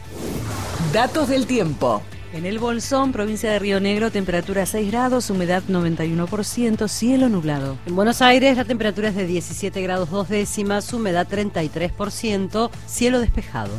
Datos 0.93 1.29
del 1.29 1.47
tiempo. 1.47 2.03
En 2.33 2.47
el 2.47 2.59
Bolsón, 2.59 3.13
provincia 3.13 3.53
de 3.53 3.59
Río 3.59 3.79
Negro, 3.79 4.11
temperatura 4.11 4.65
6 4.65 4.91
grados, 4.91 5.29
humedad 5.29 5.63
91%, 5.69 6.89
cielo 6.89 7.29
nublado. 7.29 7.77
En 7.85 7.95
Buenos 7.95 8.23
Aires 8.23 8.57
la 8.57 8.65
temperatura 8.65 9.11
es 9.11 9.17
de 9.17 9.27
17 9.27 9.83
grados 9.83 10.11
2 10.11 10.31
décimas, 10.31 10.91
humedad 10.95 11.29
33%, 11.31 12.71
cielo 12.87 13.21
despejado. 13.21 13.73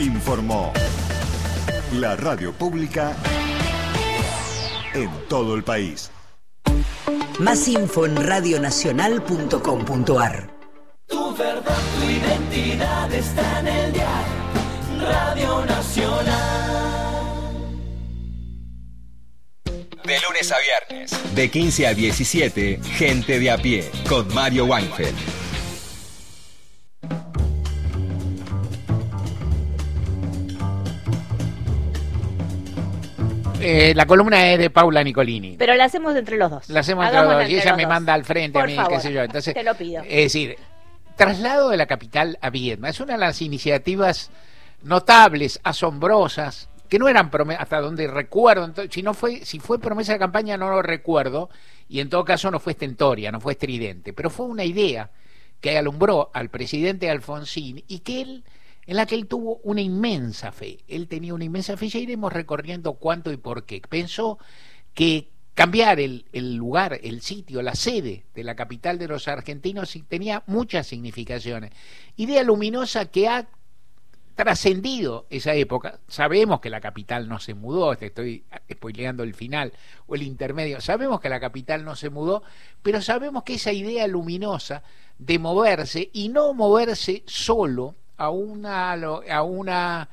Informó 0.00 0.72
la 1.92 2.16
radio 2.16 2.52
pública 2.52 3.14
en 4.94 5.08
todo 5.28 5.54
el 5.54 5.62
país. 5.62 6.10
Más 7.38 7.68
info 7.68 8.06
en 8.06 8.16
radionacional.com.ar. 8.16 10.50
Tu 11.06 11.36
verdad, 11.36 11.78
tu 12.00 12.04
identidad 12.04 13.12
está 13.12 13.60
en 13.60 13.68
el 13.68 13.92
diario 13.92 14.43
Radio 15.04 15.64
Nacional. 15.66 16.34
De 20.04 20.20
lunes 20.20 20.52
a 20.52 20.56
viernes, 20.58 21.34
de 21.34 21.50
15 21.50 21.86
a 21.86 21.94
17, 21.94 22.80
Gente 22.96 23.38
de 23.38 23.50
a 23.50 23.56
pie, 23.56 23.90
con 24.06 24.32
Mario 24.34 24.66
Weinfeld. 24.66 25.16
Eh, 33.60 33.94
la 33.94 34.04
columna 34.04 34.52
es 34.52 34.58
de 34.58 34.68
Paula 34.68 35.02
Nicolini. 35.02 35.56
Pero 35.58 35.74
la 35.74 35.84
hacemos 35.84 36.14
entre 36.16 36.36
los 36.36 36.50
dos. 36.50 36.68
La 36.68 36.80
hacemos 36.80 37.04
entre 37.06 37.18
Hagámosla 37.18 37.38
los 37.38 37.44
dos 37.44 37.50
y 37.50 37.54
entre 37.54 37.62
ella 37.62 37.70
los 37.70 37.76
me 37.78 37.82
dos. 37.84 37.88
manda 37.88 38.14
al 38.14 38.24
frente 38.24 38.58
a 38.58 38.66
mí, 38.66 38.74
favor, 38.74 38.92
qué 38.92 39.00
sé 39.00 39.12
yo. 39.12 39.22
Entonces, 39.22 39.54
te 39.54 39.62
lo 39.62 39.74
pido. 39.74 40.02
Es 40.02 40.24
decir, 40.24 40.56
traslado 41.16 41.70
de 41.70 41.78
la 41.78 41.86
capital 41.86 42.38
a 42.42 42.50
Viedma 42.50 42.90
es 42.90 43.00
una 43.00 43.14
de 43.14 43.20
las 43.20 43.40
iniciativas 43.40 44.30
notables, 44.84 45.60
asombrosas, 45.64 46.68
que 46.88 46.98
no 46.98 47.08
eran 47.08 47.30
promesas, 47.30 47.62
hasta 47.62 47.80
donde 47.80 48.06
recuerdo, 48.06 48.72
si 48.90 49.02
no 49.02 49.14
fue, 49.14 49.44
si 49.44 49.58
fue 49.58 49.80
promesa 49.80 50.12
de 50.12 50.18
campaña 50.18 50.56
no 50.56 50.70
lo 50.70 50.82
recuerdo, 50.82 51.50
y 51.88 52.00
en 52.00 52.08
todo 52.08 52.24
caso 52.24 52.50
no 52.50 52.60
fue 52.60 52.72
estentoria, 52.72 53.32
no 53.32 53.40
fue 53.40 53.54
estridente, 53.54 54.12
pero 54.12 54.30
fue 54.30 54.46
una 54.46 54.64
idea 54.64 55.10
que 55.60 55.76
alumbró 55.78 56.30
al 56.34 56.50
presidente 56.50 57.10
Alfonsín 57.10 57.82
y 57.88 58.00
que 58.00 58.20
él, 58.20 58.44
en 58.86 58.96
la 58.96 59.06
que 59.06 59.14
él 59.14 59.26
tuvo 59.26 59.60
una 59.64 59.80
inmensa 59.80 60.52
fe. 60.52 60.80
Él 60.88 61.08
tenía 61.08 61.32
una 61.32 61.44
inmensa 61.44 61.76
fe, 61.76 61.88
ya 61.88 61.98
iremos 61.98 62.32
recorriendo 62.32 62.94
cuánto 62.94 63.32
y 63.32 63.38
por 63.38 63.64
qué. 63.64 63.80
Pensó 63.80 64.38
que 64.92 65.30
cambiar 65.54 66.00
el, 66.00 66.26
el 66.32 66.54
lugar, 66.56 66.98
el 67.02 67.22
sitio, 67.22 67.62
la 67.62 67.74
sede 67.74 68.26
de 68.34 68.44
la 68.44 68.54
capital 68.54 68.98
de 68.98 69.08
los 69.08 69.26
argentinos 69.26 69.98
tenía 70.08 70.42
muchas 70.46 70.86
significaciones. 70.86 71.70
Idea 72.16 72.42
luminosa 72.42 73.06
que 73.06 73.28
ha 73.28 73.48
trascendido 74.34 75.26
esa 75.30 75.54
época. 75.54 76.00
Sabemos 76.08 76.60
que 76.60 76.70
la 76.70 76.80
capital 76.80 77.28
no 77.28 77.38
se 77.38 77.54
mudó, 77.54 77.92
estoy 77.92 78.44
spoileando 78.72 79.22
el 79.22 79.34
final 79.34 79.72
o 80.06 80.14
el 80.14 80.22
intermedio. 80.22 80.80
Sabemos 80.80 81.20
que 81.20 81.28
la 81.28 81.40
capital 81.40 81.84
no 81.84 81.96
se 81.96 82.10
mudó, 82.10 82.42
pero 82.82 83.00
sabemos 83.00 83.44
que 83.44 83.54
esa 83.54 83.72
idea 83.72 84.06
luminosa 84.06 84.82
de 85.18 85.38
moverse 85.38 86.10
y 86.12 86.28
no 86.28 86.52
moverse 86.54 87.22
solo 87.26 87.94
a 88.16 88.30
una 88.30 88.92
a 88.92 89.42
una 89.42 90.08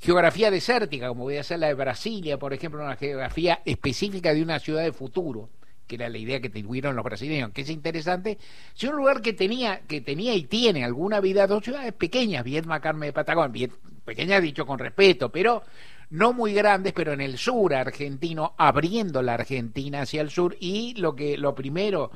geografía 0.00 0.50
desértica, 0.50 1.08
como 1.08 1.24
voy 1.24 1.36
a 1.36 1.42
hacer 1.42 1.58
la 1.58 1.66
de 1.66 1.74
Brasilia, 1.74 2.38
por 2.38 2.54
ejemplo, 2.54 2.82
una 2.82 2.96
geografía 2.96 3.60
específica 3.66 4.32
de 4.32 4.42
una 4.42 4.58
ciudad 4.58 4.82
de 4.82 4.92
futuro, 4.92 5.50
que 5.90 5.96
era 5.96 6.08
la 6.08 6.18
idea 6.18 6.40
que 6.40 6.48
tuvieron 6.48 6.94
los 6.94 7.04
brasileños, 7.04 7.50
que 7.50 7.62
es 7.62 7.70
interesante, 7.70 8.38
si 8.74 8.86
un 8.86 8.94
lugar 8.94 9.20
que 9.20 9.32
tenía, 9.32 9.80
que 9.88 10.00
tenía 10.00 10.34
y 10.34 10.44
tiene 10.44 10.84
alguna 10.84 11.18
vida, 11.18 11.48
dos 11.48 11.64
ciudades 11.64 11.92
pequeñas, 11.92 12.44
Viedma, 12.44 12.80
Carmen 12.80 13.08
de 13.08 13.12
Patagón, 13.12 13.50
bien, 13.50 13.72
pequeñas 14.04 14.40
dicho 14.40 14.64
con 14.64 14.78
respeto, 14.78 15.32
pero 15.32 15.64
no 16.10 16.32
muy 16.32 16.54
grandes, 16.54 16.92
pero 16.92 17.12
en 17.12 17.20
el 17.20 17.38
sur 17.38 17.74
argentino, 17.74 18.54
abriendo 18.56 19.20
la 19.20 19.34
Argentina 19.34 20.02
hacia 20.02 20.22
el 20.22 20.30
sur, 20.30 20.56
y 20.60 20.94
lo 20.94 21.16
que, 21.16 21.36
lo 21.36 21.56
primero 21.56 22.12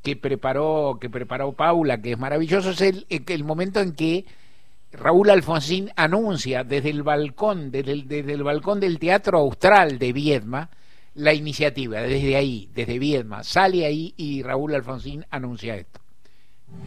que 0.00 0.14
preparó, 0.14 0.98
que 1.00 1.10
preparó 1.10 1.54
Paula, 1.54 2.00
que 2.00 2.12
es 2.12 2.18
maravilloso, 2.18 2.70
es 2.70 2.80
el, 2.82 3.04
el 3.08 3.42
momento 3.42 3.80
en 3.80 3.94
que 3.94 4.26
Raúl 4.92 5.30
Alfonsín 5.30 5.90
anuncia 5.96 6.62
desde 6.62 6.90
el 6.90 7.02
balcón, 7.02 7.72
desde 7.72 7.90
el, 7.90 8.06
desde 8.06 8.32
el 8.32 8.44
balcón 8.44 8.78
del 8.78 9.00
Teatro 9.00 9.38
Austral 9.38 9.98
de 9.98 10.12
Viedma, 10.12 10.70
la 11.18 11.34
iniciativa, 11.34 12.00
desde 12.00 12.36
ahí, 12.36 12.68
desde 12.74 12.98
Viedma, 12.98 13.42
sale 13.42 13.84
ahí 13.84 14.14
y 14.16 14.42
Raúl 14.42 14.74
Alfonsín 14.74 15.24
anuncia 15.30 15.74
esto. 15.74 16.00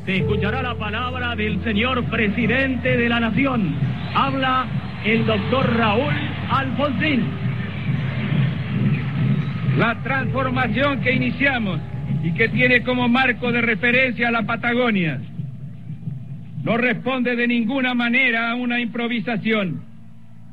Se 0.05 0.17
escuchará 0.17 0.63
la 0.63 0.75
palabra 0.75 1.35
del 1.35 1.61
señor 1.63 2.09
presidente 2.09 2.95
de 2.95 3.09
la 3.09 3.19
nación. 3.19 3.75
Habla 4.15 4.67
el 5.03 5.25
doctor 5.25 5.75
Raúl 5.75 6.13
Alfonsín. 6.49 7.29
La 9.77 10.01
transformación 10.01 11.01
que 11.01 11.13
iniciamos 11.13 11.79
y 12.23 12.33
que 12.33 12.47
tiene 12.49 12.83
como 12.83 13.09
marco 13.09 13.51
de 13.51 13.61
referencia 13.61 14.29
a 14.29 14.31
la 14.31 14.43
Patagonia 14.43 15.19
no 16.63 16.77
responde 16.77 17.35
de 17.35 17.47
ninguna 17.47 17.93
manera 17.93 18.51
a 18.51 18.55
una 18.55 18.79
improvisación. 18.79 19.83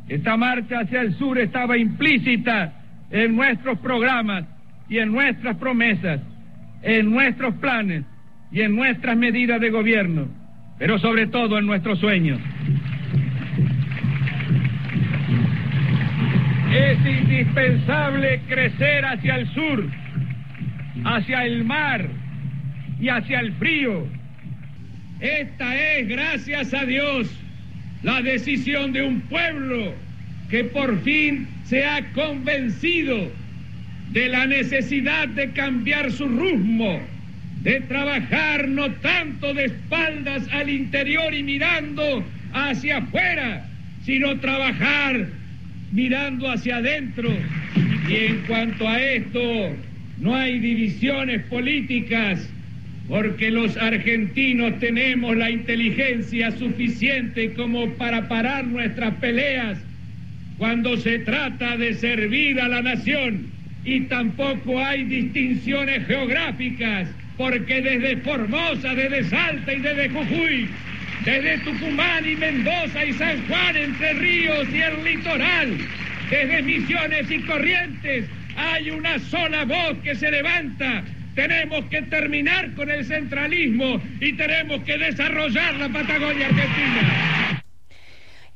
Esta 0.09 0.37
marcha 0.37 0.81
hacia 0.81 1.03
el 1.03 1.17
sur 1.17 1.39
estaba 1.39 1.77
implícita 1.77 2.78
en 3.11 3.37
nuestros 3.37 3.79
programas 3.79 4.45
y 4.89 4.99
en 4.99 5.13
nuestras 5.13 5.57
promesas, 5.57 6.21
en 6.83 7.11
nuestros 7.11 7.55
planes 7.55 8.05
y 8.51 8.63
en 8.63 8.75
nuestras 8.75 9.17
medidas 9.17 9.61
de 9.61 9.71
gobierno, 9.71 10.29
pero 10.79 10.99
sobre 10.99 11.27
todo 11.27 11.59
en 11.59 11.67
nuestros 11.67 11.99
sueños. 11.99 12.41
Es 16.73 16.99
indispensable 17.07 18.41
crecer 18.47 19.05
hacia 19.05 19.37
el 19.37 19.49
sur, 19.55 19.87
hacia 21.05 21.45
el 21.45 21.65
mar 21.65 22.09
y 23.01 23.09
hacia 23.09 23.41
el 23.41 23.53
frío. 23.55 24.07
Esta 25.21 25.75
es, 25.75 26.09
gracias 26.09 26.75
a 26.75 26.85
Dios, 26.85 27.29
la 28.03 28.23
decisión 28.23 28.93
de 28.93 29.03
un 29.03 29.21
pueblo 29.23 29.95
que 30.51 30.65
por 30.65 31.01
fin 31.01 31.49
se 31.69 31.85
ha 31.85 32.13
convencido 32.13 33.31
de 34.13 34.29
la 34.29 34.47
necesidad 34.47 35.29
de 35.29 35.51
cambiar 35.53 36.11
su 36.11 36.27
rumbo, 36.27 36.99
de 37.63 37.81
trabajar 37.83 38.69
no 38.69 38.91
tanto 38.93 39.53
de 39.53 39.67
espaldas 39.67 40.49
al 40.51 40.71
interior 40.71 41.35
y 41.35 41.43
mirando 41.43 42.25
hacia 42.55 42.99
afuera, 42.99 43.69
sino 44.05 44.39
trabajar 44.41 45.27
mirando 45.93 46.51
hacia 46.51 46.77
adentro. 46.77 47.31
Y 48.09 48.15
en 48.15 48.37
cuanto 48.47 48.89
a 48.89 48.99
esto, 49.03 49.77
no 50.21 50.35
hay 50.35 50.59
divisiones 50.61 51.43
políticas, 51.45 52.49
porque 53.09 53.51
los 53.51 53.77
argentinos 53.77 54.79
tenemos 54.81 55.37
la 55.37 55.51
inteligencia 55.51 56.51
suficiente 56.53 57.53
como 57.53 57.91
para 57.95 58.27
parar 58.27 58.67
nuestras 58.67 59.15
peleas 59.17 59.79
cuando 60.59 60.97
se 60.97 61.21
trata 61.21 61.77
de 61.77 61.95
servir 61.95 62.61
a 62.61 62.69
la 62.69 62.83
nación. 62.83 63.47
Y 63.85 64.01
tampoco 64.03 64.85
hay 64.85 65.05
distinciones 65.05 66.07
geográficas, 66.07 67.09
porque 67.39 67.81
desde 67.81 68.19
Formosa, 68.19 68.95
desde 68.95 69.25
Salta 69.25 69.73
y 69.73 69.81
desde 69.81 70.11
Jujuy, 70.11 70.69
desde 71.25 71.59
Tucumán 71.59 72.29
y 72.29 72.37
Mendoza 72.37 73.05
y 73.05 73.13
San 73.15 73.47
Juan, 73.47 73.77
Entre 73.77 74.13
Ríos 74.15 74.69
y 74.73 74.81
el 74.81 75.05
litoral, 75.05 75.79
desde 76.29 76.63
Misiones 76.63 77.31
y 77.31 77.39
Corrientes, 77.41 78.25
hay 78.57 78.91
una 78.91 79.19
sola 79.21 79.65
voz 79.65 79.97
que 80.03 80.17
se 80.17 80.31
levanta. 80.31 81.05
Tenemos 81.37 81.85
que 81.87 82.03
terminar 82.03 82.75
con 82.75 82.91
el 82.91 83.05
centralismo 83.05 84.03
y 84.21 84.33
tenemos 84.33 84.83
que 84.83 84.99
desarrollar 84.99 85.77
la 85.77 85.89
Patagonia 85.89 86.47
Argentina. 86.47 87.58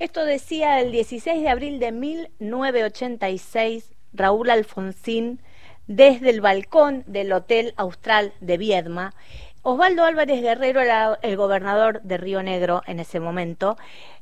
Esto 0.03 0.25
decía 0.25 0.81
el 0.81 0.91
16 0.91 1.43
de 1.43 1.49
abril 1.49 1.79
de 1.79 1.93
1986 1.93 3.93
Raúl 4.13 4.51
Alfonsín 4.51 5.41
desde 5.87 6.31
el 6.31 6.41
balcón 6.41 7.05
del 7.07 7.33
Hotel 7.33 7.73
Austral 7.77 8.33
de 8.41 8.59
Viedma. 8.59 9.15
Osvaldo 9.63 10.03
Álvarez 10.03 10.43
Guerrero 10.43 10.81
era 10.81 11.21
el 11.23 11.37
gobernador 11.37 12.03
de 12.03 12.17
Río 12.17 12.43
Negro 12.43 12.83
en 12.89 12.99
ese 12.99 13.21
momento. 13.21 13.77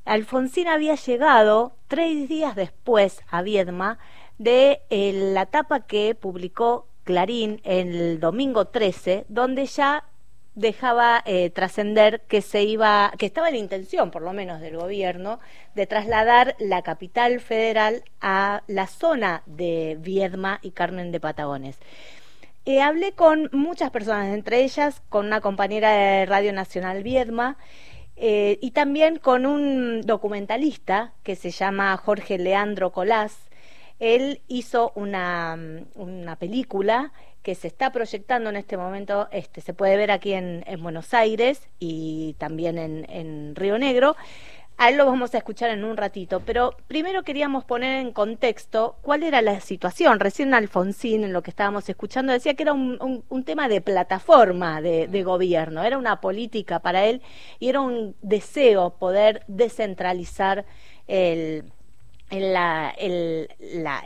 Alfonsín 0.04 0.68
había 0.68 0.96
llegado 0.96 1.72
tres 1.88 2.28
días 2.28 2.56
después 2.56 3.22
a 3.30 3.40
Viedma 3.40 3.98
de 4.36 4.82
eh, 4.90 5.30
la 5.32 5.46
tapa 5.46 5.86
que 5.86 6.14
publicó 6.14 6.88
Clarín 7.04 7.62
el 7.64 8.20
domingo 8.20 8.66
13, 8.66 9.24
donde 9.30 9.64
ya 9.64 10.04
dejaba 10.54 11.22
eh, 11.24 11.50
trascender 11.50 12.22
que 12.22 12.42
se 12.42 12.62
iba, 12.62 13.12
que 13.18 13.26
estaba 13.26 13.48
en 13.48 13.56
intención, 13.56 14.10
por 14.10 14.22
lo 14.22 14.32
menos 14.32 14.60
del 14.60 14.76
gobierno, 14.76 15.40
de 15.74 15.86
trasladar 15.86 16.56
la 16.58 16.82
capital 16.82 17.40
federal 17.40 18.02
a 18.20 18.62
la 18.66 18.86
zona 18.86 19.42
de 19.46 19.96
Viedma 20.00 20.58
y 20.62 20.72
Carmen 20.72 21.12
de 21.12 21.20
Patagones. 21.20 21.78
Eh, 22.66 22.82
hablé 22.82 23.12
con 23.12 23.48
muchas 23.52 23.90
personas, 23.90 24.34
entre 24.34 24.62
ellas 24.62 25.02
con 25.08 25.26
una 25.26 25.40
compañera 25.40 25.92
de 25.92 26.26
Radio 26.26 26.52
Nacional 26.52 27.02
Viedma 27.02 27.56
eh, 28.16 28.58
y 28.60 28.72
también 28.72 29.18
con 29.18 29.46
un 29.46 30.02
documentalista 30.02 31.14
que 31.22 31.36
se 31.36 31.50
llama 31.50 31.96
Jorge 31.96 32.38
Leandro 32.38 32.92
Colás. 32.92 33.38
Él 33.98 34.42
hizo 34.46 34.92
una, 34.94 35.58
una 35.94 36.36
película 36.36 37.12
que 37.42 37.54
se 37.54 37.68
está 37.68 37.90
proyectando 37.90 38.50
en 38.50 38.56
este 38.56 38.76
momento, 38.76 39.28
este, 39.32 39.60
se 39.60 39.74
puede 39.74 39.96
ver 39.96 40.10
aquí 40.10 40.32
en, 40.34 40.64
Buenos 40.80 41.14
Aires 41.14 41.68
y 41.78 42.34
también 42.38 42.78
en, 42.78 43.54
Río 43.56 43.78
Negro. 43.78 44.16
A 44.76 44.88
él 44.88 44.96
lo 44.96 45.04
vamos 45.04 45.34
a 45.34 45.38
escuchar 45.38 45.68
en 45.68 45.84
un 45.84 45.98
ratito, 45.98 46.40
pero 46.40 46.74
primero 46.86 47.22
queríamos 47.22 47.64
poner 47.64 48.00
en 48.00 48.12
contexto 48.12 48.96
cuál 49.02 49.22
era 49.22 49.42
la 49.42 49.60
situación. 49.60 50.20
Recién 50.20 50.54
Alfonsín, 50.54 51.22
en 51.22 51.34
lo 51.34 51.42
que 51.42 51.50
estábamos 51.50 51.86
escuchando, 51.90 52.32
decía 52.32 52.54
que 52.54 52.62
era 52.62 52.72
un, 52.72 53.44
tema 53.44 53.68
de 53.68 53.82
plataforma 53.82 54.80
de, 54.80 55.06
de, 55.06 55.22
gobierno, 55.22 55.82
era 55.82 55.98
una 55.98 56.22
política 56.22 56.78
para 56.78 57.04
él 57.04 57.20
y 57.58 57.68
era 57.68 57.80
un 57.80 58.16
deseo 58.22 58.94
poder 58.98 59.42
descentralizar 59.48 60.64
el, 61.08 61.64
el, 62.30 63.48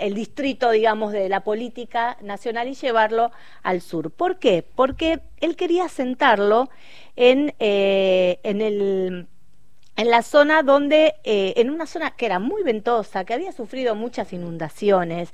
el, 0.00 0.14
distrito, 0.14 0.70
digamos, 0.70 1.12
de 1.12 1.28
la 1.28 1.40
política 1.40 2.16
nacional 2.22 2.68
y 2.68 2.74
llevarlo 2.74 3.30
al 3.62 3.80
sur. 3.80 4.10
¿Por 4.10 4.38
qué? 4.38 4.64
Porque 4.74 5.20
él 5.40 5.56
quería 5.56 5.88
sentarlo 5.88 6.70
en, 7.16 7.54
eh, 7.58 8.40
en, 8.42 8.62
el, 8.62 9.26
en 9.96 10.10
la 10.10 10.22
zona 10.22 10.62
donde, 10.62 11.14
eh, 11.24 11.52
en 11.56 11.70
una 11.70 11.86
zona 11.86 12.12
que 12.12 12.26
era 12.26 12.38
muy 12.38 12.62
ventosa, 12.62 13.24
que 13.24 13.34
había 13.34 13.52
sufrido 13.52 13.94
muchas 13.94 14.32
inundaciones. 14.32 15.30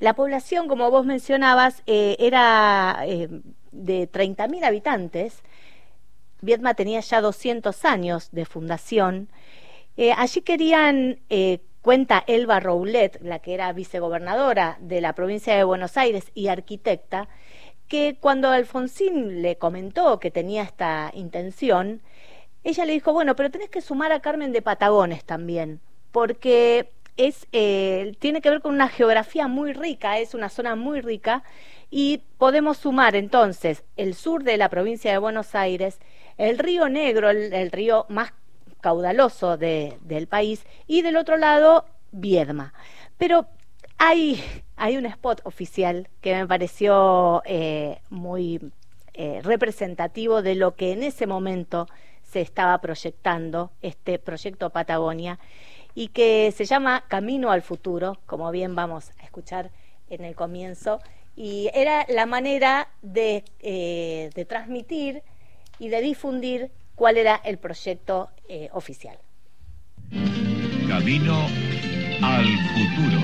La 0.00 0.14
población, 0.14 0.66
como 0.66 0.90
vos 0.90 1.06
mencionabas, 1.06 1.82
eh, 1.86 2.16
era 2.18 3.04
de 3.70 4.10
30.000 4.10 4.64
habitantes. 4.64 5.42
Vietma 6.40 6.74
tenía 6.74 7.00
ya 7.00 7.20
200 7.20 7.84
años 7.84 8.28
de 8.32 8.44
fundación. 8.44 9.28
allí 10.16 10.42
querían 10.42 11.20
Cuenta 11.84 12.24
Elba 12.26 12.60
Roulet, 12.60 13.20
la 13.20 13.40
que 13.40 13.52
era 13.52 13.70
vicegobernadora 13.74 14.78
de 14.80 15.02
la 15.02 15.12
provincia 15.12 15.54
de 15.54 15.64
Buenos 15.64 15.98
Aires 15.98 16.30
y 16.32 16.48
arquitecta, 16.48 17.28
que 17.88 18.16
cuando 18.18 18.48
Alfonsín 18.48 19.42
le 19.42 19.58
comentó 19.58 20.18
que 20.18 20.30
tenía 20.30 20.62
esta 20.62 21.10
intención, 21.12 22.00
ella 22.62 22.86
le 22.86 22.94
dijo, 22.94 23.12
bueno, 23.12 23.36
pero 23.36 23.50
tenés 23.50 23.68
que 23.68 23.82
sumar 23.82 24.12
a 24.12 24.20
Carmen 24.20 24.50
de 24.50 24.62
Patagones 24.62 25.26
también, 25.26 25.82
porque 26.10 26.90
es, 27.18 27.46
eh, 27.52 28.14
tiene 28.18 28.40
que 28.40 28.48
ver 28.48 28.62
con 28.62 28.74
una 28.74 28.88
geografía 28.88 29.46
muy 29.46 29.74
rica, 29.74 30.18
es 30.18 30.32
una 30.32 30.48
zona 30.48 30.76
muy 30.76 31.02
rica, 31.02 31.42
y 31.90 32.22
podemos 32.38 32.78
sumar 32.78 33.14
entonces 33.14 33.84
el 33.98 34.14
sur 34.14 34.42
de 34.42 34.56
la 34.56 34.70
provincia 34.70 35.12
de 35.12 35.18
Buenos 35.18 35.54
Aires, 35.54 35.98
el 36.38 36.58
río 36.58 36.88
Negro, 36.88 37.28
el 37.28 37.70
río 37.70 38.06
más 38.08 38.32
caudaloso 38.84 39.56
del 39.56 40.26
país, 40.28 40.66
y 40.86 41.00
del 41.00 41.16
otro 41.16 41.38
lado, 41.38 41.86
Viedma. 42.12 42.74
Pero 43.16 43.46
hay, 43.96 44.44
hay 44.76 44.98
un 44.98 45.06
spot 45.06 45.40
oficial 45.44 46.10
que 46.20 46.34
me 46.34 46.46
pareció 46.46 47.40
eh, 47.46 48.02
muy 48.10 48.60
eh, 49.14 49.40
representativo 49.42 50.42
de 50.42 50.54
lo 50.54 50.74
que 50.74 50.92
en 50.92 51.02
ese 51.02 51.26
momento 51.26 51.86
se 52.22 52.42
estaba 52.42 52.76
proyectando, 52.82 53.70
este 53.80 54.18
proyecto 54.18 54.68
Patagonia, 54.68 55.38
y 55.94 56.08
que 56.08 56.52
se 56.54 56.66
llama 56.66 57.04
Camino 57.08 57.52
al 57.52 57.62
Futuro, 57.62 58.18
como 58.26 58.50
bien 58.50 58.74
vamos 58.74 59.12
a 59.18 59.24
escuchar 59.24 59.70
en 60.10 60.26
el 60.26 60.34
comienzo, 60.34 61.00
y 61.36 61.70
era 61.72 62.04
la 62.10 62.26
manera 62.26 62.88
de, 63.00 63.44
eh, 63.60 64.28
de 64.34 64.44
transmitir 64.44 65.22
y 65.78 65.88
de 65.88 66.02
difundir 66.02 66.70
cuál 66.94 67.16
era 67.16 67.36
el 67.44 67.58
proyecto 67.58 68.28
eh, 68.48 68.68
oficial. 68.72 69.16
Camino 70.88 71.46
al 72.22 72.44
futuro. 72.44 73.20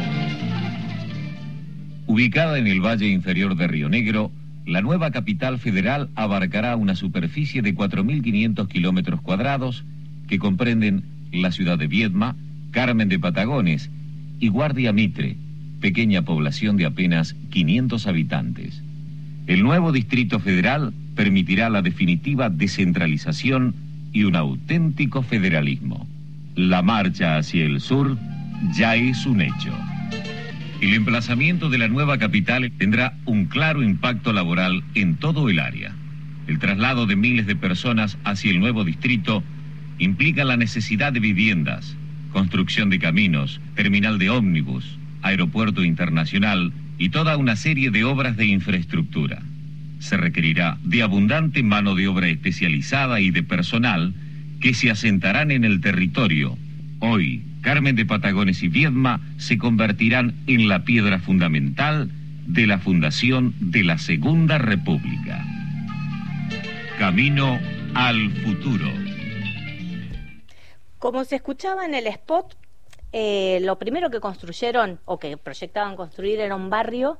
Ubicada 2.06 2.58
en 2.58 2.66
el 2.66 2.80
valle 2.80 3.06
inferior 3.06 3.54
de 3.56 3.68
Río 3.68 3.88
Negro, 3.88 4.32
la 4.66 4.80
nueva 4.80 5.10
capital 5.10 5.58
federal 5.58 6.10
abarcará 6.16 6.76
una 6.76 6.96
superficie 6.96 7.62
de 7.62 7.74
4.500 7.74 8.68
kilómetros 8.68 9.20
cuadrados 9.20 9.84
que 10.28 10.38
comprenden 10.38 11.04
la 11.32 11.52
ciudad 11.52 11.78
de 11.78 11.86
Viedma, 11.86 12.36
Carmen 12.72 13.08
de 13.08 13.18
Patagones 13.18 13.90
y 14.38 14.48
Guardia 14.48 14.92
Mitre, 14.92 15.36
pequeña 15.80 16.22
población 16.22 16.76
de 16.76 16.86
apenas 16.86 17.34
500 17.50 18.06
habitantes. 18.06 18.82
El 19.50 19.64
nuevo 19.64 19.90
Distrito 19.90 20.38
Federal 20.38 20.94
permitirá 21.16 21.68
la 21.70 21.82
definitiva 21.82 22.50
descentralización 22.50 23.74
y 24.12 24.22
un 24.22 24.36
auténtico 24.36 25.24
federalismo. 25.24 26.06
La 26.54 26.82
marcha 26.82 27.36
hacia 27.36 27.64
el 27.64 27.80
sur 27.80 28.16
ya 28.72 28.94
es 28.94 29.26
un 29.26 29.40
hecho. 29.40 29.76
El 30.80 30.94
emplazamiento 30.94 31.68
de 31.68 31.78
la 31.78 31.88
nueva 31.88 32.16
capital 32.16 32.70
tendrá 32.78 33.14
un 33.24 33.46
claro 33.46 33.82
impacto 33.82 34.32
laboral 34.32 34.84
en 34.94 35.16
todo 35.16 35.48
el 35.48 35.58
área. 35.58 35.96
El 36.46 36.60
traslado 36.60 37.06
de 37.06 37.16
miles 37.16 37.48
de 37.48 37.56
personas 37.56 38.18
hacia 38.22 38.52
el 38.52 38.60
nuevo 38.60 38.84
distrito 38.84 39.42
implica 39.98 40.44
la 40.44 40.58
necesidad 40.58 41.12
de 41.12 41.18
viviendas, 41.18 41.96
construcción 42.32 42.88
de 42.88 43.00
caminos, 43.00 43.60
terminal 43.74 44.20
de 44.20 44.30
ómnibus, 44.30 44.96
aeropuerto 45.22 45.82
internacional 45.82 46.72
y 47.00 47.08
toda 47.08 47.38
una 47.38 47.56
serie 47.56 47.90
de 47.90 48.04
obras 48.04 48.36
de 48.36 48.44
infraestructura 48.44 49.40
se 50.00 50.18
requerirá 50.18 50.76
de 50.84 51.02
abundante 51.02 51.62
mano 51.62 51.94
de 51.94 52.06
obra 52.06 52.28
especializada 52.28 53.20
y 53.20 53.30
de 53.30 53.42
personal 53.42 54.12
que 54.60 54.74
se 54.74 54.90
asentarán 54.90 55.50
en 55.50 55.64
el 55.64 55.80
territorio. 55.80 56.58
Hoy, 56.98 57.42
Carmen 57.62 57.96
de 57.96 58.04
Patagones 58.04 58.62
y 58.62 58.68
Viedma 58.68 59.22
se 59.38 59.56
convertirán 59.56 60.34
en 60.46 60.68
la 60.68 60.84
piedra 60.84 61.18
fundamental 61.20 62.10
de 62.46 62.66
la 62.66 62.78
fundación 62.78 63.54
de 63.60 63.82
la 63.82 63.96
Segunda 63.96 64.58
República. 64.58 65.42
Camino 66.98 67.58
al 67.94 68.30
futuro. 68.44 68.92
Como 70.98 71.24
se 71.24 71.36
escuchaba 71.36 71.86
en 71.86 71.94
el 71.94 72.06
spot, 72.08 72.59
eh, 73.12 73.58
lo 73.62 73.78
primero 73.78 74.10
que 74.10 74.20
construyeron 74.20 75.00
o 75.04 75.18
que 75.18 75.36
proyectaban 75.36 75.96
construir 75.96 76.40
era 76.40 76.54
un 76.54 76.70
barrio 76.70 77.18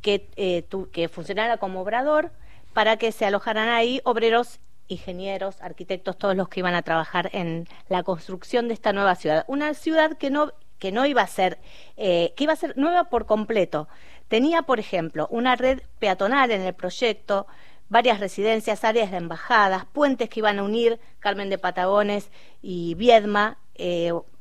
que, 0.00 0.28
eh, 0.36 0.64
que 0.92 1.08
funcionara 1.08 1.58
como 1.58 1.80
obrador 1.80 2.30
para 2.72 2.96
que 2.96 3.12
se 3.12 3.26
alojaran 3.26 3.68
ahí 3.68 4.00
obreros 4.04 4.60
ingenieros, 4.88 5.60
arquitectos, 5.60 6.18
todos 6.18 6.36
los 6.36 6.48
que 6.48 6.60
iban 6.60 6.74
a 6.74 6.82
trabajar 6.82 7.30
en 7.32 7.68
la 7.88 8.02
construcción 8.02 8.68
de 8.68 8.74
esta 8.74 8.92
nueva 8.92 9.14
ciudad. 9.14 9.44
Una 9.46 9.74
ciudad 9.74 10.16
que 10.16 10.30
no, 10.30 10.52
que 10.78 10.90
no 10.90 11.06
iba 11.06 11.22
a 11.22 11.26
ser, 11.26 11.58
eh, 11.96 12.32
que 12.36 12.44
iba 12.44 12.52
a 12.52 12.56
ser 12.56 12.76
nueva 12.76 13.04
por 13.04 13.26
completo. 13.26 13.88
Tenía, 14.28 14.62
por 14.62 14.80
ejemplo, 14.80 15.28
una 15.30 15.54
red 15.54 15.80
peatonal 15.98 16.50
en 16.50 16.62
el 16.62 16.74
proyecto, 16.74 17.46
varias 17.88 18.20
residencias, 18.20 18.84
áreas 18.84 19.10
de 19.10 19.18
embajadas, 19.18 19.84
puentes 19.86 20.28
que 20.28 20.40
iban 20.40 20.58
a 20.58 20.62
unir 20.64 20.98
Carmen 21.18 21.50
de 21.50 21.58
Patagones 21.58 22.30
y 22.62 22.94
Viedma, 22.94 23.58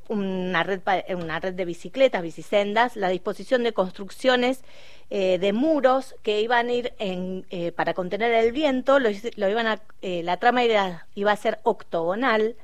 una 0.10 0.64
red, 0.64 0.81
pa- 0.81 1.03
una 1.15 1.40
red 1.40 1.53
de 1.53 1.65
bicicletas, 1.65 2.22
bicisendas, 2.22 2.95
la 2.98 3.10
disposición 3.10 3.64
de 3.64 3.73
construcciones 3.73 4.64
eh, 5.10 5.38
de 5.40 5.53
muros 5.53 6.15
que 6.23 6.41
iban 6.41 6.68
a 6.68 6.73
ir 6.73 6.94
eh, 6.99 7.72
para 7.76 7.94
contener 7.94 8.34
el 8.34 8.52
viento, 8.52 8.99
lo, 8.99 9.10
iban 9.49 9.68
a, 9.68 9.81
eh, 10.02 10.22
la 10.23 10.38
trama 10.38 10.64
era- 10.64 11.07
iba 11.15 11.31
a 11.31 11.36
ser 11.38 11.60
octogonal. 11.64 12.56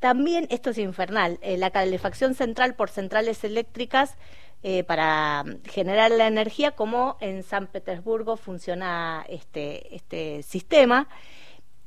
También, 0.00 0.48
esto 0.50 0.70
es 0.70 0.78
infernal, 0.78 1.38
eh, 1.42 1.56
la 1.56 1.70
calefacción 1.70 2.34
central 2.34 2.74
por 2.74 2.90
centrales 2.90 3.44
eléctricas 3.44 4.16
eh, 4.64 4.82
para 4.84 5.44
mm, 5.44 5.62
generar 5.70 6.10
la 6.10 6.26
energía, 6.26 6.72
como 6.72 7.16
en 7.20 7.42
San 7.44 7.66
Petersburgo 7.68 8.36
funciona 8.36 9.24
este, 9.28 9.94
este 9.94 10.42
sistema. 10.42 11.08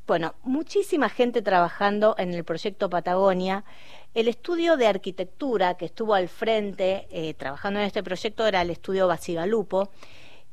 Bueno, 0.07 0.35
muchísima 0.43 1.09
gente 1.09 1.41
trabajando 1.41 2.15
en 2.17 2.33
el 2.33 2.43
proyecto 2.43 2.89
Patagonia. 2.89 3.63
El 4.15 4.29
estudio 4.29 4.77
de 4.77 4.87
arquitectura 4.87 5.75
que 5.75 5.85
estuvo 5.85 6.15
al 6.15 6.29
frente 6.29 7.05
eh, 7.11 7.33
trabajando 7.33 7.81
en 7.81 7.85
este 7.85 8.01
proyecto 8.01 8.47
era 8.47 8.61
el 8.61 8.69
estudio 8.69 9.07
Basigalupo. 9.07 9.89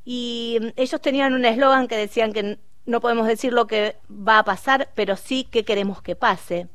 Y 0.04 0.58
mm, 0.60 0.66
ellos 0.76 1.00
tenían 1.00 1.32
un 1.32 1.44
eslogan 1.44 1.86
que 1.86 1.96
decían 1.96 2.32
que 2.32 2.58
no 2.86 3.00
podemos 3.00 3.28
decir 3.28 3.52
lo 3.52 3.68
que 3.68 3.96
va 4.10 4.40
a 4.40 4.44
pasar, 4.44 4.90
pero 4.96 5.16
sí 5.16 5.44
que 5.44 5.64
queremos 5.64 6.02
que 6.02 6.16
pase. 6.16 6.66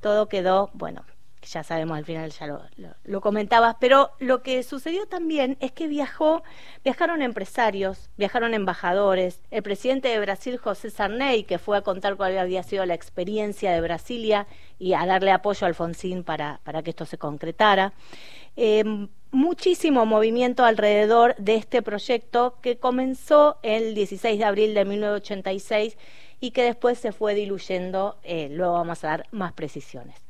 Todo 0.00 0.28
quedó, 0.28 0.68
bueno, 0.74 1.06
ya 1.46 1.62
sabemos 1.62 1.96
al 1.96 2.04
final, 2.04 2.30
ya 2.30 2.60
lo, 3.04 3.20
comentabas, 3.20 3.76
pero 3.80 4.10
lo 4.18 4.42
que 4.42 4.62
sucedió 4.62 5.06
también 5.06 5.56
es 5.60 5.72
que 5.72 5.86
viajó, 5.86 6.42
viajaron 6.84 7.22
empresarios, 7.22 8.10
viajaron 8.16 8.54
embajadores, 8.54 9.40
el 9.50 9.62
presidente 9.62 10.08
de 10.08 10.20
Brasil, 10.20 10.58
José 10.58 10.90
Sarney, 10.90 11.44
que 11.44 11.58
fue 11.58 11.78
a 11.78 11.82
contar 11.82 12.16
cuál 12.16 12.36
había 12.38 12.62
sido 12.62 12.84
la 12.86 12.94
experiencia 12.94 13.72
de 13.72 13.80
Brasilia 13.80 14.46
y 14.78 14.92
a 14.92 15.06
darle 15.06 15.30
apoyo 15.30 15.64
a 15.64 15.68
Alfonsín 15.68 16.24
para, 16.24 16.60
para 16.64 16.82
que 16.82 16.90
esto 16.90 17.06
se 17.06 17.18
concretara. 17.18 17.92
Eh, 18.56 19.08
muchísimo 19.30 20.06
movimiento 20.06 20.64
alrededor 20.64 21.36
de 21.36 21.56
este 21.56 21.82
proyecto 21.82 22.58
que 22.62 22.78
comenzó 22.78 23.58
el 23.62 23.94
16 23.94 24.38
de 24.38 24.44
abril 24.44 24.74
de 24.74 24.84
1986 24.84 25.98
y 26.40 26.50
que 26.50 26.62
después 26.62 26.98
se 26.98 27.12
fue 27.12 27.34
diluyendo. 27.34 28.18
eh, 28.22 28.48
luego 28.50 28.74
vamos 28.74 29.04
a 29.04 29.08
dar 29.08 29.26
más 29.30 29.52
precisiones. 29.52 30.25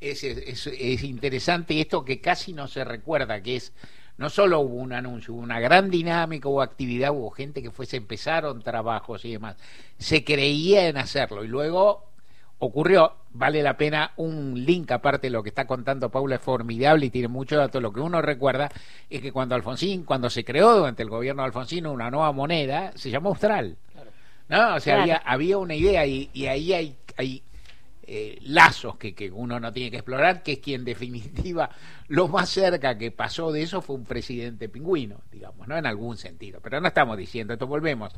Es, 0.00 0.22
es, 0.24 0.66
es 0.66 1.02
interesante 1.04 1.80
esto 1.80 2.04
que 2.04 2.20
casi 2.20 2.52
no 2.52 2.68
se 2.68 2.84
recuerda, 2.84 3.40
que 3.42 3.56
es, 3.56 3.72
no 4.18 4.28
solo 4.30 4.60
hubo 4.60 4.76
un 4.76 4.92
anuncio, 4.92 5.32
hubo 5.34 5.42
una 5.42 5.58
gran 5.60 5.90
dinámica, 5.90 6.48
hubo 6.48 6.60
actividad, 6.62 7.12
hubo 7.12 7.30
gente 7.30 7.62
que 7.62 7.70
fue, 7.70 7.86
se 7.86 7.96
empezaron 7.96 8.62
trabajos 8.62 9.24
y 9.24 9.32
demás. 9.32 9.56
Se 9.98 10.22
creía 10.24 10.88
en 10.88 10.98
hacerlo 10.98 11.44
y 11.44 11.48
luego 11.48 12.04
ocurrió, 12.58 13.14
vale 13.32 13.62
la 13.62 13.76
pena 13.76 14.12
un 14.16 14.64
link 14.64 14.90
aparte 14.90 15.26
de 15.26 15.30
lo 15.30 15.42
que 15.42 15.50
está 15.50 15.66
contando 15.66 16.10
Paula, 16.10 16.36
es 16.36 16.40
formidable 16.42 17.06
y 17.06 17.10
tiene 17.10 17.28
mucho 17.28 17.56
dato. 17.56 17.80
Lo 17.80 17.92
que 17.92 18.00
uno 18.00 18.20
recuerda 18.22 18.70
es 19.10 19.20
que 19.20 19.32
cuando 19.32 19.54
Alfonsín, 19.54 20.04
cuando 20.04 20.30
se 20.30 20.44
creó 20.44 20.74
durante 20.76 21.02
el 21.02 21.10
gobierno 21.10 21.42
de 21.42 21.46
Alfonsín 21.46 21.86
una 21.86 22.10
nueva 22.10 22.32
moneda, 22.32 22.92
se 22.96 23.10
llamó 23.10 23.30
Austral. 23.30 23.76
¿No? 24.48 24.76
O 24.76 24.80
sea, 24.80 24.94
Claro. 24.94 25.02
había, 25.02 25.16
había 25.18 25.58
una 25.58 25.74
idea 25.74 26.06
y, 26.06 26.30
y 26.32 26.46
ahí 26.46 26.72
hay, 26.72 26.96
hay 27.16 27.42
eh, 28.06 28.38
lazos 28.42 28.96
que, 28.96 29.14
que 29.14 29.30
uno 29.30 29.58
no 29.60 29.72
tiene 29.72 29.90
que 29.90 29.96
explorar, 29.98 30.42
que 30.42 30.52
es 30.52 30.58
que 30.60 30.74
en 30.74 30.84
definitiva 30.84 31.70
lo 32.08 32.28
más 32.28 32.48
cerca 32.48 32.96
que 32.98 33.10
pasó 33.10 33.52
de 33.52 33.62
eso 33.62 33.82
fue 33.82 33.96
un 33.96 34.04
presidente 34.04 34.68
pingüino, 34.68 35.20
digamos, 35.32 35.66
¿no? 35.68 35.76
En 35.76 35.86
algún 35.86 36.16
sentido. 36.16 36.60
Pero 36.62 36.80
no 36.80 36.88
estamos 36.88 37.16
diciendo 37.16 37.52
esto, 37.52 37.66
volvemos 37.66 38.12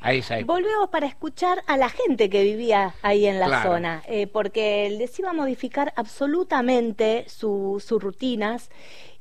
a 0.00 0.12
esa 0.12 0.38
época. 0.38 0.54
Volvemos 0.54 0.88
para 0.90 1.06
escuchar 1.06 1.62
a 1.66 1.76
la 1.76 1.88
gente 1.88 2.28
que 2.28 2.42
vivía 2.42 2.94
ahí 3.02 3.26
en 3.26 3.38
la 3.38 3.46
Claro. 3.46 3.70
zona, 3.70 4.02
eh, 4.08 4.26
porque 4.26 4.90
les 4.98 5.16
iba 5.18 5.30
a 5.30 5.32
modificar 5.32 5.92
absolutamente 5.96 7.24
su- 7.28 7.82
sus 7.84 8.02
rutinas. 8.02 8.70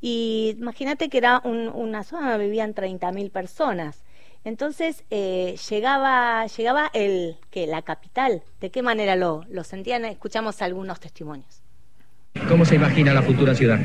Y 0.01 0.55
imagínate 0.57 1.09
que 1.09 1.17
era 1.19 1.41
un- 1.43 1.67
una 1.69 2.03
zona 2.03 2.31
donde 2.31 2.45
vivían 2.45 2.73
30.000 2.73 3.29
personas. 3.31 4.03
Entonces 4.43 5.03
eh, 5.11 5.55
llegaba, 5.69 6.45
llegaba 6.47 6.89
el 6.93 7.35
que 7.51 7.67
la 7.67 7.81
capital. 7.83 8.41
¿De 8.59 8.71
qué 8.71 8.81
manera 8.81 9.15
lo, 9.15 9.45
lo 9.51 9.63
sentían? 9.63 10.03
Escuchamos 10.05 10.61
algunos 10.61 10.99
testimonios. 10.99 11.61
¿Cómo 12.47 12.65
se 12.65 12.75
imagina 12.75 13.13
la 13.13 13.21
futura 13.21 13.53
ciudad? 13.53 13.79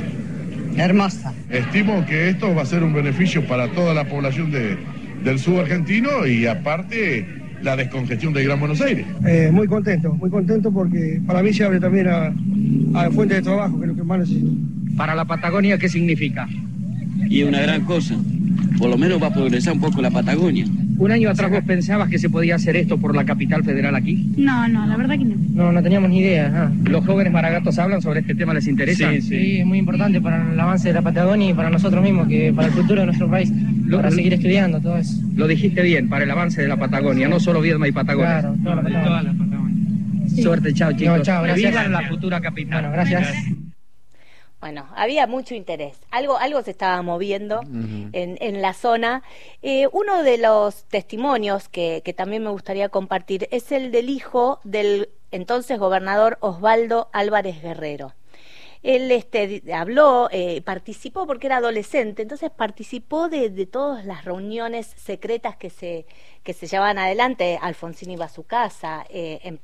Hermosa. 0.77 1.35
Estimo 1.51 2.05
que 2.07 2.29
esto 2.31 2.55
va 2.55 2.63
a 2.63 2.67
ser 2.67 2.83
un 2.83 2.95
beneficio 2.95 3.47
para 3.47 3.69
toda 3.73 3.93
la 3.95 4.05
población 4.09 4.51
de- 4.51 4.79
del 5.25 5.39
sur 5.39 5.61
argentino 5.61 6.27
y 6.27 6.47
aparte 6.47 7.27
la 7.63 7.75
descongestión 7.75 8.33
del 8.33 8.45
Gran 8.45 8.61
Buenos 8.61 8.81
Aires. 8.81 9.07
Eh, 9.27 9.51
muy 9.53 9.67
contento, 9.67 10.13
muy 10.13 10.31
contento 10.31 10.71
porque 10.71 11.21
para 11.27 11.43
mí 11.43 11.53
se 11.53 11.65
abre 11.65 11.81
también 11.81 12.07
a, 12.09 12.27
a 13.01 13.11
fuentes 13.11 13.39
de 13.39 13.43
trabajo, 13.43 13.79
que 13.79 13.85
es 13.87 13.89
lo 13.91 13.97
que 13.97 14.03
más 14.05 14.19
necesito. 14.21 14.51
Para 14.97 15.15
la 15.15 15.25
Patagonia, 15.25 15.79
¿qué 15.79 15.89
significa? 15.89 16.47
Y 17.29 17.43
una 17.43 17.61
gran 17.61 17.85
cosa, 17.85 18.15
por 18.79 18.91
lo 18.91 18.97
menos 18.99 19.23
va 19.23 19.29
a 19.29 19.33
progresar 19.33 19.75
un 19.75 19.81
poco 19.81 20.01
la 20.03 20.11
Patagonia. 20.11 20.65
Un 20.99 21.11
año 21.13 21.29
atrás 21.29 21.51
vos 21.51 21.63
pensabas 21.65 22.09
que 22.09 22.19
se 22.19 22.31
podía 22.31 22.55
hacer 22.55 22.75
esto 22.77 22.97
por 22.97 23.15
la 23.15 23.25
capital 23.25 23.63
federal 23.63 23.95
aquí. 23.95 24.33
No, 24.39 24.67
no, 24.69 24.87
la 24.87 24.97
verdad 24.97 25.19
que 25.19 25.25
no. 25.27 25.35
No, 25.53 25.73
no 25.73 25.83
teníamos 25.83 26.09
ni 26.09 26.21
idea. 26.21 26.73
¿Los 26.85 27.05
jóvenes 27.05 27.33
maragatos 27.33 27.79
hablan 27.79 28.01
sobre 28.01 28.21
este 28.21 28.35
tema? 28.35 28.55
¿Les 28.55 28.67
interesa? 28.67 29.11
Sí, 29.21 29.59
es 29.59 29.67
muy 29.67 29.79
importante 29.79 30.21
para 30.23 30.51
el 30.51 30.59
avance 30.59 30.89
de 30.89 30.95
la 30.95 31.03
Patagonia 31.03 31.51
y 31.51 31.55
para 31.55 31.69
nosotros 31.69 32.03
mismos, 32.03 32.29
que 32.29 32.51
para 32.55 32.69
el 32.69 32.75
futuro 32.75 33.01
de 33.01 33.07
nuestro 33.07 33.31
país, 33.31 33.53
Lo- 33.85 33.99
para 33.99 34.11
seguir 34.11 34.33
estudiando 34.35 34.81
todo 34.81 34.97
eso. 34.97 35.21
Lo 35.35 35.47
dijiste 35.47 35.83
bien, 35.83 36.09
para 36.09 36.25
el 36.25 36.31
avance 36.31 36.63
de 36.63 36.69
la 36.69 36.79
Patagonia, 36.79 37.29
no 37.29 37.41
solo 37.41 37.61
Viedma 37.61 37.89
y 37.89 37.93
Patagonia. 37.93 38.41
Claro, 38.41 38.57
toda 38.63 38.77
la 38.77 38.83
Patagonia. 38.83 39.35
Sí. 40.29 40.43
Suerte, 40.43 40.73
chao 40.73 40.93
chicos. 40.93 41.19
No, 41.19 41.23
chao, 41.25 41.43
gracias. 41.45 41.73
viva 41.73 41.89
la 41.89 42.09
futura 42.09 42.41
capital. 42.41 42.81
Bueno, 42.83 42.93
gracias. 42.93 43.35
Bueno, 44.61 44.89
había 44.97 45.27
mucho 45.27 45.55
interés. 45.55 45.99
Algo, 46.11 46.39
algo 46.39 46.63
se 46.63 46.71
estaba 46.71 47.01
moviendo 47.03 47.61
en, 48.13 48.39
en 48.41 48.63
la 48.63 48.73
zona. 48.73 49.23
Eh, 49.63 49.87
uno 49.93 50.23
de 50.23 50.39
los 50.39 50.85
testimonios 50.85 51.69
que, 51.69 52.01
que 52.05 52.15
también 52.15 52.43
me 52.43 52.51
gustaría 52.51 52.89
compartir 52.89 53.49
es 53.51 53.71
el 53.71 53.93
del 53.93 54.09
hijo 54.09 54.61
del 54.65 55.11
entonces 55.31 55.79
gobernador 55.79 56.39
Osvaldo 56.41 57.11
Álvarez 57.13 57.61
Guerrero. 57.63 58.15
Él 58.83 59.11
este, 59.11 59.63
habló, 59.75 60.29
eh, 60.31 60.63
participó 60.63 61.27
porque 61.27 61.49
era 61.49 61.57
adolescente, 61.57 62.23
entonces 62.23 62.51
participó 62.51 63.29
de, 63.29 63.51
de 63.51 63.67
todas 63.67 64.05
las 64.07 64.25
reuniones 64.25 64.87
secretas 64.97 65.57
que 65.57 65.71
se, 65.71 66.07
que 66.45 66.53
se 66.53 66.67
llevaban 66.67 66.99
adelante. 66.99 67.59
Alfonsín 67.61 68.11
iba 68.11 68.27
a 68.27 68.29
su 68.31 68.45
casa, 68.45 69.05
eh, 69.11 69.41
em- 69.43 69.59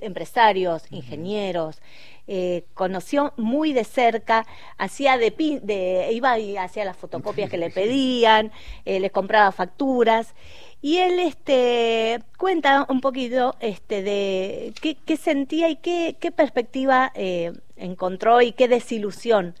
empresarios, 0.00 0.84
ingenieros, 0.90 1.80
eh, 2.28 2.64
conoció 2.74 3.32
muy 3.36 3.72
de 3.72 3.84
cerca, 3.84 4.46
hacía 4.78 5.16
de, 5.16 5.30
de 5.62 6.12
iba 6.12 6.38
y 6.38 6.56
hacía 6.56 6.84
las 6.84 6.96
fotocopias 6.96 7.48
que 7.48 7.56
le 7.56 7.70
pedían, 7.78 8.52
eh, 8.84 9.00
les 9.00 9.12
compraba 9.12 9.52
facturas. 9.52 10.34
Y 10.82 10.98
él 10.98 11.20
este 11.20 12.20
cuenta 12.38 12.86
un 12.88 13.00
poquito 13.00 13.56
este 13.60 14.02
de 14.02 14.72
qué, 14.80 14.96
qué 14.96 15.16
sentía 15.16 15.68
y 15.68 15.76
qué, 15.76 16.16
qué 16.20 16.32
perspectiva 16.32 17.12
eh, 17.14 17.52
encontró 17.76 18.42
y 18.42 18.52
qué 18.52 18.68
desilusión 18.68 19.54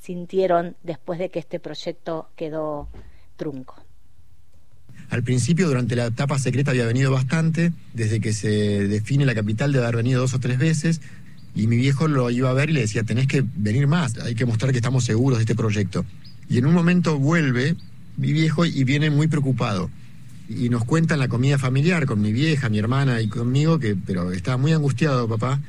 sintieron 0.00 0.76
después 0.82 1.18
de 1.18 1.30
que 1.30 1.38
este 1.38 1.60
proyecto 1.60 2.28
quedó 2.36 2.88
trunco. 3.36 3.83
Al 5.14 5.22
principio, 5.22 5.68
durante 5.68 5.94
la 5.94 6.06
etapa 6.06 6.40
secreta, 6.40 6.72
había 6.72 6.86
venido 6.86 7.12
bastante. 7.12 7.72
Desde 7.92 8.18
que 8.18 8.32
se 8.32 8.48
define 8.88 9.24
la 9.24 9.36
capital, 9.36 9.70
debe 9.70 9.84
haber 9.84 9.98
venido 9.98 10.20
dos 10.20 10.34
o 10.34 10.40
tres 10.40 10.58
veces. 10.58 11.00
Y 11.54 11.68
mi 11.68 11.76
viejo 11.76 12.08
lo 12.08 12.30
iba 12.30 12.50
a 12.50 12.52
ver 12.52 12.70
y 12.70 12.72
le 12.72 12.80
decía: 12.80 13.04
Tenés 13.04 13.28
que 13.28 13.44
venir 13.54 13.86
más, 13.86 14.18
hay 14.18 14.34
que 14.34 14.44
mostrar 14.44 14.72
que 14.72 14.78
estamos 14.78 15.04
seguros 15.04 15.38
de 15.38 15.44
este 15.44 15.54
proyecto. 15.54 16.04
Y 16.48 16.58
en 16.58 16.66
un 16.66 16.74
momento 16.74 17.16
vuelve 17.16 17.76
mi 18.16 18.32
viejo 18.32 18.66
y 18.66 18.82
viene 18.82 19.08
muy 19.08 19.28
preocupado. 19.28 19.88
Y 20.48 20.68
nos 20.68 20.84
cuenta 20.84 21.14
en 21.14 21.20
la 21.20 21.28
comida 21.28 21.58
familiar 21.58 22.06
con 22.06 22.20
mi 22.20 22.32
vieja, 22.32 22.68
mi 22.68 22.80
hermana 22.80 23.20
y 23.20 23.28
conmigo, 23.28 23.78
que, 23.78 23.94
pero 23.94 24.32
estaba 24.32 24.56
muy 24.56 24.72
angustiado, 24.72 25.28
papá. 25.28 25.60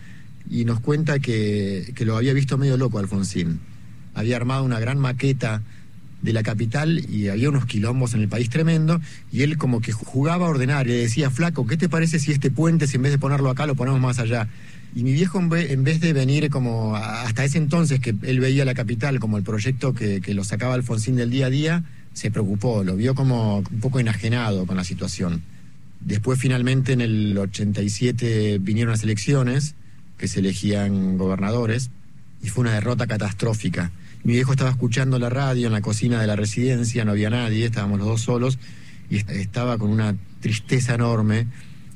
Y 0.50 0.66
nos 0.66 0.80
cuenta 0.80 1.20
que, 1.20 1.94
que 1.94 2.04
lo 2.04 2.18
había 2.18 2.34
visto 2.34 2.58
medio 2.58 2.78
loco 2.78 2.98
Alfonsín. 2.98 3.60
Había 4.16 4.38
armado 4.38 4.64
una 4.64 4.80
gran 4.80 4.98
maqueta 4.98 5.62
de 6.26 6.34
la 6.34 6.44
capital 6.44 7.06
y 7.10 7.30
había 7.30 7.48
unos 7.50 7.66
quilombos 7.66 8.14
en 8.14 8.22
el 8.22 8.28
país 8.28 8.50
tremendo 8.50 9.00
y 9.32 9.44
él 9.44 9.58
como 9.58 9.80
que 9.80 9.92
jugaba 9.94 10.48
a 10.48 10.50
ordenar 10.50 10.88
y 10.88 10.90
le 10.90 10.98
decía, 10.98 11.30
flaco, 11.30 11.66
¿qué 11.66 11.78
te 11.78 11.88
parece 11.88 12.20
si 12.20 12.32
este 12.34 12.52
puente, 12.52 12.88
si 12.88 12.98
en 12.98 13.04
vez 13.04 13.12
de 13.14 13.18
ponerlo 13.20 13.50
acá, 13.50 13.66
lo 13.66 13.76
ponemos 13.76 14.02
más 14.02 14.20
allá? 14.20 14.48
Y 14.96 15.04
mi 15.04 15.14
viejo 15.14 15.40
en 15.40 15.50
ve- 15.50 15.72
en 15.74 15.84
vez 15.84 16.00
de 16.02 16.14
venir 16.14 16.50
como 16.50 16.96
hasta 16.96 17.44
ese 17.46 17.58
entonces 17.58 18.00
que 18.00 18.16
él 18.24 18.40
veía 18.40 18.66
la 18.66 18.74
capital 18.74 19.20
como 19.20 19.38
el 19.38 19.44
proyecto 19.44 19.94
que, 19.94 20.20
que 20.22 20.34
lo 20.34 20.44
sacaba 20.44 20.74
Alfonsín 20.74 21.16
del 21.16 21.30
día 21.30 21.46
a 21.48 21.50
día, 21.50 21.84
se 22.14 22.32
preocupó, 22.32 22.84
lo 22.84 22.96
vio 22.96 23.14
como 23.14 23.58
un 23.58 23.80
poco 23.82 24.00
enajenado 24.00 24.66
con 24.66 24.78
la 24.78 24.84
situación. 24.86 25.42
Después 26.00 26.40
finalmente 26.40 26.94
en 26.94 27.02
el 27.02 27.38
87 27.38 28.60
vinieron 28.62 28.92
las 28.92 29.04
elecciones, 29.04 29.76
que 30.18 30.28
se 30.28 30.40
elegían 30.40 31.18
gobernadores, 31.18 31.90
y 32.42 32.50
fue 32.50 32.62
una 32.62 32.74
derrota 32.74 33.06
catastrófica. 33.08 33.92
Mi 34.26 34.34
viejo 34.34 34.52
estaba 34.54 34.72
escuchando 34.72 35.20
la 35.20 35.30
radio 35.30 35.68
en 35.68 35.74
la 35.74 35.82
cocina 35.82 36.20
de 36.20 36.26
la 36.26 36.36
residencia, 36.36 37.06
no 37.06 37.12
había 37.12 37.30
nadie, 37.30 37.66
estábamos 37.66 38.00
los 38.00 38.08
dos 38.08 38.22
solos, 38.22 38.58
y 39.08 39.18
est- 39.18 39.30
estaba 39.30 39.78
con 39.78 39.92
una 39.92 40.16
tristeza 40.40 40.96
enorme 40.96 41.46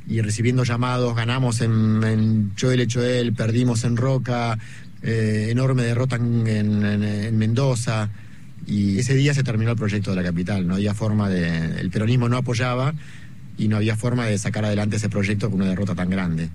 y 0.08 0.22
recibiendo 0.22 0.64
llamados, 0.64 1.16
ganamos 1.16 1.60
en, 1.62 2.04
en 2.04 2.56
Choel 2.56 2.86
Choel, 2.88 3.34
perdimos 3.34 3.84
en 3.84 3.98
Roca, 3.98 4.60
eh, 5.02 5.48
enorme 5.50 5.82
derrota 5.84 6.18
en- 6.18 6.48
en 6.48 7.38
Mendoza. 7.38 8.10
Y 8.68 9.00
ese 9.00 9.16
día 9.16 9.34
se 9.34 9.44
terminó 9.44 9.72
el 9.72 9.78
proyecto 9.78 10.12
de 10.12 10.18
la 10.18 10.24
capital. 10.24 10.68
No 10.68 10.76
había 10.76 10.94
forma 10.94 11.30
de. 11.30 11.80
El 11.80 11.90
peronismo 11.90 12.30
no 12.30 12.38
apoyaba 12.38 12.94
y 13.58 13.68
no 13.68 13.78
había 13.78 13.96
forma 13.96 14.28
de 14.28 14.38
sacar 14.38 14.66
adelante 14.66 14.98
ese 14.98 15.10
proyecto 15.10 15.50
con 15.50 15.62
una 15.62 15.70
derrota 15.70 15.96
tan 15.96 16.10
grande. 16.12 16.50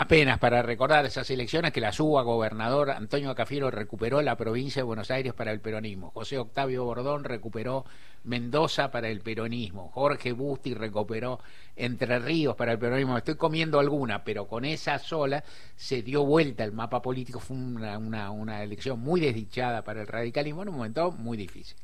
Apenas 0.00 0.38
para 0.38 0.62
recordar 0.62 1.04
esas 1.06 1.28
elecciones 1.28 1.72
que 1.72 1.80
la 1.80 1.90
suba 1.92 2.22
gobernador 2.22 2.92
Antonio 2.92 3.34
Cafiero 3.34 3.68
recuperó 3.68 4.22
la 4.22 4.36
provincia 4.36 4.78
de 4.78 4.84
Buenos 4.84 5.10
Aires 5.10 5.34
para 5.34 5.50
el 5.50 5.60
peronismo. 5.60 6.12
José 6.12 6.38
Octavio 6.38 6.84
Bordón 6.84 7.24
recuperó 7.24 7.84
Mendoza 8.22 8.92
para 8.92 9.08
el 9.08 9.22
peronismo. 9.22 9.90
Jorge 9.92 10.30
Busti 10.30 10.72
recuperó 10.72 11.40
Entre 11.74 12.16
Ríos 12.20 12.54
para 12.54 12.70
el 12.70 12.78
peronismo. 12.78 13.18
Estoy 13.18 13.34
comiendo 13.34 13.80
alguna, 13.80 14.22
pero 14.22 14.46
con 14.46 14.64
esa 14.64 15.00
sola 15.00 15.42
se 15.74 16.02
dio 16.02 16.24
vuelta 16.24 16.62
el 16.62 16.70
mapa 16.70 17.02
político. 17.02 17.40
Fue 17.40 17.56
una, 17.56 17.98
una, 17.98 18.30
una 18.30 18.62
elección 18.62 19.00
muy 19.00 19.20
desdichada 19.20 19.82
para 19.82 20.02
el 20.02 20.06
radicalismo 20.06 20.62
en 20.62 20.68
un 20.68 20.76
momento 20.76 21.10
muy 21.10 21.36
difícil. 21.36 21.76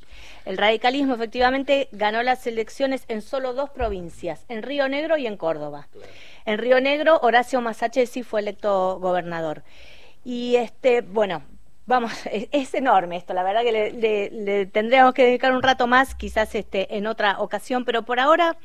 El 0.45 0.57
radicalismo 0.59 1.15
efectivamente 1.15 1.89
ganó 1.93 2.23
las 2.23 2.47
elecciones 2.47 3.05
en 3.09 3.23
solo 3.23 3.55
dos 3.55 3.71
provincias, 3.71 4.45
en 4.49 4.63
Río 4.63 4.89
Negro 4.89 5.17
y 5.17 5.27
en 5.27 5.37
Córdoba. 5.37 5.89
En 6.45 6.59
Río 6.59 6.81
Negro, 6.81 7.19
Horacio 7.23 7.61
Masachesi 7.61 8.23
fue 8.23 8.41
electo 8.41 8.99
gobernador. 9.01 9.63
Y 10.25 10.57
este, 10.57 11.01
bueno, 11.03 11.43
vamos, 11.87 12.13
es, 12.31 12.49
es 12.53 12.75
enorme 12.75 13.17
esto, 13.17 13.35
la 13.35 13.43
verdad 13.43 13.63
que 13.63 13.73
le, 13.73 13.93
le- 13.93 14.31
le 14.31 14.67
tendríamos 14.67 15.15
que 15.15 15.25
dedicar 15.25 15.53
un 15.55 15.63
rato 15.63 15.87
más, 15.87 16.15
quizás 16.15 16.55
este, 16.55 16.97
en 16.97 17.07
otra 17.07 17.41
ocasión, 17.41 17.85
pero 17.85 18.03
por 18.05 18.21
ahora 18.21 18.57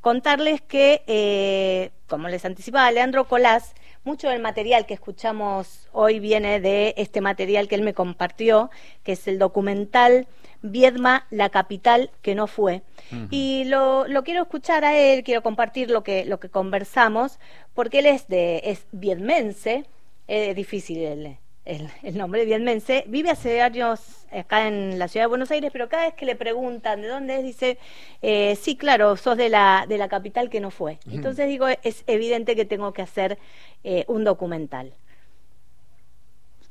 contarles 0.00 0.60
que, 0.62 1.02
eh, 1.06 1.90
como 2.06 2.28
les 2.28 2.44
anticipaba 2.44 2.90
Leandro 2.90 3.24
Colás, 3.26 3.74
mucho 4.04 4.28
del 4.28 4.40
material 4.40 4.86
que 4.86 4.94
escuchamos 4.94 5.88
hoy 5.92 6.20
viene 6.20 6.60
de 6.60 6.94
este 6.96 7.20
material 7.20 7.66
que 7.66 7.74
él 7.74 7.82
me 7.82 7.92
compartió, 7.94 8.70
que 9.02 9.12
es 9.12 9.26
el 9.26 9.38
documental 9.40 10.28
Viedma, 10.70 11.26
la 11.30 11.48
capital 11.50 12.10
que 12.22 12.34
no 12.34 12.46
fue. 12.46 12.82
Y 13.30 13.64
lo, 13.64 14.06
lo 14.08 14.24
quiero 14.24 14.42
escuchar 14.42 14.84
a 14.84 14.96
él, 14.96 15.22
quiero 15.22 15.42
compartir 15.42 15.90
lo 15.90 16.02
que, 16.02 16.24
lo 16.24 16.40
que 16.40 16.48
conversamos, 16.48 17.38
porque 17.74 18.00
él 18.00 18.06
es 18.06 18.28
de 18.28 18.62
es 18.64 18.86
viedmense, 18.92 19.86
es 20.26 20.56
difícil 20.56 20.98
el, 20.98 21.38
el, 21.64 21.88
el 22.02 22.16
nombre 22.16 22.44
viedmense, 22.44 23.04
vive 23.08 23.30
hace 23.30 23.60
años 23.60 24.26
acá 24.32 24.68
en 24.68 24.98
la 24.98 25.08
ciudad 25.08 25.24
de 25.24 25.28
Buenos 25.28 25.50
Aires, 25.50 25.70
pero 25.72 25.88
cada 25.88 26.06
vez 26.06 26.14
que 26.14 26.26
le 26.26 26.36
preguntan 26.36 27.02
de 27.02 27.08
dónde 27.08 27.36
es, 27.36 27.42
dice, 27.42 27.78
eh, 28.22 28.56
sí, 28.56 28.76
claro, 28.76 29.16
sos 29.16 29.36
de 29.36 29.48
la, 29.48 29.84
de 29.88 29.98
la 29.98 30.08
capital 30.08 30.48
que 30.48 30.60
no 30.60 30.70
fue. 30.70 30.98
Entonces 31.10 31.48
digo, 31.48 31.66
es 31.68 32.04
evidente 32.06 32.56
que 32.56 32.64
tengo 32.64 32.92
que 32.92 33.02
hacer 33.02 33.38
eh, 33.84 34.04
un 34.08 34.24
documental. 34.24 34.94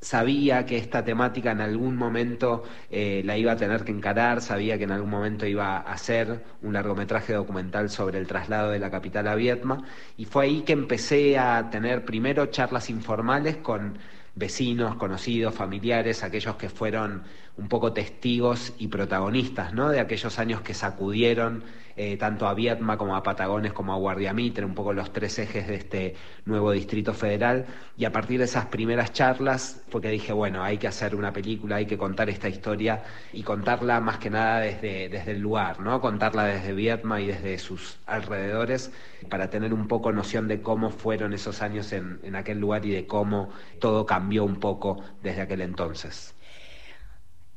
Sabía 0.06 0.68
que 0.68 0.78
esta 0.78 1.04
temática 1.04 1.50
en 1.50 1.62
algún 1.62 1.98
momento 1.98 2.64
eh, 2.92 3.24
la 3.26 3.38
iba 3.38 3.54
a 3.54 3.56
tener 3.56 3.84
que 3.84 3.92
encarar, 3.92 4.40
sabía 4.40 4.78
que 4.78 4.84
en 4.84 4.92
algún 4.92 5.10
momento 5.10 5.48
iba 5.48 5.78
a 5.78 5.94
hacer 5.94 6.44
un 6.62 6.74
largometraje 6.74 7.34
documental 7.34 7.90
sobre 7.90 8.20
el 8.20 8.28
traslado 8.28 8.70
de 8.70 8.78
la 8.78 8.92
capital 8.92 9.28
a 9.28 9.34
Vietma 9.34 9.84
y 10.16 10.26
fue 10.26 10.46
ahí 10.46 10.62
que 10.62 10.74
empecé 10.74 11.40
a 11.40 11.72
tener 11.72 12.06
primero 12.06 12.46
charlas 12.46 12.92
informales 12.92 13.58
con 13.58 13.98
vecinos, 14.36 14.96
conocidos, 14.96 15.54
familiares, 15.56 16.24
aquellos 16.24 16.56
que 16.56 16.70
fueron 16.70 17.24
un 17.58 17.70
poco 17.70 17.94
testigos 17.94 18.74
y 18.78 18.88
protagonistas 18.88 19.74
¿no? 19.74 19.90
de 19.90 20.00
aquellos 20.00 20.40
años 20.40 20.62
que 20.62 20.74
sacudieron 20.74 21.64
eh, 21.98 22.18
tanto 22.18 22.46
a 22.46 22.54
Vietma 22.54 22.98
como 22.98 23.16
a 23.16 23.24
Patagones 23.24 23.72
como 23.72 23.94
a 23.94 23.96
Guardiamitre, 23.96 24.66
un 24.66 24.76
poco 24.76 24.92
los 24.92 25.14
tres 25.14 25.40
ejes 25.40 25.66
de 25.66 25.76
este 25.76 26.16
nuevo 26.44 26.72
distrito 26.74 27.14
federal. 27.14 27.66
Y 27.98 28.04
a 28.04 28.12
partir 28.12 28.40
de 28.40 28.46
esas 28.46 28.66
primeras 28.66 29.14
charlas 29.14 29.82
fue 29.88 30.02
que 30.02 30.10
dije, 30.10 30.34
bueno, 30.34 30.62
hay 30.62 30.78
que 30.78 30.88
hacer 30.90 31.16
una 31.16 31.32
película, 31.32 31.78
hay 31.78 31.86
que 31.86 31.98
contar 31.98 32.30
esta 32.30 32.50
historia 32.50 33.04
y 33.32 33.44
contarla 33.44 34.02
más 34.02 34.18
que 34.18 34.30
nada 34.30 34.60
desde, 34.60 35.08
desde 35.08 35.32
el 35.32 35.40
lugar, 35.40 35.80
¿no? 35.80 36.02
contarla 36.02 36.44
desde 36.44 36.74
Vietma 36.74 37.22
y 37.22 37.28
desde 37.28 37.58
sus 37.58 37.98
alrededores 38.06 38.92
para 39.30 39.50
tener 39.50 39.74
un 39.74 39.88
poco 39.88 40.12
noción 40.12 40.50
de 40.50 40.62
cómo 40.62 40.90
fueron 40.90 41.34
esos 41.34 41.62
años 41.62 41.94
en, 41.94 42.20
en 42.24 42.36
aquel 42.36 42.60
lugar 42.60 42.86
y 42.86 42.92
de 42.92 43.08
cómo 43.08 43.52
todo 43.80 44.06
cambió 44.06 44.25
un 44.44 44.60
poco 44.60 45.02
desde 45.22 45.42
aquel 45.42 45.62
entonces. 45.62 46.36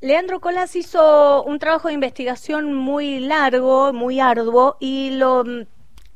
Leandro 0.00 0.38
Colas 0.40 0.76
hizo 0.76 1.42
un 1.42 1.58
trabajo 1.58 1.88
de 1.88 1.94
investigación 1.94 2.72
muy 2.72 3.18
largo, 3.18 3.92
muy 3.92 4.20
arduo, 4.20 4.76
y 4.78 5.10
lo, 5.10 5.42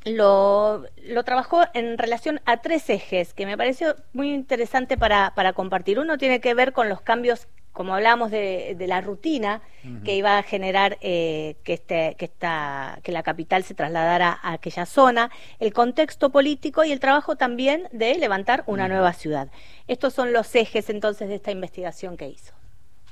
lo, 0.05 0.85
lo 1.03 1.23
trabajó 1.23 1.63
en 1.73 1.97
relación 1.97 2.39
a 2.45 2.61
tres 2.61 2.89
ejes 2.89 3.33
que 3.33 3.45
me 3.45 3.57
pareció 3.57 3.95
muy 4.13 4.33
interesante 4.33 4.97
para, 4.97 5.33
para 5.35 5.51
compartir. 5.51 5.99
Uno 5.99 6.17
tiene 6.17 6.39
que 6.39 6.53
ver 6.53 6.71
con 6.71 6.87
los 6.87 7.01
cambios, 7.01 7.47
como 7.73 7.95
hablábamos 7.95 8.31
de, 8.31 8.75
de 8.77 8.87
la 8.87 9.01
rutina 9.01 9.61
que 10.05 10.15
iba 10.15 10.37
a 10.37 10.43
generar 10.43 10.97
eh, 11.01 11.57
que, 11.63 11.73
este, 11.73 12.15
que, 12.17 12.25
esta, 12.25 12.99
que 13.03 13.11
la 13.11 13.23
capital 13.23 13.63
se 13.63 13.73
trasladara 13.73 14.39
a 14.41 14.53
aquella 14.53 14.85
zona, 14.85 15.29
el 15.59 15.73
contexto 15.73 16.29
político 16.29 16.85
y 16.85 16.91
el 16.91 16.99
trabajo 16.99 17.35
también 17.35 17.89
de 17.91 18.17
levantar 18.17 18.63
una 18.67 18.87
nueva 18.87 19.11
ciudad. 19.11 19.49
Estos 19.87 20.13
son 20.13 20.31
los 20.31 20.55
ejes 20.55 20.89
entonces 20.89 21.27
de 21.27 21.35
esta 21.35 21.51
investigación 21.51 22.15
que 22.15 22.29
hizo. 22.29 22.53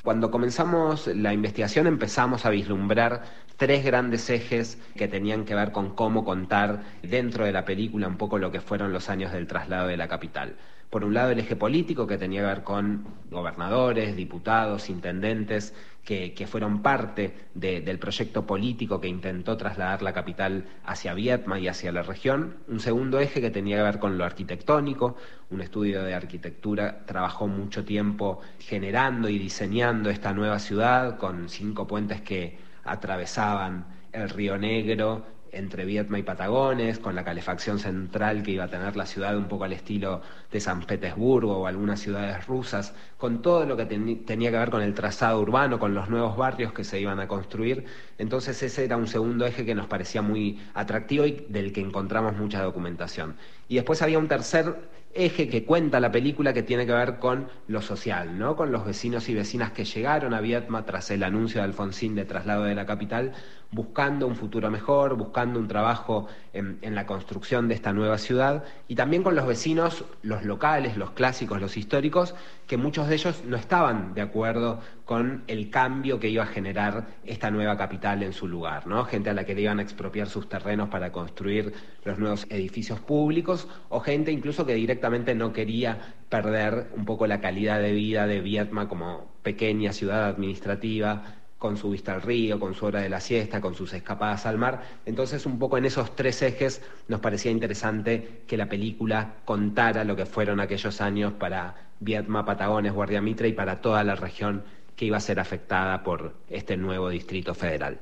Cuando 0.03 0.31
comenzamos 0.31 1.07
la 1.07 1.33
investigación 1.33 1.87
empezamos 1.87 2.45
a 2.45 2.49
vislumbrar 2.49 3.23
tres 3.57 3.83
grandes 3.83 4.29
ejes 4.29 4.79
que 4.95 5.07
tenían 5.07 5.43
que 5.45 5.53
ver 5.53 5.71
con 5.71 5.93
cómo 5.93 6.23
contar 6.23 6.83
dentro 7.03 7.45
de 7.45 7.51
la 7.51 7.65
película 7.65 8.07
un 8.07 8.17
poco 8.17 8.39
lo 8.39 8.51
que 8.51 8.61
fueron 8.61 8.93
los 8.93 9.09
años 9.09 9.31
del 9.31 9.45
traslado 9.45 9.87
de 9.87 9.97
la 9.97 10.07
capital. 10.07 10.55
Por 10.91 11.05
un 11.05 11.13
lado 11.13 11.31
el 11.31 11.39
eje 11.39 11.55
político 11.55 12.05
que 12.05 12.17
tenía 12.17 12.41
que 12.41 12.47
ver 12.47 12.63
con 12.63 13.05
gobernadores, 13.31 14.13
diputados, 14.17 14.89
intendentes, 14.89 15.73
que, 16.03 16.33
que 16.33 16.47
fueron 16.47 16.81
parte 16.81 17.33
de- 17.53 17.79
del 17.79 17.97
proyecto 17.97 18.45
político 18.45 18.99
que 18.99 19.07
intentó 19.07 19.55
trasladar 19.55 20.01
la 20.01 20.11
capital 20.11 20.65
hacia 20.83 21.13
Vietma 21.13 21.59
y 21.59 21.69
hacia 21.69 21.93
la 21.93 22.03
región. 22.03 22.57
Un 22.67 22.81
segundo 22.81 23.19
eje 23.21 23.39
que 23.39 23.51
tenía 23.51 23.77
que 23.77 23.83
ver 23.83 23.99
con 23.99 24.17
lo 24.17 24.25
arquitectónico. 24.25 25.15
Un 25.49 25.61
estudio 25.61 26.03
de 26.03 26.13
arquitectura 26.13 27.05
trabajó 27.05 27.47
mucho 27.47 27.85
tiempo 27.85 28.41
generando 28.59 29.29
y 29.29 29.39
diseñando 29.39 30.09
esta 30.09 30.33
nueva 30.33 30.59
ciudad 30.59 31.17
con 31.17 31.47
cinco 31.47 31.87
puentes 31.87 32.19
que 32.21 32.57
atravesaban 32.83 33.85
el 34.11 34.29
río 34.29 34.57
Negro 34.57 35.25
entre 35.51 35.85
Vietma 35.85 36.17
y 36.19 36.23
Patagones, 36.23 36.99
con 36.99 37.15
la 37.15 37.23
calefacción 37.23 37.79
central 37.79 38.43
que 38.43 38.51
iba 38.51 38.65
a 38.65 38.69
tener 38.69 38.95
la 38.95 39.05
ciudad 39.05 39.37
un 39.37 39.47
poco 39.47 39.65
al 39.65 39.73
estilo 39.73 40.21
de 40.51 40.59
San 40.59 40.81
Petersburgo 40.83 41.57
o 41.57 41.67
algunas 41.67 41.99
ciudades 41.99 42.45
rusas, 42.47 42.93
con 43.17 43.41
todo 43.41 43.65
lo 43.65 43.75
que 43.77 43.85
tenía 43.85 44.51
que 44.51 44.57
ver 44.57 44.69
con 44.69 44.81
el 44.81 44.93
trazado 44.93 45.41
urbano, 45.41 45.79
con 45.79 45.93
los 45.93 46.09
nuevos 46.09 46.37
barrios 46.37 46.73
que 46.73 46.83
se 46.83 46.99
iban 46.99 47.19
a 47.19 47.27
construir. 47.27 47.85
Entonces 48.17 48.61
ese 48.63 48.85
era 48.85 48.97
un 48.97 49.07
segundo 49.07 49.45
eje 49.45 49.65
que 49.65 49.75
nos 49.75 49.87
parecía 49.87 50.21
muy 50.21 50.61
atractivo 50.73 51.25
y 51.25 51.45
del 51.49 51.73
que 51.73 51.81
encontramos 51.81 52.35
mucha 52.35 52.61
documentación. 52.63 53.35
Y 53.67 53.75
después 53.75 54.01
había 54.01 54.19
un 54.19 54.27
tercer 54.27 54.75
eje 55.13 55.49
que 55.49 55.65
cuenta 55.65 55.99
la 55.99 56.11
película 56.11 56.53
que 56.53 56.63
tiene 56.63 56.85
que 56.85 56.93
ver 56.93 57.19
con 57.19 57.47
lo 57.67 57.81
social, 57.81 58.37
¿no? 58.37 58.55
Con 58.55 58.71
los 58.71 58.85
vecinos 58.85 59.27
y 59.29 59.33
vecinas 59.33 59.71
que 59.71 59.83
llegaron 59.83 60.33
a 60.33 60.41
Vietma 60.41 60.85
tras 60.85 61.11
el 61.11 61.23
anuncio 61.23 61.59
de 61.59 61.65
Alfonsín 61.65 62.15
de 62.15 62.25
traslado 62.25 62.63
de 62.63 62.75
la 62.75 62.85
capital, 62.85 63.33
buscando 63.71 64.27
un 64.27 64.35
futuro 64.35 64.69
mejor, 64.69 65.15
buscando 65.15 65.59
un 65.59 65.67
trabajo 65.67 66.27
en, 66.53 66.79
la 66.93 67.05
construcción 67.05 67.69
de 67.69 67.75
esta 67.75 67.93
nueva 67.93 68.17
ciudad, 68.17 68.65
y 68.87 68.95
también 68.95 69.23
con 69.23 69.35
los 69.35 69.47
vecinos, 69.47 70.03
los 70.21 70.43
locales, 70.43 70.97
los 70.97 71.11
clásicos, 71.11 71.61
los 71.61 71.77
históricos, 71.77 72.35
que 72.67 72.75
muchos 72.75 73.07
de 73.07 73.15
ellos 73.15 73.43
no 73.45 73.55
estaban 73.55 74.13
de 74.13 74.21
acuerdo 74.21 74.79
con 75.05 75.43
el 75.47 75.69
cambio 75.69 76.19
que 76.19 76.29
iba 76.29 76.43
a 76.43 76.47
generar 76.47 77.07
esta 77.25 77.49
nueva 77.49 77.77
capital 77.77 78.23
en 78.23 78.33
su 78.33 78.47
lugar, 78.47 78.87
¿no? 78.87 79.05
Gente 79.05 79.29
a 79.29 79.33
la 79.33 79.45
que 79.45 79.55
le 79.55 79.61
iban 79.61 79.79
a 79.79 79.81
expropiar 79.81 80.27
sus 80.27 80.49
terrenos 80.49 80.89
para 80.89 81.11
construir 81.11 81.73
los 82.03 82.19
nuevos 82.19 82.45
edificios 82.49 82.99
públicos, 82.99 83.67
o 83.89 84.01
gente 84.01 84.31
incluso 84.31 84.65
que 84.65 84.73
directamente 84.73 85.33
no 85.33 85.53
quería 85.53 86.15
perder 86.29 86.87
un 86.95 87.05
poco 87.05 87.27
la 87.27 87.41
calidad 87.41 87.79
de 87.81 87.91
vida 87.91 88.27
de 88.27 88.41
Vietma 88.41 88.87
como 88.87 89.31
pequeña 89.43 89.91
ciudad 89.91 90.25
administrativa, 90.25 91.40
con 91.61 91.77
su 91.77 91.91
vista 91.91 92.15
al 92.15 92.23
río, 92.23 92.59
con 92.59 92.73
su 92.73 92.87
hora 92.87 93.01
de 93.01 93.09
la 93.09 93.19
siesta, 93.19 93.61
con 93.61 93.75
sus 93.75 93.93
escapadas 93.93 94.47
al 94.47 94.57
mar. 94.57 94.81
Entonces, 95.05 95.45
un 95.45 95.59
poco 95.59 95.77
en 95.77 95.85
esos 95.85 96.15
tres 96.15 96.41
ejes 96.41 96.81
nos 97.07 97.19
parecía 97.19 97.51
interesante 97.51 98.41
que 98.47 98.57
la 98.57 98.65
película 98.65 99.35
contara 99.45 100.03
lo 100.03 100.15
que 100.15 100.25
fueron 100.25 100.59
aquellos 100.59 101.01
años 101.01 101.33
para 101.33 101.75
Vietma, 101.99 102.45
Patagones, 102.45 102.93
Guardiamitre 102.93 103.47
y 103.47 103.53
para 103.53 103.79
toda 103.79 104.03
la 104.03 104.15
región 104.15 104.63
que 104.95 105.05
iba 105.05 105.17
a 105.17 105.19
ser 105.19 105.39
afectada 105.39 106.01
por 106.01 106.33
este 106.49 106.77
nuevo 106.77 107.09
distrito 107.09 107.53
federal. 107.53 107.99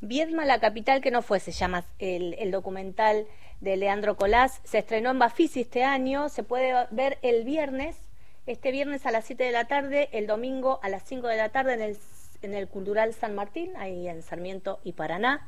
Viedma, 0.00 0.44
la 0.44 0.58
capital 0.58 1.00
que 1.00 1.12
no 1.12 1.22
fue, 1.22 1.38
se 1.38 1.52
llama 1.52 1.84
el, 2.00 2.34
el 2.34 2.50
documental 2.50 3.28
de 3.60 3.76
Leandro 3.76 4.16
Colás. 4.16 4.60
Se 4.64 4.78
estrenó 4.78 5.12
en 5.12 5.20
Bafisi 5.20 5.60
este 5.60 5.84
año, 5.84 6.28
se 6.28 6.42
puede 6.42 6.74
ver 6.90 7.18
el 7.22 7.44
viernes, 7.44 7.96
este 8.44 8.72
viernes 8.72 9.06
a 9.06 9.12
las 9.12 9.24
7 9.24 9.44
de 9.44 9.52
la 9.52 9.66
tarde, 9.66 10.08
el 10.10 10.26
domingo 10.26 10.80
a 10.82 10.88
las 10.88 11.04
5 11.04 11.28
de 11.28 11.36
la 11.36 11.50
tarde 11.50 11.74
en 11.74 11.80
el, 11.80 11.96
en 12.42 12.54
el 12.54 12.68
Cultural 12.68 13.12
San 13.14 13.34
Martín, 13.34 13.72
ahí 13.76 14.08
en 14.08 14.22
Sarmiento 14.22 14.80
y 14.84 14.92
Paraná. 14.92 15.46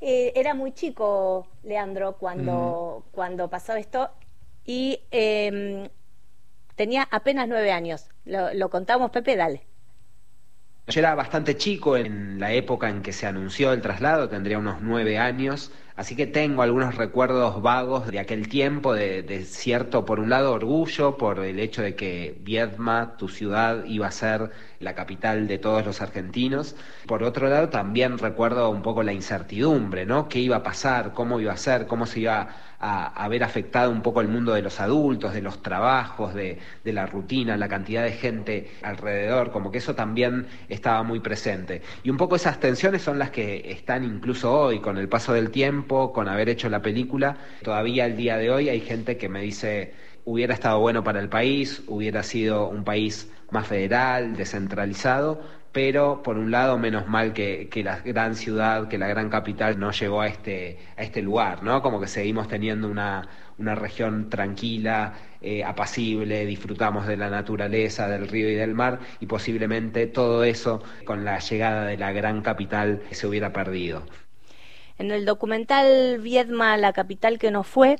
Eh, 0.00 0.32
era 0.34 0.54
muy 0.54 0.72
chico, 0.72 1.46
Leandro, 1.62 2.16
cuando, 2.18 3.04
cuando 3.12 3.48
pasó 3.48 3.74
esto 3.74 4.10
y 4.64 5.00
eh, 5.10 5.88
tenía 6.74 7.06
apenas 7.10 7.48
nueve 7.48 7.72
años. 7.72 8.08
Lo, 8.24 8.52
lo 8.54 8.70
contamos, 8.70 9.10
Pepe, 9.10 9.36
dale. 9.36 9.66
Yo 10.88 10.98
era 11.00 11.14
bastante 11.14 11.56
chico 11.56 11.96
en 11.96 12.38
la 12.40 12.52
época 12.52 12.88
en 12.88 13.02
que 13.02 13.12
se 13.12 13.26
anunció 13.26 13.72
el 13.72 13.80
traslado, 13.80 14.28
tendría 14.28 14.58
unos 14.58 14.80
nueve 14.82 15.16
años, 15.16 15.70
así 15.96 16.16
que 16.16 16.26
tengo 16.26 16.62
algunos 16.62 16.96
recuerdos 16.96 17.62
vagos 17.62 18.08
de 18.08 18.18
aquel 18.18 18.48
tiempo, 18.48 18.92
de, 18.92 19.22
de, 19.22 19.44
cierto, 19.44 20.04
por 20.04 20.18
un 20.18 20.28
lado, 20.30 20.52
orgullo 20.52 21.16
por 21.16 21.38
el 21.44 21.60
hecho 21.60 21.82
de 21.82 21.94
que 21.94 22.36
Viedma, 22.40 23.16
tu 23.16 23.28
ciudad, 23.28 23.84
iba 23.84 24.08
a 24.08 24.10
ser 24.10 24.50
la 24.80 24.94
capital 24.94 25.46
de 25.46 25.58
todos 25.58 25.84
los 25.86 26.00
argentinos. 26.02 26.74
Por 27.06 27.22
otro 27.22 27.48
lado, 27.48 27.68
también 27.68 28.18
recuerdo 28.18 28.68
un 28.70 28.82
poco 28.82 29.02
la 29.04 29.12
incertidumbre, 29.12 30.04
¿no? 30.04 30.28
¿Qué 30.28 30.40
iba 30.40 30.56
a 30.56 30.62
pasar? 30.64 31.12
¿Cómo 31.14 31.40
iba 31.40 31.52
a 31.52 31.56
ser? 31.56 31.86
¿Cómo 31.86 32.06
se 32.06 32.20
iba 32.20 32.40
a, 32.40 32.48
a 32.84 33.28
ver 33.28 33.44
afectado 33.44 33.90
un 33.92 34.02
poco 34.02 34.20
el 34.20 34.28
mundo 34.28 34.54
de 34.54 34.62
los 34.62 34.80
adultos, 34.80 35.34
de 35.34 35.40
los 35.40 35.62
trabajos, 35.62 36.34
de, 36.34 36.58
de 36.84 36.92
la 36.92 37.06
rutina, 37.06 37.56
la 37.56 37.68
cantidad 37.68 38.02
de 38.02 38.12
gente 38.12 38.70
alrededor? 38.82 39.52
Como 39.52 39.70
que 39.70 39.78
eso 39.78 39.94
también 39.94 40.46
estaba 40.68 41.02
muy 41.02 41.20
presente. 41.20 41.82
Y 42.02 42.10
un 42.10 42.16
poco 42.16 42.36
esas 42.36 42.58
tensiones 42.58 43.02
son 43.02 43.18
las 43.18 43.30
que 43.30 43.70
están 43.70 44.04
incluso 44.04 44.52
hoy, 44.52 44.80
con 44.80 44.98
el 44.98 45.08
paso 45.08 45.32
del 45.32 45.50
tiempo, 45.50 46.12
con 46.12 46.28
haber 46.28 46.48
hecho 46.48 46.68
la 46.68 46.82
película. 46.82 47.36
Todavía 47.62 48.06
el 48.06 48.16
día 48.16 48.36
de 48.36 48.50
hoy 48.50 48.68
hay 48.68 48.80
gente 48.80 49.16
que 49.16 49.28
me 49.28 49.42
dice 49.42 49.94
hubiera 50.24 50.54
estado 50.54 50.78
bueno 50.80 51.02
para 51.02 51.20
el 51.20 51.28
país, 51.28 51.82
hubiera 51.88 52.22
sido 52.22 52.68
un 52.68 52.84
país 52.84 53.30
más 53.50 53.66
federal, 53.66 54.36
descentralizado, 54.36 55.42
pero 55.72 56.22
por 56.22 56.38
un 56.38 56.50
lado 56.50 56.78
menos 56.78 57.08
mal 57.08 57.32
que, 57.32 57.68
que, 57.70 57.82
la 57.82 57.98
gran 58.00 58.36
ciudad, 58.36 58.88
que 58.88 58.98
la 58.98 59.08
gran 59.08 59.30
capital 59.30 59.78
no 59.78 59.90
llegó 59.90 60.20
a 60.20 60.28
este, 60.28 60.78
a 60.96 61.02
este 61.02 61.22
lugar, 61.22 61.62
¿no? 61.62 61.82
Como 61.82 62.00
que 62.00 62.06
seguimos 62.06 62.46
teniendo 62.46 62.88
una, 62.88 63.28
una 63.58 63.74
región 63.74 64.28
tranquila, 64.28 65.14
eh, 65.40 65.64
apacible, 65.64 66.46
disfrutamos 66.46 67.06
de 67.06 67.16
la 67.16 67.30
naturaleza, 67.30 68.08
del 68.08 68.28
río 68.28 68.50
y 68.50 68.54
del 68.54 68.74
mar, 68.74 69.00
y 69.20 69.26
posiblemente 69.26 70.06
todo 70.06 70.44
eso 70.44 70.82
con 71.04 71.24
la 71.24 71.38
llegada 71.38 71.86
de 71.86 71.96
la 71.96 72.12
gran 72.12 72.42
capital 72.42 73.02
se 73.10 73.26
hubiera 73.26 73.52
perdido. 73.52 74.02
En 74.98 75.10
el 75.10 75.24
documental 75.24 76.18
Viedma, 76.20 76.76
la 76.76 76.92
capital 76.92 77.38
que 77.38 77.50
no 77.50 77.64
fue, 77.64 77.96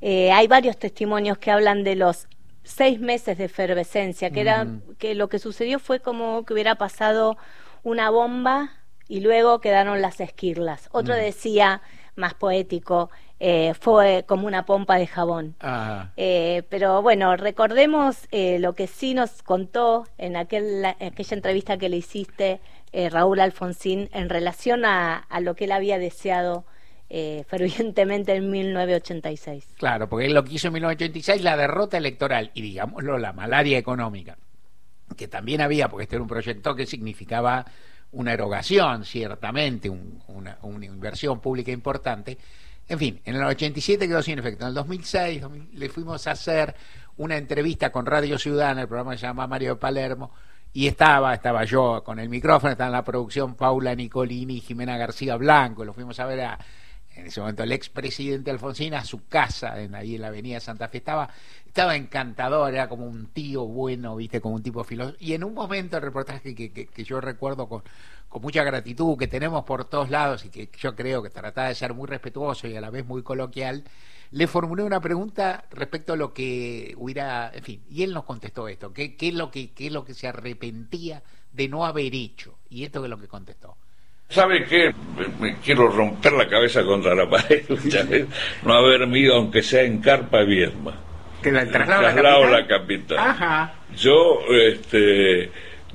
eh, 0.00 0.32
hay 0.32 0.48
varios 0.48 0.78
testimonios 0.78 1.38
que 1.38 1.50
hablan 1.50 1.84
de 1.84 1.96
los 1.96 2.26
seis 2.64 2.98
meses 2.98 3.38
de 3.38 3.44
efervescencia, 3.44 4.30
que, 4.30 4.40
era, 4.40 4.66
que 4.98 5.14
lo 5.14 5.28
que 5.28 5.38
sucedió 5.38 5.78
fue 5.78 6.00
como 6.00 6.44
que 6.44 6.54
hubiera 6.54 6.74
pasado 6.74 7.36
una 7.82 8.10
bomba 8.10 8.72
y 9.06 9.20
luego 9.20 9.60
quedaron 9.60 10.00
las 10.00 10.20
esquirlas. 10.20 10.88
Otro 10.90 11.14
decía, 11.14 11.82
más 12.16 12.34
poético, 12.34 13.10
eh, 13.38 13.74
fue 13.78 14.24
como 14.26 14.46
una 14.46 14.64
pompa 14.64 14.96
de 14.96 15.06
jabón. 15.06 15.54
Eh, 16.16 16.62
pero 16.70 17.02
bueno, 17.02 17.36
recordemos 17.36 18.26
eh, 18.30 18.58
lo 18.58 18.74
que 18.74 18.86
sí 18.86 19.12
nos 19.12 19.42
contó 19.42 20.06
en 20.16 20.36
aquel, 20.36 20.84
aquella 20.84 21.36
entrevista 21.36 21.76
que 21.76 21.90
le 21.90 21.98
hiciste 21.98 22.60
eh, 22.92 23.10
Raúl 23.10 23.40
Alfonsín 23.40 24.08
en 24.12 24.30
relación 24.30 24.84
a, 24.84 25.18
a 25.18 25.40
lo 25.40 25.54
que 25.54 25.64
él 25.64 25.72
había 25.72 25.98
deseado 25.98 26.64
eh, 27.16 27.44
fervientemente 27.48 28.34
en 28.34 28.50
1986. 28.50 29.68
Claro, 29.78 30.08
porque 30.08 30.26
él 30.26 30.34
lo 30.34 30.42
que 30.42 30.54
hizo 30.54 30.66
en 30.66 30.72
1986, 30.74 31.42
la 31.42 31.56
derrota 31.56 31.96
electoral 31.96 32.50
y, 32.54 32.62
digámoslo, 32.62 33.18
la 33.18 33.32
malaria 33.32 33.78
económica, 33.78 34.36
que 35.16 35.28
también 35.28 35.60
había, 35.60 35.88
porque 35.88 36.02
este 36.02 36.16
era 36.16 36.22
un 36.24 36.28
proyecto 36.28 36.74
que 36.74 36.86
significaba 36.86 37.64
una 38.10 38.32
erogación, 38.32 39.04
ciertamente, 39.04 39.88
un, 39.88 40.20
una, 40.26 40.58
inversión 40.84 41.40
pública 41.40 41.70
importante. 41.70 42.36
En 42.88 42.98
fin, 42.98 43.20
en 43.24 43.36
el 43.36 43.44
87 43.44 44.08
quedó 44.08 44.20
sin 44.20 44.40
efecto. 44.40 44.64
En 44.64 44.70
el 44.70 44.74
2006 44.74 45.40
2000, 45.40 45.68
le 45.72 45.88
fuimos 45.90 46.26
a 46.26 46.32
hacer 46.32 46.74
una 47.18 47.36
entrevista 47.36 47.92
con 47.92 48.06
Radio 48.06 48.40
Ciudadana, 48.40 48.82
el 48.82 48.88
programa 48.88 49.16
se 49.16 49.22
llama 49.22 49.46
Mario 49.46 49.74
de 49.74 49.76
Palermo, 49.76 50.32
y 50.72 50.88
estaba, 50.88 51.32
estaba 51.32 51.64
yo 51.64 52.02
con 52.04 52.18
el 52.18 52.28
micrófono, 52.28 52.72
estaba 52.72 52.88
en 52.88 52.94
la 52.94 53.04
producción 53.04 53.54
Paula 53.54 53.94
Nicolini 53.94 54.56
y 54.56 54.60
Jimena 54.60 54.98
García 54.98 55.36
Blanco, 55.36 55.84
lo 55.84 55.92
fuimos 55.92 56.18
a 56.18 56.26
ver 56.26 56.40
a 56.40 56.58
en 57.16 57.26
ese 57.26 57.40
momento 57.40 57.62
el 57.62 57.72
expresidente 57.72 58.50
Alfonsín 58.50 58.94
a 58.94 59.04
su 59.04 59.26
casa 59.26 59.80
en, 59.80 59.94
ahí 59.94 60.16
en 60.16 60.22
la 60.22 60.28
avenida 60.28 60.60
Santa 60.60 60.88
Fe. 60.88 60.98
Estaba 60.98 61.30
estaba 61.66 61.96
encantador 61.96 62.72
era 62.72 62.88
como 62.88 63.06
un 63.06 63.26
tío 63.26 63.64
bueno 63.64 64.16
viste 64.16 64.40
como 64.40 64.54
un 64.54 64.62
tipo 64.62 64.84
filósofo. 64.84 65.16
Y 65.20 65.34
en 65.34 65.44
un 65.44 65.54
momento 65.54 65.96
el 65.96 66.02
reportaje 66.02 66.54
que, 66.54 66.72
que, 66.72 66.86
que 66.86 67.04
yo 67.04 67.20
recuerdo 67.20 67.68
con, 67.68 67.82
con, 68.28 68.42
mucha 68.42 68.62
gratitud 68.64 69.16
que 69.18 69.26
tenemos 69.26 69.64
por 69.64 69.84
todos 69.84 70.10
lados 70.10 70.44
y 70.44 70.50
que 70.50 70.68
yo 70.78 70.94
creo 70.94 71.22
que 71.22 71.30
trataba 71.30 71.68
de 71.68 71.74
ser 71.74 71.94
muy 71.94 72.06
respetuoso 72.06 72.68
y 72.68 72.76
a 72.76 72.80
la 72.80 72.90
vez 72.90 73.04
muy 73.06 73.22
coloquial 73.22 73.84
le 74.30 74.46
formulé 74.46 74.82
una 74.82 75.00
pregunta 75.00 75.64
respecto 75.70 76.14
a 76.14 76.16
lo 76.16 76.32
que 76.32 76.94
hubiera 76.96 77.50
en 77.54 77.62
fin 77.62 77.82
y 77.90 78.02
él 78.02 78.12
nos 78.12 78.24
contestó 78.24 78.68
esto 78.68 78.92
qué, 78.92 79.16
qué 79.16 79.28
es 79.28 79.34
lo 79.34 79.50
que 79.50 79.72
qué 79.72 79.86
es 79.86 79.92
lo 79.92 80.04
que 80.04 80.14
se 80.14 80.26
arrepentía 80.26 81.22
de 81.52 81.68
no 81.68 81.86
haber 81.86 82.14
hecho. 82.14 82.58
Y 82.68 82.84
esto 82.84 83.02
es 83.04 83.10
lo 83.10 83.18
que 83.18 83.28
contestó 83.28 83.76
¿Sabe 84.28 84.64
qué? 84.64 84.92
Me 85.40 85.56
quiero 85.58 85.88
romper 85.88 86.32
la 86.32 86.48
cabeza 86.48 86.82
contra 86.82 87.14
la 87.14 87.28
pared 87.28 87.62
no 88.64 88.74
haberme 88.74 89.20
ido, 89.20 89.36
aunque 89.36 89.62
sea 89.62 89.82
en 89.82 90.00
carpa 90.00 90.42
Viedma. 90.42 90.98
¿Que 91.42 91.52
la 91.52 91.66
traslado, 91.70 92.02
traslado 92.02 92.44
a 92.44 92.50
la 92.50 92.66
capital? 92.66 93.18
Ajá. 93.18 93.74
Yo 93.96 94.40
este, 94.50 95.50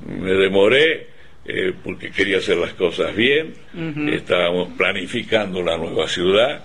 me 0.07 0.31
demoré 0.33 1.07
eh, 1.45 1.73
porque 1.83 2.11
quería 2.11 2.37
hacer 2.37 2.57
las 2.57 2.73
cosas 2.73 3.15
bien. 3.15 3.55
Uh 3.73 3.79
-huh. 3.79 4.13
Estábamos 4.13 4.69
planificando 4.77 5.63
la 5.63 5.77
nueva 5.77 6.07
ciudad, 6.07 6.63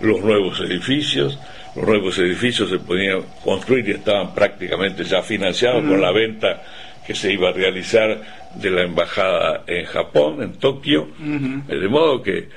los 0.00 0.20
nuevos 0.20 0.58
edificios. 0.60 1.38
Los 1.76 1.86
nuevos 1.86 2.18
edificios 2.18 2.70
se 2.70 2.78
podían 2.78 3.22
construir 3.44 3.86
y 3.88 3.92
estaban 3.92 4.34
prácticamente 4.34 5.04
ya 5.04 5.22
financiados 5.22 5.82
uh 5.82 5.86
-huh. 5.86 5.90
con 5.90 6.00
la 6.00 6.10
venta 6.10 6.62
que 7.06 7.14
se 7.14 7.32
iba 7.32 7.50
a 7.50 7.52
realizar 7.52 8.37
de 8.60 8.70
la 8.70 8.82
embajada 8.82 9.64
en 9.66 9.84
Japón, 9.86 10.42
en 10.42 10.52
Tokio, 10.58 11.02
uh 11.02 11.22
-huh. 11.22 11.66
de 11.66 11.88
modo 11.88 12.22
que 12.22 12.48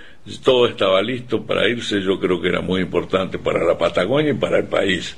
todo 0.44 0.68
estaba 0.68 1.02
listo 1.02 1.46
para 1.46 1.68
irse, 1.68 2.02
yo 2.02 2.20
creo 2.20 2.42
que 2.42 2.50
era 2.50 2.62
muy 2.62 2.82
importante 2.82 3.40
para 3.40 3.64
la 3.64 3.78
Patagonia 3.78 4.32
y 4.32 4.36
para 4.36 4.58
el 4.58 4.66
país. 4.66 5.18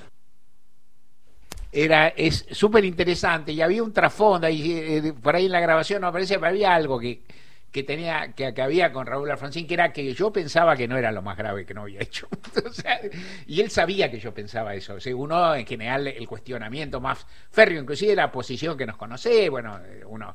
Era, 1.72 2.10
es 2.10 2.46
súper 2.52 2.86
interesante 2.86 3.52
y 3.52 3.62
había 3.62 3.82
un 3.82 3.92
trasfondo, 3.92 4.46
ahí, 4.46 4.72
eh, 4.72 5.14
por 5.22 5.36
ahí 5.36 5.46
en 5.46 5.52
la 5.52 5.60
grabación 5.60 6.02
no 6.02 6.08
aparece, 6.08 6.36
pero 6.36 6.48
había 6.48 6.76
algo 6.76 7.00
que, 7.00 7.24
que 7.72 7.82
tenía 7.82 8.32
que, 8.34 8.54
que, 8.54 8.62
había 8.62 8.94
con 8.94 9.08
Raúl 9.08 9.32
Alfonsín 9.32 9.66
que 9.66 9.74
era 9.74 9.92
que 9.92 10.14
yo 10.14 10.32
pensaba 10.32 10.76
que 10.78 10.88
no 10.88 10.96
era 10.98 11.12
lo 11.12 11.24
más 11.24 11.36
grave 11.36 11.66
que 11.66 11.74
no 11.74 11.82
había 11.82 12.02
hecho. 12.02 12.28
O 12.66 12.72
sea, 12.72 13.00
y 13.48 13.60
él 13.60 13.72
sabía 13.72 14.12
que 14.12 14.20
yo 14.20 14.34
pensaba 14.34 14.76
eso. 14.76 14.94
O 14.94 15.00
sea, 15.00 15.16
uno 15.16 15.56
en 15.56 15.66
general 15.66 16.08
el 16.08 16.28
cuestionamiento 16.28 17.02
más 17.02 17.26
férreo 17.52 17.82
inclusive 17.82 18.16
la 18.16 18.32
posición 18.32 18.78
que 18.78 18.86
nos 18.86 18.96
conoce 18.96 19.50
bueno 19.50 19.80
uno 20.06 20.34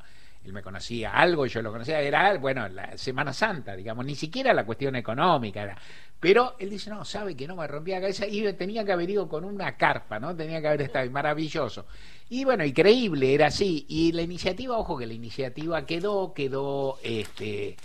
él 0.48 0.54
me 0.54 0.62
conocía 0.62 1.12
algo 1.12 1.44
y 1.44 1.50
yo 1.50 1.60
lo 1.60 1.70
conocía, 1.70 2.00
era, 2.00 2.36
bueno, 2.38 2.66
la 2.68 2.96
Semana 2.96 3.34
Santa, 3.34 3.76
digamos, 3.76 4.06
ni 4.06 4.14
siquiera 4.14 4.54
la 4.54 4.64
cuestión 4.64 4.96
económica 4.96 5.62
era. 5.62 5.76
Pero 6.18 6.56
él 6.58 6.70
dice, 6.70 6.88
no, 6.88 7.04
sabe 7.04 7.36
que 7.36 7.46
no 7.46 7.54
me 7.54 7.66
rompía 7.66 7.96
la 7.96 8.00
cabeza 8.00 8.26
y 8.26 8.50
tenía 8.54 8.82
que 8.82 8.92
haber 8.92 9.10
ido 9.10 9.28
con 9.28 9.44
una 9.44 9.76
carpa, 9.76 10.18
¿no? 10.18 10.34
Tenía 10.34 10.60
que 10.60 10.68
haber 10.68 10.82
estado 10.82 11.08
maravilloso. 11.10 11.86
Y 12.30 12.44
bueno, 12.44 12.64
increíble, 12.64 13.34
era 13.34 13.48
así. 13.48 13.84
Y 13.88 14.12
la 14.12 14.22
iniciativa, 14.22 14.78
ojo 14.78 14.96
que 14.96 15.06
la 15.06 15.12
iniciativa 15.12 15.84
quedó, 15.84 16.32
quedó, 16.32 16.98
este, 17.02 17.76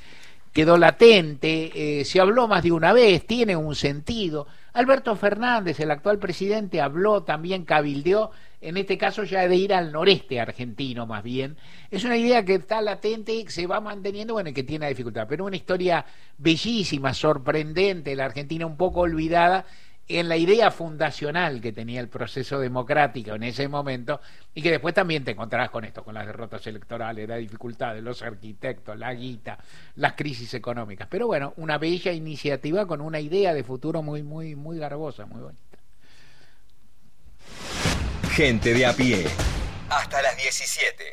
quedó 0.53 0.77
latente, 0.77 1.99
eh, 1.99 2.05
se 2.05 2.21
habló 2.21 2.47
más 2.47 2.63
de 2.63 2.71
una 2.71 2.93
vez, 2.93 3.27
tiene 3.27 3.57
un 3.57 3.75
sentido. 3.75 4.47
Alberto 4.71 5.15
Fernández, 5.17 5.81
el 5.81 5.91
actual 5.91 6.17
presidente, 6.17 6.79
habló 6.79 7.23
también, 7.23 7.65
cabildeó 7.65 8.31
en 8.63 8.77
este 8.77 8.97
caso 8.97 9.23
ya 9.23 9.47
de 9.47 9.55
ir 9.55 9.73
al 9.73 9.91
noreste 9.91 10.39
argentino 10.39 11.05
más 11.05 11.23
bien. 11.23 11.57
Es 11.91 12.03
una 12.05 12.17
idea 12.17 12.45
que 12.45 12.55
está 12.55 12.81
latente 12.81 13.33
y 13.33 13.47
se 13.47 13.67
va 13.67 13.81
manteniendo, 13.81 14.33
bueno, 14.33 14.49
y 14.49 14.53
que 14.53 14.63
tiene 14.63 14.87
dificultad, 14.87 15.27
pero 15.27 15.45
una 15.45 15.55
historia 15.55 16.05
bellísima, 16.37 17.13
sorprendente, 17.13 18.15
la 18.15 18.25
Argentina 18.25 18.65
un 18.65 18.77
poco 18.77 19.01
olvidada 19.01 19.65
en 20.07 20.27
la 20.27 20.35
idea 20.35 20.69
fundacional 20.69 21.61
que 21.61 21.71
tenía 21.71 22.01
el 22.01 22.09
proceso 22.09 22.59
democrático 22.59 23.35
en 23.35 23.43
ese 23.43 23.67
momento 23.67 24.19
y 24.53 24.61
que 24.61 24.71
después 24.71 24.93
también 24.93 25.23
te 25.23 25.31
encontrarás 25.31 25.69
con 25.69 25.85
esto, 25.85 26.03
con 26.03 26.13
las 26.13 26.25
derrotas 26.25 26.65
electorales, 26.67 27.27
las 27.27 27.39
dificultades, 27.39 28.03
los 28.03 28.21
arquitectos, 28.21 28.97
la 28.97 29.13
guita, 29.13 29.57
las 29.95 30.13
crisis 30.13 30.53
económicas. 30.53 31.07
Pero 31.09 31.27
bueno, 31.27 31.53
una 31.57 31.77
bella 31.77 32.11
iniciativa 32.11 32.85
con 32.85 32.99
una 33.01 33.19
idea 33.19 33.53
de 33.53 33.63
futuro 33.63 34.01
muy, 34.01 34.23
muy, 34.23 34.55
muy 34.55 34.77
garbosa, 34.77 35.25
muy 35.25 35.41
bonita. 35.41 35.72
Gente 38.35 38.73
de 38.73 38.85
a 38.87 38.93
pie. 38.93 39.27
Hasta 39.89 40.21
las 40.23 40.35
17. 40.37 41.03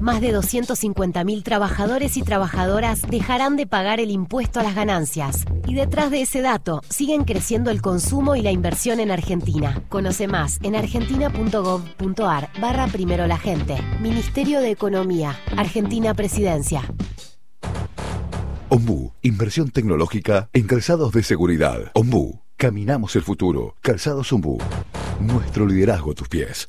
Más 0.00 0.20
de 0.20 0.36
250.000 0.36 1.42
trabajadores 1.42 2.16
y 2.16 2.22
trabajadoras 2.22 3.02
dejarán 3.02 3.56
de 3.56 3.66
pagar 3.66 3.98
el 3.98 4.10
impuesto 4.10 4.60
a 4.60 4.62
las 4.62 4.74
ganancias. 4.74 5.44
Y 5.66 5.74
detrás 5.74 6.10
de 6.10 6.22
ese 6.22 6.42
dato, 6.42 6.82
siguen 6.88 7.24
creciendo 7.24 7.70
el 7.70 7.80
consumo 7.80 8.36
y 8.36 8.42
la 8.42 8.50
inversión 8.50 9.00
en 9.00 9.10
Argentina. 9.10 9.82
Conoce 9.88 10.28
más 10.28 10.58
en 10.62 10.76
argentina.gov.ar 10.76 12.50
barra 12.60 12.86
primero 12.88 13.26
la 13.26 13.38
gente. 13.38 13.78
Ministerio 14.00 14.60
de 14.60 14.70
Economía. 14.70 15.38
Argentina 15.56 16.14
Presidencia. 16.14 16.82
Ombu, 18.68 19.12
inversión 19.22 19.70
tecnológica 19.70 20.50
en 20.52 20.66
calzados 20.66 21.12
de 21.12 21.22
seguridad. 21.22 21.92
Ombu, 21.94 22.40
caminamos 22.56 23.16
el 23.16 23.22
futuro. 23.22 23.76
Calzados 23.80 24.32
Ombu, 24.32 24.58
nuestro 25.20 25.66
liderazgo 25.66 26.10
a 26.10 26.14
tus 26.14 26.28
pies. 26.28 26.68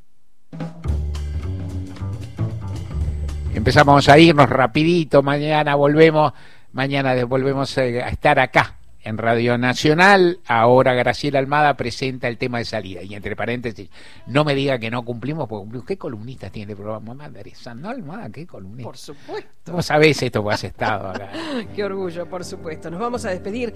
Empezamos 3.57 4.07
a 4.07 4.19
irnos 4.19 4.47
rapidito, 4.47 5.23
mañana 5.23 5.73
volvemos, 5.73 6.31
mañana 6.73 7.15
volvemos 7.25 7.75
eh, 7.79 8.03
a 8.03 8.09
estar 8.09 8.37
acá 8.37 8.77
en 9.01 9.17
Radio 9.17 9.57
Nacional. 9.57 10.39
Ahora 10.45 10.93
Graciela 10.93 11.39
Almada 11.39 11.75
presenta 11.75 12.27
el 12.27 12.37
tema 12.37 12.59
de 12.59 12.65
salida. 12.65 13.01
Y 13.01 13.15
entre 13.15 13.35
paréntesis, 13.35 13.89
no 14.27 14.45
me 14.45 14.53
diga 14.53 14.77
que 14.77 14.91
no 14.91 15.03
cumplimos, 15.03 15.49
porque 15.49 15.61
cumplimos. 15.63 15.87
¿Qué 15.87 15.97
columnistas 15.97 16.51
tiene 16.51 16.73
el 16.73 16.77
programa? 16.77 17.15
Madre 17.15 17.51
¿no, 17.75 17.89
Almada? 17.89 18.29
¿Qué 18.29 18.45
columnista? 18.45 18.83
Por 18.83 18.97
supuesto. 18.97 19.49
¿Cómo 19.65 19.81
sabés 19.81 20.21
esto 20.21 20.45
que 20.45 20.53
has 20.53 20.63
estado 20.63 21.09
acá? 21.09 21.31
Qué 21.75 21.83
orgullo, 21.83 22.29
por 22.29 22.45
supuesto. 22.45 22.91
Nos 22.91 22.99
vamos 22.99 23.25
a 23.25 23.31
despedir 23.31 23.73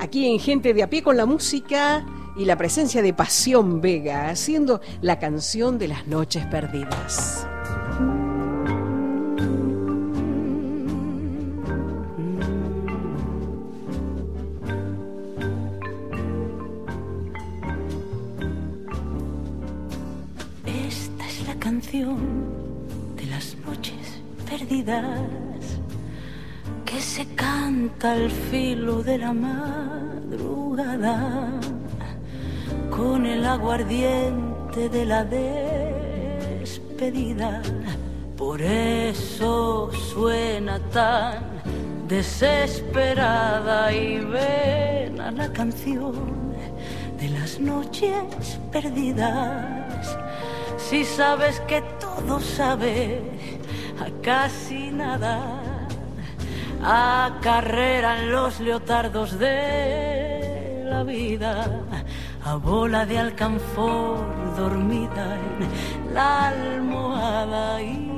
aquí 0.00 0.28
en 0.28 0.40
Gente 0.40 0.74
de 0.74 0.82
a 0.82 0.90
pie 0.90 1.04
con 1.04 1.16
la 1.16 1.24
música 1.24 2.04
y 2.36 2.46
la 2.46 2.56
presencia 2.56 3.00
de 3.00 3.14
Pasión 3.14 3.80
Vega, 3.80 4.28
haciendo 4.28 4.80
la 5.02 5.20
canción 5.20 5.78
de 5.78 5.86
las 5.86 6.08
noches 6.08 6.44
perdidas. 6.46 7.46
Canción 21.70 22.18
de 23.16 23.26
las 23.26 23.54
noches 23.64 24.20
perdidas 24.50 25.20
que 26.84 27.00
se 27.00 27.24
canta 27.36 28.10
al 28.10 28.28
filo 28.28 29.04
de 29.04 29.18
la 29.18 29.32
madrugada 29.32 30.68
con 32.90 33.24
el 33.24 33.46
aguardiente 33.46 34.88
de 34.88 35.04
la 35.06 35.24
despedida. 35.24 36.82
Por 38.36 38.60
eso 38.60 39.92
suena 39.92 40.80
tan 40.90 41.44
desesperada 42.08 43.92
y 43.92 44.18
ven 44.18 45.20
a 45.20 45.30
la 45.30 45.52
canción 45.52 46.14
de 47.20 47.28
las 47.28 47.60
noches 47.60 48.58
perdidas. 48.72 50.18
Si 50.88 51.04
sabes 51.04 51.60
que 51.60 51.82
todo 52.00 52.40
sabe 52.40 53.22
a 54.00 54.22
casi 54.22 54.90
nada, 54.90 55.62
acarreran 56.82 58.30
los 58.30 58.60
leotardos 58.60 59.38
de 59.38 60.84
la 60.86 61.04
vida 61.04 61.66
a 62.44 62.56
bola 62.56 63.04
de 63.06 63.18
alcanfor 63.18 64.24
dormida 64.56 65.36
en 65.36 66.14
la 66.14 66.48
almohada 66.48 67.82
y 67.82 68.10